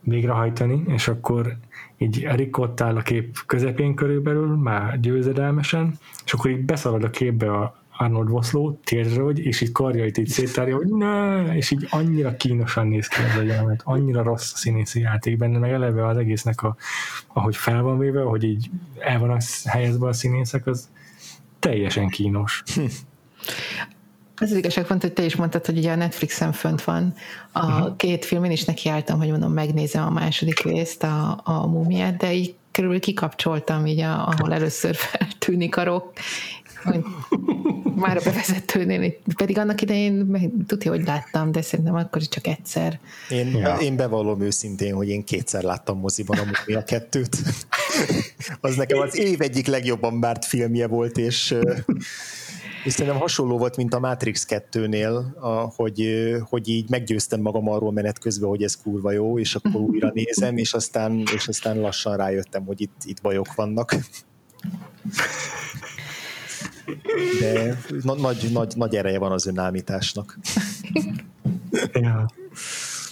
végrehajtani, 0.00 0.84
és 0.86 1.08
akkor 1.08 1.56
így 1.98 2.28
ott 2.50 2.80
áll 2.80 2.96
a 2.96 3.02
kép 3.02 3.38
közepén 3.46 3.94
körülbelül, 3.94 4.56
már 4.56 5.00
győzedelmesen, 5.00 5.98
és 6.24 6.32
akkor 6.32 6.50
így 6.50 6.64
beszalad 6.64 7.04
a 7.04 7.10
képbe 7.10 7.52
a 7.52 7.82
Arnold 7.96 8.28
Vosló 8.28 8.80
hogy 9.16 9.38
és 9.38 9.60
így 9.60 9.72
karjait 9.72 10.18
így 10.18 10.28
széttárja, 10.28 10.76
hogy 10.76 10.86
ne, 10.86 11.42
és 11.56 11.70
így 11.70 11.86
annyira 11.90 12.36
kínosan 12.36 12.86
néz 12.86 13.06
ki 13.06 13.22
ez 13.22 13.36
a 13.36 13.42
jelenet, 13.42 13.82
annyira 13.84 14.22
rossz 14.22 14.52
a 14.52 14.56
színészi 14.56 15.00
játék 15.00 15.36
benne, 15.36 15.58
meg 15.58 15.70
eleve 15.70 16.06
az 16.06 16.16
egésznek, 16.16 16.62
a, 16.62 16.76
ahogy 17.32 17.56
fel 17.56 17.82
van 17.82 17.98
véve, 17.98 18.22
hogy 18.22 18.44
így 18.44 18.70
el 18.98 19.18
van 19.18 19.30
helyezve 19.64 20.06
a 20.06 20.12
színészek, 20.12 20.66
az 20.66 20.88
teljesen 21.58 22.08
kínos. 22.08 22.62
Az, 24.37 24.51
az 24.51 24.57
igazság 24.57 24.87
pont, 24.87 25.03
hogy 25.03 25.12
te 25.12 25.24
is 25.24 25.37
mondtad, 25.37 25.66
hogy 25.66 25.78
ugye 25.78 25.93
a 25.93 25.95
Netflixen 25.95 26.53
fönt 26.53 26.82
van 26.82 27.14
a 27.53 27.67
uh-huh. 27.67 27.96
két 27.96 28.25
film, 28.25 28.45
én 28.45 28.50
is 28.50 28.64
nekiálltam, 28.64 29.18
hogy 29.18 29.30
mondom, 29.30 29.53
megnézem 29.53 30.07
a 30.07 30.11
második 30.11 30.63
részt, 30.63 31.03
a, 31.03 31.41
a 31.45 31.67
múmiát, 31.67 32.17
de 32.17 32.33
így 32.33 32.54
körül 32.71 33.00
kikapcsoltam, 33.00 33.87
így 33.87 34.00
a, 34.00 34.29
ahol 34.29 34.53
először 34.53 34.95
feltűnik 34.95 35.76
a 35.76 35.84
rock, 35.84 36.18
már 37.95 38.17
a 38.17 38.21
bevezetőnél, 38.25 39.14
pedig 39.37 39.58
annak 39.58 39.80
idején 39.80 40.37
tudja, 40.67 40.91
hogy 40.91 41.04
láttam, 41.04 41.53
de 41.53 41.63
szerintem 41.63 41.95
akkor 41.95 42.21
is 42.21 42.29
csak 42.29 42.46
egyszer. 42.46 43.00
Én, 43.30 43.57
ja. 43.57 43.76
én 43.76 43.96
bevallom 43.96 44.41
őszintén, 44.41 44.95
hogy 44.95 45.08
én 45.08 45.25
kétszer 45.25 45.63
láttam 45.63 45.99
moziban 45.99 46.38
a 46.38 46.45
Mumia 46.45 46.84
kettőt. 46.84 47.37
az 48.61 48.76
nekem 48.76 48.99
az 48.99 49.18
év 49.18 49.41
egyik 49.41 49.67
legjobban 49.67 50.21
bárt 50.21 50.45
filmje 50.45 50.87
volt, 50.87 51.18
és 51.18 51.54
és 52.84 52.92
szerintem 52.92 53.20
hasonló 53.20 53.58
volt, 53.58 53.76
mint 53.76 53.94
a 53.94 53.98
Matrix 53.98 54.46
2-nél, 54.48 55.24
hogy, 55.76 56.30
hogy 56.48 56.68
így 56.68 56.90
meggyőztem 56.90 57.40
magam 57.40 57.68
arról 57.68 57.92
menet 57.92 58.18
közben, 58.18 58.48
hogy 58.48 58.62
ez 58.62 58.76
kurva 58.76 59.11
jó, 59.11 59.38
és 59.38 59.54
akkor 59.54 59.80
újra 59.80 60.11
nézem, 60.14 60.56
és 60.56 60.72
aztán, 60.72 61.22
és 61.34 61.48
aztán 61.48 61.80
lassan 61.80 62.16
rájöttem, 62.16 62.64
hogy 62.64 62.80
itt, 62.80 63.02
itt 63.04 63.20
bajok 63.20 63.54
vannak. 63.54 63.94
De 67.40 67.78
nagy, 68.02 68.50
nagy, 68.52 68.72
nagy 68.76 68.94
ereje 68.94 69.18
van 69.18 69.32
az 69.32 69.46
önállításnak. 69.46 70.38
Ja. 71.92 72.30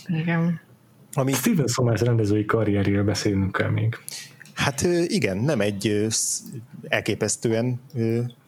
Igen. 0.07 0.61
Ami... 1.13 1.33
Steven 1.33 1.67
Sommers 1.67 2.01
rendezői 2.01 2.45
karrierjéről 2.45 3.05
beszélnünk 3.05 3.53
kell 3.53 3.71
még. 3.71 3.99
Hát 4.55 4.81
igen, 5.07 5.37
nem 5.37 5.61
egy 5.61 6.07
elképesztően 6.89 7.81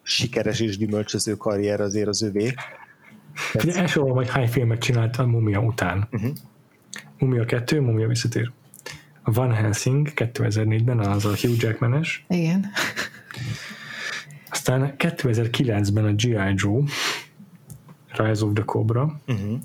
sikeres 0.05 0.61
és 0.61 0.77
gyümölcsöző 0.77 1.35
karrier 1.35 1.81
azért 1.81 2.09
az 2.09 2.23
övé. 2.23 2.55
Ugye 3.55 3.75
elsorolom, 3.75 4.17
hogy 4.17 4.31
hány 4.31 4.49
filmet 4.49 4.79
csinált 4.79 5.17
a 5.17 5.27
Mumia 5.27 5.61
után. 5.61 6.09
Uh-huh. 6.13 6.31
Mumia 7.19 7.45
2, 7.45 7.81
Mumia 7.81 8.07
visszatér. 8.07 8.53
A 9.23 9.33
Van 9.33 9.53
Helsing 9.53 10.09
2004-ben, 10.15 10.99
az 10.99 11.25
a 11.25 11.29
Hugh 11.29 11.63
Jackman-es. 11.63 12.25
Igen. 12.29 12.67
Aztán 14.51 14.95
2009-ben 14.99 16.05
a 16.05 16.13
G.I. 16.13 16.55
Joe, 16.55 16.83
Rise 18.17 18.45
of 18.45 18.53
the 18.55 18.65
Cobra, 18.65 19.21
uh-huh. 19.27 19.59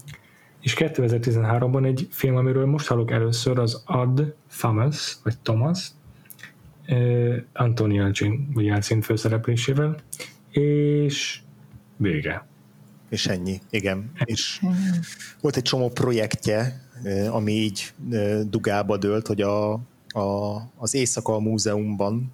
és 0.62 0.76
2013-ban 0.78 1.86
egy 1.86 2.08
film, 2.12 2.36
amiről 2.36 2.66
most 2.66 2.88
hallok 2.88 3.12
először, 3.12 3.60
az 3.60 3.84
Ad 3.86 4.36
Thomas, 4.58 5.18
vagy 5.24 5.38
Thomas, 5.38 5.92
Anthony 7.54 7.98
Elgin, 7.98 8.50
vagy 8.54 8.68
Elgin 8.68 9.02
főszereplésével, 9.02 9.96
és 10.52 11.42
vége. 11.98 12.48
És 13.10 13.28
ennyi, 13.28 13.60
igen. 13.70 14.12
És 14.24 14.62
volt 15.42 15.56
egy 15.56 15.64
csomó 15.64 15.90
projektje, 15.90 16.82
ami 17.30 17.52
így 17.52 17.94
dugába 18.50 18.98
dőlt, 18.98 19.28
hogy 19.28 19.42
a, 19.42 19.72
a, 20.08 20.58
az 20.76 20.94
Éjszaka 20.94 21.34
a 21.34 21.40
múzeumban 21.40 22.32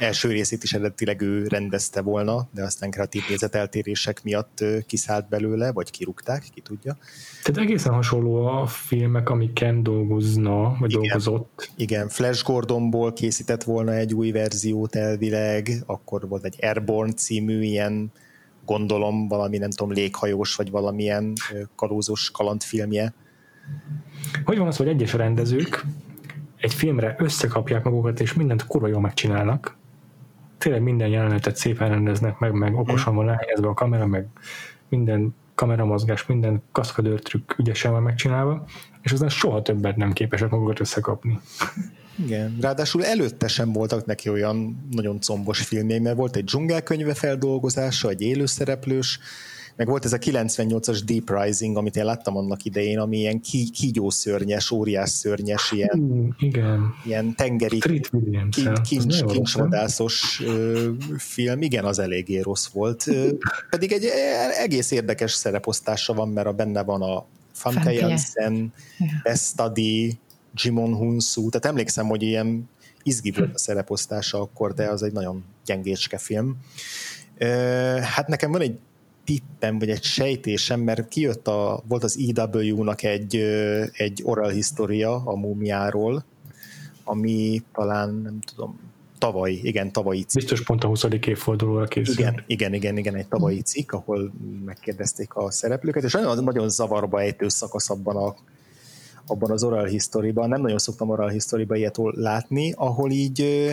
első 0.00 0.30
részét 0.30 0.62
is 0.62 0.72
eredetileg 0.72 1.20
ő 1.20 1.46
rendezte 1.46 2.00
volna, 2.00 2.48
de 2.54 2.62
aztán 2.62 2.90
kreatív 2.90 3.22
nézeteltérések 3.28 4.22
miatt 4.22 4.64
kiszállt 4.86 5.28
belőle, 5.28 5.72
vagy 5.72 5.90
kirúgták, 5.90 6.44
ki 6.54 6.60
tudja. 6.60 6.96
Tehát 7.42 7.60
egészen 7.60 7.92
hasonló 7.92 8.46
a 8.46 8.66
filmek, 8.66 9.30
amiken 9.30 9.82
dolgozna, 9.82 10.76
vagy 10.78 10.90
igen, 10.90 11.02
dolgozott. 11.02 11.70
Igen, 11.76 12.08
Flash 12.08 12.44
Gordonból 12.44 13.12
készített 13.12 13.62
volna 13.62 13.92
egy 13.92 14.14
új 14.14 14.30
verziót 14.30 14.96
elvileg, 14.96 15.70
akkor 15.86 16.28
volt 16.28 16.44
egy 16.44 16.56
Airborne 16.60 17.12
című 17.12 17.62
ilyen 17.62 18.12
gondolom 18.64 19.28
valami, 19.28 19.58
nem 19.58 19.70
tudom, 19.70 19.92
léghajós, 19.92 20.54
vagy 20.54 20.70
valamilyen 20.70 21.32
kalózos 21.76 22.30
kalandfilmje. 22.30 23.14
Hogy 24.44 24.58
van 24.58 24.66
az, 24.66 24.76
hogy 24.76 24.88
egyes 24.88 25.12
rendezők 25.12 25.84
egy 26.56 26.74
filmre 26.74 27.14
összekapják 27.18 27.84
magukat, 27.84 28.20
és 28.20 28.32
mindent 28.32 28.66
kurva 28.66 28.86
jól 28.86 29.00
megcsinálnak, 29.00 29.78
tényleg 30.60 30.82
minden 30.82 31.08
jelenetet 31.08 31.56
szépen 31.56 31.88
rendeznek 31.88 32.38
meg, 32.38 32.52
meg 32.52 32.74
okosan 32.74 33.14
van 33.14 33.28
elhelyezve 33.28 33.68
a 33.68 33.74
kamera, 33.74 34.06
meg 34.06 34.26
minden 34.88 35.34
kameramozgás, 35.54 36.26
minden 36.26 36.62
kaszkadőrtrükk 36.72 37.58
ügyesen 37.58 37.92
van 37.92 38.02
megcsinálva, 38.02 38.64
és 39.02 39.12
aztán 39.12 39.28
soha 39.28 39.62
többet 39.62 39.96
nem 39.96 40.12
képesek 40.12 40.50
magukat 40.50 40.80
összekapni. 40.80 41.40
Igen, 42.24 42.56
ráadásul 42.60 43.04
előtte 43.04 43.48
sem 43.48 43.72
voltak 43.72 44.04
neki 44.06 44.28
olyan 44.28 44.88
nagyon 44.90 45.20
combos 45.20 45.60
filmjei, 45.60 45.98
mert 45.98 46.16
volt 46.16 46.36
egy 46.36 46.44
dzsungelkönyve 46.44 47.14
feldolgozása, 47.14 48.08
egy 48.08 48.22
élőszereplős, 48.22 49.18
meg 49.80 49.88
volt 49.88 50.04
ez 50.04 50.12
a 50.12 50.18
98-as 50.18 51.00
Deep 51.04 51.42
Rising, 51.42 51.76
amit 51.76 51.96
én 51.96 52.04
láttam 52.04 52.36
annak 52.36 52.64
idején, 52.64 52.98
ami 52.98 53.18
ilyen 53.18 53.40
ki, 53.40 53.70
kígyószörnyes, 53.70 54.70
óriás 54.70 55.10
szörnyes, 55.10 55.72
ilyen, 55.72 55.98
uh, 55.98 56.28
igen. 56.38 56.94
ilyen 57.04 57.34
tengeri 57.34 57.78
kincs, 57.78 58.08
kincs, 58.88 59.24
kincsvadászos 59.24 60.42
film. 61.16 61.62
Igen, 61.62 61.84
az 61.84 61.98
eléggé 61.98 62.40
rossz 62.40 62.66
volt. 62.66 63.06
Pedig 63.70 63.92
egy 63.92 64.04
e, 64.04 64.62
egész 64.62 64.90
érdekes 64.90 65.32
szereposztása 65.32 66.14
van, 66.14 66.28
mert 66.28 66.46
a 66.46 66.52
benne 66.52 66.82
van 66.82 67.02
a 67.02 67.24
Famke 67.52 67.92
Janssen, 67.92 68.72
Best 69.22 69.44
Study, 69.44 70.18
Jimon 70.54 70.94
Hunsu, 70.94 71.48
tehát 71.48 71.66
emlékszem, 71.66 72.06
hogy 72.06 72.22
ilyen 72.22 72.68
izgi 73.02 73.30
volt 73.30 73.54
a 73.54 73.58
szereposztása 73.58 74.40
akkor, 74.40 74.74
de 74.74 74.88
az 74.88 75.02
egy 75.02 75.12
nagyon 75.12 75.44
gyengécske 75.64 76.18
film. 76.18 76.56
Hát 78.02 78.26
nekem 78.26 78.50
van 78.50 78.60
egy 78.60 78.78
tippem, 79.30 79.78
vagy 79.78 79.90
egy 79.90 80.02
sejtésem, 80.02 80.80
mert 80.80 81.08
kijött 81.08 81.48
a, 81.48 81.82
volt 81.88 82.04
az 82.04 82.18
EW-nak 82.34 83.02
egy, 83.02 83.36
egy 83.92 84.20
oral 84.24 84.48
história 84.48 85.14
a 85.24 85.36
múmiáról, 85.36 86.24
ami 87.04 87.62
talán, 87.72 88.14
nem 88.14 88.38
tudom, 88.40 88.78
tavaly, 89.18 89.52
igen, 89.52 89.92
tavalyi 89.92 90.22
cikk. 90.22 90.40
Biztos 90.40 90.62
pont 90.62 90.84
a 90.84 90.86
20. 90.86 91.04
évfordulóra 91.26 91.86
készült. 91.86 92.18
Igen, 92.18 92.44
igen, 92.46 92.74
igen, 92.74 92.96
igen, 92.96 93.14
egy 93.14 93.28
tavalyi 93.28 93.60
cikk, 93.60 93.92
ahol 93.92 94.32
megkérdezték 94.64 95.34
a 95.34 95.50
szereplőket, 95.50 96.04
és 96.04 96.12
nagyon, 96.12 96.44
nagyon 96.44 96.68
zavarba 96.68 97.20
ejtő 97.20 97.48
szakasz 97.48 97.90
abban 97.90 98.16
a 98.16 98.34
abban 99.26 99.50
az 99.50 99.62
oral 99.62 99.86
historyban, 99.86 100.48
nem 100.48 100.60
nagyon 100.60 100.78
szoktam 100.78 101.08
oral 101.08 101.28
historyban 101.28 101.76
ilyet 101.76 101.96
látni, 102.10 102.72
ahol 102.76 103.10
így 103.10 103.70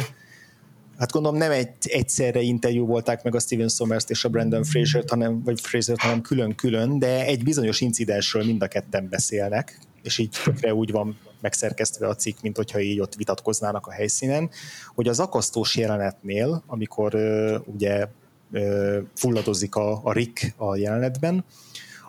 hát 0.97 1.11
gondolom 1.11 1.37
nem 1.37 1.51
egy, 1.51 1.69
egyszerre 1.81 2.41
interjú 2.41 2.85
volták 2.85 3.23
meg 3.23 3.35
a 3.35 3.39
Steven 3.39 3.67
sommers 3.67 4.03
és 4.07 4.25
a 4.25 4.29
Brandon 4.29 4.63
Fraser-t, 4.63 5.09
hanem, 5.09 5.43
vagy 5.43 5.61
Fraser-t, 5.61 5.99
hanem 5.99 6.21
külön-külön, 6.21 6.99
de 6.99 7.25
egy 7.25 7.43
bizonyos 7.43 7.81
incidensről 7.81 8.43
mind 8.43 8.61
a 8.61 8.67
ketten 8.67 9.09
beszélnek, 9.09 9.79
és 10.03 10.17
így 10.17 10.35
tökre 10.43 10.73
úgy 10.73 10.91
van 10.91 11.17
megszerkesztve 11.41 12.07
a 12.07 12.15
cikk, 12.15 12.41
mint 12.41 12.57
hogyha 12.57 12.79
így 12.79 12.99
ott 12.99 13.15
vitatkoznának 13.15 13.87
a 13.87 13.91
helyszínen, 13.91 14.49
hogy 14.95 15.07
az 15.07 15.19
akasztós 15.19 15.75
jelenetnél, 15.75 16.63
amikor 16.67 17.15
uh, 17.15 17.55
ugye 17.65 18.07
uh, 18.51 18.97
fulladozik 19.15 19.75
a, 19.75 19.99
a 20.03 20.11
Rick 20.11 20.53
a 20.57 20.75
jelenetben, 20.75 21.45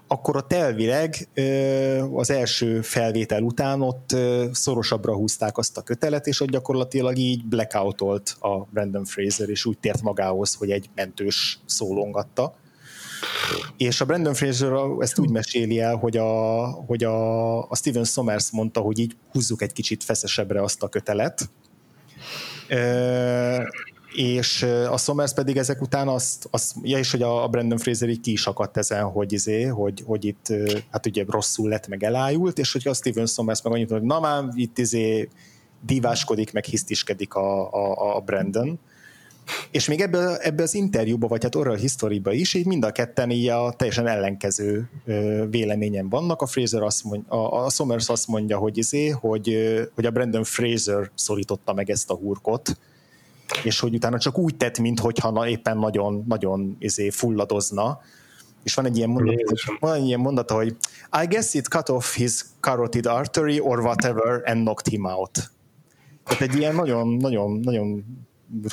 akkor 0.09 0.37
ott 0.37 0.53
elvileg 0.53 1.29
az 2.15 2.31
első 2.31 2.81
felvétel 2.81 3.43
után 3.43 3.83
ott 3.83 4.17
szorosabbra 4.53 5.15
húzták 5.15 5.59
azt 5.59 5.77
a 5.77 5.83
kötelet, 5.83 6.27
és 6.27 6.41
ott 6.41 6.51
gyakorlatilag 6.51 7.17
így 7.17 7.45
blackoutolt 7.45 8.37
a 8.41 8.59
Brandon 8.59 9.05
Fraser, 9.05 9.49
és 9.49 9.65
úgy 9.65 9.79
tért 9.79 10.03
magához, 10.03 10.55
hogy 10.55 10.71
egy 10.71 10.91
mentős 10.95 11.61
szólongatta. 11.67 12.55
És 13.77 14.01
a 14.01 14.05
Brandon 14.05 14.35
Fraser 14.35 14.73
ezt 14.99 15.19
úgy 15.19 15.31
meséli 15.31 15.81
el, 15.81 15.97
hogy 15.97 16.17
a, 16.17 16.67
hogy 16.67 17.05
a, 17.05 17.59
a 17.71 17.77
Steven 17.77 18.05
Sommers 18.05 18.51
mondta, 18.51 18.81
hogy 18.81 18.99
így 18.99 19.17
húzzuk 19.31 19.63
egy 19.63 19.73
kicsit 19.73 20.05
feszesebbre 20.05 20.63
azt 20.63 20.83
a 20.83 20.89
kötelet, 20.89 21.51
és 24.19 24.63
a 24.91 24.97
Somers 24.97 25.33
pedig 25.33 25.57
ezek 25.57 25.81
után 25.81 26.09
azt, 26.09 26.49
azt 26.51 26.75
ja, 26.83 26.99
és 26.99 27.11
hogy 27.11 27.23
a 27.23 27.49
Brandon 27.49 27.79
Fraser 27.79 28.09
így 28.09 28.21
ki 28.21 28.33
is 28.33 28.47
akadt 28.47 28.77
ezen, 28.77 29.05
hogy, 29.05 29.33
izé, 29.33 29.63
hogy, 29.63 30.03
hogy 30.07 30.25
itt 30.25 30.47
hát 30.91 31.07
ugye 31.07 31.25
rosszul 31.29 31.69
lett, 31.69 31.89
meg 31.89 32.03
elájult, 32.03 32.59
és 32.59 32.73
hogy 32.73 32.89
a 32.89 32.95
Steven 32.95 33.27
Somers 33.27 33.63
meg 33.63 33.73
annyit 33.73 33.91
mondja, 33.91 34.09
hogy 34.09 34.21
na 34.21 34.29
már 34.29 34.45
itt 34.55 34.79
izé 34.79 35.29
diváskodik, 35.87 36.53
meg 36.53 36.65
hisztiskedik 36.65 37.35
a, 37.35 37.73
a, 37.73 38.17
a 38.17 38.21
Brandon, 38.21 38.79
és 39.71 39.89
még 39.89 40.01
ebbe, 40.01 40.37
ebbe 40.39 40.63
az 40.63 40.75
interjúba, 40.75 41.27
vagy 41.27 41.43
hát 41.43 41.55
oral 41.55 41.77
historyba 41.77 42.33
is, 42.33 42.55
így 42.55 42.67
mind 42.67 42.85
a 42.85 42.93
ketten 42.93 43.31
így 43.31 43.49
a 43.49 43.73
teljesen 43.73 44.07
ellenkező 44.07 44.91
véleményen 45.51 46.09
vannak. 46.09 46.43
A 46.43 46.47
Fraser 46.47 46.83
azt 46.83 47.05
mondja, 47.05 47.33
a, 47.33 47.65
a 47.65 47.71
Somers 47.71 48.09
azt 48.09 48.27
mondja, 48.27 48.59
hogy, 48.59 48.79
izé, 48.79 49.09
hogy, 49.09 49.57
hogy 49.95 50.07
a 50.07 50.11
Brandon 50.11 50.45
Fraser 50.45 51.11
szorította 51.15 51.73
meg 51.73 51.91
ezt 51.91 52.11
a 52.11 52.15
hurkot, 52.15 52.79
és 53.65 53.81
hogy 53.81 53.95
utána 53.95 54.19
csak 54.19 54.39
úgy 54.39 54.57
tett, 54.57 54.79
mintha 54.79 55.31
na, 55.31 55.49
éppen 55.49 55.79
nagyon, 55.79 56.25
nagyon 56.29 56.77
izé, 56.79 57.11
fulladozna, 57.11 58.01
és 58.63 58.75
van 58.75 58.87
egy 58.87 58.97
ilyen 58.97 59.09
mondata, 59.09 59.77
van 59.81 59.95
egy 59.95 60.07
ilyen 60.07 60.21
mondata, 60.21 60.55
hogy 60.55 60.77
I 61.23 61.27
guess 61.27 61.55
it 61.55 61.67
cut 61.67 61.89
off 61.89 62.15
his 62.15 62.45
carotid 62.61 63.07
artery 63.07 63.61
or 63.61 63.81
whatever 63.81 64.43
and 64.45 64.61
knocked 64.61 64.93
him 64.93 65.05
out. 65.05 65.51
Tehát 66.25 66.43
egy 66.43 66.57
ilyen 66.57 66.75
nagyon, 66.75 67.09
nagyon, 67.09 67.61
nagyon 67.61 68.05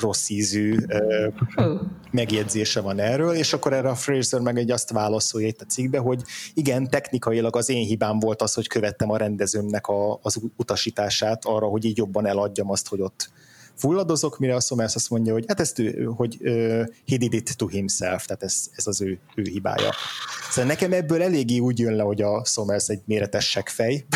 rossz 0.00 0.28
ízű 0.28 0.76
uh, 0.76 1.80
megjegyzése 2.10 2.80
van 2.80 2.98
erről, 2.98 3.34
és 3.34 3.52
akkor 3.52 3.72
erre 3.72 3.88
a 3.88 3.94
Fraser 3.94 4.40
meg 4.40 4.58
egy 4.58 4.70
azt 4.70 4.90
válaszolja 4.90 5.46
itt 5.46 5.60
a 5.60 5.64
cikkbe, 5.64 5.98
hogy 5.98 6.22
igen, 6.54 6.90
technikailag 6.90 7.56
az 7.56 7.68
én 7.68 7.86
hibám 7.86 8.18
volt 8.18 8.42
az, 8.42 8.54
hogy 8.54 8.66
követtem 8.66 9.10
a 9.10 9.16
rendezőmnek 9.16 9.86
a, 9.86 10.18
az 10.22 10.40
utasítását 10.56 11.44
arra, 11.44 11.66
hogy 11.66 11.84
így 11.84 11.96
jobban 11.96 12.26
eladjam 12.26 12.70
azt, 12.70 12.88
hogy 12.88 13.00
ott 13.00 13.30
fulladozok, 13.76 14.38
mire 14.38 14.54
a 14.54 14.60
Somers 14.60 14.94
azt 14.94 15.10
mondja, 15.10 15.32
hogy 15.32 15.44
hát 15.48 15.60
ezt 15.60 15.78
ő, 15.78 16.04
hogy 16.04 16.36
uh, 16.40 16.86
he 17.06 17.16
did 17.16 17.32
it 17.32 17.56
to 17.56 17.66
himself, 17.66 18.24
tehát 18.24 18.42
ez, 18.42 18.70
ez 18.76 18.86
az 18.86 19.00
ő, 19.00 19.18
ő 19.34 19.42
hibája. 19.42 19.90
Szóval 20.50 20.70
nekem 20.70 20.92
ebből 20.92 21.22
eléggé 21.22 21.58
úgy 21.58 21.78
jön 21.78 21.94
le, 21.94 22.02
hogy 22.02 22.22
a 22.22 22.44
Somers 22.44 22.88
egy 22.88 23.00
méretes 23.04 23.58
fej. 23.64 24.06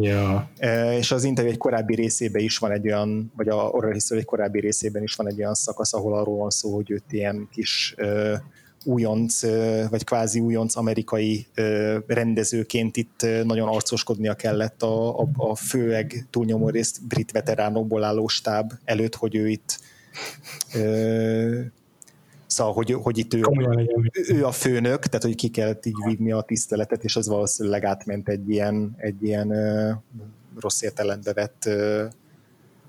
Ja. 0.00 0.50
És 0.98 1.10
az 1.10 1.24
interjú 1.24 1.50
egy 1.50 1.56
korábbi 1.56 1.94
részében 1.94 2.42
is 2.42 2.58
van 2.58 2.70
egy 2.70 2.86
olyan, 2.86 3.32
vagy 3.36 3.48
a 3.48 3.54
Oral 3.54 3.92
History 3.92 4.20
egy 4.20 4.26
korábbi 4.26 4.60
részében 4.60 5.02
is 5.02 5.14
van 5.14 5.28
egy 5.28 5.38
olyan 5.38 5.54
szakasz, 5.54 5.94
ahol 5.94 6.14
arról 6.14 6.36
van 6.36 6.50
szó, 6.50 6.74
hogy 6.74 6.90
őt 6.90 7.12
ilyen 7.12 7.48
kis 7.52 7.94
uh, 7.98 8.36
újonc, 8.84 9.42
vagy 9.90 10.04
kvázi 10.04 10.40
újonc 10.40 10.76
amerikai 10.76 11.46
rendezőként 12.06 12.96
itt 12.96 13.26
nagyon 13.44 13.68
arcoskodnia 13.68 14.34
kellett 14.34 14.82
a, 14.82 15.20
a, 15.20 15.28
a 15.36 15.54
főleg 15.54 16.26
túlnyomó 16.30 16.68
részt 16.68 17.06
brit 17.06 17.30
veteránokból 17.30 18.04
álló 18.04 18.28
stáb 18.28 18.72
előtt, 18.84 19.14
hogy 19.14 19.34
ő 19.34 19.48
itt 19.48 19.80
Szóval, 22.46 22.72
hogy, 22.72 22.92
hogy 22.92 23.18
itt 23.18 23.34
ő, 23.34 23.42
ő 24.28 24.46
a 24.46 24.52
főnök, 24.52 25.06
tehát 25.06 25.24
hogy 25.24 25.34
ki 25.34 25.48
kellett 25.48 25.86
így 25.86 25.96
vívni 26.06 26.32
a 26.32 26.40
tiszteletet, 26.40 27.04
és 27.04 27.16
az 27.16 27.28
valószínűleg 27.28 27.84
átment 27.84 28.28
egy 28.28 28.50
ilyen, 28.50 28.94
egy 28.96 29.22
ilyen 29.22 29.52
rossz 30.60 30.82
értelembe 30.82 31.32
vett 31.32 31.68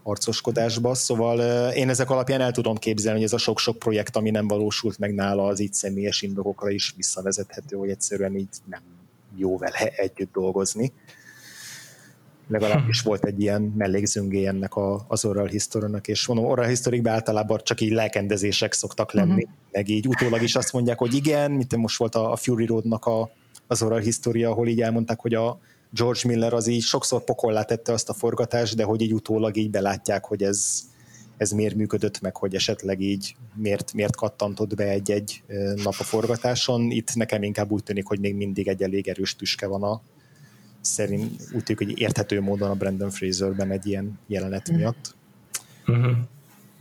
arcoskodásba, 0.04 0.94
szóval 0.94 1.70
én 1.72 1.90
ezek 1.90 2.10
alapján 2.10 2.42
el 2.42 2.52
tudom 2.52 2.76
képzelni, 2.76 3.18
hogy 3.18 3.28
ez 3.28 3.34
a 3.34 3.38
sok-sok 3.38 3.80
projekt, 3.80 4.16
ami 4.16 4.30
nem 4.30 4.48
valósult 4.48 4.98
meg 4.98 5.14
nála, 5.14 5.46
az 5.46 5.60
így 5.60 5.74
személyes 5.74 6.22
indokokra 6.22 6.70
is 6.70 6.94
visszavezethető, 6.98 7.76
hogy 7.76 7.90
egyszerűen 7.90 8.36
így 8.36 8.50
nem 8.66 8.82
jó 9.36 9.58
vele 9.58 9.88
együtt 10.06 10.34
dolgozni. 10.34 10.92
Legalábbis 12.48 13.02
volt 13.02 13.26
egy 13.26 13.42
ilyen 13.42 13.62
mellékzöngé 13.62 14.46
ennek 14.46 14.76
a, 14.76 15.06
az 15.08 15.26
oral 15.26 15.48
history 15.48 16.00
és 16.04 16.28
mondom, 16.28 16.46
oral 16.46 16.66
history 16.66 17.02
általában 17.04 17.60
csak 17.64 17.82
így 17.82 17.92
lelkendezések 17.92 18.74
szoktak 18.74 19.12
lenni, 19.12 19.44
uh-huh. 19.44 19.52
meg 19.72 19.90
így 19.90 20.08
utólag 20.08 20.42
is 20.42 20.56
azt 20.56 20.74
mondják, 20.74 20.98
hogy 20.98 21.14
igen, 21.14 21.52
mint 21.52 21.76
most 21.76 21.98
volt 21.98 22.16
a, 22.16 22.32
a 22.32 22.36
Fury 22.36 22.66
Road-nak 22.66 23.06
a, 23.06 23.32
az 23.68 23.82
oral 23.82 24.00
history, 24.00 24.44
ahol 24.44 24.68
így 24.68 24.82
elmondták, 24.82 25.20
hogy 25.20 25.34
a, 25.34 25.60
George 25.96 26.20
Miller 26.24 26.54
az 26.54 26.68
így 26.68 26.82
sokszor 26.82 27.24
pokollá 27.24 27.64
tette 27.64 27.94
azt 27.94 28.10
a 28.10 28.14
forgatást, 28.14 28.76
de 28.76 28.84
hogy 28.84 29.02
így 29.02 29.14
utólag 29.14 29.58
így 29.58 29.70
belátják, 29.70 30.26
hogy 30.26 30.44
ez, 30.44 30.84
ez 31.38 31.52
miért 31.52 31.76
működött 31.76 32.22
meg, 32.22 32.36
hogy 32.36 32.56
esetleg 32.56 33.02
így 33.02 33.36
miért, 33.54 33.94
miért 33.94 34.16
kattantott 34.16 34.76
be 34.76 34.84
egy-egy 34.84 35.44
nap 35.84 35.96
a 35.98 36.04
forgatáson. 36.04 36.92
Itt 36.92 37.16
nekem 37.16 37.44
inkább 37.44 37.72
úgy 37.72 37.84
tűnik, 37.84 38.08
hogy 38.08 38.20
még 38.20 38.36
mindig 38.36 38.68
egy 38.68 38.84
elég 38.84 39.08
erős 39.08 39.36
tüske 39.36 39.68
van 39.68 39.84
a 39.84 40.02
szerint 40.82 41.42
úgy 41.54 41.64
tűnik, 41.64 41.88
hogy 41.88 42.00
érthető 42.00 42.42
módon 42.42 42.70
a 42.70 42.76
Brandon 42.76 43.10
Fraserben 43.10 43.72
egy 43.72 43.86
ilyen 43.86 44.20
jelenet 44.28 44.72
mm. 44.72 44.76
miatt. 44.76 45.16
Uh-huh. 45.88 46.18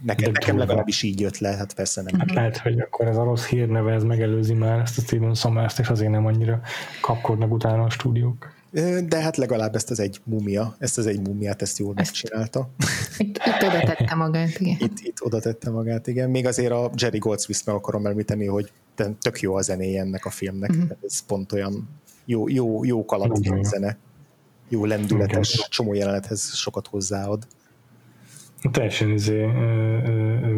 Nekem, 0.03 0.33
nekem 0.33 0.59
legalábbis 0.59 1.03
így 1.03 1.21
jött 1.21 1.39
le, 1.39 1.49
hát 1.49 1.75
persze 1.75 2.03
nem. 2.03 2.21
Hát 2.21 2.33
lehet, 2.33 2.59
hogy 2.59 2.81
akkor 2.81 3.07
ez 3.07 3.17
a 3.17 3.25
rossz 3.25 3.47
hírneve, 3.47 3.93
ez 3.93 4.03
megelőzi 4.03 4.55
már 4.55 4.79
ezt 4.79 4.99
a 4.99 5.01
Steven 5.01 5.35
Sommers-t, 5.35 5.79
és 5.79 5.89
azért 5.89 6.11
nem 6.11 6.27
annyira 6.27 6.61
kapkodnak 7.01 7.53
utána 7.53 7.83
a 7.83 7.91
stúdiók. 7.91 8.55
De 9.09 9.21
hát 9.21 9.37
legalább 9.37 9.75
ezt 9.75 9.91
az 9.91 10.01
egy 10.01 10.21
mumia, 10.25 10.77
ezt 10.79 10.99
az 10.99 11.07
egy 11.07 11.21
mumiát, 11.21 11.63
ezt 11.63 11.79
jól 11.79 11.93
megcsinálta. 11.95 12.71
Itt, 13.19 13.39
itt 13.45 13.63
oda 13.63 13.81
tette 13.81 14.15
magát, 14.15 14.61
igen. 14.61 14.77
Itt, 14.79 14.99
itt 14.99 15.23
oda 15.23 15.41
tette 15.41 15.71
magát, 15.71 16.07
igen. 16.07 16.31
Még 16.31 16.47
azért 16.47 16.73
a 16.73 16.91
Jerry 16.97 17.19
Goldsmith 17.19 17.67
meg 17.67 17.75
akarom 17.75 18.07
említeni, 18.07 18.47
hogy 18.47 18.73
tök 19.21 19.41
jó 19.41 19.55
a 19.55 19.63
zenéje 19.63 20.01
ennek 20.01 20.25
a 20.25 20.31
filmnek. 20.31 20.71
Uh-huh. 20.71 20.91
Ez 21.05 21.21
pont 21.21 21.53
olyan 21.53 21.89
jó, 22.25 22.49
jó, 22.49 22.85
jó 22.85 23.05
kaland 23.05 23.65
zene. 23.65 23.97
Jó 24.69 24.85
lendületes, 24.85 25.67
csomó 25.71 25.95
jelenethez 25.95 26.55
sokat 26.55 26.87
hozzáad. 26.87 27.47
Teljesen 28.71 29.11
izé, 29.11 29.45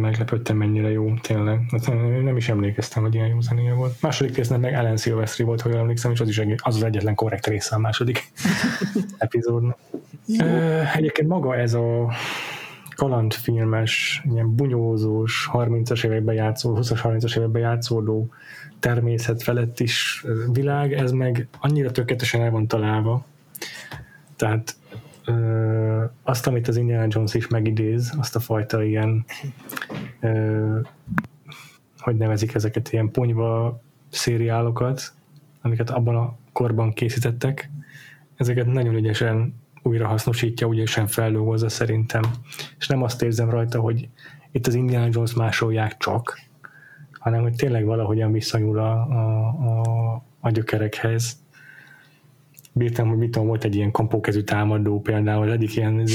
meglepődtem, 0.00 0.56
mennyire 0.56 0.90
jó, 0.90 1.14
tényleg. 1.14 1.60
Hát, 1.70 1.86
nem 2.22 2.36
is 2.36 2.48
emlékeztem, 2.48 3.02
hogy 3.02 3.14
ilyen 3.14 3.26
jó 3.26 3.40
zenéje 3.40 3.72
volt. 3.72 4.00
Második 4.00 4.36
résznek 4.36 4.60
meg 4.60 4.72
Ellen 4.72 4.96
Silvestri 4.96 5.44
volt, 5.44 5.60
hogy 5.60 5.72
emlékszem, 5.72 6.10
és 6.12 6.20
az 6.20 6.28
is 6.28 6.38
az 6.56 6.76
az 6.76 6.82
egyetlen 6.82 7.14
korrekt 7.14 7.46
része 7.46 7.74
a 7.74 7.78
második 7.78 8.32
epizódnak. 9.18 9.78
Egyébként 10.94 11.28
maga 11.28 11.56
ez 11.56 11.74
a 11.74 12.12
kalandfilmes, 12.94 14.22
ilyen 14.32 14.54
bunyózós, 14.54 15.50
30-as 15.52 16.04
években 16.04 16.34
játszó, 16.34 16.78
20-as, 16.80 17.00
30-as 17.02 17.36
években 17.36 17.62
játszódó 17.62 18.28
természet 18.80 19.42
felett 19.42 19.80
is 19.80 20.24
világ, 20.52 20.92
ez 20.92 21.10
meg 21.10 21.48
annyira 21.60 21.90
tökéletesen 21.90 22.40
el 22.40 22.50
van 22.50 22.66
találva. 22.66 23.24
Tehát 24.36 24.76
ö, 25.24 26.04
azt, 26.22 26.46
amit 26.46 26.68
az 26.68 26.76
Indiana 26.76 27.06
Jones 27.08 27.34
is 27.34 27.48
megidéz, 27.48 28.14
azt 28.18 28.36
a 28.36 28.40
fajta 28.40 28.82
ilyen 28.82 29.24
ö, 30.20 30.78
hogy 31.98 32.16
nevezik 32.16 32.54
ezeket, 32.54 32.92
ilyen 32.92 33.10
ponyva 33.10 33.80
szériálokat, 34.08 35.12
amiket 35.62 35.90
abban 35.90 36.16
a 36.16 36.36
korban 36.52 36.92
készítettek, 36.92 37.70
ezeket 38.36 38.66
nagyon 38.66 38.94
ügyesen 38.94 39.54
újra 39.82 40.06
hasznosítja, 40.06 40.68
ügyesen 40.68 41.06
feldolgozza 41.06 41.68
szerintem. 41.68 42.22
És 42.78 42.88
nem 42.88 43.02
azt 43.02 43.22
érzem 43.22 43.50
rajta, 43.50 43.80
hogy 43.80 44.08
itt 44.52 44.66
az 44.66 44.74
Indiana 44.74 45.08
Jones 45.10 45.34
másolják 45.34 45.96
csak, 45.96 46.38
hanem 47.12 47.42
hogy 47.42 47.54
tényleg 47.54 47.84
valahogyan 47.84 48.32
visszanyúl 48.32 48.78
a, 48.78 48.92
a, 48.92 49.46
a, 49.46 50.22
a 50.40 50.50
gyökerekhez 50.50 51.43
bírtam, 52.76 53.08
hogy 53.08 53.18
mit 53.18 53.30
tudom, 53.30 53.48
volt 53.48 53.64
egy 53.64 53.74
ilyen 53.74 53.90
kampókezű 53.90 54.40
támadó 54.40 55.00
például, 55.00 55.52
egyik 55.52 55.76
ilyen 55.76 56.06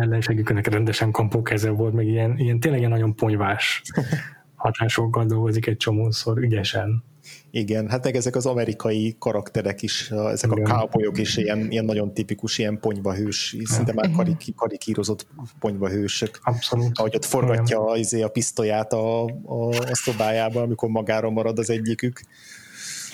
ellenségüknek 0.00 0.66
rendesen 0.66 1.10
kampókeze 1.10 1.70
volt, 1.70 1.94
meg 1.94 2.06
ilyen, 2.06 2.38
ilyen 2.38 2.60
tényleg 2.60 2.80
ilyen 2.80 2.92
nagyon 2.92 3.14
ponyvás 3.14 3.82
hatásokkal 4.54 5.24
dolgozik 5.26 5.66
egy 5.66 5.76
csomószor 5.76 6.38
ügyesen. 6.38 7.04
Igen, 7.50 7.88
hát 7.88 8.04
meg 8.04 8.16
ezek 8.16 8.36
az 8.36 8.46
amerikai 8.46 9.16
karakterek 9.18 9.82
is, 9.82 10.10
ezek 10.10 10.50
Igen. 10.52 10.64
a 10.64 10.78
cowboyok 10.78 11.18
is 11.18 11.36
ilyen, 11.36 11.70
ilyen 11.70 11.84
nagyon 11.84 12.14
tipikus, 12.14 12.58
ilyen 12.58 12.80
ponyvahős, 12.80 13.56
szinte 13.64 13.92
már 13.92 14.10
karik, 14.10 14.54
karikírozott 14.56 15.26
ponyvahősök. 15.58 16.38
Abszolút. 16.42 16.98
Ahogy 16.98 17.16
ott 17.16 17.24
forgatja 17.24 17.92
izé, 17.94 18.22
a 18.22 18.28
pisztolyát 18.28 18.92
a, 18.92 19.24
a, 19.24 19.68
a 19.68 19.94
szobájába, 19.94 20.60
amikor 20.60 20.88
magára 20.88 21.30
marad 21.30 21.58
az 21.58 21.70
egyikük. 21.70 22.20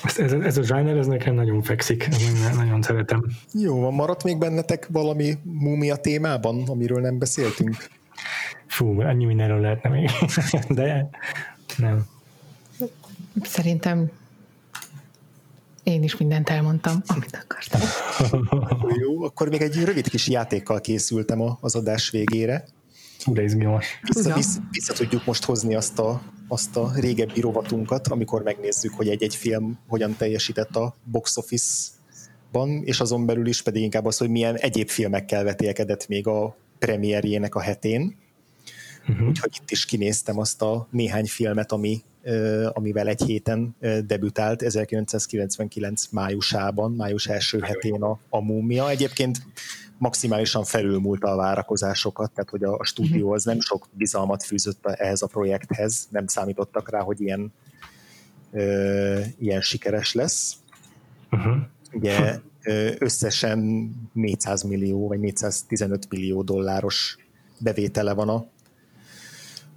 Ez, 0.04 0.18
ez, 0.18 0.32
ez 0.32 0.58
a 0.58 0.62
zsáner, 0.62 0.96
ez 0.96 1.06
nekem 1.06 1.34
nagyon 1.34 1.62
fekszik, 1.62 2.08
nagyon, 2.08 2.56
nagyon 2.56 2.82
szeretem. 2.82 3.24
Jó, 3.52 3.80
van, 3.80 3.94
maradt 3.94 4.24
még 4.24 4.38
bennetek 4.38 4.88
valami 4.90 5.38
múmia 5.42 5.96
témában, 5.96 6.62
amiről 6.68 7.00
nem 7.00 7.18
beszéltünk? 7.18 7.76
Fú, 8.66 9.00
annyi 9.00 9.24
mindenről 9.24 9.60
lehetne 9.60 9.90
még, 9.90 10.10
de 10.68 11.10
nem. 11.76 12.06
Szerintem 13.42 14.10
én 15.82 16.02
is 16.02 16.16
mindent 16.16 16.48
elmondtam, 16.48 17.02
amit 17.06 17.44
akartam. 17.44 17.80
Jó, 19.02 19.22
akkor 19.22 19.48
még 19.48 19.60
egy 19.60 19.84
rövid 19.84 20.08
kis 20.08 20.28
játékkal 20.28 20.80
készültem 20.80 21.42
az 21.60 21.74
adás 21.74 22.10
végére. 22.10 22.64
De 23.26 23.42
izgalmas. 23.42 24.00
Vissza, 24.02 24.34
vissza, 24.34 24.60
vissza 24.70 24.92
tudjuk 24.92 25.24
most 25.24 25.44
hozni 25.44 25.74
azt 25.74 25.98
a 25.98 26.22
azt 26.52 26.76
a 26.76 26.90
régebbi 26.94 27.40
rovatunkat, 27.40 28.08
amikor 28.08 28.42
megnézzük, 28.42 28.94
hogy 28.94 29.08
egy-egy 29.08 29.34
film 29.34 29.78
hogyan 29.88 30.16
teljesített 30.16 30.76
a 30.76 30.94
box 31.04 31.36
office-ban, 31.36 32.82
és 32.84 33.00
azon 33.00 33.26
belül 33.26 33.46
is 33.46 33.62
pedig 33.62 33.82
inkább 33.82 34.04
az, 34.04 34.16
hogy 34.16 34.28
milyen 34.28 34.56
egyéb 34.56 34.88
filmekkel 34.88 35.44
vetélkedett 35.44 36.08
még 36.08 36.26
a 36.26 36.56
premierjének 36.78 37.54
a 37.54 37.60
hetén. 37.60 38.16
Uh-huh. 39.08 39.28
Úgyhogy 39.28 39.58
itt 39.62 39.70
is 39.70 39.84
kinéztem 39.84 40.38
azt 40.38 40.62
a 40.62 40.86
néhány 40.90 41.26
filmet, 41.26 41.72
ami, 41.72 42.02
amivel 42.72 43.08
egy 43.08 43.22
héten 43.22 43.76
debütált 44.06 44.62
1999 44.62 46.06
májusában, 46.10 46.92
május 46.92 47.26
első 47.26 47.58
hetén 47.58 48.02
a, 48.02 48.18
a 48.28 48.40
Múmia. 48.40 48.90
Egyébként 48.90 49.42
maximálisan 50.02 50.64
felülmúlta 50.64 51.28
a 51.28 51.36
várakozásokat, 51.36 52.32
tehát 52.32 52.50
hogy 52.50 52.64
a, 52.64 52.76
a 52.76 52.84
stúdió 52.84 53.32
az 53.32 53.44
nem 53.44 53.60
sok 53.60 53.88
bizalmat 53.92 54.42
fűzött 54.42 54.86
ehhez 54.86 55.22
a 55.22 55.26
projekthez, 55.26 56.08
nem 56.10 56.26
számítottak 56.26 56.90
rá, 56.90 57.00
hogy 57.00 57.20
ilyen, 57.20 57.52
ö, 58.52 59.20
ilyen 59.38 59.60
sikeres 59.60 60.12
lesz. 60.12 60.56
Uh-huh. 61.30 61.56
Ugye 61.92 62.38
összesen 62.98 63.90
400 64.12 64.62
millió 64.62 65.08
vagy 65.08 65.20
415 65.20 66.06
millió 66.10 66.42
dolláros 66.42 67.16
bevétele 67.58 68.12
van 68.12 68.28
a, 68.28 68.46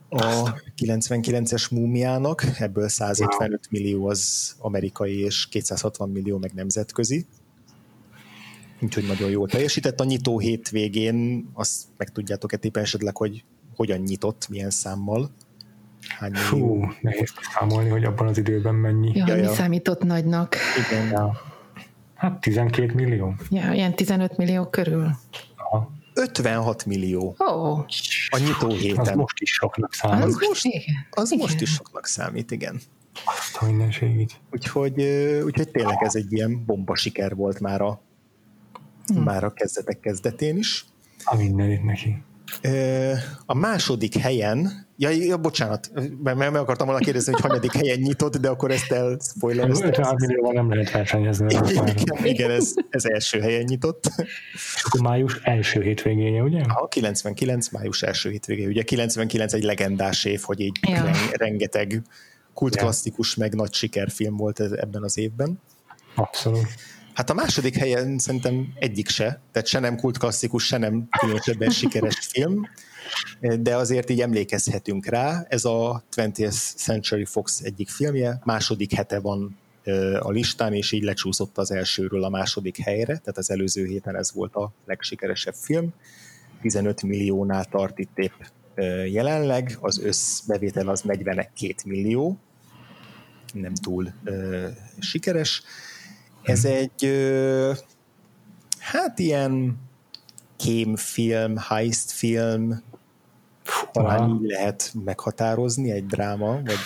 a 0.10 0.56
99-es 0.78 1.72
múmiának, 1.72 2.44
ebből 2.60 2.88
155 2.88 3.68
millió 3.70 4.08
az 4.08 4.54
amerikai 4.60 5.20
és 5.20 5.48
260 5.48 6.10
millió 6.10 6.38
meg 6.38 6.52
nemzetközi 6.54 7.26
úgyhogy 8.86 9.08
nagyon 9.08 9.30
jól 9.30 9.48
teljesített. 9.48 10.00
A 10.00 10.04
nyitó 10.04 10.40
hétvégén 10.40 11.50
azt 11.54 11.84
meg 11.98 12.10
tudjátok-e 12.10 12.58
esetleg, 12.72 13.18
hogy 13.18 13.44
hogyan 13.76 14.00
nyitott, 14.00 14.48
milyen 14.50 14.70
számmal. 14.70 15.32
Hány 16.08 16.34
Fú, 16.34 16.86
nehéz 17.02 17.34
számolni, 17.54 17.90
hogy 17.90 18.04
abban 18.04 18.28
az 18.28 18.38
időben 18.38 18.76
mennyi. 18.76 19.12
Ja, 19.14 19.28
ja, 19.28 19.36
mi 19.36 19.42
ja. 19.42 19.54
számított 19.54 20.04
nagynak? 20.04 20.56
Igen. 20.88 21.12
Ja. 21.12 21.42
Hát 22.16 22.40
12 22.40 22.94
millió. 22.94 23.36
Ja, 23.50 23.72
ilyen 23.72 23.96
15 23.96 24.38
millió 24.38 24.70
körül. 24.70 25.10
Aha. 25.58 25.92
56 26.14 26.86
millió. 26.86 27.36
Oh. 27.38 27.80
A 28.30 28.38
nyitó 28.38 28.70
héten. 28.70 29.08
Az 29.08 29.16
most 29.16 29.40
is 29.40 29.52
soknak 29.52 29.94
számít. 29.94 30.24
Az, 30.24 30.38
most, 30.48 30.68
az 31.10 31.32
igen. 31.32 31.46
most 31.46 31.62
is 31.62 31.70
soknak 31.70 32.06
számít, 32.06 32.52
igen. 32.52 32.82
Azt 33.26 33.58
a 33.60 33.66
mindenségét. 33.66 34.40
Úgyhogy, 34.52 35.02
úgyhogy 35.44 35.72
tényleg 35.72 35.98
ez 36.00 36.16
egy 36.16 36.34
ilyen 36.34 36.66
bomba 36.66 36.96
siker 36.96 37.36
volt 37.36 37.60
már 37.60 37.82
a, 37.82 38.02
hmm. 39.14 39.24
már 39.24 39.44
a 39.44 39.54
kezdetek 39.54 40.00
kezdetén 40.00 40.58
is. 40.58 40.86
A 41.24 41.36
mindenit 41.36 41.84
neki. 41.84 42.24
A 43.46 43.54
második 43.54 44.16
helyen, 44.16 44.88
ja, 44.98 45.10
ja 45.10 45.38
bocsánat, 45.38 45.92
mert 46.24 46.38
meg 46.38 46.56
akartam 46.56 46.88
volna 46.88 47.04
kérdezni, 47.04 47.32
hogy 47.32 47.42
hanyadik 47.42 47.74
helyen 47.74 48.00
nyitott, 48.00 48.38
de 48.38 48.50
akkor 48.50 48.72
ezt 48.72 48.92
el 48.92 49.18
spoilereztem. 49.36 49.88
56 49.88 50.20
millióval 50.20 50.54
nem 50.54 50.70
lehet 50.70 50.92
versenyezni. 50.92 51.54
Igen, 51.54 52.26
igen 52.26 52.52
ez, 52.52 52.74
ez 52.90 53.06
első 53.06 53.40
helyen 53.40 53.64
nyitott. 53.64 54.12
És 54.54 54.84
akkor 54.84 55.02
május 55.02 55.40
első 55.44 55.82
hétvégéje, 55.82 56.42
ugye? 56.42 56.62
A 56.68 56.88
99 56.88 57.70
május 57.70 58.02
első 58.02 58.30
hétvégéje. 58.30 58.68
Ugye 58.68 58.84
99 58.84 59.54
egy 59.54 59.64
legendás 59.64 60.26
év, 60.26 60.42
hogy 60.42 60.60
így 60.60 60.78
ja. 60.82 61.12
rengeteg 61.32 62.02
kultklasszikus, 62.54 63.36
meg 63.36 63.54
nagy 63.54 63.74
sikerfilm 63.74 64.38
volt 64.38 64.60
ebben 64.60 65.04
az 65.04 65.18
évben. 65.18 65.60
Abszolút. 66.16 66.68
Hát 67.16 67.30
a 67.30 67.34
második 67.34 67.76
helyen 67.76 68.18
szerintem 68.18 68.74
egyik 68.80 69.10
se, 69.10 69.42
tehát 69.52 69.68
se 69.68 69.80
nem 69.80 69.96
kultklasszikus, 69.96 70.66
se 70.66 70.78
nem 70.78 71.08
különösebben 71.20 71.70
sikeres 71.70 72.20
film, 72.32 72.70
de 73.60 73.76
azért 73.76 74.10
így 74.10 74.22
emlékezhetünk 74.22 75.06
rá. 75.06 75.46
Ez 75.50 75.66
a 75.66 76.04
20th 76.16 76.76
Century 76.76 77.26
Fox 77.26 77.62
egyik 77.62 77.90
filmje, 77.90 78.40
második 78.44 78.94
hete 78.94 79.20
van 79.20 79.58
a 80.20 80.32
listán, 80.32 80.74
és 80.74 80.92
így 80.92 81.04
lecsúszott 81.04 81.58
az 81.58 81.72
elsőről 81.72 82.24
a 82.24 82.30
második 82.30 82.78
helyre, 82.78 83.18
tehát 83.18 83.38
az 83.38 83.52
előző 83.52 83.86
héten 83.86 84.16
ez 84.16 84.34
volt 84.34 84.56
a 84.56 84.72
legsikeresebb 84.86 85.56
film. 85.56 85.94
15 86.62 87.04
milliónál 87.04 87.66
tart 87.66 88.00
itt 88.00 88.18
épp 88.18 88.42
jelenleg, 89.06 89.78
az 89.82 90.00
összbevétel 90.00 90.88
az 90.88 91.02
42 91.02 91.74
millió, 91.86 92.38
nem 93.54 93.74
túl 93.74 94.14
sikeres 95.00 95.64
ez 96.46 96.66
egy 96.66 97.12
hát 98.80 99.20
ilyen 99.20 99.78
kémfilm, 100.58 101.58
heist 101.58 102.12
film, 102.12 102.84
talán 103.92 104.30
így 104.30 104.50
lehet 104.50 104.92
meghatározni 105.06 105.92
egy 105.92 106.06
dráma, 106.06 106.62
vagy 106.62 106.80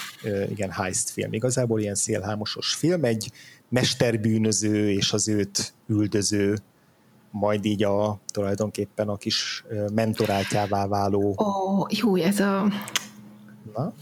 igen, 0.50 0.72
heist 0.72 1.10
film. 1.10 1.34
Igazából 1.34 1.80
ilyen 1.80 1.96
szélhámosos 1.96 2.74
film, 2.74 3.04
egy 3.04 3.32
mesterbűnöző 3.70 4.92
és 4.92 5.14
az 5.14 5.28
őt 5.28 5.74
üldöző, 5.88 6.58
majd 7.32 7.66
így 7.66 7.84
a 7.84 8.20
tulajdonképpen 8.34 9.10
a 9.10 9.18
kis 9.18 9.64
mentorátjává 9.94 10.88
váló. 10.88 11.36
Ó, 11.38 11.46
oh, 11.46 11.88
jó, 11.90 12.16
ez 12.16 12.40
a... 12.40 12.68
Na? 13.76 13.94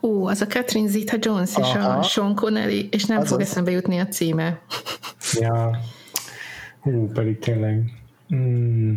Ó, 0.00 0.26
az 0.26 0.40
a 0.40 0.46
Catherine 0.46 0.88
Zeta-Jones 0.88 1.50
és 1.56 1.74
a 1.74 2.02
Sean 2.02 2.34
Connery, 2.34 2.88
és 2.90 3.04
nem 3.04 3.18
az 3.18 3.28
fog 3.28 3.40
az... 3.40 3.46
eszembe 3.46 3.70
jutni 3.70 3.98
a 3.98 4.06
címe. 4.06 4.60
Ja, 5.32 5.78
hú, 6.80 7.10
pedig 7.12 7.38
tényleg... 7.38 7.82
Mm. 8.34 8.94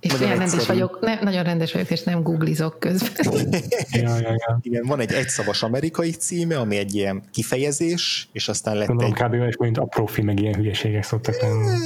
És 0.00 0.12
nagyon 0.12 0.36
rendes 0.36 0.66
vagyok, 0.66 0.98
ne, 1.00 1.20
nagyon 1.20 1.42
rendes 1.42 1.72
vagyok, 1.72 1.90
és 1.90 2.02
nem 2.02 2.22
googlizok 2.22 2.78
közben. 2.78 3.48
ja, 3.90 4.18
ja, 4.18 4.30
ja. 4.30 4.58
Igen, 4.62 4.86
van 4.86 5.00
egy 5.00 5.12
egyszavas 5.12 5.62
amerikai 5.62 6.10
címe, 6.10 6.58
ami 6.58 6.76
egy 6.76 6.94
ilyen 6.94 7.22
kifejezés, 7.32 8.28
és 8.32 8.48
aztán 8.48 8.76
lett 8.76 8.86
Gondolom, 8.86 9.12
egy... 9.16 9.22
kb. 9.22 9.34
és 9.34 9.56
mint 9.56 9.78
a 9.78 9.84
profi, 9.84 10.22
meg 10.22 10.40
ilyen 10.40 10.54
hülyeségek 10.54 11.02
szoktak 11.02 11.40
lenni. 11.40 11.78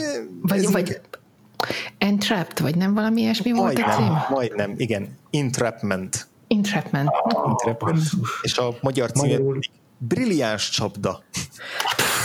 Vagy, 0.42 0.70
vagy 0.70 1.00
Entrapped, 1.98 2.60
vagy 2.60 2.76
nem 2.76 2.94
valami 2.94 3.20
ilyesmi 3.20 3.52
volt 3.52 3.78
a 3.78 3.90
cím? 3.90 4.12
Majdnem, 4.30 4.74
igen. 4.76 5.18
Entrapment. 5.30 6.27
Entrapment. 6.48 7.08
Ah, 7.08 7.48
Entrapment. 7.48 8.02
És 8.42 8.58
a 8.58 8.76
magyar 8.80 9.10
Magyarul... 9.14 9.58
Brilliáns 9.98 10.70
csapda. 10.70 11.22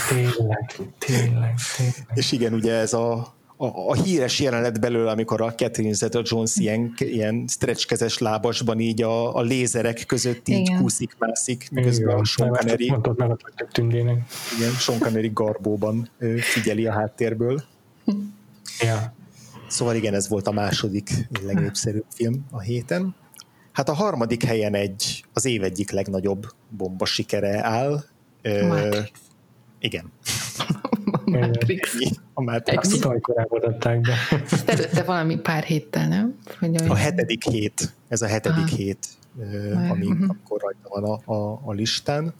Tényleg, 0.09 0.75
tényleg, 0.97 1.55
tényleg. 1.77 2.07
És 2.13 2.31
igen, 2.31 2.53
ugye 2.53 2.73
ez 2.73 2.93
a, 2.93 3.13
a, 3.57 3.65
a 3.65 3.93
híres 3.93 4.39
jelenet 4.39 4.79
belőle, 4.79 5.11
amikor 5.11 5.41
a 5.41 5.53
Catherine 5.53 5.93
Zeta-Jones 5.93 6.55
ilyen, 6.55 6.93
ilyen 6.97 7.45
stretchkezes 7.47 8.17
lábasban 8.17 8.79
így 8.79 9.01
a, 9.01 9.35
a 9.35 9.41
lézerek 9.41 10.03
között 10.05 10.47
így 10.47 10.59
igen. 10.59 10.81
kúszik-mászik, 10.81 11.67
miközben 11.71 12.19
a 12.19 12.23
Sean 12.23 12.49
Connery, 12.49 12.85
igen, 12.85 14.73
Sean 14.79 14.99
Connery 14.99 15.31
garbóban 15.33 16.09
figyeli 16.39 16.85
a 16.85 16.91
háttérből. 16.91 17.63
Ja. 18.79 19.13
Szóval 19.67 19.95
igen, 19.95 20.13
ez 20.13 20.27
volt 20.27 20.47
a 20.47 20.51
második 20.51 21.09
legnépszerűbb 21.45 22.05
film 22.15 22.45
a 22.51 22.59
héten. 22.59 23.15
Hát 23.73 23.89
a 23.89 23.93
harmadik 23.93 24.43
helyen 24.43 24.73
egy, 24.73 25.25
az 25.33 25.45
év 25.45 25.63
egyik 25.63 25.91
legnagyobb 25.91 26.45
bomba 26.69 27.05
sikere 27.05 27.63
áll. 27.63 28.03
Matrix. 28.43 29.11
igen. 29.79 30.11
Matrix. 31.25 31.95
A 32.33 32.41
Matrix. 32.41 32.77
Azt 32.77 33.01
tudom, 33.01 33.19
hogy 33.47 33.63
adták 33.63 34.01
be. 34.01 34.13
Ezt 34.51 34.69
előtte 34.69 35.03
valami 35.03 35.37
pár 35.37 35.63
héttel, 35.63 36.07
nem? 36.07 36.35
Hogy 36.59 36.75
a 36.75 36.95
hetedik 36.95 37.43
hét. 37.43 37.93
Ez 38.07 38.21
a 38.21 38.27
hetedik 38.27 38.63
Aha. 38.63 38.75
hét, 38.75 39.07
ami 39.89 40.05
uh-huh. 40.05 40.29
akkor 40.29 40.61
rajta 40.61 40.89
van 40.89 41.03
a, 41.03 41.33
a, 41.33 41.61
a 41.65 41.71
listán. 41.71 42.33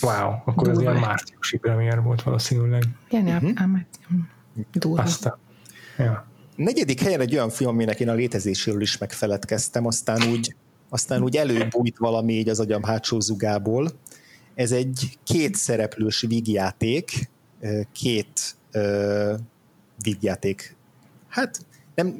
Wow, 0.00 0.30
akkor 0.44 0.54
Durva. 0.54 0.70
ez 0.72 0.80
ilyen 0.80 0.96
márciusi 0.96 1.56
premier 1.56 2.02
volt 2.02 2.22
valószínűleg. 2.22 2.82
Igen, 3.08 3.52
uh-huh. 3.52 3.78
Durva. 4.72 5.02
Aztán, 5.02 5.38
ja 5.98 6.30
negyedik 6.56 7.00
helyen 7.00 7.20
egy 7.20 7.34
olyan 7.34 7.50
film, 7.50 7.70
aminek 7.70 8.00
én 8.00 8.08
a 8.08 8.14
létezéséről 8.14 8.80
is 8.80 8.98
megfeledkeztem, 8.98 9.86
aztán 9.86 10.30
úgy, 10.30 10.54
aztán 10.88 11.22
úgy 11.22 11.36
előbújt 11.36 11.98
valami 11.98 12.32
így 12.32 12.48
az 12.48 12.60
agyam 12.60 12.82
hátsó 12.82 13.20
zugából. 13.20 13.90
Ez 14.54 14.72
egy 14.72 15.18
két 15.24 15.54
szereplős 15.54 16.20
vígjáték, 16.20 17.30
két 17.92 18.56
uh, 18.74 19.38
vígjáték. 20.02 20.76
Hát 21.28 21.66
nem, 21.94 22.18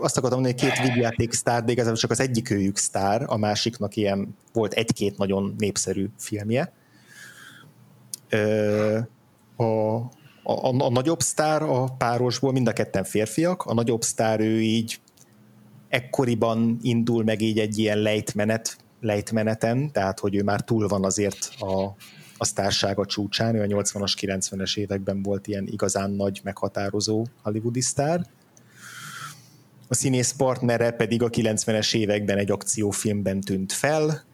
azt 0.00 0.16
akartam 0.16 0.40
mondani, 0.40 0.60
hogy 0.60 0.70
két 0.70 0.92
vígjáték 0.92 1.32
sztár, 1.32 1.64
de 1.64 1.72
igazából 1.72 1.98
csak 1.98 2.10
az 2.10 2.20
egyik 2.20 2.50
őjük 2.50 2.76
sztár, 2.76 3.24
a 3.26 3.36
másiknak 3.36 3.96
ilyen 3.96 4.36
volt 4.52 4.72
egy-két 4.72 5.18
nagyon 5.18 5.54
népszerű 5.58 6.08
filmje. 6.18 6.72
a, 9.56 9.98
a, 10.50 10.84
a, 10.84 10.90
nagyobb 10.90 11.20
sztár 11.20 11.62
a 11.62 11.84
párosból 11.84 12.52
mind 12.52 12.68
a 12.68 12.72
ketten 12.72 13.04
férfiak, 13.04 13.62
a 13.62 13.74
nagyobb 13.74 14.02
sztár 14.02 14.40
ő 14.40 14.60
így 14.60 15.00
ekkoriban 15.88 16.78
indul 16.82 17.24
meg 17.24 17.40
így 17.40 17.58
egy 17.58 17.78
ilyen 17.78 17.98
lejtmenet, 17.98 18.76
lejtmeneten, 19.00 19.92
tehát 19.92 20.18
hogy 20.18 20.34
ő 20.34 20.42
már 20.42 20.60
túl 20.60 20.88
van 20.88 21.04
azért 21.04 21.50
a, 21.58 21.82
a 22.36 22.44
sztársága 22.44 23.06
csúcsán, 23.06 23.54
ő 23.54 23.62
a 23.62 23.82
80-as, 23.82 24.12
90-es 24.20 24.76
években 24.76 25.22
volt 25.22 25.46
ilyen 25.46 25.66
igazán 25.66 26.10
nagy, 26.10 26.40
meghatározó 26.44 27.26
hollywoodi 27.42 27.80
sztár. 27.80 28.26
A 29.88 29.94
színész 29.94 30.32
partnere 30.32 30.90
pedig 30.90 31.22
a 31.22 31.28
90-es 31.28 31.94
években 31.94 32.38
egy 32.38 32.50
akciófilmben 32.50 33.40
tűnt 33.40 33.72
fel, 33.72 34.24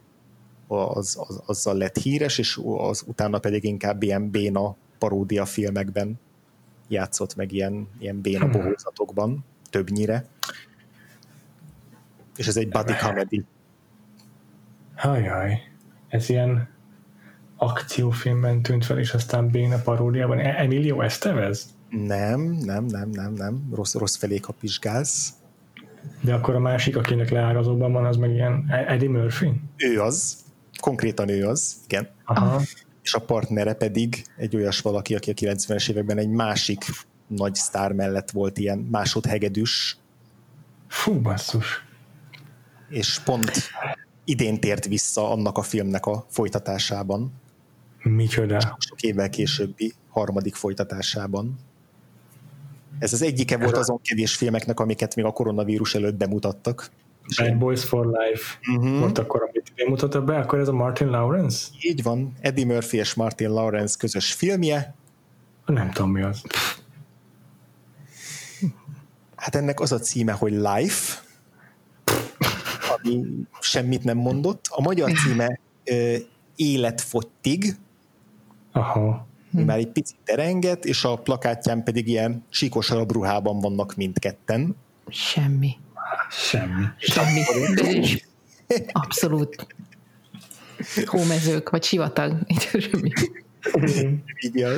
az, 0.68 1.16
az, 1.28 1.42
azzal 1.46 1.76
lett 1.76 1.96
híres, 1.96 2.38
és 2.38 2.60
az 2.76 3.02
utána 3.06 3.38
pedig 3.38 3.64
inkább 3.64 4.02
ilyen 4.02 4.30
béna 4.30 4.76
paródia 4.98 5.44
filmekben 5.44 6.20
játszott 6.88 7.36
meg 7.36 7.52
ilyen, 7.52 7.88
ilyen 7.98 8.20
béna 8.20 8.44
hmm. 8.44 8.50
bohózatokban, 8.50 9.44
többnyire. 9.70 10.24
És 12.36 12.46
ez 12.46 12.56
egy 12.56 12.68
buddy 12.68 12.92
comedy. 12.92 13.44
Hajjaj, 14.94 15.60
ez 16.08 16.28
ilyen 16.28 16.68
akciófilmben 17.56 18.62
tűnt 18.62 18.84
fel, 18.84 18.98
és 18.98 19.14
aztán 19.14 19.48
béna 19.48 19.76
paródiában. 19.78 20.38
E- 20.38 20.62
Emilio 20.62 21.00
Estevez? 21.00 21.74
Nem, 21.88 22.40
nem, 22.40 22.84
nem, 22.84 23.08
nem, 23.10 23.32
nem. 23.32 23.68
Rossz, 23.72 23.94
rossz 23.94 24.16
felé 24.16 24.38
kapizsgálsz. 24.38 25.32
De 26.20 26.34
akkor 26.34 26.54
a 26.54 26.58
másik, 26.58 26.96
akinek 26.96 27.30
leárazóban 27.30 27.92
van, 27.92 28.04
az 28.04 28.16
meg 28.16 28.30
ilyen 28.30 28.64
Eddie 28.70 29.10
Murphy? 29.10 29.52
Ő 29.76 30.00
az. 30.00 30.44
Konkrétan 30.80 31.28
ő 31.28 31.46
az, 31.46 31.76
igen. 31.86 32.08
Aha 32.24 32.60
és 33.04 33.14
a 33.14 33.18
partnere 33.18 33.74
pedig 33.74 34.24
egy 34.36 34.56
olyas 34.56 34.80
valaki, 34.80 35.14
aki 35.14 35.30
a 35.30 35.34
90-es 35.34 35.90
években 35.90 36.18
egy 36.18 36.28
másik 36.28 36.84
nagy 37.26 37.54
sztár 37.54 37.92
mellett 37.92 38.30
volt 38.30 38.58
ilyen 38.58 38.78
másodhegedűs. 38.78 39.96
Fú, 40.88 41.20
basszus. 41.20 41.84
És 42.88 43.20
pont 43.24 43.50
idén 44.24 44.60
tért 44.60 44.86
vissza 44.86 45.30
annak 45.30 45.58
a 45.58 45.62
filmnek 45.62 46.06
a 46.06 46.26
folytatásában. 46.28 47.32
Micsoda? 48.02 48.76
Sok 48.78 49.02
évvel 49.02 49.30
későbbi 49.30 49.94
harmadik 50.08 50.54
folytatásában. 50.54 51.58
Ez 52.98 53.12
az 53.12 53.22
egyike 53.22 53.58
volt 53.58 53.76
azon 53.76 54.00
kevés 54.02 54.36
filmeknek, 54.36 54.80
amiket 54.80 55.14
még 55.14 55.24
a 55.24 55.32
koronavírus 55.32 55.94
előtt 55.94 56.16
bemutattak. 56.16 56.90
Bad 57.36 57.58
Boys 57.58 57.84
for 57.84 58.06
Life 58.06 58.58
uh-huh. 58.76 58.98
volt 58.98 59.18
akkor, 59.18 59.42
amit 59.42 59.72
én 59.74 59.88
mutatta 59.88 60.22
be, 60.22 60.38
akkor 60.38 60.58
ez 60.58 60.68
a 60.68 60.72
Martin 60.72 61.08
Lawrence? 61.08 61.68
Így 61.80 62.02
van, 62.02 62.32
Eddie 62.40 62.64
Murphy 62.64 62.96
és 62.96 63.14
Martin 63.14 63.50
Lawrence 63.50 63.96
közös 63.98 64.32
filmje. 64.32 64.94
Nem 65.66 65.90
tudom 65.90 66.10
mi 66.10 66.22
az. 66.22 66.42
Hát 69.36 69.54
ennek 69.54 69.80
az 69.80 69.92
a 69.92 69.98
címe, 69.98 70.32
hogy 70.32 70.52
Life, 70.52 71.22
ami 72.96 73.24
semmit 73.60 74.04
nem 74.04 74.16
mondott. 74.16 74.64
A 74.68 74.80
magyar 74.80 75.12
címe 75.12 75.58
Életfogytig, 76.56 77.76
Aha. 78.72 79.26
Már 79.50 79.78
egy 79.78 79.88
picit 79.88 80.16
terenget, 80.24 80.84
és 80.84 81.04
a 81.04 81.16
plakátján 81.16 81.82
pedig 81.82 82.08
ilyen 82.08 82.44
síkosabb 82.48 83.12
ruhában 83.12 83.58
vannak 83.58 83.94
mindketten. 83.94 84.76
Semmi. 85.08 85.76
Semmi. 86.30 86.84
Semmi. 86.98 87.42
Abszolút. 88.92 89.66
Hómezők, 91.04 91.70
vagy 91.70 91.84
sivatag. 91.84 92.36
Semmi. 92.78 93.12
így 94.40 94.62
a 94.62 94.68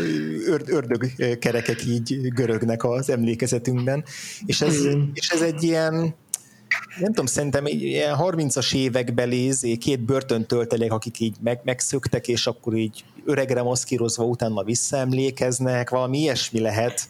ördög 0.66 1.38
kerekek 1.38 1.84
így 1.84 2.32
görögnek 2.32 2.84
az 2.84 3.10
emlékezetünkben, 3.10 4.04
és 4.46 4.60
ez, 4.60 4.84
és 5.12 5.28
ez 5.28 5.40
egy 5.40 5.62
ilyen 5.62 6.14
nem 6.98 7.08
tudom, 7.08 7.26
szerintem 7.26 7.66
ilyen 7.66 8.16
30-as 8.18 8.74
évekbeli 8.74 9.52
két 9.80 10.00
börtöntöltelék, 10.00 10.92
akik 10.92 11.20
így 11.20 11.36
meg, 11.40 11.60
megszöktek, 11.64 12.28
és 12.28 12.46
akkor 12.46 12.74
így 12.74 13.04
öregre 13.24 13.62
maszkírozva 13.62 14.24
utána 14.24 14.62
visszaemlékeznek, 14.62 15.90
valami 15.90 16.18
ilyesmi 16.18 16.60
lehet 16.60 17.08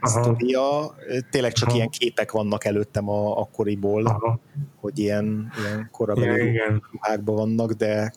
a 0.00 0.08
sztoria. 0.08 0.94
Tényleg 1.30 1.52
csak 1.52 1.68
Aha. 1.68 1.76
ilyen 1.76 1.88
képek 1.88 2.32
vannak 2.32 2.64
előttem 2.64 3.08
a, 3.08 3.38
akkoriból, 3.38 4.06
Aha. 4.06 4.40
hogy 4.76 4.98
ilyen, 4.98 5.52
ilyen 5.58 5.88
korabeli 5.92 6.60
ruhákban 6.92 7.34
vannak, 7.34 7.72
de 7.72 8.12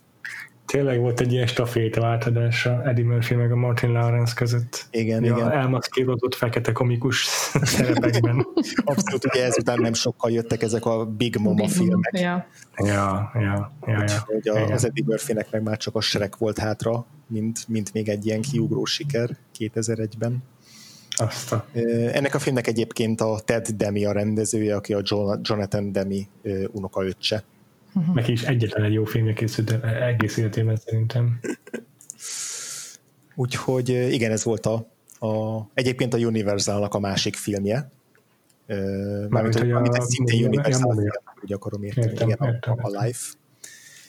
Tényleg 0.72 1.00
volt 1.00 1.20
egy 1.20 1.32
ilyen 1.32 1.48
stafétaváltadása 1.48 2.84
Eddie 2.84 3.06
Murphy 3.06 3.36
meg 3.36 3.52
a 3.52 3.56
Martin 3.56 3.92
Lawrence 3.92 4.34
között. 4.36 4.86
Igen, 4.92 5.24
ja, 5.24 5.36
igen. 5.36 5.52
Elmaszkírozott 5.52 6.36
fekete 6.36 6.72
komikus 6.72 7.26
szerepekben. 7.64 8.48
Abszolút, 8.84 9.26
ugye 9.26 9.44
ezután 9.44 9.82
nem 9.82 9.94
sokkal 9.94 10.32
jöttek 10.32 10.62
ezek 10.62 10.86
a 10.86 11.06
Big 11.06 11.36
Mama 11.36 11.56
Big 11.56 11.70
filmek. 11.70 12.20
Ja, 12.20 12.48
ja, 12.78 13.32
ja. 13.34 13.72
ja, 13.86 14.04
ja. 14.04 14.24
Hogy 14.26 14.48
a, 14.48 14.74
az 14.74 14.86
Eddie 14.86 15.04
Murphynek 15.08 15.52
meg 15.52 15.64
már 15.64 15.78
csak 15.78 15.96
a 15.96 16.02
Shrek 16.02 16.38
volt 16.38 16.58
hátra, 16.58 17.06
mint, 17.28 17.68
mint 17.68 17.94
még 17.94 18.10
egy 18.10 18.26
ilyen 18.26 18.42
kiugró 18.42 18.86
siker 18.86 19.38
2001-ben. 19.60 20.44
Azt 21.18 21.52
a... 21.52 21.66
Ennek 22.12 22.36
a 22.36 22.40
filmnek 22.40 22.68
egyébként 22.68 23.22
a 23.22 23.40
Ted 23.46 23.68
Demi 23.68 24.06
a 24.06 24.12
rendezője, 24.12 24.76
aki 24.76 24.94
a 24.94 25.02
Jonathan 25.42 25.92
Demi 25.92 26.28
unokaöccse. 26.72 27.44
Uh-huh. 27.94 28.16
Meg 28.16 28.30
is 28.30 28.44
egyetlen 28.44 28.86
egy 28.86 28.94
jó 28.94 29.04
filmje 29.04 29.34
készült 29.34 29.72
egész 29.84 30.38
életében 30.38 30.76
szerintem. 30.76 31.40
Úgyhogy 33.36 33.90
igen, 33.90 34.32
ez 34.32 34.44
volt 34.44 34.66
a, 34.66 34.74
a 35.28 35.62
egyébként 35.74 36.14
a 36.14 36.18
Universalnak 36.18 36.94
a 36.94 37.00
másik 37.00 37.36
filmje. 37.36 37.92
Mármint, 39.30 39.60
hogy, 39.60 39.72
hogy 39.72 39.98
a, 39.98 40.02
szintén 40.02 40.46
Universal 40.46 40.92
film, 40.96 41.10
úgy 41.44 41.54
akarom 41.54 41.84
érteni, 41.84 42.12
értem, 42.12 42.30
igen, 42.30 42.54
értem, 42.54 42.74
a, 42.82 42.88
a 42.88 43.04
Life. 43.04 43.28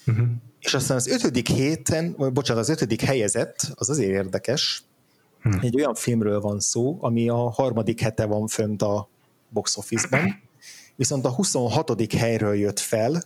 Uh-huh. 0.07 0.27
És 0.61 0.75
aztán 0.75 0.97
az 0.97 1.09
ötödik 1.09 1.49
héten, 1.49 2.15
vagy 2.17 2.33
bocsánat, 2.33 2.63
az 2.63 2.69
ötödik 2.69 3.01
helyezett, 3.01 3.73
az 3.75 3.91
azért 3.91 4.11
érdekes, 4.11 4.83
hmm. 5.43 5.59
egy 5.63 5.77
olyan 5.77 5.95
filmről 5.95 6.41
van 6.41 6.61
szó, 6.61 6.99
ami 7.01 7.29
a 7.29 7.51
harmadik 7.51 8.01
hete 8.01 8.25
van 8.25 8.47
fönt 8.47 8.83
a 8.83 9.09
box 9.49 9.77
office-ban, 9.77 10.43
viszont 10.97 11.25
a 11.25 11.31
26. 11.31 12.13
helyről 12.13 12.55
jött 12.55 12.79
fel, 12.79 13.23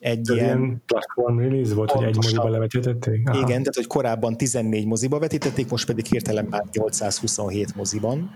egy 0.00 0.28
ilyen... 0.30 0.58
ilyen 0.58 0.82
platform 0.86 1.38
release 1.38 1.74
volt, 1.74 1.90
hogy 1.90 2.04
egy 2.04 2.16
moziba 2.16 2.48
levetítették? 2.48 3.28
Aha. 3.28 3.38
Igen, 3.38 3.48
tehát 3.48 3.74
hogy 3.74 3.86
korábban 3.86 4.36
14 4.36 4.86
moziba 4.86 5.18
vetítették, 5.18 5.70
most 5.70 5.86
pedig 5.86 6.06
hirtelen 6.06 6.46
már 6.50 6.64
827 6.72 7.74
moziban. 7.74 8.30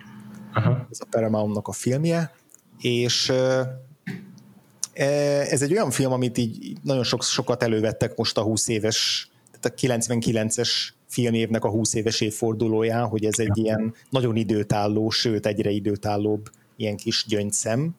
Aha. 0.55 0.86
Ez 0.90 0.98
a 1.01 1.06
Paramountnak 1.10 1.68
a 1.68 1.72
filmje, 1.72 2.32
és 2.81 3.28
e, 3.28 5.06
ez 5.51 5.62
egy 5.62 5.72
olyan 5.72 5.90
film, 5.90 6.12
amit 6.12 6.39
így 6.39 6.76
nagyon 6.82 7.05
sok, 7.05 7.22
sokat 7.22 7.62
elővettek 7.62 8.16
most 8.16 8.39
a 8.39 8.43
20 8.43 8.68
éves, 8.68 9.31
tehát 9.60 9.64
a 9.64 10.05
99-es 10.09 10.70
filmévnek 11.15 11.65
a 11.65 11.70
20 11.70 11.95
éves 11.95 12.20
évfordulóján, 12.20 13.07
hogy 13.07 13.24
ez 13.24 13.39
egy 13.39 13.59
ilyen 13.59 13.95
nagyon 14.11 14.36
időtálló, 14.36 15.11
sőt 15.11 15.47
egyre 15.47 15.70
időtállóbb 15.70 16.51
ilyen 16.77 16.97
kis 16.97 17.24
gyöngyszem, 17.28 17.95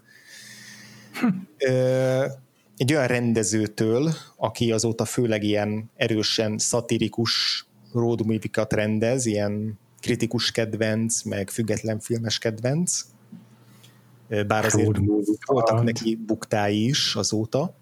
egy 2.78 2.94
olyan 2.94 3.08
rendezőtől, 3.08 4.14
aki 4.36 4.72
azóta 4.72 5.06
főleg 5.06 5.44
ilyen 5.44 5.90
erősen 5.96 6.58
szatirikus 6.58 7.66
road 7.94 8.26
movie 8.26 8.66
rendez, 8.70 9.26
ilyen 9.26 9.80
kritikus 10.00 10.52
kedvenc, 10.52 11.22
meg 11.24 11.50
független 11.50 12.00
filmes 12.00 12.38
kedvenc, 12.38 13.02
bár 14.48 14.66
azért 14.66 15.00
voltak 15.46 15.84
neki 15.84 16.16
buktái 16.26 16.86
is 16.86 17.16
azóta, 17.16 17.76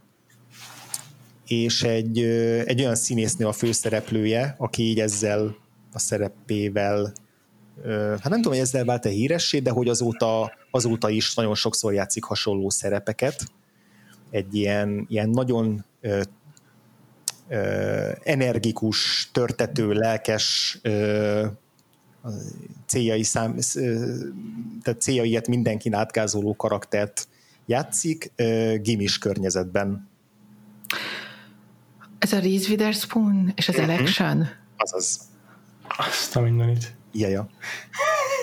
és 1.47 1.83
egy, 1.83 2.19
egy 2.65 2.81
olyan 2.81 2.95
színésznő 2.95 3.47
a 3.47 3.51
főszereplője, 3.51 4.55
aki 4.57 4.83
így 4.83 4.99
ezzel 4.99 5.55
a 5.93 5.99
szerepével 5.99 7.13
hát 7.85 8.29
nem 8.29 8.41
tudom, 8.41 8.51
hogy 8.51 8.61
ezzel 8.61 8.85
vált-e 8.85 9.09
híressé, 9.09 9.59
de 9.59 9.71
hogy 9.71 9.87
azóta, 9.87 10.53
azóta 10.71 11.09
is 11.09 11.33
nagyon 11.33 11.55
sokszor 11.55 11.93
játszik 11.93 12.23
hasonló 12.23 12.69
szerepeket. 12.69 13.43
Egy 14.29 14.55
ilyen, 14.55 15.05
ilyen 15.09 15.29
nagyon 15.29 15.85
ö, 16.01 16.21
ö, 17.49 18.11
energikus, 18.23 19.29
törtető, 19.31 19.91
lelkes 19.91 20.79
ö, 20.81 21.45
céljai 22.85 23.23
szám, 23.23 23.57
tehát 24.81 25.01
céljaiet 25.01 25.47
mindenkin 25.47 25.93
átgázoló 25.93 26.55
karaktert 26.55 27.27
játszik 27.65 28.31
gimis 28.81 29.17
környezetben. 29.17 30.09
Ez 32.23 32.33
a 32.33 32.39
Reese 32.39 32.69
Witherspoon 32.69 33.51
és 33.55 33.69
az 33.69 33.75
mhm. 33.75 33.89
Election? 33.89 34.47
Azaz. 34.77 35.19
Azt 35.97 36.35
a 36.35 36.41
mindenit. 36.41 36.93
Jaja. 37.11 37.49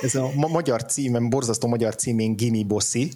Ez 0.02 0.14
a 0.14 0.30
ma- 0.34 0.48
magyar 0.48 0.84
címem, 0.84 1.28
borzasztó 1.28 1.68
magyar 1.68 1.94
címén 1.94 2.36
Gimi 2.36 2.64
Bossi. 2.64 3.12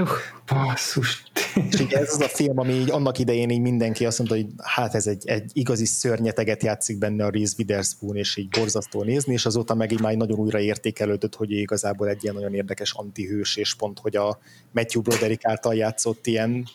Uh, 0.00 0.08
basszus. 0.46 1.22
És 1.70 1.80
ugye 1.80 1.98
ez 1.98 2.12
az 2.14 2.20
a 2.20 2.28
film, 2.28 2.58
ami 2.58 2.72
így 2.72 2.90
annak 2.90 3.18
idején 3.18 3.50
így 3.50 3.60
mindenki 3.60 4.06
azt 4.06 4.18
mondta, 4.18 4.36
hogy 4.36 4.46
hát 4.62 4.94
ez 4.94 5.06
egy, 5.06 5.26
egy 5.26 5.50
igazi 5.52 5.84
szörnyeteget 5.84 6.62
játszik 6.62 6.98
benne 6.98 7.24
a 7.24 7.30
Reese 7.30 7.54
Witherspoon, 7.58 8.16
és 8.16 8.36
így 8.36 8.48
borzasztó 8.48 9.02
nézni, 9.02 9.32
és 9.32 9.46
azóta 9.46 9.74
meg 9.74 9.92
így 9.92 10.00
már 10.00 10.14
nagyon 10.14 10.38
újra 10.38 10.60
értékelődött, 10.60 11.34
hogy 11.34 11.50
igazából 11.50 12.08
egy 12.08 12.22
ilyen 12.22 12.34
nagyon 12.34 12.54
érdekes 12.54 12.92
antihős, 12.92 13.56
és 13.56 13.74
pont, 13.74 13.98
hogy 13.98 14.16
a 14.16 14.38
Matthew 14.72 15.02
Broderick 15.02 15.44
által 15.44 15.74
játszott 15.74 16.26
ilyen 16.26 16.66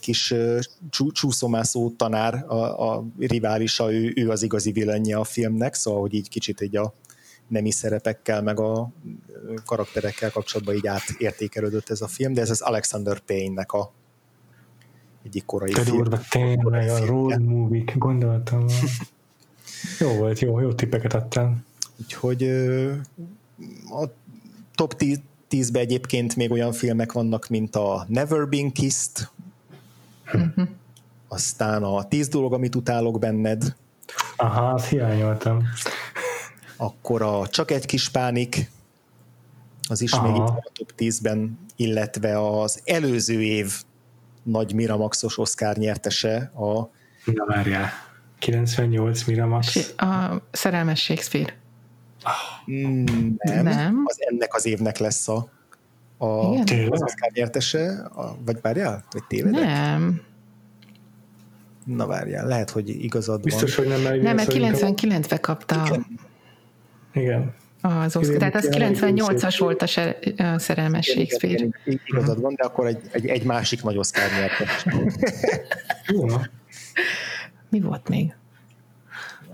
kis 0.00 0.34
csúszomászó 1.12 1.90
tanár, 1.90 2.44
a, 2.48 2.92
a 2.92 3.04
riválisa, 3.18 3.92
ő, 3.92 4.12
ő 4.16 4.30
az 4.30 4.42
igazi 4.42 4.72
villenje 4.72 5.16
a 5.16 5.24
filmnek, 5.24 5.74
szóval, 5.74 6.00
hogy 6.00 6.14
így 6.14 6.28
kicsit 6.28 6.60
egy 6.60 6.76
a 6.76 6.92
nemi 7.48 7.70
szerepekkel, 7.70 8.42
meg 8.42 8.60
a 8.60 8.90
karakterekkel 9.64 10.30
kapcsolatban 10.30 10.74
így 10.74 10.86
átértékelődött 10.86 11.90
ez 11.90 12.00
a 12.00 12.08
film, 12.08 12.32
de 12.32 12.40
ez 12.40 12.50
az 12.50 12.60
Alexander 12.60 13.18
Payne-nek 13.18 13.72
a 13.72 13.92
egyik 15.24 15.44
korai 15.44 15.72
Te 15.72 15.82
film. 15.82 15.96
Durva, 15.96 16.20
tényleg 16.30 16.90
a 16.90 17.06
road 17.06 17.42
movie 17.42 17.84
gondoltam. 17.94 18.66
jó 20.00 20.08
volt, 20.08 20.38
jó, 20.38 20.60
jó 20.60 20.72
tippeket 20.72 21.14
adtál. 21.14 21.64
Úgyhogy 22.00 22.42
a 23.90 24.04
top 24.74 24.94
10-ben 25.50 25.82
egyébként 25.82 26.36
még 26.36 26.50
olyan 26.50 26.72
filmek 26.72 27.12
vannak, 27.12 27.48
mint 27.48 27.76
a 27.76 28.06
Never 28.08 28.48
Been 28.48 28.72
Kissed, 28.72 29.28
uh-huh. 30.34 30.68
aztán 31.28 31.82
a 31.82 32.08
Tíz 32.08 32.28
dolog, 32.28 32.52
amit 32.52 32.74
utálok 32.74 33.18
benned. 33.18 33.76
Aha, 34.36 34.70
azt 34.70 34.88
hiányoltam 34.88 35.62
akkor 36.76 37.22
a 37.22 37.46
Csak 37.46 37.70
egy 37.70 37.86
kis 37.86 38.08
pánik, 38.08 38.70
az 39.88 40.00
is 40.00 40.12
Aha. 40.12 40.26
még 40.26 40.36
itt 40.36 40.48
a 40.48 40.70
top 40.72 40.92
10-ben, 40.98 41.58
illetve 41.76 42.38
az 42.60 42.82
előző 42.84 43.42
év 43.42 43.72
nagy 44.42 44.74
Miramaxos 44.74 45.38
Oscar 45.38 45.76
nyertese 45.76 46.36
a... 46.54 46.90
Na 47.24 47.44
várjál, 47.46 47.90
98 48.38 49.24
Miramax. 49.24 49.94
A 49.96 50.42
Szerelmes 50.50 51.02
Shakespeare. 51.02 51.56
Mm, 52.70 53.04
nem, 53.38 53.64
nem, 53.64 54.02
az 54.04 54.16
ennek 54.18 54.54
az 54.54 54.66
évnek 54.66 54.98
lesz 54.98 55.28
a, 55.28 55.48
a 56.18 56.26
az 56.26 57.02
Oscar 57.02 57.30
nyertese, 57.32 58.02
a, 58.14 58.36
vagy 58.44 58.60
várjál? 58.60 59.04
Vagy 59.10 59.24
tévedek? 59.24 59.60
Nem. 59.60 60.20
Na 61.84 62.06
várjál, 62.06 62.46
lehet, 62.46 62.70
hogy 62.70 62.88
igazad 62.88 63.42
Biztos, 63.42 63.76
van. 63.76 63.86
hogy 63.86 64.02
nem, 64.02 64.20
Nem, 64.20 64.34
mert 64.36 64.52
99-ben 64.52 65.40
kapta. 65.40 65.82
Igen. 65.86 66.06
Igen. 67.12 67.54
az 67.82 68.16
Oscar. 68.16 68.36
Tehát 68.36 68.54
az 68.54 68.68
98-as 68.70 69.56
volt 69.58 69.82
a, 69.82 69.86
ser, 69.86 70.16
a 70.36 70.58
szerelmes 70.58 71.06
Shakespeare. 71.06 71.66
Igazad 71.84 72.40
van, 72.40 72.54
de 72.54 72.64
akkor 72.64 72.86
egy, 72.86 73.00
egy, 73.10 73.26
egy 73.26 73.44
másik 73.44 73.82
nagy 73.82 73.96
Oscar 73.96 74.30
nyert. 74.30 74.84
Jó, 76.12 76.26
Mi 77.68 77.80
volt 77.80 78.08
még? 78.08 78.34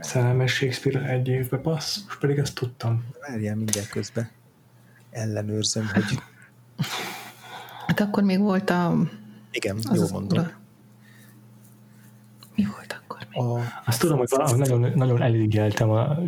Szerelmes 0.01 0.53
Shakespeare 0.55 1.09
egy 1.09 1.29
évbe 1.29 1.57
passz, 1.57 1.99
most 2.07 2.19
pedig 2.19 2.39
ezt 2.39 2.55
tudtam. 2.55 3.05
Várjál 3.29 3.57
mindjárt 3.57 3.89
közben. 3.89 4.31
Ellenőrzöm, 5.11 5.91
hogy... 5.95 6.19
Hát 7.87 8.01
akkor 8.01 8.23
még 8.23 8.39
volt 8.39 8.71
a... 8.71 8.97
Igen, 9.51 9.79
jó 9.95 10.05
mondom. 10.13 10.47
Mi 12.55 12.65
volt 12.65 13.01
akkor 13.03 13.27
még? 13.31 13.43
A, 13.43 13.61
Azt 13.87 14.01
tudom, 14.01 14.19
hogy 14.19 14.29
valahogy 14.31 14.59
nagyon, 14.59 14.93
nagyon 14.95 15.23
elégéltem 15.23 15.91
a 15.91 16.19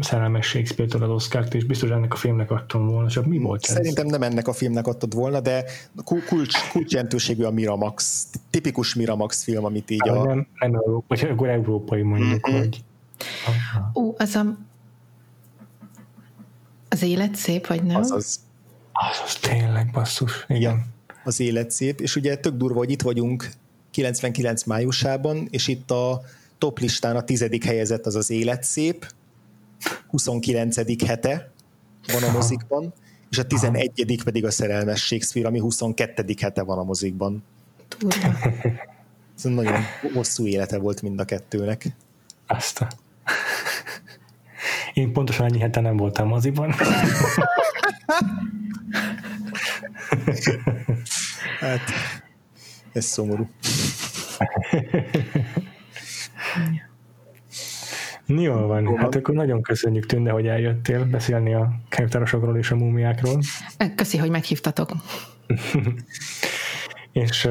szerelmes 0.00 0.46
Shakespeare-től 0.46 1.02
az 1.02 1.10
Oscar-t, 1.10 1.54
és 1.54 1.64
biztos 1.64 1.90
ennek 1.90 2.12
a 2.12 2.16
filmnek 2.16 2.50
adtam 2.50 2.86
volna, 2.86 3.08
csak 3.08 3.26
mi 3.26 3.38
volt 3.38 3.64
ez? 3.64 3.74
Szerintem 3.74 4.06
nem 4.06 4.22
ennek 4.22 4.48
a 4.48 4.52
filmnek 4.52 4.86
adtad 4.86 5.14
volna, 5.14 5.40
de 5.40 5.64
kulcs, 6.04 6.70
kulcsjelentőségű 6.72 7.42
a 7.42 7.50
Miramax, 7.50 8.26
tipikus 8.50 8.94
Miramax 8.94 9.42
film, 9.42 9.64
amit 9.64 9.90
így 9.90 10.08
hát, 10.08 10.16
a... 10.16 10.24
Nem, 10.24 10.46
nem 10.58 10.74
Európa, 10.74 11.04
vagy 11.08 11.28
akkor 11.30 11.48
európai 11.48 12.02
mondjuk, 12.02 12.50
mm-hmm. 12.50 12.58
hogy... 12.58 12.84
Ó, 13.94 14.14
az 14.18 14.34
a... 14.34 14.56
Az 16.88 17.02
élet 17.02 17.34
szép, 17.34 17.66
vagy 17.66 17.82
nem? 17.82 18.00
Az 18.00 18.40
az. 18.94 19.20
Az, 19.24 19.34
tényleg 19.34 19.90
basszus, 19.90 20.44
igen. 20.48 20.60
Ja, 20.60 20.84
az 21.24 21.40
élet 21.40 21.70
szép, 21.70 22.00
és 22.00 22.16
ugye 22.16 22.36
tök 22.36 22.54
durva, 22.54 22.78
hogy 22.78 22.90
itt 22.90 23.02
vagyunk 23.02 23.50
99 23.90 24.64
májusában, 24.64 25.48
és 25.50 25.68
itt 25.68 25.90
a 25.90 26.22
top 26.58 26.78
listán 26.78 27.16
a 27.16 27.22
tizedik 27.22 27.64
helyezett 27.64 28.06
az 28.06 28.14
az 28.14 28.30
élet 28.30 28.62
szép, 28.62 29.06
29. 30.08 31.06
hete 31.06 31.50
van 32.12 32.22
a 32.22 32.30
mozikban, 32.32 32.92
és 33.30 33.38
a 33.38 33.46
11. 33.46 34.20
pedig 34.24 34.44
a 34.44 34.50
szerelmes 34.50 35.04
Shakespeare, 35.04 35.48
ami 35.48 35.58
22. 35.58 36.34
hete 36.40 36.62
van 36.62 36.78
a 36.78 36.82
mozikban. 36.82 37.42
Durva. 37.98 38.38
Ez 39.36 39.42
nagyon 39.42 39.80
hosszú 40.14 40.46
élete 40.46 40.78
volt 40.78 41.02
mind 41.02 41.20
a 41.20 41.24
kettőnek. 41.24 41.86
Azt 42.46 42.80
a... 42.80 42.88
Én 44.92 45.12
pontosan 45.12 45.46
annyi 45.46 45.58
hete 45.58 45.80
nem 45.80 45.96
voltam 45.96 46.28
moziban. 46.28 46.74
hát, 51.60 51.80
ez 52.92 53.04
szomorú. 53.04 53.48
Jól 58.26 58.66
van. 58.66 58.96
Hát 58.96 59.14
akkor 59.14 59.34
nagyon 59.34 59.62
köszönjük 59.62 60.06
Tünde, 60.06 60.30
hogy 60.30 60.46
eljöttél 60.46 61.04
beszélni 61.04 61.54
a 61.54 61.72
könyvtárosokról 61.88 62.56
és 62.56 62.70
a 62.70 62.76
múmiákról. 62.76 63.40
Köszi, 63.94 64.18
hogy 64.18 64.30
meghívtatok. 64.30 64.90
és 67.12 67.48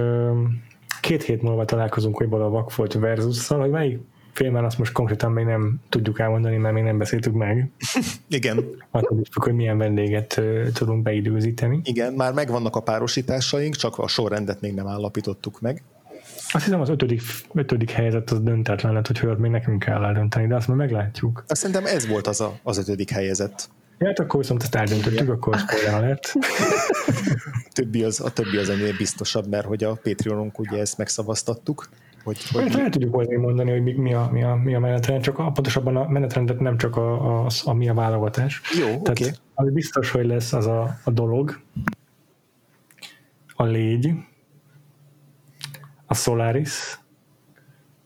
két 1.01 1.23
hét 1.23 1.41
múlva 1.41 1.65
találkozunk 1.65 2.21
újból 2.21 2.41
a 2.41 2.49
Vakfolt 2.49 2.93
versus 2.93 3.47
hogy 3.47 3.69
melyik 3.69 3.99
filmen 4.33 4.63
azt 4.63 4.77
most 4.77 4.91
konkrétan 4.91 5.31
még 5.31 5.45
nem 5.45 5.75
tudjuk 5.89 6.19
elmondani, 6.19 6.57
mert 6.57 6.73
még 6.73 6.83
nem 6.83 6.97
beszéltük 6.97 7.33
meg. 7.33 7.69
Igen. 8.27 8.65
Attól 8.91 9.19
is 9.19 9.27
hogy 9.33 9.53
milyen 9.53 9.77
vendéget 9.77 10.41
tudunk 10.73 11.03
beidőzíteni. 11.03 11.81
Igen, 11.83 12.13
már 12.13 12.33
megvannak 12.33 12.75
a 12.75 12.81
párosításaink, 12.81 13.75
csak 13.75 13.97
a 13.97 14.07
sorrendet 14.07 14.61
még 14.61 14.73
nem 14.73 14.87
állapítottuk 14.87 15.61
meg. 15.61 15.83
Azt 16.51 16.63
hiszem 16.63 16.81
az 16.81 16.89
ötödik, 16.89 17.21
ötödik 17.53 17.89
helyzet 17.89 18.31
az 18.31 18.41
döntetlen 18.41 18.93
lett, 18.93 19.07
hogy 19.07 19.19
hört 19.19 19.39
még 19.39 19.51
nekünk 19.51 19.83
kell 19.83 20.03
eldönteni, 20.03 20.47
de 20.47 20.55
azt 20.55 20.67
már 20.67 20.77
meglátjuk. 20.77 21.43
Azt 21.47 21.61
szerintem 21.61 21.85
ez 21.85 22.07
volt 22.07 22.27
az 22.27 22.41
a, 22.41 22.59
az 22.63 22.77
ötödik 22.77 23.09
helyzet. 23.09 23.69
Ja, 23.97 24.07
hát 24.07 24.19
akkor 24.19 24.39
viszont 24.39 24.63
ezt 24.63 24.75
eldöntöttük, 24.75 25.29
akkor 25.29 25.57
spoiler 25.57 25.93
alert. 25.93 26.33
a 26.35 27.71
többi 27.73 28.03
az, 28.03 28.19
a 28.19 28.29
többi 28.29 28.57
az 28.57 28.69
ennél 28.69 28.95
biztosabb, 28.97 29.49
mert 29.49 29.65
hogy 29.65 29.83
a 29.83 29.99
Patreonunk 30.03 30.59
ugye 30.59 30.79
ezt 30.79 30.97
megszavaztattuk. 30.97 31.89
Hogy, 32.23 32.49
hogy 32.51 32.71
hát 32.71 32.81
el 32.81 32.89
tudjuk 32.89 33.13
majd 33.13 33.29
mondani, 33.29 33.71
hogy 33.71 33.83
mi, 33.83 33.93
mi, 33.93 34.13
a, 34.13 34.29
mi, 34.31 34.43
a, 34.43 34.55
mi 34.55 34.75
a 34.75 34.79
menetrend, 34.79 35.23
csak 35.23 35.39
a, 35.39 35.51
pontosabban 35.51 35.95
a 35.95 36.07
menetrendet 36.07 36.59
nem 36.59 36.77
csak 36.77 36.95
a, 36.95 37.43
a, 37.45 37.49
a 37.63 37.73
mi 37.73 37.89
a 37.89 37.93
válogatás. 37.93 38.61
Jó, 38.79 38.87
oké. 38.87 39.09
Okay. 39.09 39.31
Ami 39.53 39.71
biztos, 39.71 40.11
hogy 40.11 40.25
lesz 40.25 40.53
az 40.53 40.65
a, 40.65 40.99
a 41.03 41.11
dolog, 41.11 41.59
a 43.55 43.63
légy, 43.63 44.13
a 46.05 46.13
Solaris, 46.13 46.99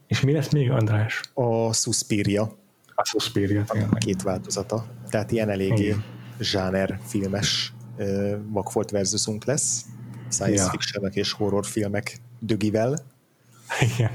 és 0.08 0.22
mi 0.22 0.32
lesz 0.32 0.52
még, 0.52 0.72
András? 0.72 1.22
A 1.34 1.74
Suspiria. 1.74 2.58
A 2.96 3.06
Suspiria, 3.06 3.64
A 3.68 3.96
két 3.96 4.22
változata. 4.22 4.86
Tehát 5.10 5.32
ilyen 5.32 5.50
eléggé 5.50 5.96
zsáner 6.40 7.00
filmes 7.04 7.74
uh, 7.98 8.36
Vakfolt 8.50 8.92
versusunk 8.92 9.46
lesz. 9.46 9.86
Science 10.30 10.64
ja. 10.64 10.70
fiction 10.70 11.10
és 11.12 11.32
horrorfilmek 11.32 12.18
dögivel. 12.40 12.98
Igen. 13.98 14.12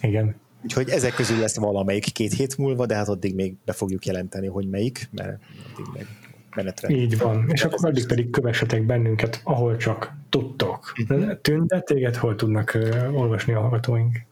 Igen. 0.00 0.34
Úgyhogy 0.62 0.88
ezek 0.88 1.14
közül 1.14 1.38
lesz 1.38 1.56
valamelyik 1.56 2.12
két 2.12 2.32
hét 2.32 2.58
múlva, 2.58 2.86
de 2.86 2.94
hát 2.94 3.08
addig 3.08 3.34
még 3.34 3.54
be 3.64 3.72
fogjuk 3.72 4.06
jelenteni, 4.06 4.46
hogy 4.46 4.68
melyik, 4.68 5.08
mert 5.12 5.38
addig 5.72 5.86
meg 5.94 6.06
menetre. 6.54 6.88
Így 6.88 7.18
van, 7.18 7.44
és 7.48 7.64
akkor 7.64 7.88
addig 7.88 8.06
pedig 8.06 8.30
kövessetek 8.30 8.86
bennünket, 8.86 9.40
ahol 9.44 9.76
csak 9.76 10.12
tudtok. 10.28 10.92
Uh-huh. 11.02 11.40
Tünde, 11.40 11.80
téged 11.80 12.16
hol 12.16 12.34
tudnak 12.34 12.78
olvasni 13.12 13.52
a 13.52 13.60
hallgatóink? 13.60 14.22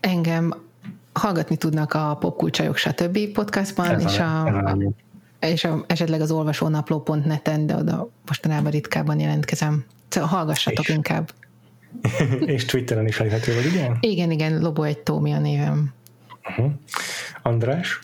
Engem 0.00 0.54
hallgatni 1.12 1.56
tudnak 1.56 1.94
a 1.94 2.16
Popkulcsajok 2.20 2.76
stb. 2.76 3.18
podcastban, 3.32 3.90
ez 3.90 4.02
és 4.04 4.18
a, 4.18 4.46
a, 4.46 4.78
és 5.40 5.64
a, 5.64 5.84
esetleg 5.86 6.20
az 6.20 6.30
olvasónapló.net-en, 6.30 7.66
de 7.66 7.76
oda 7.76 8.10
mostanában 8.26 8.70
ritkában 8.70 9.20
jelentkezem. 9.20 9.84
Szóval 10.08 10.28
hallgassatok 10.28 10.88
és, 10.88 10.94
inkább. 10.94 11.30
és 12.54 12.64
Twitteren 12.64 13.06
is 13.06 13.20
elérhető 13.20 13.54
vagy, 13.54 13.66
ugye? 13.66 13.90
Igen, 14.00 14.30
igen, 14.30 14.60
Lobo 14.60 14.82
egy 14.82 14.98
Tómi 14.98 15.32
a 15.32 15.38
névem. 15.38 15.94
Uh-huh. 16.48 16.72
András? 17.42 18.00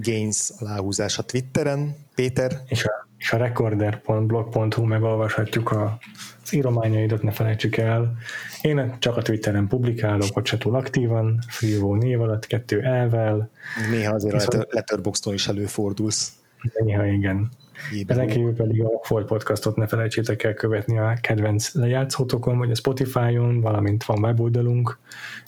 Gains 0.00 0.50
aláhúzás 0.58 1.18
a 1.18 1.22
Twitteren, 1.22 1.96
Péter. 2.14 2.60
És 2.66 2.84
a, 2.84 3.08
és 3.18 3.32
a 3.32 3.36
recorder.blog.hu 3.36 4.84
megolvashatjuk 4.84 5.70
a, 5.70 5.98
az 6.42 6.54
írományaidat, 6.54 7.22
ne 7.22 7.30
felejtsük 7.30 7.76
el. 7.76 8.16
Én 8.62 8.96
csak 8.98 9.16
a 9.16 9.22
Twitteren 9.22 9.68
publikálok, 9.68 10.36
ott 10.36 10.46
se 10.46 10.58
túl 10.58 10.74
aktívan, 10.74 11.38
Freevo 11.48 11.94
név 11.94 12.20
alatt, 12.20 12.46
kettő 12.46 12.80
elvel. 12.80 13.50
Néha 13.90 14.14
azért 14.14 14.54
a 14.54 14.66
Letterboxdon 14.70 15.34
is 15.34 15.48
előfordulsz. 15.48 16.32
Néha 16.84 17.06
igen. 17.06 17.50
Ezen 18.06 18.26
kívül 18.26 18.54
pedig 18.54 18.82
a 18.82 19.00
Fold 19.02 19.24
Podcastot 19.24 19.76
ne 19.76 19.86
felejtsétek 19.86 20.42
el 20.42 20.54
követni 20.54 20.98
a 20.98 21.18
kedvenc 21.20 21.74
lejátszótokon, 21.74 22.58
vagy 22.58 22.70
a 22.70 22.74
Spotify-on, 22.74 23.60
valamint 23.60 24.04
van 24.04 24.24
weboldalunk, 24.24 24.98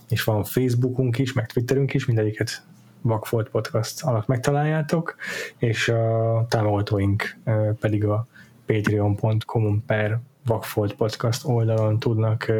és 0.09 0.25
van 0.25 0.45
Facebookunk 0.45 1.19
is, 1.19 1.33
meg 1.33 1.47
Twitterünk 1.47 1.95
is, 1.95 2.07
mindegyiket 2.07 2.63
Vakfolt 3.01 3.49
Podcast 3.49 4.05
alatt 4.05 4.27
megtaláljátok, 4.27 5.17
és 5.59 5.89
a 5.89 6.47
támogatóink 6.49 7.37
pedig 7.81 8.05
a 8.05 8.27
patreon.com 8.67 9.85
per 9.87 10.21
Vakfolt 10.45 10.95
Podcast 10.95 11.45
oldalon 11.47 11.99
tudnak 11.99 12.53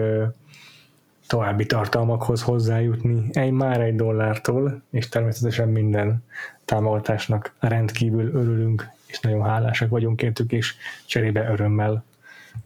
további 1.27 1.67
tartalmakhoz 1.67 2.43
hozzájutni. 2.43 3.29
Egy 3.33 3.51
már 3.51 3.81
egy 3.81 3.95
dollártól, 3.95 4.83
és 4.91 5.09
természetesen 5.09 5.69
minden 5.69 6.25
támogatásnak 6.65 7.55
rendkívül 7.59 8.35
örülünk, 8.35 8.89
és 9.09 9.21
nagyon 9.21 9.43
hálásak 9.43 9.89
vagyunk 9.91 10.23
értük, 10.23 10.53
és 10.53 10.75
cserébe 11.07 11.51
örömmel 11.51 12.05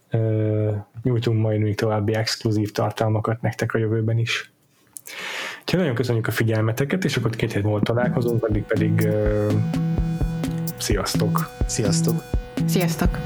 ö, 0.09 0.71
nyújtunk 1.03 1.41
majd 1.41 1.59
még 1.59 1.75
további 1.75 2.13
exkluzív 2.13 2.71
tartalmakat 2.71 3.41
nektek 3.41 3.73
a 3.73 3.77
jövőben 3.77 4.17
is. 4.17 4.51
Úgyhogy 5.61 5.79
nagyon 5.79 5.95
köszönjük 5.95 6.27
a 6.27 6.31
figyelmeteket, 6.31 7.03
és 7.03 7.17
akkor 7.17 7.35
két 7.35 7.53
hét 7.53 7.63
múlva 7.63 7.79
találkozunk, 7.79 8.43
addig 8.43 8.63
pedig 8.63 8.91
uh, 8.91 9.51
sziasztok! 10.77 11.49
Sziasztok! 11.65 12.23
Sziasztok! 12.65 13.19